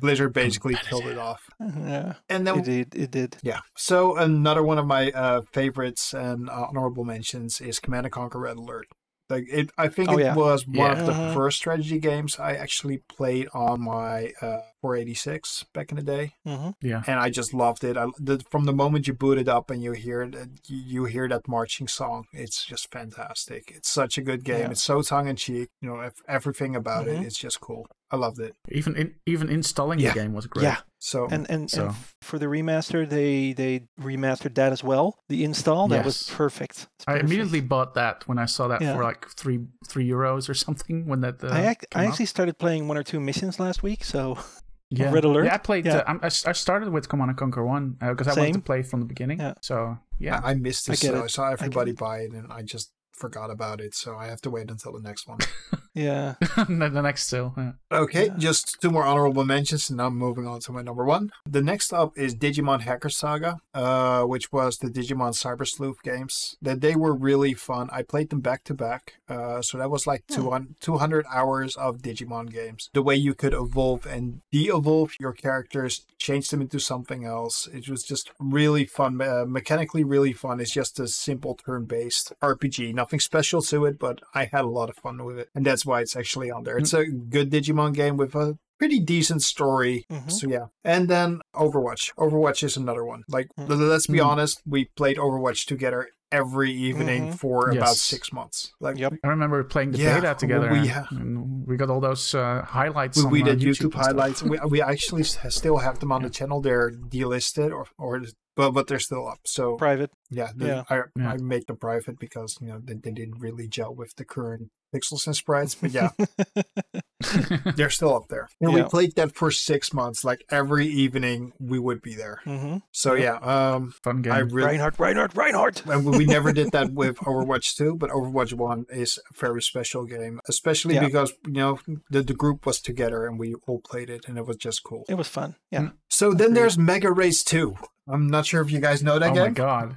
Blizzard 0.00 0.32
basically 0.32 0.74
killed 0.74 1.06
it 1.06 1.18
off. 1.18 1.42
yeah, 1.60 2.14
And 2.28 2.46
then 2.46 2.58
it 2.60 2.64
did. 2.64 2.94
It 2.94 3.10
did. 3.10 3.36
yeah. 3.42 3.60
So 3.76 4.16
another 4.16 4.62
one 4.62 4.78
of 4.78 4.86
my 4.86 5.10
uh, 5.10 5.42
favorites 5.52 6.12
and 6.14 6.48
uh, 6.48 6.66
honorable 6.68 7.04
mentions 7.04 7.60
is 7.60 7.78
Command 7.78 8.06
and 8.06 8.12
Conquer 8.12 8.40
Red 8.40 8.56
Alert. 8.56 8.86
Like 9.30 9.44
it, 9.50 9.70
I 9.76 9.88
think 9.88 10.08
Oh, 10.10 10.18
it 10.18 10.22
yeah. 10.24 10.34
was 10.34 10.66
one 10.66 10.92
of 10.92 11.06
the 11.06 11.12
first 11.34 11.58
strategy 11.58 11.98
games 11.98 12.38
I 12.38 12.54
actually 12.54 12.98
played 12.98 13.48
on 13.52 13.82
my 13.82 14.32
uh, 14.40 14.60
486 14.82 15.64
back 15.74 15.90
in 15.90 15.96
the 15.96 16.02
day, 16.02 16.34
hmm 16.44 16.70
yeah. 16.80 17.02
and 17.06 17.18
I 17.20 17.30
just 17.30 17.52
loved 17.54 17.84
it. 17.84 17.96
I, 17.96 18.06
the, 18.18 18.42
from 18.50 18.64
the 18.64 18.72
moment 18.72 19.06
you 19.06 19.14
boot 19.14 19.38
it 19.38 19.48
up 19.48 19.70
and 19.70 19.82
you 19.82 19.92
hear 19.92 20.22
it, 20.22 20.34
you 20.66 20.76
you 20.98 21.04
hear 21.04 21.28
that 21.28 21.46
marching 21.48 21.88
song. 21.88 22.24
It's 22.32 22.64
just 22.64 22.90
fantastic. 22.90 23.72
It's 23.74 23.90
such 23.90 24.18
a 24.18 24.22
good 24.22 24.44
game. 24.44 24.60
Yeah. 24.60 24.70
It's 24.70 24.82
so 24.82 25.02
tongue 25.02 25.28
in 25.28 25.36
cheek. 25.36 25.68
You 25.80 25.88
know, 25.90 26.10
everything 26.28 26.76
about 26.76 27.06
Mhm. 27.06 27.20
it. 27.20 27.26
It's 27.26 27.38
just 27.38 27.60
cool. 27.60 27.86
I 28.10 28.16
loved 28.16 28.40
it. 28.40 28.54
Even 28.70 28.96
in, 28.96 29.14
even 29.26 29.50
installing 29.50 29.98
Yeah. 29.98 30.12
the 30.14 30.20
game 30.20 30.32
was 30.32 30.46
great. 30.46 30.62
Yeah, 30.64 30.78
So 30.98 31.26
and 31.30 31.46
and, 31.50 31.70
So- 31.70 31.86
and 31.88 31.94
for 32.22 32.38
the 32.38 32.46
remaster, 32.46 33.06
they 33.08 33.52
they 33.52 33.86
remastered 34.00 34.54
that 34.54 34.72
as 34.72 34.82
well. 34.82 35.18
The 35.28 35.44
install 35.44 35.88
that 35.88 36.04
was 36.04 36.26
Yes. 36.28 36.36
perfect. 36.36 36.88
I 37.06 37.18
immediately 37.18 37.60
bought 37.60 37.92
that 37.94 38.26
when 38.28 38.38
I 38.38 38.46
saw 38.46 38.68
that 38.68 38.80
Yeah. 38.80 38.94
for 38.96 39.02
like 39.04 39.28
three 39.36 39.60
three 39.86 40.08
euros 40.08 40.48
or 40.48 40.54
something 40.54 41.06
when 41.06 41.20
that. 41.20 41.42
Uh, 41.44 41.48
I, 41.48 41.60
act, 41.72 41.86
I 41.92 41.94
came 41.94 42.06
out. 42.06 42.08
actually 42.12 42.26
started 42.26 42.54
playing 42.58 42.88
one 42.88 42.96
or 42.96 43.02
two 43.04 43.20
missions 43.20 43.60
last 43.60 43.82
week, 43.82 44.04
so 44.04 44.38
yeah. 44.90 45.10
Red 45.12 45.24
Alert? 45.24 45.44
Yeah, 45.46 45.54
I 45.54 45.58
played. 45.58 45.86
Yeah. 45.86 45.98
Uh, 45.98 46.04
I'm- 46.06 46.20
I, 46.22 46.26
s- 46.26 46.46
I 46.46 46.52
started 46.52 46.88
with 46.90 47.08
Command 47.08 47.30
and 47.30 47.38
Conquer 47.38 47.64
One 47.64 47.96
because 48.00 48.28
I 48.28 48.34
wanted 48.38 48.54
to 48.54 48.60
play 48.60 48.82
from 48.82 49.00
the 49.00 49.06
beginning. 49.06 49.38
Yeah. 49.40 49.54
So 49.60 49.98
yeah, 50.18 50.40
I, 50.42 50.50
I 50.52 50.54
missed 50.54 50.88
I 50.88 50.92
this. 50.92 51.00
get 51.02 51.12
so 51.12 51.22
I 51.24 51.26
saw 51.26 51.50
everybody 51.50 51.90
it. 51.92 51.98
buy 51.98 52.20
it, 52.20 52.32
and 52.32 52.50
I 52.52 52.62
just 52.62 52.92
forgot 53.18 53.50
about 53.50 53.80
it. 53.80 53.94
So 53.94 54.16
I 54.16 54.26
have 54.26 54.40
to 54.42 54.50
wait 54.50 54.70
until 54.70 54.92
the 54.92 55.00
next 55.00 55.26
one. 55.28 55.38
yeah. 55.94 56.34
the 56.40 56.90
the 56.92 57.02
next 57.02 57.28
two. 57.30 57.52
Yeah. 57.56 57.72
Okay, 57.92 58.26
Yeah. 58.26 58.36
just 58.38 58.76
two 58.80 58.90
more 58.90 59.04
honorable 59.04 59.44
mentions, 59.44 59.90
and 59.90 60.00
I'm 60.00 60.16
moving 60.16 60.46
on 60.46 60.60
to 60.60 60.72
my 60.72 60.82
number 60.82 61.04
one. 61.04 61.30
The 61.48 61.62
next 61.62 61.92
up 61.92 62.16
is 62.16 62.34
Digimon 62.34 62.80
Hacker 62.82 63.08
Saga, 63.08 63.58
uh, 63.74 64.22
which 64.24 64.52
was 64.52 64.78
the 64.78 64.88
Digimon 64.88 65.32
Cyber 65.42 65.66
Sleuth 65.66 66.02
games. 66.02 66.56
That 66.62 66.80
they 66.80 66.94
were 66.96 67.14
really 67.14 67.54
fun. 67.54 67.88
I 67.92 68.02
played 68.02 68.30
them 68.30 68.40
back 68.40 68.64
to 68.64 68.74
back, 68.74 69.02
uh, 69.28 69.60
so 69.62 69.78
that 69.78 69.90
was 69.90 70.06
like 70.06 70.22
Hmm. 70.28 70.34
200, 70.34 70.80
200 70.80 71.26
hours 71.32 71.76
of 71.76 71.98
Digimon 71.98 72.50
games. 72.50 72.90
The 72.94 73.02
way 73.08 73.16
you 73.16 73.34
could 73.34 73.54
evolve 73.54 74.06
and 74.06 74.40
de-evolve 74.52 75.12
your 75.20 75.32
characters, 75.32 76.04
change 76.18 76.48
them 76.50 76.60
into 76.60 76.78
something 76.78 77.24
else. 77.24 77.66
It 77.72 77.88
was 77.88 78.02
just 78.02 78.30
really 78.38 78.84
fun, 78.84 79.20
uh, 79.20 79.44
mechanically 79.46 80.04
really 80.04 80.32
fun. 80.32 80.60
It's 80.60 80.72
just 80.72 81.00
a 81.00 81.08
simple 81.08 81.54
turn-based 81.64 82.32
RPG, 82.42 82.92
nothing 82.94 83.07
special 83.18 83.62
to 83.62 83.86
it, 83.86 83.98
but 83.98 84.20
I 84.34 84.44
had 84.44 84.64
a 84.64 84.68
lot 84.68 84.90
of 84.90 84.96
fun 84.96 85.24
with 85.24 85.38
it, 85.38 85.48
and 85.54 85.64
that's 85.64 85.86
why 85.86 86.00
it's 86.00 86.14
actually 86.16 86.50
on 86.50 86.64
there. 86.64 86.76
It's 86.78 86.92
a 86.92 87.06
good 87.06 87.50
Digimon 87.50 87.94
game 87.94 88.16
with 88.16 88.34
a 88.34 88.58
pretty 88.78 89.00
decent 89.00 89.42
story. 89.42 90.04
Mhm. 90.10 90.30
So 90.30 90.48
yeah, 90.48 90.66
and 90.84 91.08
then 91.08 91.40
Overwatch. 91.54 92.12
Overwatch 92.16 92.62
is 92.62 92.76
another 92.76 93.04
one. 93.04 93.22
Like 93.28 93.48
Mm. 93.58 93.70
l- 93.70 93.76
let's 93.76 94.06
be 94.06 94.18
Mm. 94.18 94.26
honest, 94.26 94.60
we 94.66 94.90
played 94.96 95.16
Overwatch 95.16 95.66
together 95.66 96.08
every 96.30 96.72
evening 96.72 97.28
Mhm. 97.32 97.34
for 97.38 97.70
about 97.70 97.96
six 97.96 98.32
months. 98.32 98.72
Like 98.80 98.98
Yep. 98.98 99.14
I 99.24 99.28
remember 99.28 99.62
playing 99.64 99.92
the 99.92 99.98
Yeah, 99.98 100.20
beta 100.20 100.34
together. 100.38 100.70
we 100.70 100.88
and- 100.90 101.06
and 101.12 101.66
we 101.66 101.76
got 101.76 101.90
all 101.90 102.00
those 102.00 102.34
uh, 102.34 102.62
highlights. 102.66 103.16
we, 103.18 103.24
on, 103.24 103.30
we 103.30 103.42
uh, 103.42 103.46
did 103.46 103.60
YouTube, 103.60 103.90
YouTube, 103.90 103.94
highlights. 103.94 104.42
we, 104.42 104.58
we 104.68 104.82
actually 104.92 105.24
still 105.24 105.78
have 105.78 105.98
them 106.00 106.12
on 106.12 106.22
the 106.22 106.30
channel. 106.30 106.60
They're 106.60 106.90
delisted 106.90 107.70
or 107.72 107.86
or 107.98 108.22
but 108.56 108.72
but 108.72 108.86
they're 108.88 108.98
still 108.98 109.26
up. 109.28 109.38
So 109.44 109.76
Private. 109.76 110.10
yeah, 110.30 110.50
the, 110.54 110.66
Yeah. 110.66 110.82
I 110.90 110.94
Yeah. 111.16 111.30
I 111.32 111.36
made 111.38 111.66
them 111.66 111.76
private 111.78 112.18
because 112.18 112.58
you 112.60 112.68
know 112.68 112.80
they, 112.82 112.94
they 112.94 113.12
didn't 113.12 113.38
really 113.38 113.66
gel 113.68 113.94
with 113.94 114.14
the 114.16 114.24
current 114.24 114.70
pixels 114.94 115.26
and 115.26 115.36
sprites. 115.36 115.74
But 115.74 115.90
yeah, 115.92 116.10
they're 117.76 117.90
still 117.90 118.14
up 118.14 118.28
there. 118.28 118.48
And 118.60 118.72
we 118.72 118.82
played 118.82 119.16
that 119.16 119.34
for 119.34 119.50
six 119.50 119.92
months. 119.92 120.24
Like 120.24 120.44
every 120.50 120.86
evening, 120.86 121.52
we 121.58 121.78
would 121.78 122.00
be 122.02 122.14
there. 122.14 122.40
hmm 122.44 122.76
So 122.92 123.14
yeah, 123.14 123.36
um, 123.36 123.92
Fun 124.02 124.22
game. 124.22 124.32
I 124.32 124.38
really. 124.38 124.66
Reinhardt, 124.68 124.98
Reinhardt, 124.98 125.34
Reinhardt. 125.36 125.82
And 125.86 126.04
we 126.04 126.24
never 126.26 126.52
did 126.52 126.70
that 126.72 126.92
with 126.92 127.16
Overwatch 127.18 127.76
2, 127.76 127.96
but 127.96 128.10
Overwatch 128.10 128.52
1 128.52 128.86
is 128.90 129.18
a 129.18 129.38
very 129.38 129.62
special 129.62 130.04
game, 130.04 130.40
especially 130.48 130.94
Yeah. 130.94 131.04
because, 131.06 131.32
you 131.46 131.52
know, 131.52 131.78
the, 132.10 132.22
the 132.22 132.34
group 132.34 132.66
was 132.66 132.80
together 132.80 133.26
and 133.26 133.38
we 133.38 133.54
all 133.66 133.80
played 133.80 134.10
it 134.10 134.26
and 134.28 134.38
it 134.38 134.46
was 134.46 134.56
just 134.56 134.84
cool. 134.84 135.04
It 135.08 135.14
was 135.14 135.28
fun. 135.28 135.56
Yeah. 135.70 135.90
So 136.08 136.30
then 136.32 136.48
Agreed. 136.48 136.56
there's 136.56 136.78
Mega 136.78 137.10
Race 137.12 137.42
2. 137.42 137.74
I'm 138.06 138.28
not 138.28 138.46
sure 138.46 138.62
if 138.62 138.70
you 138.70 138.80
guys 138.80 139.02
know 139.02 139.18
that 139.18 139.32
oh 139.32 139.34
my 139.34 139.44
game. 139.46 139.54
god! 139.54 139.96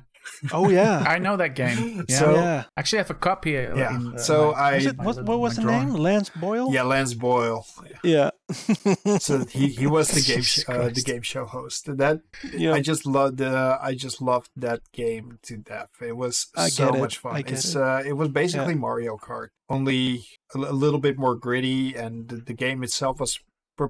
Oh 0.52 0.70
yeah. 0.70 1.04
I 1.08 1.20
know 1.20 1.38
that 1.38 1.56
game. 1.56 2.06
Yeah. 2.10 2.20
So- 2.20 2.36
yeah. 2.36 2.64
Actually, 2.78 3.00
I 3.00 3.02
have 3.04 3.10
a 3.12 3.14
copy. 3.16 3.52
Yeah. 3.52 3.96
in, 3.96 4.14
uh, 4.16 4.18
so 4.18 4.52
my- 4.52 4.58
I. 4.60 4.74
Was 4.76 4.86
it, 4.86 4.98
what, 4.98 5.24
what 5.26 5.40
was 5.40 5.56
the 5.56 5.62
drawer. 5.64 5.80
name? 5.80 5.94
Lance 5.94 6.30
Boyle. 6.30 6.74
Yeah, 6.74 6.84
Lance 6.84 7.14
Boyle. 7.14 7.66
Yeah. 8.04 8.30
So 9.20 9.46
he, 9.46 9.68
he 9.68 9.88
was 9.88 10.10
the 10.12 10.22
game 10.22 10.42
sh- 10.42 10.64
uh, 10.68 10.90
the 10.90 11.02
game 11.02 11.22
show 11.22 11.46
host. 11.46 11.86
That 11.98 12.22
yeah. 12.54 12.74
I 12.74 12.82
just 12.82 13.06
loved 13.06 13.42
uh, 13.42 13.78
I 13.82 13.94
just 13.96 14.22
loved 14.22 14.50
that 14.56 14.82
game 14.92 15.40
to 15.44 15.58
death. 15.58 15.90
It 16.02 16.16
was 16.18 16.48
I 16.56 16.70
so 16.70 16.86
get 16.88 16.96
it. 16.96 17.00
much 17.00 17.18
fun. 17.18 17.38
It's 17.48 17.76
it. 17.76 17.82
uh 17.82 18.02
it 18.06 18.14
was 18.14 18.30
basically 18.30 18.76
Mario 18.76 19.18
Kart, 19.18 19.50
only 19.70 20.26
a, 20.54 20.58
a 20.60 20.74
little 20.74 21.00
bit 21.00 21.18
more 21.18 21.36
gritty 21.36 21.96
and 21.96 22.28
the, 22.30 22.38
the 22.38 22.54
game 22.54 22.84
itself 22.84 23.20
was 23.20 23.40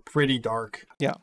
pretty 0.06 0.40
dark. 0.40 0.86
Yeah, 1.00 1.16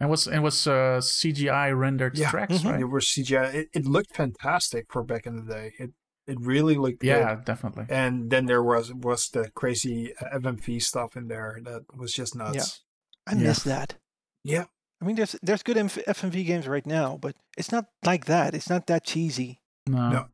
it 0.00 0.06
was 0.08 0.26
it 0.26 0.40
was 0.40 0.66
uh, 0.66 1.00
CGI 1.00 1.76
rendered 1.78 2.16
Yeah. 2.18 2.30
tracks, 2.30 2.58
Mhm. 2.58 2.70
right? 2.70 2.80
It 2.80 2.90
was 2.90 3.06
CGI. 3.06 3.54
It, 3.54 3.68
it 3.72 3.86
looked 3.86 4.14
fantastic 4.14 4.86
for 4.92 5.02
back 5.02 5.26
in 5.26 5.36
the 5.36 5.42
day. 5.54 5.72
It 5.78 5.90
it 6.26 6.38
really 6.40 6.76
looked 6.76 7.00
good. 7.00 7.08
Yeah, 7.08 7.36
definitely. 7.44 7.86
And 7.88 8.30
then 8.30 8.46
there 8.46 8.62
was 8.62 8.92
was 8.92 9.28
the 9.30 9.50
crazy 9.54 10.12
uh, 10.20 10.38
FMV 10.38 10.80
stuff 10.82 11.16
in 11.16 11.28
there 11.28 11.58
that 11.64 11.82
was 11.96 12.12
just 12.12 12.34
nuts. 12.36 12.82
Yeah. 13.26 13.32
I 13.32 13.36
Yeah. 13.36 13.48
miss 13.48 13.62
that. 13.64 13.96
Yeah. 14.44 14.64
I 15.00 15.04
mean, 15.04 15.16
there's 15.16 15.34
there's 15.42 15.62
good 15.64 15.76
MF- 15.76 16.04
FMV 16.06 16.44
games 16.46 16.66
right 16.68 16.86
now, 16.86 17.16
but 17.20 17.34
it's 17.58 17.72
not 17.72 17.86
like 18.04 18.26
that. 18.26 18.54
It's 18.54 18.70
not 18.70 18.86
that 18.86 19.04
cheesy. 19.04 19.60
No. 19.88 20.10
No. 20.10 20.26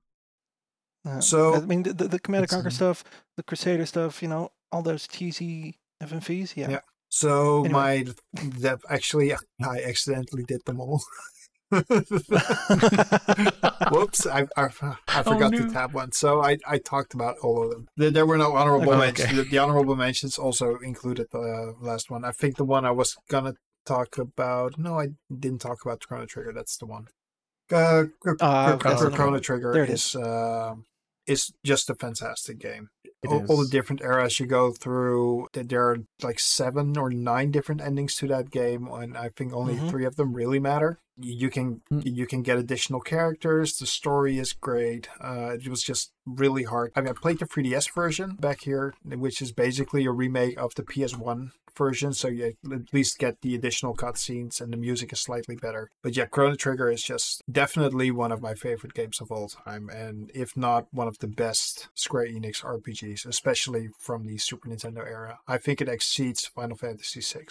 Uh, 1.07 1.21
So- 1.21 1.55
I 1.55 1.61
mean, 1.61 1.85
the, 1.85 1.93
the, 1.95 2.09
the 2.09 2.19
Command 2.19 2.43
and 2.45 2.51
Conquer 2.51 2.69
um, 2.69 2.73
stuff, 2.73 3.05
the 3.37 3.43
Crusader 3.43 3.87
stuff, 3.87 4.21
you 4.23 4.29
know, 4.29 4.51
all 4.73 4.83
those 4.83 5.07
cheesy 5.09 5.79
FMVs. 6.03 6.55
Yeah. 6.57 6.71
Yeah. 6.71 6.81
So 7.09 7.65
Anyway. 7.65 7.73
my 7.73 8.05
that 8.61 8.81
actually 8.89 9.33
I 9.35 9.39
accidentally 9.85 10.45
did 10.45 10.61
them 10.67 10.81
all. 10.81 11.03
Whoops, 13.91 14.27
I, 14.27 14.47
I, 14.57 14.69
I 15.09 15.23
forgot 15.23 15.53
no. 15.53 15.59
to 15.59 15.71
tab 15.71 15.93
one. 15.93 16.13
So 16.13 16.43
I, 16.43 16.57
I 16.67 16.79
talked 16.79 17.13
about 17.15 17.37
all 17.43 17.63
of 17.63 17.71
them. 17.71 17.89
There, 17.97 18.11
there 18.11 18.27
were 18.27 18.39
no 18.39 18.55
honorable 18.55 18.91
Okay. 18.93 18.99
mentions. 18.99 19.37
The, 19.37 19.43
the 19.45 19.59
honorable 19.59 19.97
mentions 19.97 20.39
also 20.39 20.77
included 20.77 21.27
the 21.31 21.75
last 21.81 22.11
one. 22.11 22.25
I 22.25 22.33
think 22.33 22.57
the 22.57 22.65
one 22.65 22.85
I 22.85 22.91
was 22.91 23.17
gonna 23.29 23.55
talk 23.87 24.17
about. 24.19 24.79
No, 24.79 24.99
I 24.99 25.09
didn't 25.35 25.61
talk 25.61 25.85
about 25.85 26.01
Chrono 26.01 26.27
Trigger. 26.27 26.53
That's 26.55 26.77
the 26.79 26.87
one. 26.87 27.07
Uh, 27.71 28.05
Chrono 28.21 28.37
Ah. 28.41 28.77
Chrono 28.81 29.11
Chrono 29.11 29.39
Trigger 29.39 29.73
There 29.75 29.85
it 29.85 29.91
is 29.91 30.15
uh, 30.17 30.75
is 31.29 31.53
just 31.65 31.91
a 31.91 31.95
fantastic 31.95 32.59
game 32.59 32.89
all, 33.27 33.45
all 33.49 33.57
the 33.63 33.69
different 33.69 34.01
eras 34.01 34.39
you 34.41 34.47
go 34.47 34.71
through 34.73 35.49
there 35.53 35.89
are 35.91 35.99
like 36.23 36.39
seven 36.41 36.97
or 36.97 37.11
nine 37.11 37.51
different 37.51 37.81
endings 37.81 38.15
to 38.17 38.27
that 38.29 38.51
game 38.51 38.87
and 38.93 39.17
i 39.17 39.29
think 39.37 39.53
only 39.53 39.77
Mhm. 39.77 39.91
three 39.91 40.05
of 40.05 40.17
them 40.17 40.33
really 40.35 40.59
matter 40.61 40.99
you, 41.21 41.35
you 41.35 41.51
can 41.51 41.83
Mm. 41.91 42.03
you 42.21 42.27
can 42.27 42.43
get 42.43 42.59
additional 42.59 43.01
characters 43.01 43.77
the 43.79 43.87
story 43.87 44.39
is 44.39 44.53
great 44.53 45.09
uh, 45.21 45.57
it 45.61 45.69
was 45.69 45.83
just 45.83 46.13
really 46.27 46.63
hard 46.63 46.93
i 46.95 47.01
mean 47.01 47.11
i 47.11 47.13
played 47.13 47.39
the 47.41 47.47
3ds 47.47 47.93
version 47.93 48.37
back 48.41 48.61
here 48.63 48.95
which 49.05 49.43
is 49.43 49.51
basically 49.53 50.05
a 50.07 50.13
remake 50.13 50.57
of 50.59 50.75
the 50.77 50.83
ps1 50.85 51.51
version 51.79 52.13
so 52.13 52.29
you 52.29 52.55
at 52.73 52.93
least 52.93 53.19
get 53.19 53.41
the 53.41 53.55
additional 53.55 53.95
cutscenes 53.95 54.61
and 54.61 54.73
the 54.73 54.77
music 54.77 55.13
is 55.13 55.21
slightly 55.21 55.57
better 55.57 55.91
but 56.03 56.17
yeah 56.17 56.27
chrono 56.27 56.55
trigger 56.57 56.91
is 56.91 57.03
just 57.03 57.43
definitely 57.51 58.11
one 58.11 58.33
of 58.33 58.43
my 58.43 58.55
favorite 58.55 58.95
games 58.95 59.21
of 59.21 59.31
all 59.31 59.49
time 59.49 59.89
and 59.89 60.31
if 60.35 60.57
not 60.57 60.87
one 60.93 61.09
of 61.09 61.19
the 61.19 61.29
best 61.29 61.89
square 61.95 62.27
enix 62.27 62.63
rpgs 62.63 63.25
especially 63.25 63.89
from 63.99 64.27
the 64.27 64.37
super 64.39 64.69
nintendo 64.69 65.07
era 65.07 65.39
i 65.47 65.57
think 65.57 65.81
it 65.81 65.89
exceeds 65.89 66.45
final 66.47 66.77
fantasy 66.77 67.21
VI. 67.21 67.47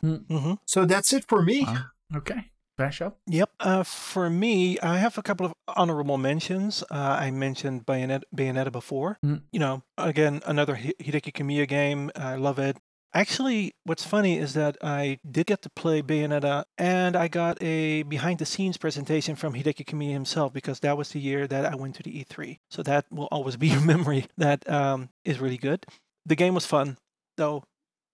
hmm 0.00 0.54
so 0.66 0.84
that's 0.84 1.12
it 1.12 1.24
for 1.26 1.42
me 1.42 1.64
Wow. 1.64 1.84
Okay. 2.14 2.50
Vash 2.76 3.00
up. 3.00 3.18
Yep. 3.28 3.50
Uh, 3.60 3.82
for 3.84 4.28
me, 4.28 4.78
I 4.80 4.98
have 4.98 5.16
a 5.16 5.22
couple 5.22 5.46
of 5.46 5.54
honorable 5.68 6.18
mentions. 6.18 6.82
Uh, 6.90 7.16
I 7.20 7.30
mentioned 7.30 7.86
Bayonetta, 7.86 8.22
Bayonetta 8.34 8.72
before. 8.72 9.18
Mm. 9.24 9.42
You 9.52 9.60
know, 9.60 9.82
again, 9.96 10.42
another 10.44 10.74
Hideki 10.74 11.32
Kamiya 11.32 11.68
game. 11.68 12.10
I 12.16 12.34
love 12.34 12.58
it. 12.58 12.76
Actually, 13.14 13.74
what's 13.84 14.04
funny 14.04 14.38
is 14.38 14.54
that 14.54 14.76
I 14.82 15.20
did 15.30 15.46
get 15.46 15.62
to 15.62 15.70
play 15.70 16.02
Bayonetta, 16.02 16.64
and 16.76 17.14
I 17.14 17.28
got 17.28 17.62
a 17.62 18.02
behind-the-scenes 18.02 18.76
presentation 18.76 19.36
from 19.36 19.54
Hideki 19.54 19.84
Kamiya 19.84 20.12
himself 20.12 20.52
because 20.52 20.80
that 20.80 20.96
was 20.98 21.10
the 21.10 21.20
year 21.20 21.46
that 21.46 21.64
I 21.64 21.76
went 21.76 21.94
to 21.94 22.02
the 22.02 22.24
E3. 22.24 22.58
So 22.70 22.82
that 22.82 23.06
will 23.12 23.28
always 23.30 23.56
be 23.64 23.70
a 23.70 23.80
memory 23.80 24.26
that 24.36 24.68
um, 24.68 25.10
is 25.24 25.38
really 25.38 25.58
good. 25.58 25.86
The 26.26 26.34
game 26.34 26.54
was 26.54 26.66
fun, 26.66 26.98
though, 27.36 27.62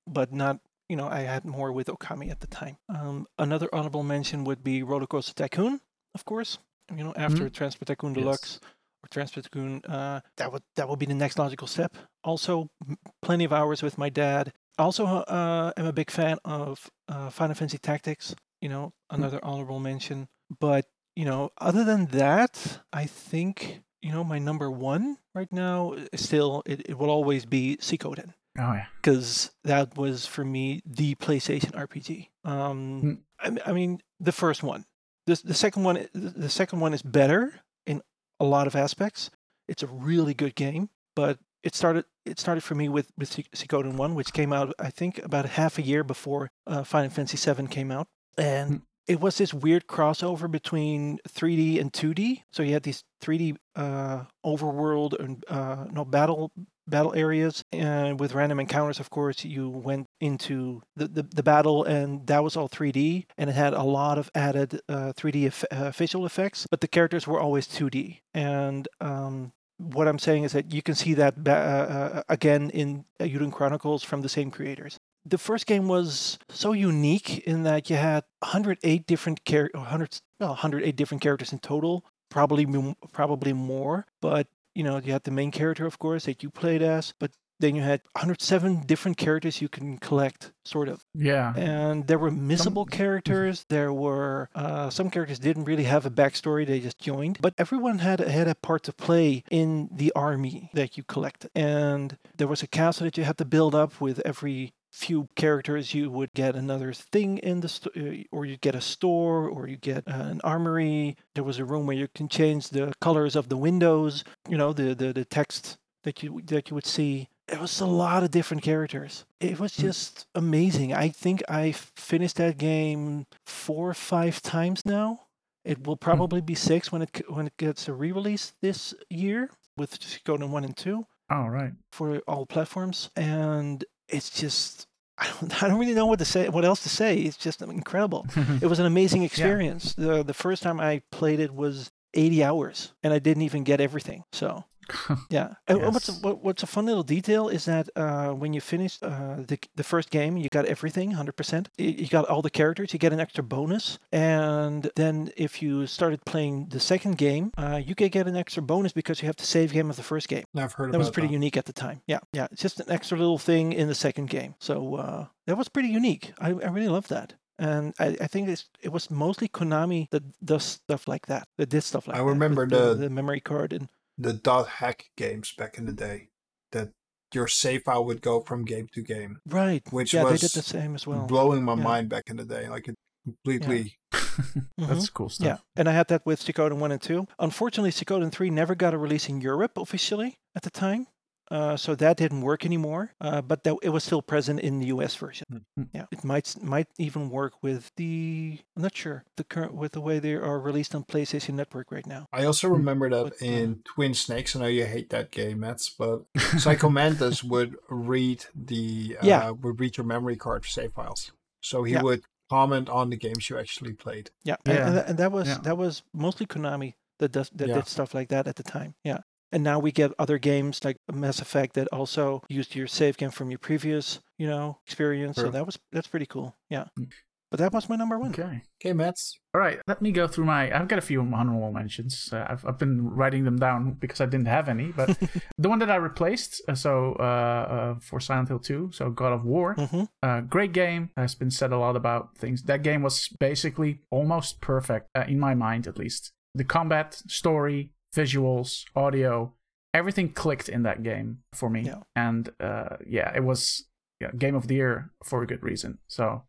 but 0.06 0.32
not 0.32 0.60
you 0.90 0.96
know, 0.96 1.06
I 1.06 1.20
had 1.20 1.44
more 1.44 1.70
with 1.70 1.86
Okami 1.86 2.32
at 2.32 2.40
the 2.40 2.48
time. 2.48 2.76
Um, 2.88 3.28
another 3.38 3.68
honorable 3.72 4.02
mention 4.02 4.42
would 4.42 4.64
be 4.64 4.82
Roller 4.82 5.06
Coaster 5.06 5.32
Tycoon, 5.32 5.80
of 6.16 6.24
course. 6.24 6.58
You 6.94 7.04
know, 7.04 7.14
after 7.16 7.48
Transport 7.48 7.86
Tycoon 7.86 8.14
Yes. 8.14 8.24
Deluxe 8.24 8.60
or 9.04 9.08
Transport 9.08 9.44
Tycoon, 9.44 9.82
uh, 9.84 10.20
that 10.36 10.52
would 10.52 10.64
that 10.74 10.88
would 10.88 10.98
be 10.98 11.06
the 11.06 11.14
next 11.14 11.38
logical 11.38 11.68
step. 11.68 11.96
Also, 12.24 12.68
m- 12.86 12.98
plenty 13.22 13.44
of 13.44 13.52
hours 13.52 13.82
with 13.84 13.98
my 13.98 14.08
dad. 14.08 14.52
Also, 14.80 15.04
uh, 15.06 15.72
am 15.76 15.86
a 15.86 15.92
big 15.92 16.10
fan 16.10 16.38
of 16.44 16.90
uh, 17.08 17.30
Final 17.30 17.54
Fantasy 17.54 17.78
Tactics. 17.78 18.34
You 18.60 18.68
know, 18.68 18.92
another 19.10 19.38
honorable 19.42 19.78
mention. 19.80 20.28
But 20.58 20.86
you 21.16 21.24
know, 21.24 21.50
other 21.58 21.84
than 21.84 22.06
that, 22.06 22.80
I 22.92 23.06
think 23.06 23.82
you 24.02 24.12
know 24.12 24.24
my 24.24 24.38
number 24.38 24.70
one 24.70 25.18
right 25.34 25.50
now 25.52 25.94
is 26.12 26.24
still 26.24 26.62
it, 26.66 26.88
it 26.90 26.98
will 26.98 27.10
always 27.10 27.44
be 27.46 27.76
Suikoden 27.80 28.32
Oh 28.58 28.72
yeah. 28.72 28.86
because 29.00 29.50
that 29.64 29.96
was 29.96 30.26
for 30.26 30.44
me 30.44 30.82
the 30.86 31.14
PlayStation 31.16 31.72
RPG. 31.72 32.28
Um, 32.44 33.00
Hmm. 33.00 33.56
I, 33.66 33.70
I 33.70 33.72
mean, 33.72 34.00
the 34.18 34.32
first 34.32 34.62
one. 34.62 34.84
The 35.26 35.40
the 35.44 35.54
second 35.54 35.84
one, 35.84 36.08
the 36.14 36.48
second 36.50 36.80
one 36.80 36.94
is 36.94 37.02
better 37.02 37.60
in 37.86 38.02
a 38.40 38.44
lot 38.44 38.66
of 38.66 38.74
aspects. 38.74 39.30
It's 39.68 39.82
a 39.82 39.86
really 39.86 40.34
good 40.34 40.54
game, 40.54 40.88
but 41.14 41.38
it 41.62 41.74
started 41.74 42.04
it 42.24 42.38
started 42.40 42.62
for 42.62 42.74
me 42.74 42.88
with 42.88 43.10
with 43.18 43.30
Suik- 43.30 43.50
Suikoden 43.54 43.94
one, 43.96 44.14
which 44.14 44.32
came 44.32 44.52
out 44.52 44.74
I 44.78 44.90
think 44.90 45.18
about 45.24 45.46
half 45.46 45.78
a 45.78 45.82
year 45.82 46.04
before 46.04 46.50
uh, 46.66 46.84
Final 46.84 47.10
Fantasy 47.10 47.36
seven 47.36 47.66
came 47.66 47.90
out, 47.90 48.06
and 48.38 48.68
Hmm. 48.70 48.76
it 49.06 49.20
was 49.20 49.38
this 49.38 49.52
weird 49.54 49.86
crossover 49.86 50.50
between 50.50 51.18
3D 51.28 51.80
and 51.80 51.92
2D. 51.92 52.42
So 52.52 52.62
you 52.62 52.72
had 52.72 52.82
these 52.84 53.02
3D 53.22 53.56
uh, 53.76 54.24
overworld 54.44 55.18
and 55.18 55.44
uh, 55.48 55.86
no 55.92 56.04
battle 56.04 56.52
battle 56.86 57.14
areas, 57.14 57.62
and 57.70 58.18
with 58.18 58.34
random 58.34 58.58
encounters, 58.58 58.98
of 58.98 59.10
course, 59.10 59.44
you 59.44 59.68
went 59.68 60.06
into 60.20 60.82
the, 60.96 61.06
the, 61.06 61.22
the 61.22 61.42
battle, 61.42 61.84
and 61.84 62.26
that 62.26 62.42
was 62.42 62.56
all 62.56 62.68
3D, 62.68 63.26
and 63.38 63.48
it 63.48 63.52
had 63.52 63.74
a 63.74 63.84
lot 63.84 64.18
of 64.18 64.28
added 64.34 64.80
uh, 64.88 65.12
3D 65.16 65.46
eff- 65.46 65.64
uh, 65.70 65.92
visual 65.92 66.26
effects, 66.26 66.66
but 66.68 66.80
the 66.80 66.88
characters 66.88 67.28
were 67.28 67.38
always 67.38 67.68
2D. 67.68 68.18
And 68.34 68.88
um, 69.00 69.52
what 69.80 70.06
I'm 70.06 70.18
saying 70.18 70.44
is 70.44 70.52
that 70.52 70.72
you 70.72 70.82
can 70.82 70.94
see 70.94 71.14
that 71.14 71.34
uh, 71.46 71.50
uh, 71.50 72.22
again 72.28 72.70
in 72.70 73.04
uh, 73.18 73.50
Chronicles 73.50 74.02
from 74.02 74.22
the 74.22 74.28
same 74.28 74.50
creators. 74.50 74.98
The 75.24 75.38
first 75.38 75.66
game 75.66 75.88
was 75.88 76.38
so 76.48 76.72
unique 76.72 77.38
in 77.40 77.62
that 77.64 77.90
you 77.90 77.96
had 77.96 78.24
108 78.40 79.06
different 79.06 79.44
char- 79.44 79.70
100 79.72 80.20
well 80.38 80.50
108 80.50 80.96
different 80.96 81.22
characters 81.22 81.52
in 81.52 81.58
total, 81.58 82.04
probably 82.30 82.66
probably 83.12 83.52
more, 83.52 84.06
but 84.20 84.48
you 84.74 84.84
know, 84.84 84.98
you 84.98 85.12
had 85.12 85.24
the 85.24 85.30
main 85.30 85.50
character, 85.50 85.86
of 85.86 85.98
course, 85.98 86.26
that 86.26 86.42
you 86.42 86.50
played 86.50 86.82
as, 86.82 87.12
but 87.18 87.32
then 87.60 87.76
you 87.76 87.82
had 87.82 88.00
107 88.12 88.86
different 88.86 89.16
characters 89.16 89.60
you 89.60 89.68
can 89.68 89.98
collect, 89.98 90.52
sort 90.64 90.88
of. 90.88 91.04
Yeah. 91.14 91.54
And 91.56 92.06
there 92.06 92.18
were 92.18 92.30
missable 92.30 92.90
characters. 92.90 93.66
There 93.68 93.92
were 93.92 94.48
uh, 94.54 94.90
some 94.90 95.10
characters 95.10 95.38
didn't 95.38 95.64
really 95.64 95.84
have 95.84 96.06
a 96.06 96.10
backstory; 96.10 96.66
they 96.66 96.80
just 96.80 96.98
joined. 96.98 97.38
But 97.40 97.54
everyone 97.58 97.98
had 97.98 98.20
had 98.20 98.48
a 98.48 98.54
part 98.54 98.82
to 98.84 98.92
play 98.92 99.44
in 99.50 99.88
the 99.92 100.12
army 100.16 100.70
that 100.74 100.96
you 100.96 101.04
collected. 101.04 101.50
And 101.54 102.16
there 102.36 102.48
was 102.48 102.62
a 102.62 102.66
castle 102.66 103.04
that 103.04 103.16
you 103.18 103.24
had 103.24 103.38
to 103.38 103.44
build 103.44 103.74
up 103.74 104.00
with 104.00 104.20
every 104.24 104.72
few 104.90 105.28
characters 105.36 105.94
you 105.94 106.10
would 106.10 106.32
get 106.34 106.56
another 106.56 106.92
thing 106.92 107.38
in 107.38 107.60
the 107.60 107.68
sto- 107.68 107.90
uh, 107.96 108.24
or 108.32 108.44
you 108.44 108.56
get 108.56 108.74
a 108.74 108.80
store 108.80 109.48
or 109.48 109.68
you 109.68 109.76
get 109.76 110.02
uh, 110.08 110.12
an 110.14 110.40
armory 110.42 111.16
there 111.34 111.44
was 111.44 111.60
a 111.60 111.64
room 111.64 111.86
where 111.86 111.96
you 111.96 112.08
can 112.12 112.28
change 112.28 112.70
the 112.70 112.92
colors 113.00 113.36
of 113.36 113.48
the 113.48 113.56
windows 113.56 114.24
you 114.48 114.58
know 114.58 114.72
the 114.72 114.92
the, 114.92 115.12
the 115.12 115.24
text 115.24 115.78
that 116.02 116.22
you 116.22 116.40
that 116.44 116.70
you 116.70 116.74
would 116.74 116.86
see 116.86 117.28
it 117.50 117.60
was 117.60 117.80
a 117.80 117.86
lot 117.86 118.22
of 118.22 118.30
different 118.30 118.62
characters. 118.62 119.24
It 119.40 119.58
was 119.58 119.72
Mm. 119.72 119.80
just 119.80 120.26
amazing. 120.34 120.92
I 120.94 121.08
think 121.08 121.42
i 121.48 121.72
finished 121.72 122.36
that 122.36 122.58
game 122.58 123.26
four 123.46 123.90
or 123.90 123.94
five 123.94 124.40
times 124.42 124.84
now. 124.86 125.26
It 125.64 125.86
will 125.86 125.96
probably 125.96 126.40
be 126.40 126.54
six 126.54 126.90
when 126.92 127.02
it 127.02 127.10
when 127.28 127.46
it 127.46 127.56
gets 127.58 127.88
a 127.88 127.92
re-release 127.92 128.52
this 128.62 128.94
year 129.10 129.50
with 129.76 129.98
Suikoden 130.00 130.48
1 130.50 130.64
and 130.64 130.76
2 130.76 131.06
All 131.30 131.50
right. 131.50 131.72
for 131.92 132.18
all 132.26 132.46
platforms. 132.46 133.10
And 133.16 133.84
it's 134.08 134.30
just 134.30 134.86
I 135.18 135.26
don't, 135.28 135.52
I 135.62 135.68
don't 135.68 135.78
really 135.78 135.94
know 135.94 136.06
what 136.06 136.18
to 136.20 136.24
say 136.24 136.48
what 136.48 136.64
else 136.64 136.82
to 136.84 136.88
say. 136.88 137.18
It's 137.18 137.36
just 137.36 137.60
incredible. 137.62 138.26
It 138.62 138.66
was 138.68 138.78
an 138.78 138.86
amazing 138.86 139.22
experience. 139.22 139.94
The 139.94 140.22
the 140.22 140.34
first 140.34 140.62
time 140.62 140.80
i 140.80 141.02
played 141.12 141.40
it 141.40 141.52
was 141.52 141.90
80 142.14 142.42
hours 142.44 142.92
and 143.02 143.12
i 143.12 143.18
didn't 143.18 143.42
even 143.42 143.64
get 143.64 143.80
everything. 143.80 144.24
So 144.32 144.64
yeah 145.30 145.54
and 145.68 145.80
what's 145.92 146.08
a, 146.08 146.12
what's 146.12 146.62
a 146.62 146.66
fun 146.66 146.86
little 146.86 147.02
detail 147.02 147.48
is 147.48 147.64
that 147.64 147.88
uh, 147.96 148.28
when 148.30 148.52
you 148.52 148.60
finish 148.60 148.98
uh, 149.02 149.36
the, 149.46 149.58
the 149.76 149.84
first 149.84 150.10
game 150.10 150.36
you 150.36 150.48
got 150.50 150.64
everything 150.66 151.12
100% 151.12 151.66
you 151.78 152.06
got 152.08 152.28
all 152.28 152.42
the 152.42 152.50
characters 152.50 152.92
you 152.92 152.98
get 152.98 153.12
an 153.12 153.20
extra 153.20 153.42
bonus 153.44 153.98
and 154.12 154.90
then 154.96 155.30
if 155.36 155.62
you 155.62 155.86
started 155.86 156.24
playing 156.24 156.68
the 156.70 156.80
second 156.80 157.16
game 157.18 157.50
uh, 157.58 157.80
you 157.84 157.94
could 157.94 158.12
get 158.12 158.26
an 158.26 158.36
extra 158.36 158.62
bonus 158.62 158.92
because 158.92 159.22
you 159.22 159.26
have 159.26 159.36
the 159.36 159.44
save 159.46 159.72
game 159.72 159.90
of 159.90 159.96
the 159.96 160.02
first 160.02 160.28
game 160.28 160.44
i've 160.56 160.72
heard 160.74 160.92
that 160.92 160.98
was 160.98 161.10
pretty 161.10 161.28
unique 161.32 161.56
at 161.56 161.64
the 161.66 161.72
time. 161.72 162.00
Yeah, 162.06 162.20
yeah, 162.32 162.46
it's 162.52 162.62
just 162.62 162.80
an 162.80 162.90
extra 162.90 163.16
little 163.18 163.38
thing 163.38 163.72
in 163.72 163.88
the 163.88 163.94
second 163.94 164.28
game. 164.30 164.54
So 164.58 164.96
uh, 164.96 165.26
that 165.46 165.56
was 165.56 165.68
pretty 165.68 165.88
unique. 165.88 166.32
I, 166.38 166.48
I 166.48 166.68
really 166.68 166.88
love 166.88 167.08
that, 167.08 167.34
and 167.58 167.94
I, 167.98 168.16
I 168.20 168.26
think 168.26 168.48
it's, 168.48 168.66
it 168.80 168.90
was 168.92 169.10
mostly 169.10 169.48
Konami 169.48 170.08
that 170.10 170.22
does 170.44 170.64
stuff 170.64 171.06
like 171.08 171.26
that. 171.26 171.46
That 171.58 171.68
did 171.68 171.82
stuff 171.82 172.06
like 172.08 172.16
I 172.16 172.18
that. 172.20 172.24
with 172.24 172.34
remember 172.34 172.66
the, 172.66 172.94
the- 172.94 172.94
the 172.94 173.10
memory 173.10 173.40
card 173.40 173.72
and 173.72 173.88
the 174.20 174.32
dot 174.32 174.68
hack 174.68 175.06
games 175.16 175.52
back 175.56 175.78
in 175.78 175.86
the 175.86 175.92
day 175.92 176.28
that 176.72 176.90
your 177.32 177.46
save 177.46 177.82
file 177.84 178.04
would 178.04 178.22
go 178.22 178.40
from 178.40 178.64
game 178.64 178.88
to 178.92 179.02
game 179.02 179.38
right. 179.46 179.82
which 179.90 180.12
yeah, 180.12 180.24
they 180.24 180.32
was 180.32 180.40
did 180.40 180.50
the 180.50 180.62
same 180.62 180.94
as 180.94 181.06
well. 181.06 181.26
blowing 181.26 181.62
my 181.62 181.74
yeah. 181.74 181.82
mind 181.82 182.08
back 182.08 182.24
in 182.28 182.36
the 182.36 182.44
day 182.44 182.68
like 182.68 182.88
it 182.88 182.94
completely 183.24 183.96
That's 184.78 184.90
mm-hmm. 184.90 185.04
cool 185.12 185.28
stuff. 185.28 185.46
Yeah, 185.46 185.56
and 185.76 185.88
I 185.88 185.92
had 185.92 186.08
that 186.08 186.24
with 186.24 186.40
Suikoden 186.40 186.78
1 186.78 186.92
and 186.92 187.02
2. 187.02 187.26
Unfortunately, 187.38 187.90
Suikoden 187.90 188.32
3 188.32 188.50
never 188.50 188.74
got 188.74 188.94
a 188.94 188.98
release 188.98 189.28
in 189.28 189.40
Europe 189.40 189.76
officially 189.76 190.38
at 190.56 190.62
the 190.62 190.70
time. 190.70 191.06
Uh, 191.50 191.76
so 191.76 191.94
that 191.96 192.16
didn't 192.16 192.42
work 192.42 192.64
anymore. 192.64 193.12
Uh, 193.20 193.40
but 193.42 193.64
that, 193.64 193.76
it 193.82 193.88
was 193.90 194.04
still 194.04 194.22
present 194.22 194.60
in 194.60 194.78
the 194.78 194.86
US 194.86 195.16
version. 195.16 195.64
Mm. 195.78 195.88
Yeah, 195.92 196.06
it 196.12 196.22
might 196.24 196.54
might 196.62 196.86
even 196.98 197.30
work 197.30 197.54
with 197.62 197.90
the. 197.96 198.58
I'm 198.76 198.82
not 198.82 198.96
sure 198.96 199.24
the 199.36 199.44
current 199.44 199.74
with 199.74 199.92
the 199.92 200.00
way 200.00 200.18
they 200.18 200.34
are 200.34 200.60
released 200.60 200.94
on 200.94 201.04
PlayStation 201.04 201.54
Network 201.54 201.90
right 201.90 202.06
now. 202.06 202.26
I 202.32 202.44
also 202.44 202.68
remember 202.68 203.10
that 203.10 203.24
But, 203.24 203.42
uh, 203.42 203.50
in 203.50 203.82
Twin 203.84 204.14
Snakes. 204.14 204.54
I 204.54 204.60
know 204.60 204.66
you 204.66 204.84
hate 204.86 205.10
that 205.10 205.30
game, 205.30 205.60
Mats, 205.60 205.90
but 205.90 206.22
Psycho 206.58 206.88
Mantis 206.88 207.42
would 207.44 207.76
read 207.88 208.44
the 208.54 209.16
uh, 209.22 209.26
Yeah. 209.26 209.50
would 209.50 209.80
read 209.80 209.96
your 209.96 210.06
memory 210.06 210.36
card 210.36 210.64
for 210.64 210.68
save 210.70 210.92
files. 210.92 211.32
So 211.62 211.82
he 211.84 211.92
Yeah. 211.94 212.02
would 212.02 212.22
comment 212.48 212.88
on 212.88 213.10
the 213.10 213.16
games 213.16 213.48
you 213.48 213.58
actually 213.58 213.92
played. 213.92 214.30
Yeah, 214.44 214.56
and- 214.66 214.74
Yeah. 214.74 214.86
and, 214.86 214.96
tha- 214.96 215.08
and 215.08 215.18
that 215.18 215.32
was 215.32 215.48
Yeah. 215.48 215.58
that 215.62 215.76
was 215.78 216.02
mostly 216.12 216.46
Konami 216.46 216.94
that 217.18 217.32
does 217.32 217.50
that 217.54 217.68
Yeah. 217.68 217.74
did 217.76 217.86
stuff 217.86 218.14
like 218.14 218.28
that 218.30 218.46
at 218.48 218.56
the 218.56 218.62
time. 218.62 218.94
Yeah, 219.04 219.18
and 219.52 219.62
now 219.62 219.78
we 219.78 219.92
get 219.92 220.12
other 220.18 220.38
games 220.38 220.84
like 220.84 220.96
Mass 221.12 221.40
Effect 221.40 221.74
that 221.74 221.88
also 221.92 222.42
used 222.48 222.74
your 222.74 222.86
save 222.86 223.16
game 223.16 223.30
from 223.30 223.50
your 223.50 223.58
previous 223.58 224.20
you 224.38 224.46
know 224.46 224.78
experience. 224.86 225.36
So 225.36 225.50
that 225.50 225.66
was 225.66 225.78
that's 225.92 226.08
pretty 226.08 226.26
cool. 226.26 226.56
Yeah, 226.68 226.84
Mm. 226.98 227.08
but 227.50 227.58
that 227.60 227.72
was 227.72 227.88
my 227.88 227.96
number 227.96 228.18
one. 228.18 228.30
Okay. 228.30 228.62
Okay, 228.80 228.92
Mats. 228.94 229.38
All 229.52 229.60
right, 229.60 229.80
let 229.88 230.00
me 230.00 230.12
go 230.12 230.26
through 230.28 230.44
my. 230.46 230.70
I've 230.74 230.86
got 230.88 230.98
a 230.98 231.02
few 231.02 231.20
honorable 231.20 231.72
mentions. 231.72 232.30
Uh, 232.32 232.46
I've, 232.48 232.64
I've 232.64 232.78
been 232.78 233.10
writing 233.10 233.44
them 233.44 233.58
down 233.58 233.94
because 234.00 234.20
I 234.20 234.26
didn't 234.26 234.46
have 234.46 234.68
any. 234.68 234.92
But 234.92 235.18
the 235.58 235.68
one 235.68 235.80
that 235.80 235.90
I 235.90 235.96
replaced, 235.96 236.62
uh, 236.68 236.74
so 236.76 237.16
uh, 237.18 237.22
uh, 237.22 237.94
for 238.00 238.20
Silent 238.20 238.48
Hill 238.48 238.60
2, 238.60 238.90
so 238.92 239.10
God 239.10 239.32
of 239.32 239.44
War, 239.44 239.74
hmm 239.74 240.04
uh, 240.22 240.40
great 240.42 240.72
game. 240.72 241.10
Has 241.16 241.34
been 241.34 241.50
said 241.50 241.72
a 241.72 241.78
lot 241.78 241.96
about 241.96 242.38
things. 242.38 242.62
That 242.62 242.82
game 242.82 243.02
was 243.02 243.28
basically 243.40 244.00
almost 244.10 244.60
perfect 244.60 245.08
uh, 245.16 245.24
in 245.26 245.38
my 245.40 245.54
mind, 245.54 245.86
at 245.88 245.98
least. 245.98 246.32
The 246.54 246.64
combat, 246.64 247.14
story, 247.28 247.90
visuals, 248.14 248.84
audio, 248.94 249.52
everything 249.94 250.32
clicked 250.32 250.68
in 250.68 250.82
that 250.82 251.02
game 251.02 251.38
for 251.52 251.70
me. 251.70 251.82
Yeah. 251.82 252.02
And 252.16 252.48
uh, 252.60 252.96
yeah, 253.06 253.32
it 253.34 253.44
was 253.44 253.84
yeah, 254.20 254.30
game 254.36 254.54
of 254.54 254.68
the 254.68 254.74
year 254.74 255.10
for 255.24 255.42
a 255.42 255.46
good 255.46 255.62
reason. 255.62 255.98
So 256.08 256.42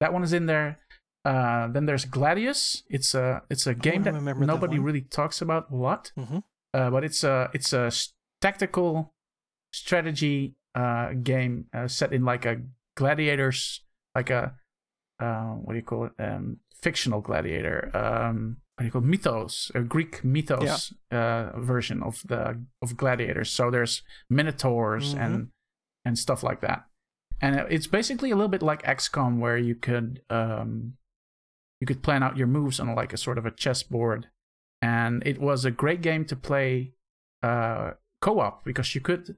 that 0.00 0.12
one 0.12 0.22
is 0.22 0.32
in 0.32 0.46
there. 0.46 0.78
Uh, 1.24 1.66
then 1.68 1.86
there's 1.86 2.04
Gladius. 2.04 2.82
It's 2.88 3.14
a 3.14 3.42
it's 3.50 3.66
a 3.66 3.74
game 3.74 4.04
that 4.04 4.14
remember 4.14 4.40
that 4.40 4.46
nobody 4.46 4.78
really 4.78 5.00
talks 5.00 5.42
about 5.42 5.70
a 5.70 5.76
lot, 5.76 6.12
hmm 6.16 6.38
uh, 6.72 6.90
but 6.90 7.02
it's 7.04 7.24
a 7.24 7.50
it's 7.52 7.72
a 7.72 7.90
tactical 8.40 9.14
strategy 9.72 10.54
uh, 10.74 11.14
game 11.14 11.66
uh, 11.74 11.88
set 11.88 12.12
in 12.12 12.24
like 12.24 12.44
a 12.44 12.60
gladiators 12.96 13.82
like 14.14 14.30
a 14.30 14.54
uh, 15.18 15.52
what 15.64 15.72
do 15.72 15.78
you 15.78 15.84
call 15.84 16.04
it 16.04 16.12
um, 16.18 16.58
fictional 16.80 17.20
gladiator 17.20 17.90
um, 17.94 18.58
what 18.76 18.82
do 18.82 18.84
you 18.84 18.90
call 18.90 19.02
it? 19.02 19.06
mythos 19.06 19.70
a 19.74 19.80
Greek 19.80 20.22
mythos 20.24 20.92
uh, 21.10 21.50
version 21.58 22.02
of 22.02 22.22
the 22.28 22.62
of 22.82 22.96
gladiators. 22.96 23.50
So 23.50 23.70
there's 23.70 24.02
minotaurs 24.30 25.14
Mhm. 25.14 25.20
and 25.24 25.48
and 26.04 26.18
stuff 26.18 26.42
like 26.42 26.60
that, 26.60 26.84
and 27.40 27.56
it's 27.70 27.86
basically 27.88 28.30
a 28.30 28.36
little 28.36 28.48
bit 28.50 28.62
like 28.62 28.82
XCOM 28.84 29.38
where 29.38 29.56
you 29.58 29.74
could 29.74 30.20
um, 30.30 30.96
you 31.80 31.86
could 31.86 32.02
plan 32.02 32.22
out 32.22 32.36
your 32.36 32.46
moves 32.46 32.78
on 32.80 32.94
like 32.94 33.12
a 33.12 33.16
sort 33.16 33.38
of 33.38 33.46
a 33.46 33.50
chessboard, 33.50 34.28
and 34.82 35.22
it 35.26 35.38
was 35.40 35.64
a 35.64 35.70
great 35.70 36.00
game 36.02 36.24
to 36.26 36.36
play 36.36 36.92
uh, 37.42 37.92
co-op 38.20 38.64
because 38.64 38.94
you 38.94 39.00
could 39.00 39.36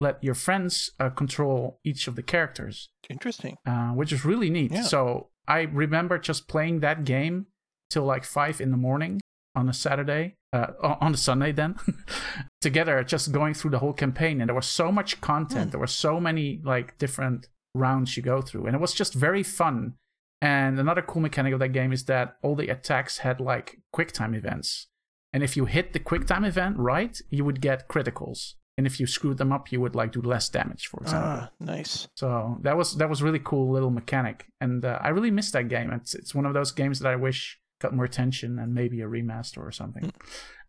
let 0.00 0.22
your 0.24 0.34
friends 0.34 0.92
uh, 0.98 1.10
control 1.10 1.78
each 1.84 2.08
of 2.08 2.16
the 2.16 2.22
characters 2.22 2.88
Interesting. 3.10 3.56
uh, 3.66 3.90
which 3.90 4.12
is 4.12 4.24
really 4.24 4.48
neat. 4.50 4.72
Yeah. 4.72 4.82
So 4.82 5.28
I 5.46 5.62
remember 5.62 6.18
just 6.18 6.48
playing 6.48 6.80
that 6.80 7.04
game 7.04 7.46
till 7.90 8.04
like 8.04 8.24
five 8.24 8.60
in 8.60 8.70
the 8.70 8.76
morning 8.76 9.20
on 9.54 9.68
a 9.68 9.72
Saturday, 9.72 10.36
uh, 10.52 10.68
on 11.00 11.14
a 11.14 11.16
Sunday 11.16 11.52
then, 11.52 11.76
together, 12.60 13.02
just 13.02 13.32
going 13.32 13.54
through 13.54 13.72
the 13.72 13.80
whole 13.80 13.92
campaign. 13.92 14.40
And 14.40 14.48
there 14.48 14.54
was 14.54 14.66
so 14.66 14.92
much 14.92 15.20
content. 15.20 15.66
Hmm. 15.66 15.70
There 15.70 15.80
were 15.80 15.86
so 15.86 16.20
many 16.20 16.60
like 16.64 16.98
different 16.98 17.48
rounds 17.74 18.16
you 18.16 18.22
go 18.22 18.40
through, 18.40 18.66
and 18.66 18.74
it 18.74 18.80
was 18.80 18.94
just 18.94 19.14
very 19.14 19.42
fun. 19.42 19.94
And 20.42 20.78
another 20.78 21.02
cool 21.02 21.20
mechanic 21.20 21.52
of 21.52 21.60
that 21.60 21.68
game 21.68 21.92
is 21.92 22.04
that 22.04 22.36
all 22.42 22.54
the 22.54 22.68
attacks 22.68 23.18
had 23.18 23.40
like 23.40 23.78
quick 23.92 24.12
time 24.12 24.34
events. 24.34 24.86
And 25.32 25.42
if 25.42 25.56
you 25.56 25.66
hit 25.66 25.92
the 25.92 25.98
quick 25.98 26.26
time 26.26 26.44
event 26.44 26.76
right, 26.78 27.20
you 27.28 27.44
would 27.44 27.60
get 27.60 27.88
criticals. 27.88 28.54
And 28.78 28.86
if 28.86 28.98
you 28.98 29.06
screwed 29.06 29.36
them 29.36 29.52
up, 29.52 29.70
you 29.70 29.80
would 29.80 29.94
like 29.94 30.12
do 30.12 30.22
less 30.22 30.48
damage, 30.48 30.86
for 30.86 31.02
example. 31.02 31.30
Ah, 31.30 31.50
nice. 31.60 32.08
So 32.16 32.56
that 32.62 32.78
was 32.78 32.96
that 32.96 33.10
was 33.10 33.22
really 33.22 33.38
cool 33.38 33.70
little 33.70 33.90
mechanic, 33.90 34.46
and 34.58 34.82
uh, 34.82 34.98
I 35.02 35.10
really 35.10 35.30
missed 35.30 35.52
that 35.52 35.68
game. 35.68 35.92
It's 35.92 36.14
it's 36.14 36.34
one 36.34 36.46
of 36.46 36.54
those 36.54 36.72
games 36.72 37.00
that 37.00 37.12
I 37.12 37.16
wish 37.16 37.59
got 37.80 37.94
more 37.94 38.04
attention 38.04 38.58
and 38.58 38.74
maybe 38.74 39.00
a 39.00 39.06
remaster 39.06 39.58
or 39.58 39.72
something. 39.72 40.12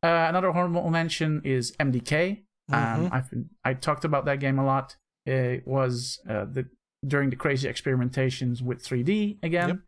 Uh, 0.03 0.25
another 0.29 0.49
honorable 0.49 0.89
mention 0.89 1.41
is 1.43 1.71
MDK. 1.79 2.43
Um, 2.71 2.77
Mhm. 2.79 3.09
I've 3.11 3.29
been, 3.29 3.49
I 3.63 3.73
talked 3.73 4.05
about 4.05 4.25
that 4.25 4.39
game 4.39 4.57
a 4.57 4.65
lot. 4.65 4.95
It 5.25 5.67
was 5.67 6.19
uh, 6.27 6.45
the 6.45 6.67
during 7.05 7.29
the 7.31 7.35
crazy 7.35 7.67
experimentations 7.67 8.61
with 8.61 8.83
3D 8.83 9.39
again, 9.43 9.67
Yep. 9.69 9.79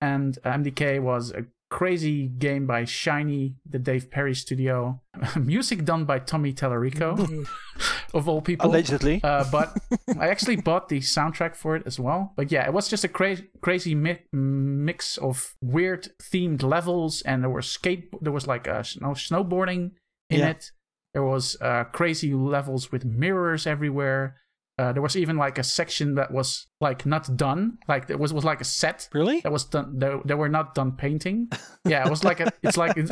and 0.00 0.38
uh, 0.44 0.50
MDK 0.52 1.00
was 1.02 1.30
a 1.32 1.46
crazy 1.70 2.28
game 2.28 2.66
by 2.66 2.84
Shiny, 2.84 3.56
the 3.68 3.78
Dave 3.78 4.10
Perry 4.10 4.34
studio. 4.34 5.00
Music 5.36 5.84
done 5.84 6.04
by 6.04 6.18
Tommy 6.20 6.52
Tallarico, 6.52 7.16
of 8.14 8.28
all 8.28 8.40
people. 8.40 8.70
Allegedly. 8.70 9.20
Uh, 9.22 9.44
but 9.50 9.76
I 10.18 10.28
actually 10.28 10.56
bought 10.68 10.88
the 10.88 11.00
soundtrack 11.00 11.56
for 11.56 11.76
it 11.76 11.82
as 11.86 11.98
well. 12.00 12.32
But 12.36 12.50
yeah, 12.52 12.64
it 12.66 12.72
was 12.72 12.88
just 12.88 13.04
a 13.04 13.08
cra- 13.08 13.42
crazy 13.60 13.94
mi- 13.94 14.22
mix 14.32 15.18
of 15.18 15.54
weird 15.60 16.08
themed 16.22 16.62
levels, 16.62 17.20
and 17.22 17.42
there 17.42 17.50
was 17.50 17.66
skate, 17.70 18.10
there 18.22 18.32
was 18.32 18.46
like 18.46 18.66
a 18.66 18.82
snow- 18.84 19.10
snowboarding 19.14 19.90
in 20.30 20.38
Yeah. 20.40 20.50
it. 20.50 20.70
There 21.12 21.22
was 21.24 21.56
uh, 21.60 21.84
crazy 21.84 22.34
levels 22.34 22.90
with 22.90 23.04
mirrors 23.04 23.66
everywhere. 23.66 24.36
Uh, 24.76 24.92
there 24.92 25.02
was 25.02 25.16
even 25.16 25.36
like 25.36 25.56
a 25.58 25.62
section 25.62 26.16
that 26.16 26.32
was 26.32 26.66
like 26.80 27.06
not 27.06 27.36
done, 27.36 27.78
like 27.86 28.10
it 28.10 28.18
was 28.18 28.32
was 28.32 28.42
like 28.44 28.60
a 28.60 28.64
set 28.64 29.08
really? 29.12 29.38
that 29.42 29.52
was 29.52 29.64
done. 29.64 29.96
They, 30.00 30.12
they 30.24 30.34
were 30.34 30.48
not 30.48 30.74
done 30.74 30.92
painting. 30.96 31.48
Yeah, 31.86 32.04
it 32.06 32.10
was 32.10 32.24
like 32.24 32.40
a. 32.40 32.50
It's 32.62 32.76
like 32.76 32.96
it, 32.96 33.10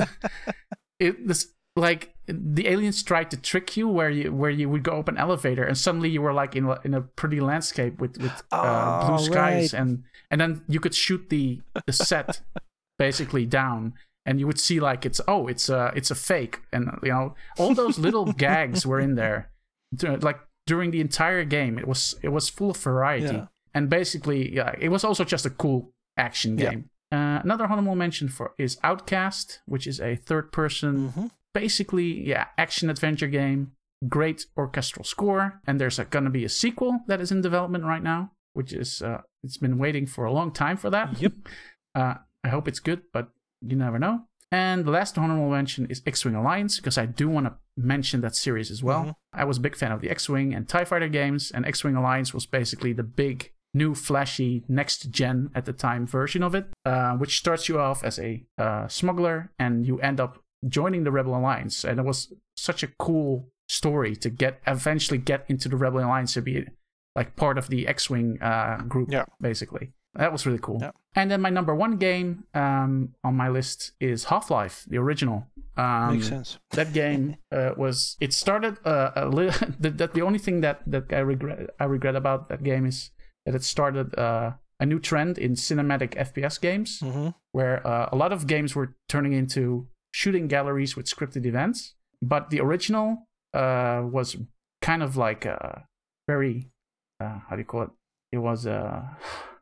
it 0.98 1.28
this 1.28 1.52
like 1.76 2.14
the 2.26 2.68
aliens 2.68 3.02
tried 3.02 3.30
to 3.30 3.36
trick 3.36 3.76
you 3.76 3.88
where 3.88 4.10
you 4.10 4.32
where 4.32 4.50
you 4.50 4.68
would 4.68 4.82
go 4.82 4.98
up 4.98 5.08
an 5.08 5.16
elevator 5.16 5.64
and 5.64 5.76
suddenly 5.76 6.08
you 6.08 6.20
were 6.22 6.32
like 6.32 6.54
in 6.54 6.66
a, 6.66 6.78
in 6.84 6.94
a 6.94 7.00
pretty 7.00 7.40
landscape 7.40 7.98
with 8.00 8.16
with 8.18 8.42
uh, 8.52 9.06
blue 9.06 9.14
Oh, 9.14 9.18
skies 9.18 9.72
right. 9.72 9.80
and 9.80 10.04
and 10.30 10.40
then 10.40 10.62
you 10.68 10.80
could 10.80 10.94
shoot 10.94 11.28
the 11.30 11.60
the 11.86 11.92
set 11.92 12.40
basically 12.98 13.46
down 13.46 13.94
and 14.26 14.38
you 14.38 14.46
would 14.46 14.60
see 14.60 14.78
like 14.80 15.04
it's 15.06 15.20
oh 15.26 15.48
it's 15.48 15.68
a 15.68 15.92
it's 15.96 16.10
a 16.10 16.14
fake 16.14 16.60
and 16.72 16.90
you 17.02 17.08
know 17.10 17.34
all 17.58 17.74
those 17.74 17.98
little 17.98 18.26
gags 18.46 18.86
were 18.86 19.00
in 19.00 19.14
there 19.16 19.50
like 20.20 20.38
during 20.66 20.90
the 20.90 21.00
entire 21.00 21.44
game 21.44 21.78
it 21.78 21.88
was 21.88 22.14
it 22.22 22.28
was 22.28 22.48
full 22.48 22.70
of 22.70 22.76
variety 22.76 23.34
Yeah. 23.34 23.46
and 23.74 23.88
basically 23.90 24.54
yeah 24.54 24.74
it 24.78 24.90
was 24.90 25.04
also 25.04 25.24
just 25.24 25.44
a 25.46 25.50
cool 25.50 25.90
action 26.16 26.56
Yeah. 26.58 26.70
game 26.70 26.90
uh, 27.10 27.40
another 27.42 27.66
honorable 27.66 27.96
mention 27.96 28.28
for 28.28 28.52
is 28.58 28.78
outcast 28.84 29.60
which 29.66 29.86
is 29.86 30.00
a 30.00 30.16
third 30.16 30.52
person 30.52 31.08
hmm 31.08 31.26
basically 31.54 32.26
yeah 32.26 32.46
action 32.58 32.90
adventure 32.90 33.26
game 33.26 33.72
great 34.08 34.46
orchestral 34.56 35.04
score 35.04 35.60
and 35.66 35.80
there's 35.80 35.98
gonna 36.10 36.30
be 36.30 36.44
a 36.44 36.48
sequel 36.48 37.00
that 37.06 37.20
is 37.20 37.30
in 37.30 37.40
development 37.40 37.84
right 37.84 38.02
now 38.02 38.32
which 38.54 38.72
is 38.72 39.00
uh, 39.02 39.20
it's 39.44 39.56
been 39.58 39.78
waiting 39.78 40.06
for 40.06 40.24
a 40.24 40.32
long 40.32 40.50
time 40.52 40.76
for 40.76 40.90
that 40.90 41.20
Yep. 41.20 41.32
uh, 41.94 42.14
i 42.44 42.48
hope 42.48 42.66
it's 42.68 42.80
good 42.80 43.02
but 43.12 43.28
you 43.60 43.76
never 43.76 43.98
know 43.98 44.22
and 44.50 44.84
the 44.84 44.90
last 44.90 45.16
honorable 45.16 45.50
mention 45.50 45.86
is 45.86 46.02
x-wing 46.06 46.34
alliance 46.34 46.76
because 46.78 46.98
i 46.98 47.06
do 47.06 47.28
want 47.28 47.46
to 47.46 47.54
mention 47.76 48.20
that 48.22 48.34
series 48.34 48.70
as 48.70 48.82
well 48.82 49.04
Mhm. 49.04 49.14
i 49.32 49.44
was 49.44 49.58
a 49.58 49.60
big 49.60 49.76
fan 49.76 49.92
of 49.92 50.00
the 50.00 50.10
x-wing 50.10 50.52
and 50.54 50.68
tie 50.68 50.84
fighter 50.84 51.08
games 51.08 51.50
and 51.52 51.64
x-wing 51.64 51.94
alliance 51.96 52.34
was 52.34 52.44
basically 52.44 52.92
the 52.92 53.02
big 53.04 53.52
new 53.74 53.94
flashy 53.94 54.64
next 54.68 55.10
gen 55.10 55.48
at 55.54 55.64
the 55.64 55.72
time 55.72 56.06
version 56.06 56.42
of 56.42 56.54
it 56.54 56.66
uh, 56.84 57.12
which 57.12 57.38
starts 57.38 57.68
you 57.70 57.78
off 57.80 58.04
as 58.04 58.18
a 58.18 58.44
uh, 58.58 58.86
smuggler 58.88 59.50
and 59.58 59.86
you 59.86 59.98
end 60.00 60.20
up 60.20 60.41
joining 60.68 61.04
the 61.04 61.10
rebel 61.10 61.36
alliance 61.36 61.84
and 61.84 61.98
it 61.98 62.04
was 62.04 62.32
such 62.56 62.82
a 62.82 62.88
cool 62.98 63.48
story 63.68 64.14
to 64.16 64.30
get 64.30 64.60
eventually 64.66 65.18
get 65.18 65.44
into 65.48 65.68
the 65.68 65.76
rebel 65.76 66.00
alliance 66.00 66.34
to 66.34 66.42
be 66.42 66.64
like 67.16 67.36
part 67.36 67.58
of 67.58 67.68
the 67.68 67.86
x-wing 67.88 68.38
uh, 68.42 68.78
group 68.88 69.10
Yeah. 69.10 69.24
basically 69.40 69.92
that 70.14 70.30
was 70.32 70.44
really 70.46 70.58
cool 70.58 70.78
Yeah. 70.80 70.90
and 71.14 71.30
then 71.30 71.40
my 71.40 71.50
number 71.50 71.74
one 71.74 71.96
game 71.96 72.44
um, 72.54 73.14
on 73.24 73.34
my 73.36 73.48
list 73.48 73.92
is 74.00 74.24
half-life 74.24 74.84
the 74.88 74.98
original 74.98 75.46
um, 75.76 76.16
Makes 76.16 76.28
sense. 76.28 76.58
that 76.72 76.92
game 76.92 77.36
uh, 77.50 77.70
was 77.76 78.16
it 78.20 78.32
started 78.34 78.76
uh, 78.84 79.10
a 79.16 79.26
little 79.28 79.68
that, 79.80 80.12
the 80.14 80.22
only 80.22 80.38
thing 80.38 80.60
that 80.60 80.80
that 80.86 81.04
I 81.12 81.20
regret 81.20 81.70
I 81.80 81.84
regret 81.84 82.14
about 82.14 82.48
that 82.50 82.62
game 82.62 82.84
is 82.86 83.10
that 83.46 83.54
it 83.54 83.64
started 83.64 84.14
uh, 84.18 84.52
a 84.78 84.84
new 84.86 84.98
trend 85.00 85.38
in 85.38 85.54
cinematic 85.54 86.10
FPS 86.14 86.60
games 86.60 87.00
hmm 87.00 87.28
where 87.52 87.86
uh, 87.86 88.08
a 88.12 88.16
lot 88.16 88.32
of 88.32 88.46
games 88.46 88.74
were 88.74 88.94
turning 89.08 89.32
into 89.34 89.86
shooting 90.12 90.46
galleries 90.48 90.96
with 90.96 91.06
scripted 91.06 91.44
events 91.46 91.94
but 92.20 92.50
the 92.50 92.60
original 92.60 93.26
uh, 93.54 94.00
was 94.16 94.36
kind 94.80 95.02
of 95.02 95.16
like 95.16 95.44
uh, 95.46 95.80
very 96.28 96.68
uh, 97.20 97.38
how 97.48 97.56
do 97.56 97.58
you 97.58 97.64
call 97.64 97.82
it 97.82 97.90
it 98.32 98.38
was 98.38 98.66
uh, 98.66 99.02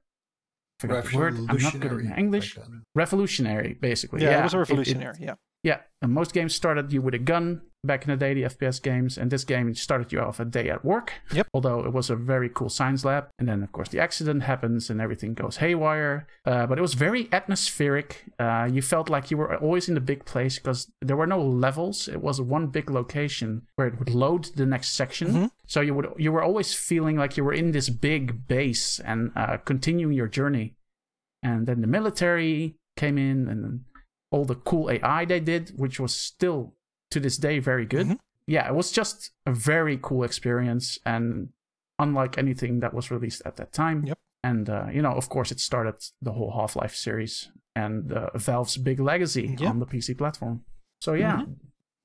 forgot 0.78 1.04
the 1.04 1.16
word 1.16 1.34
I'm 1.48 1.56
not 1.58 1.78
good 1.78 1.92
Revolutionary 1.92 2.06
in 2.06 2.12
English 2.18 2.54
back 2.56 2.64
then. 2.66 2.82
revolutionary 2.94 3.74
basically 3.74 4.22
Yeah, 4.22 4.40
it 4.40 4.42
was 4.44 4.54
a 4.54 4.58
it- 4.58 4.60
it- 4.60 4.68
revolutionary. 4.70 5.16
yeah. 5.20 5.34
yeah, 5.62 5.78
and 6.02 6.12
most 6.12 6.32
games 6.32 6.54
started 6.54 6.92
you 6.92 7.02
with 7.02 7.14
a 7.14 7.18
gun 7.18 7.62
back 7.82 8.04
in 8.04 8.10
the 8.10 8.16
day, 8.16 8.34
the 8.34 8.42
FPS 8.42 8.82
games, 8.82 9.16
and 9.16 9.30
this 9.30 9.44
game 9.44 9.74
started 9.74 10.12
you 10.12 10.20
off 10.20 10.40
a 10.40 10.44
day 10.44 10.68
at 10.68 10.84
work. 10.84 11.14
Yep. 11.32 11.48
Although 11.54 11.80
it 11.84 11.92
was 11.92 12.10
a 12.10 12.16
very 12.16 12.48
cool 12.48 12.68
science 12.68 13.04
lab, 13.04 13.28
and 13.38 13.48
then 13.48 13.62
of 13.62 13.72
course 13.72 13.88
the 13.88 14.00
accident 14.00 14.42
happens 14.42 14.90
and 14.90 15.00
everything 15.00 15.34
goes 15.34 15.56
haywire. 15.58 16.26
Uh, 16.44 16.66
but 16.66 16.78
it 16.78 16.82
was 16.82 16.94
very 16.94 17.28
atmospheric. 17.32 18.24
Uh, 18.38 18.68
you 18.70 18.82
felt 18.82 19.08
like 19.08 19.30
you 19.30 19.36
were 19.36 19.56
always 19.56 19.88
in 19.88 19.94
the 19.94 20.00
big 20.00 20.24
place 20.24 20.58
because 20.58 20.90
there 21.00 21.16
were 21.16 21.26
no 21.26 21.42
levels. 21.42 22.08
It 22.08 22.22
was 22.22 22.40
one 22.40 22.68
big 22.68 22.90
location 22.90 23.62
where 23.76 23.88
it 23.88 23.98
would 23.98 24.10
load 24.10 24.44
the 24.56 24.66
next 24.66 24.90
section. 24.90 25.28
Mhm. 25.28 25.50
So 25.66 25.80
you 25.80 25.94
would 25.94 26.08
you 26.18 26.32
were 26.32 26.42
always 26.42 26.74
feeling 26.74 27.16
like 27.16 27.36
you 27.36 27.44
were 27.44 27.54
in 27.54 27.72
this 27.72 27.88
big 27.88 28.46
base 28.46 28.98
and 29.00 29.30
uh, 29.36 29.56
continuing 29.58 30.14
your 30.14 30.28
journey. 30.28 30.74
And 31.42 31.66
then 31.66 31.80
the 31.80 31.86
military 31.86 32.76
came 32.96 33.16
in, 33.16 33.48
and 33.48 33.84
all 34.30 34.44
the 34.44 34.54
cool 34.56 34.90
AI 34.90 35.24
they 35.24 35.40
did, 35.40 35.72
which 35.76 35.98
was 35.98 36.14
still 36.14 36.74
to 37.10 37.20
this 37.20 37.36
day 37.36 37.58
very 37.58 37.86
good. 37.86 38.06
Mhm. 38.06 38.18
Yeah, 38.46 38.68
it 38.68 38.74
was 38.74 38.90
just 38.90 39.30
a 39.46 39.52
very 39.52 39.98
cool 40.02 40.24
experience 40.24 40.98
and 41.04 41.50
unlike 41.98 42.38
anything 42.38 42.80
that 42.80 42.92
was 42.94 43.10
released 43.10 43.42
at 43.44 43.56
that 43.56 43.72
time. 43.72 44.04
Yep. 44.06 44.18
And 44.42 44.70
uh, 44.70 44.86
you 44.92 45.02
know, 45.02 45.12
of 45.12 45.28
course, 45.28 45.52
it 45.52 45.60
started 45.60 45.96
the 46.22 46.32
whole 46.32 46.50
Half 46.52 46.74
Life 46.76 46.94
series 46.94 47.50
and 47.76 48.12
uh, 48.12 48.30
Valve's 48.36 48.76
big 48.76 48.98
legacy 49.00 49.56
Yeah. 49.58 49.68
on 49.70 49.78
the 49.78 49.86
PC 49.86 50.14
platform. 50.16 50.64
So 51.00 51.14
yeah, 51.14 51.42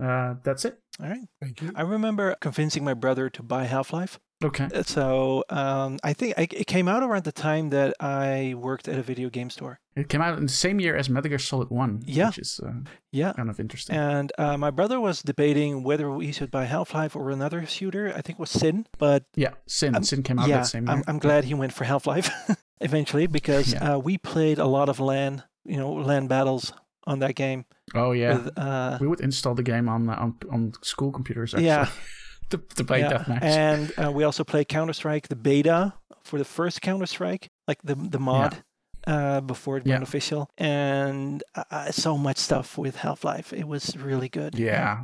uh, 0.03 0.35
that's 0.43 0.65
it. 0.65 0.79
All 1.01 1.09
right. 1.09 1.27
Thank 1.41 1.61
you. 1.61 1.71
I 1.75 1.81
remember 1.81 2.35
convincing 2.39 2.83
my 2.83 2.93
brother 2.93 3.29
to 3.29 3.43
buy 3.43 3.65
Half 3.65 3.91
Life. 3.93 4.19
Okay. 4.43 4.67
So 4.85 5.43
um, 5.49 5.97
I 6.03 6.13
think 6.13 6.35
I, 6.37 6.43
it 6.51 6.67
came 6.67 6.87
out 6.89 7.03
around 7.03 7.23
the 7.23 7.31
time 7.31 7.69
that 7.69 7.95
I 8.01 8.53
worked 8.57 8.87
at 8.87 8.99
a 8.99 9.01
video 9.01 9.29
game 9.29 9.49
store. 9.49 9.79
It 9.95 10.09
came 10.09 10.21
out 10.21 10.37
in 10.37 10.45
the 10.45 10.51
same 10.51 10.79
year 10.81 10.95
as 10.95 11.09
Metal 11.09 11.29
Gear 11.29 11.39
Solid 11.39 11.69
One, 11.69 12.03
Yeah. 12.05 12.27
which 12.27 12.39
is 12.39 12.59
uh, 12.65 12.71
Yeah. 13.11 13.31
kind 13.33 13.49
of 13.49 13.59
interesting. 13.59 13.95
And 13.95 14.31
uh, 14.37 14.57
my 14.57 14.71
brother 14.71 14.99
was 14.99 15.21
debating 15.21 15.83
whether 15.83 16.11
we 16.11 16.31
should 16.33 16.51
buy 16.51 16.65
Half 16.65 16.93
Life 16.93 17.15
or 17.15 17.29
another 17.31 17.65
shooter. 17.65 18.09
I 18.09 18.21
think 18.21 18.37
it 18.37 18.39
was 18.39 18.51
Sin. 18.51 18.87
But 18.97 19.23
yeah, 19.35 19.51
Sin. 19.67 19.95
Um, 19.95 20.03
Sin 20.03 20.21
came 20.23 20.37
out 20.39 20.47
yeah, 20.49 20.57
that 20.57 20.67
same 20.67 20.85
year. 20.87 20.95
I'm, 20.97 21.03
I'm 21.07 21.19
glad 21.19 21.45
he 21.45 21.53
went 21.53 21.71
for 21.73 21.85
Half 21.85 22.05
Life 22.07 22.29
eventually 22.81 23.27
because 23.27 23.73
Yeah. 23.73 23.95
uh, 23.95 23.99
we 23.99 24.17
played 24.17 24.59
a 24.59 24.65
lot 24.67 24.89
of 24.89 24.99
LAN, 24.99 25.43
you 25.65 25.77
know, 25.77 25.91
LAN 25.93 26.27
battles 26.27 26.73
on 27.07 27.19
that 27.19 27.35
game. 27.35 27.65
oh 27.93 28.11
yeah, 28.13 28.33
With, 28.37 28.57
uh, 28.57 28.97
we 29.01 29.07
would 29.07 29.21
install 29.21 29.55
the 29.55 29.63
game 29.63 29.87
on 29.89 30.09
uh, 30.09 30.15
on, 30.15 30.35
on 30.51 30.73
school 30.81 31.11
computers. 31.11 31.53
Actually, 31.53 31.67
Yeah. 31.67 31.89
to, 32.49 32.57
to 32.75 32.83
play 32.83 32.99
yeah. 32.99 33.11
deathmatch. 33.13 33.41
And 33.43 33.91
uh, 33.97 34.11
we 34.11 34.23
also 34.23 34.43
played 34.43 34.67
Counter 34.67 34.93
Strike, 34.93 35.27
the 35.27 35.35
beta 35.35 35.93
for 36.23 36.37
the 36.39 36.45
first 36.45 36.81
Counter 36.81 37.05
Strike, 37.07 37.49
like 37.67 37.81
the 37.83 37.95
the 37.95 38.19
mod. 38.19 38.63
Uh, 39.07 39.39
before 39.39 39.77
it 39.77 39.85
went 39.85 39.99
Yeah. 39.99 40.01
official, 40.01 40.49
and 40.57 41.43
uh, 41.55 41.91
so 41.91 42.17
much 42.17 42.37
stuff 42.37 42.75
with 42.75 42.95
Half 42.95 43.23
Life. 43.23 43.53
It 43.53 43.67
was 43.67 43.95
really 43.95 44.29
good. 44.29 44.57
Yeah. 44.57 45.03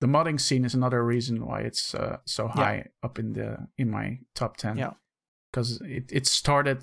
The 0.00 0.06
modding 0.06 0.38
scene 0.40 0.64
is 0.64 0.72
another 0.72 1.04
reason 1.04 1.44
why 1.44 1.62
it's 1.62 1.92
uh, 1.92 2.18
so 2.26 2.44
Yeah. 2.44 2.52
high 2.64 2.84
up 3.02 3.18
in 3.18 3.32
the 3.32 3.66
in 3.76 3.90
my 3.90 4.20
top 4.36 4.56
10. 4.56 4.76
Yeah. 4.78 4.92
Cuz 5.52 5.80
it, 5.82 6.04
it 6.12 6.26
started 6.28 6.78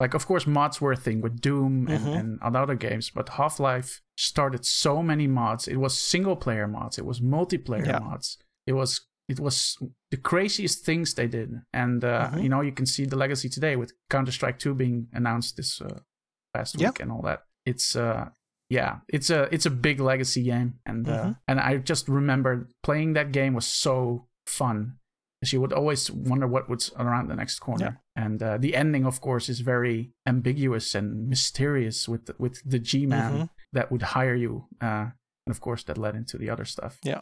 like 0.00 0.14
of 0.14 0.26
course 0.26 0.46
mods 0.46 0.80
were 0.80 0.92
a 0.92 0.96
thing 0.96 1.20
with 1.20 1.40
Doom 1.40 1.88
and, 1.88 2.04
Mhm. 2.06 2.40
and 2.46 2.56
other 2.56 2.76
games, 2.76 3.10
but 3.10 3.28
Half-Life 3.30 4.00
started 4.16 4.64
so 4.64 5.02
many 5.02 5.26
mods. 5.26 5.66
It 5.68 5.76
was 5.76 6.00
single 6.00 6.36
player 6.36 6.68
mods, 6.68 6.98
it 6.98 7.04
was 7.06 7.20
multiplayer 7.20 7.86
Yeah. 7.86 7.98
mods. 7.98 8.38
It 8.66 8.72
was 8.74 9.00
it 9.28 9.38
was 9.40 9.76
the 10.10 10.16
craziest 10.16 10.86
things 10.86 11.12
they 11.12 11.26
did. 11.28 11.50
And 11.74 12.02
uh, 12.02 12.30
Mhm. 12.32 12.42
you 12.42 12.48
know, 12.48 12.62
you 12.62 12.72
can 12.72 12.86
see 12.86 13.04
the 13.04 13.16
legacy 13.16 13.50
today 13.50 13.76
with 13.76 13.92
Counter-Strike 14.08 14.58
2 14.58 14.74
being 14.74 15.08
announced 15.12 15.56
this 15.58 15.82
uh, 15.82 16.00
past 16.54 16.80
Yeah. 16.80 16.88
week 16.88 17.00
and 17.00 17.12
all 17.12 17.20
that. 17.22 17.40
It's 17.66 17.94
uh 17.96 18.30
yeah, 18.70 19.00
it's 19.08 19.30
a 19.30 19.48
it's 19.54 19.66
a 19.66 19.70
big 19.70 20.00
legacy 20.00 20.42
game, 20.44 20.78
and 20.86 21.08
uh, 21.08 21.24
Mhm. 21.24 21.36
and 21.48 21.60
I 21.60 21.76
just 21.78 22.08
remember 22.08 22.68
playing 22.82 23.14
that 23.14 23.32
game 23.32 23.52
was 23.54 23.66
so 23.66 24.28
fun. 24.46 24.98
Because 25.40 25.52
you 25.52 25.60
would 25.60 25.72
always 25.72 26.10
wonder 26.10 26.46
what 26.48 26.68
was 26.68 26.90
around 26.98 27.28
the 27.28 27.36
next 27.36 27.60
corner, 27.60 28.00
and 28.16 28.42
uh, 28.42 28.58
the 28.58 28.74
ending, 28.74 29.06
of 29.06 29.20
course, 29.20 29.48
is 29.48 29.60
very 29.60 30.10
ambiguous 30.26 30.94
and 30.96 31.28
mysterious 31.28 32.08
with 32.08 32.26
the, 32.26 32.34
with 32.38 32.60
the 32.68 32.78
G 32.80 33.06
man 33.06 33.32
Mhm. 33.32 33.48
that 33.72 33.92
would 33.92 34.02
hire 34.02 34.34
you, 34.34 34.66
uh, 34.80 35.10
and 35.46 35.50
of 35.50 35.60
course 35.60 35.84
that 35.84 35.96
led 35.96 36.16
into 36.16 36.38
the 36.38 36.50
other 36.50 36.64
stuff. 36.64 36.98
Yeah. 37.04 37.20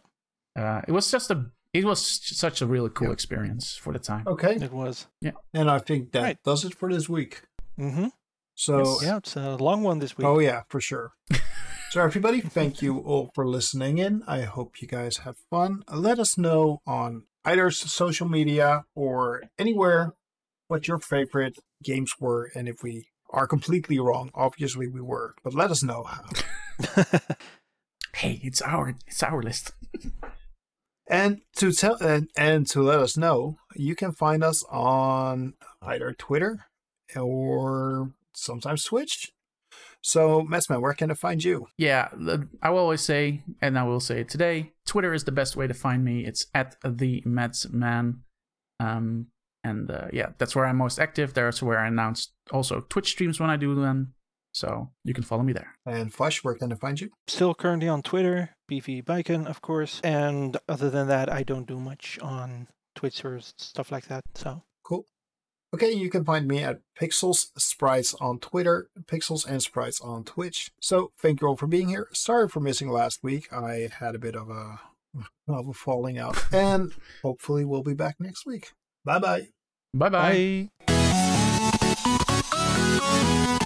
uh, 0.55 0.81
it 0.87 0.91
was 0.91 1.11
just 1.11 1.29
a 1.31 1.51
it 1.73 1.85
was 1.85 1.99
such 2.37 2.61
a 2.61 2.65
really 2.65 2.89
cool 2.89 3.07
Yeah. 3.09 3.13
experience 3.13 3.75
for 3.75 3.93
the 3.93 3.99
time. 3.99 4.23
Okay. 4.25 4.55
It 4.55 4.71
was. 4.71 5.05
Yeah, 5.21 5.33
and 5.53 5.69
I 5.69 5.77
think 5.79 6.11
that 6.13 6.23
Right. 6.23 6.43
does 6.43 6.65
it 6.65 6.73
for 6.73 6.91
this 6.91 7.07
week. 7.07 7.43
hmm 7.77 8.07
So, 8.55 8.99
Yeah, 9.03 9.17
it's 9.17 9.35
a 9.35 9.55
long 9.57 9.83
one 9.83 9.99
this 9.99 10.17
week. 10.17 10.25
oh, 10.25 10.39
yeah, 10.39 10.63
for 10.69 10.81
sure. 10.81 11.11
so, 11.91 12.01
everybody, 12.01 12.41
thank 12.41 12.81
you 12.81 12.97
all 12.99 13.29
for 13.35 13.45
listening 13.47 13.99
in. 13.99 14.23
I 14.27 14.41
hope 14.41 14.81
you 14.81 14.87
guys 14.87 15.17
had 15.17 15.35
fun. 15.51 15.83
Let 15.93 16.17
us 16.19 16.35
know 16.37 16.81
on 16.87 17.23
either 17.47 17.71
social 17.71 18.27
media 18.27 18.85
or 18.93 19.43
anywhere 19.57 20.13
what 20.67 20.87
your 20.87 20.99
favorite 20.99 21.57
games 21.83 22.13
were. 22.19 22.51
And 22.53 22.67
if 22.67 22.83
we 22.83 23.07
are 23.31 23.47
completely 23.47 23.99
wrong, 23.99 24.29
obviously 24.35 24.87
we 24.87 25.01
were, 25.01 25.33
but 25.43 25.53
let 25.53 25.71
us 25.71 25.81
know 25.81 26.03
how. 26.03 27.09
Hey, 28.17 28.39
it's 28.41 28.63
our 28.63 28.95
it's 29.05 29.21
our 29.21 29.43
list. 29.43 29.73
And 31.07 31.41
to 31.57 31.71
tell 31.71 31.97
and, 32.01 32.29
and 32.35 32.65
to 32.69 32.81
let 32.81 32.99
us 32.99 33.15
know, 33.15 33.57
you 33.75 33.95
can 33.95 34.11
find 34.11 34.43
us 34.43 34.63
on 34.71 35.53
either 35.83 36.13
Twitter 36.13 36.65
or 37.15 38.13
sometimes 38.33 38.85
Twitch. 38.85 39.33
So, 40.07 40.43
Metzman, 40.43 40.79
where 40.81 40.93
can 40.93 41.11
I 41.11 41.15
find 41.15 41.43
you? 41.43 41.67
Yeah, 41.77 42.07
I 42.61 42.69
will 42.69 42.77
always 42.77 43.01
say, 43.01 43.43
and 43.61 43.77
I 43.77 43.83
will 43.83 43.99
say 43.99 44.21
it 44.21 44.29
today, 44.29 44.71
Twitter 44.85 45.13
is 45.13 45.25
the 45.25 45.33
best 45.33 45.57
way 45.57 45.67
to 45.67 45.73
find 45.73 46.05
me. 46.05 46.23
It's 46.25 46.45
at 46.55 46.77
the 46.81 47.21
Mets 47.25 47.67
Man. 47.67 48.21
Um, 48.79 49.27
and 49.65 49.91
uh, 49.91 50.07
yeah, 50.13 50.27
that's 50.37 50.55
where 50.55 50.65
I'm 50.65 50.77
most 50.77 50.97
active. 50.97 51.33
That's 51.33 51.61
where 51.61 51.77
I 51.77 51.87
announce 51.87 52.31
also 52.53 52.85
Twitch 52.87 53.09
streams 53.09 53.41
when 53.41 53.49
I 53.49 53.57
do 53.57 53.75
them. 53.75 54.13
So 54.53 54.91
you 55.03 55.13
can 55.13 55.25
follow 55.25 55.43
me 55.43 55.51
there. 55.51 55.75
And 55.85 56.13
Flush, 56.13 56.41
where 56.41 56.55
can 56.55 56.71
I 56.71 56.75
find 56.75 57.01
you? 57.01 57.09
Still 57.27 57.53
currently 57.53 57.89
on 57.89 58.01
Twitter, 58.01 58.51
BV 58.71 59.03
Bacon, 59.03 59.45
of 59.45 59.61
course. 59.61 59.99
And 60.05 60.55
other 60.69 60.89
than 60.89 61.09
that, 61.09 61.29
I 61.29 61.43
don't 61.43 61.67
do 61.67 61.81
much 61.81 62.17
on 62.21 62.69
Twitch 62.95 63.25
or 63.25 63.41
stuff 63.41 63.91
like 63.91 64.07
that. 64.07 64.23
So 64.35 64.63
Cool. 64.87 65.05
Okay, 65.73 65.91
you 65.91 66.09
can 66.09 66.23
find 66.23 66.47
me 66.47 66.63
at 66.63 66.79
Pixels 66.99 67.47
Sprites 67.57 68.13
on 68.15 68.39
Twitter, 68.39 68.89
Pixels 69.03 69.45
and 69.45 69.61
Sprites 69.61 69.99
on 69.99 70.23
Twitch. 70.23 70.71
So, 70.79 71.11
thank 71.17 71.41
you 71.41 71.47
all 71.47 71.57
for 71.57 71.67
being 71.67 71.89
here. 71.89 72.07
Sorry 72.13 72.47
for 72.47 72.61
missing 72.61 72.89
last 72.89 73.21
week. 73.21 73.51
I 73.51 73.89
had 73.99 74.15
a 74.15 74.19
bit 74.19 74.35
of 74.35 74.49
a 74.49 74.79
of 75.47 75.67
a 75.67 75.73
falling 75.73 76.17
out, 76.17 76.41
and 76.53 76.93
hopefully 77.21 77.65
we'll 77.65 77.83
be 77.83 77.93
back 77.93 78.15
next 78.19 78.45
week. 78.45 78.71
Bye 79.03 79.19
bye. 79.19 79.47
Bye 79.93 80.09
bye. 80.09 80.69
bye. 80.87 83.57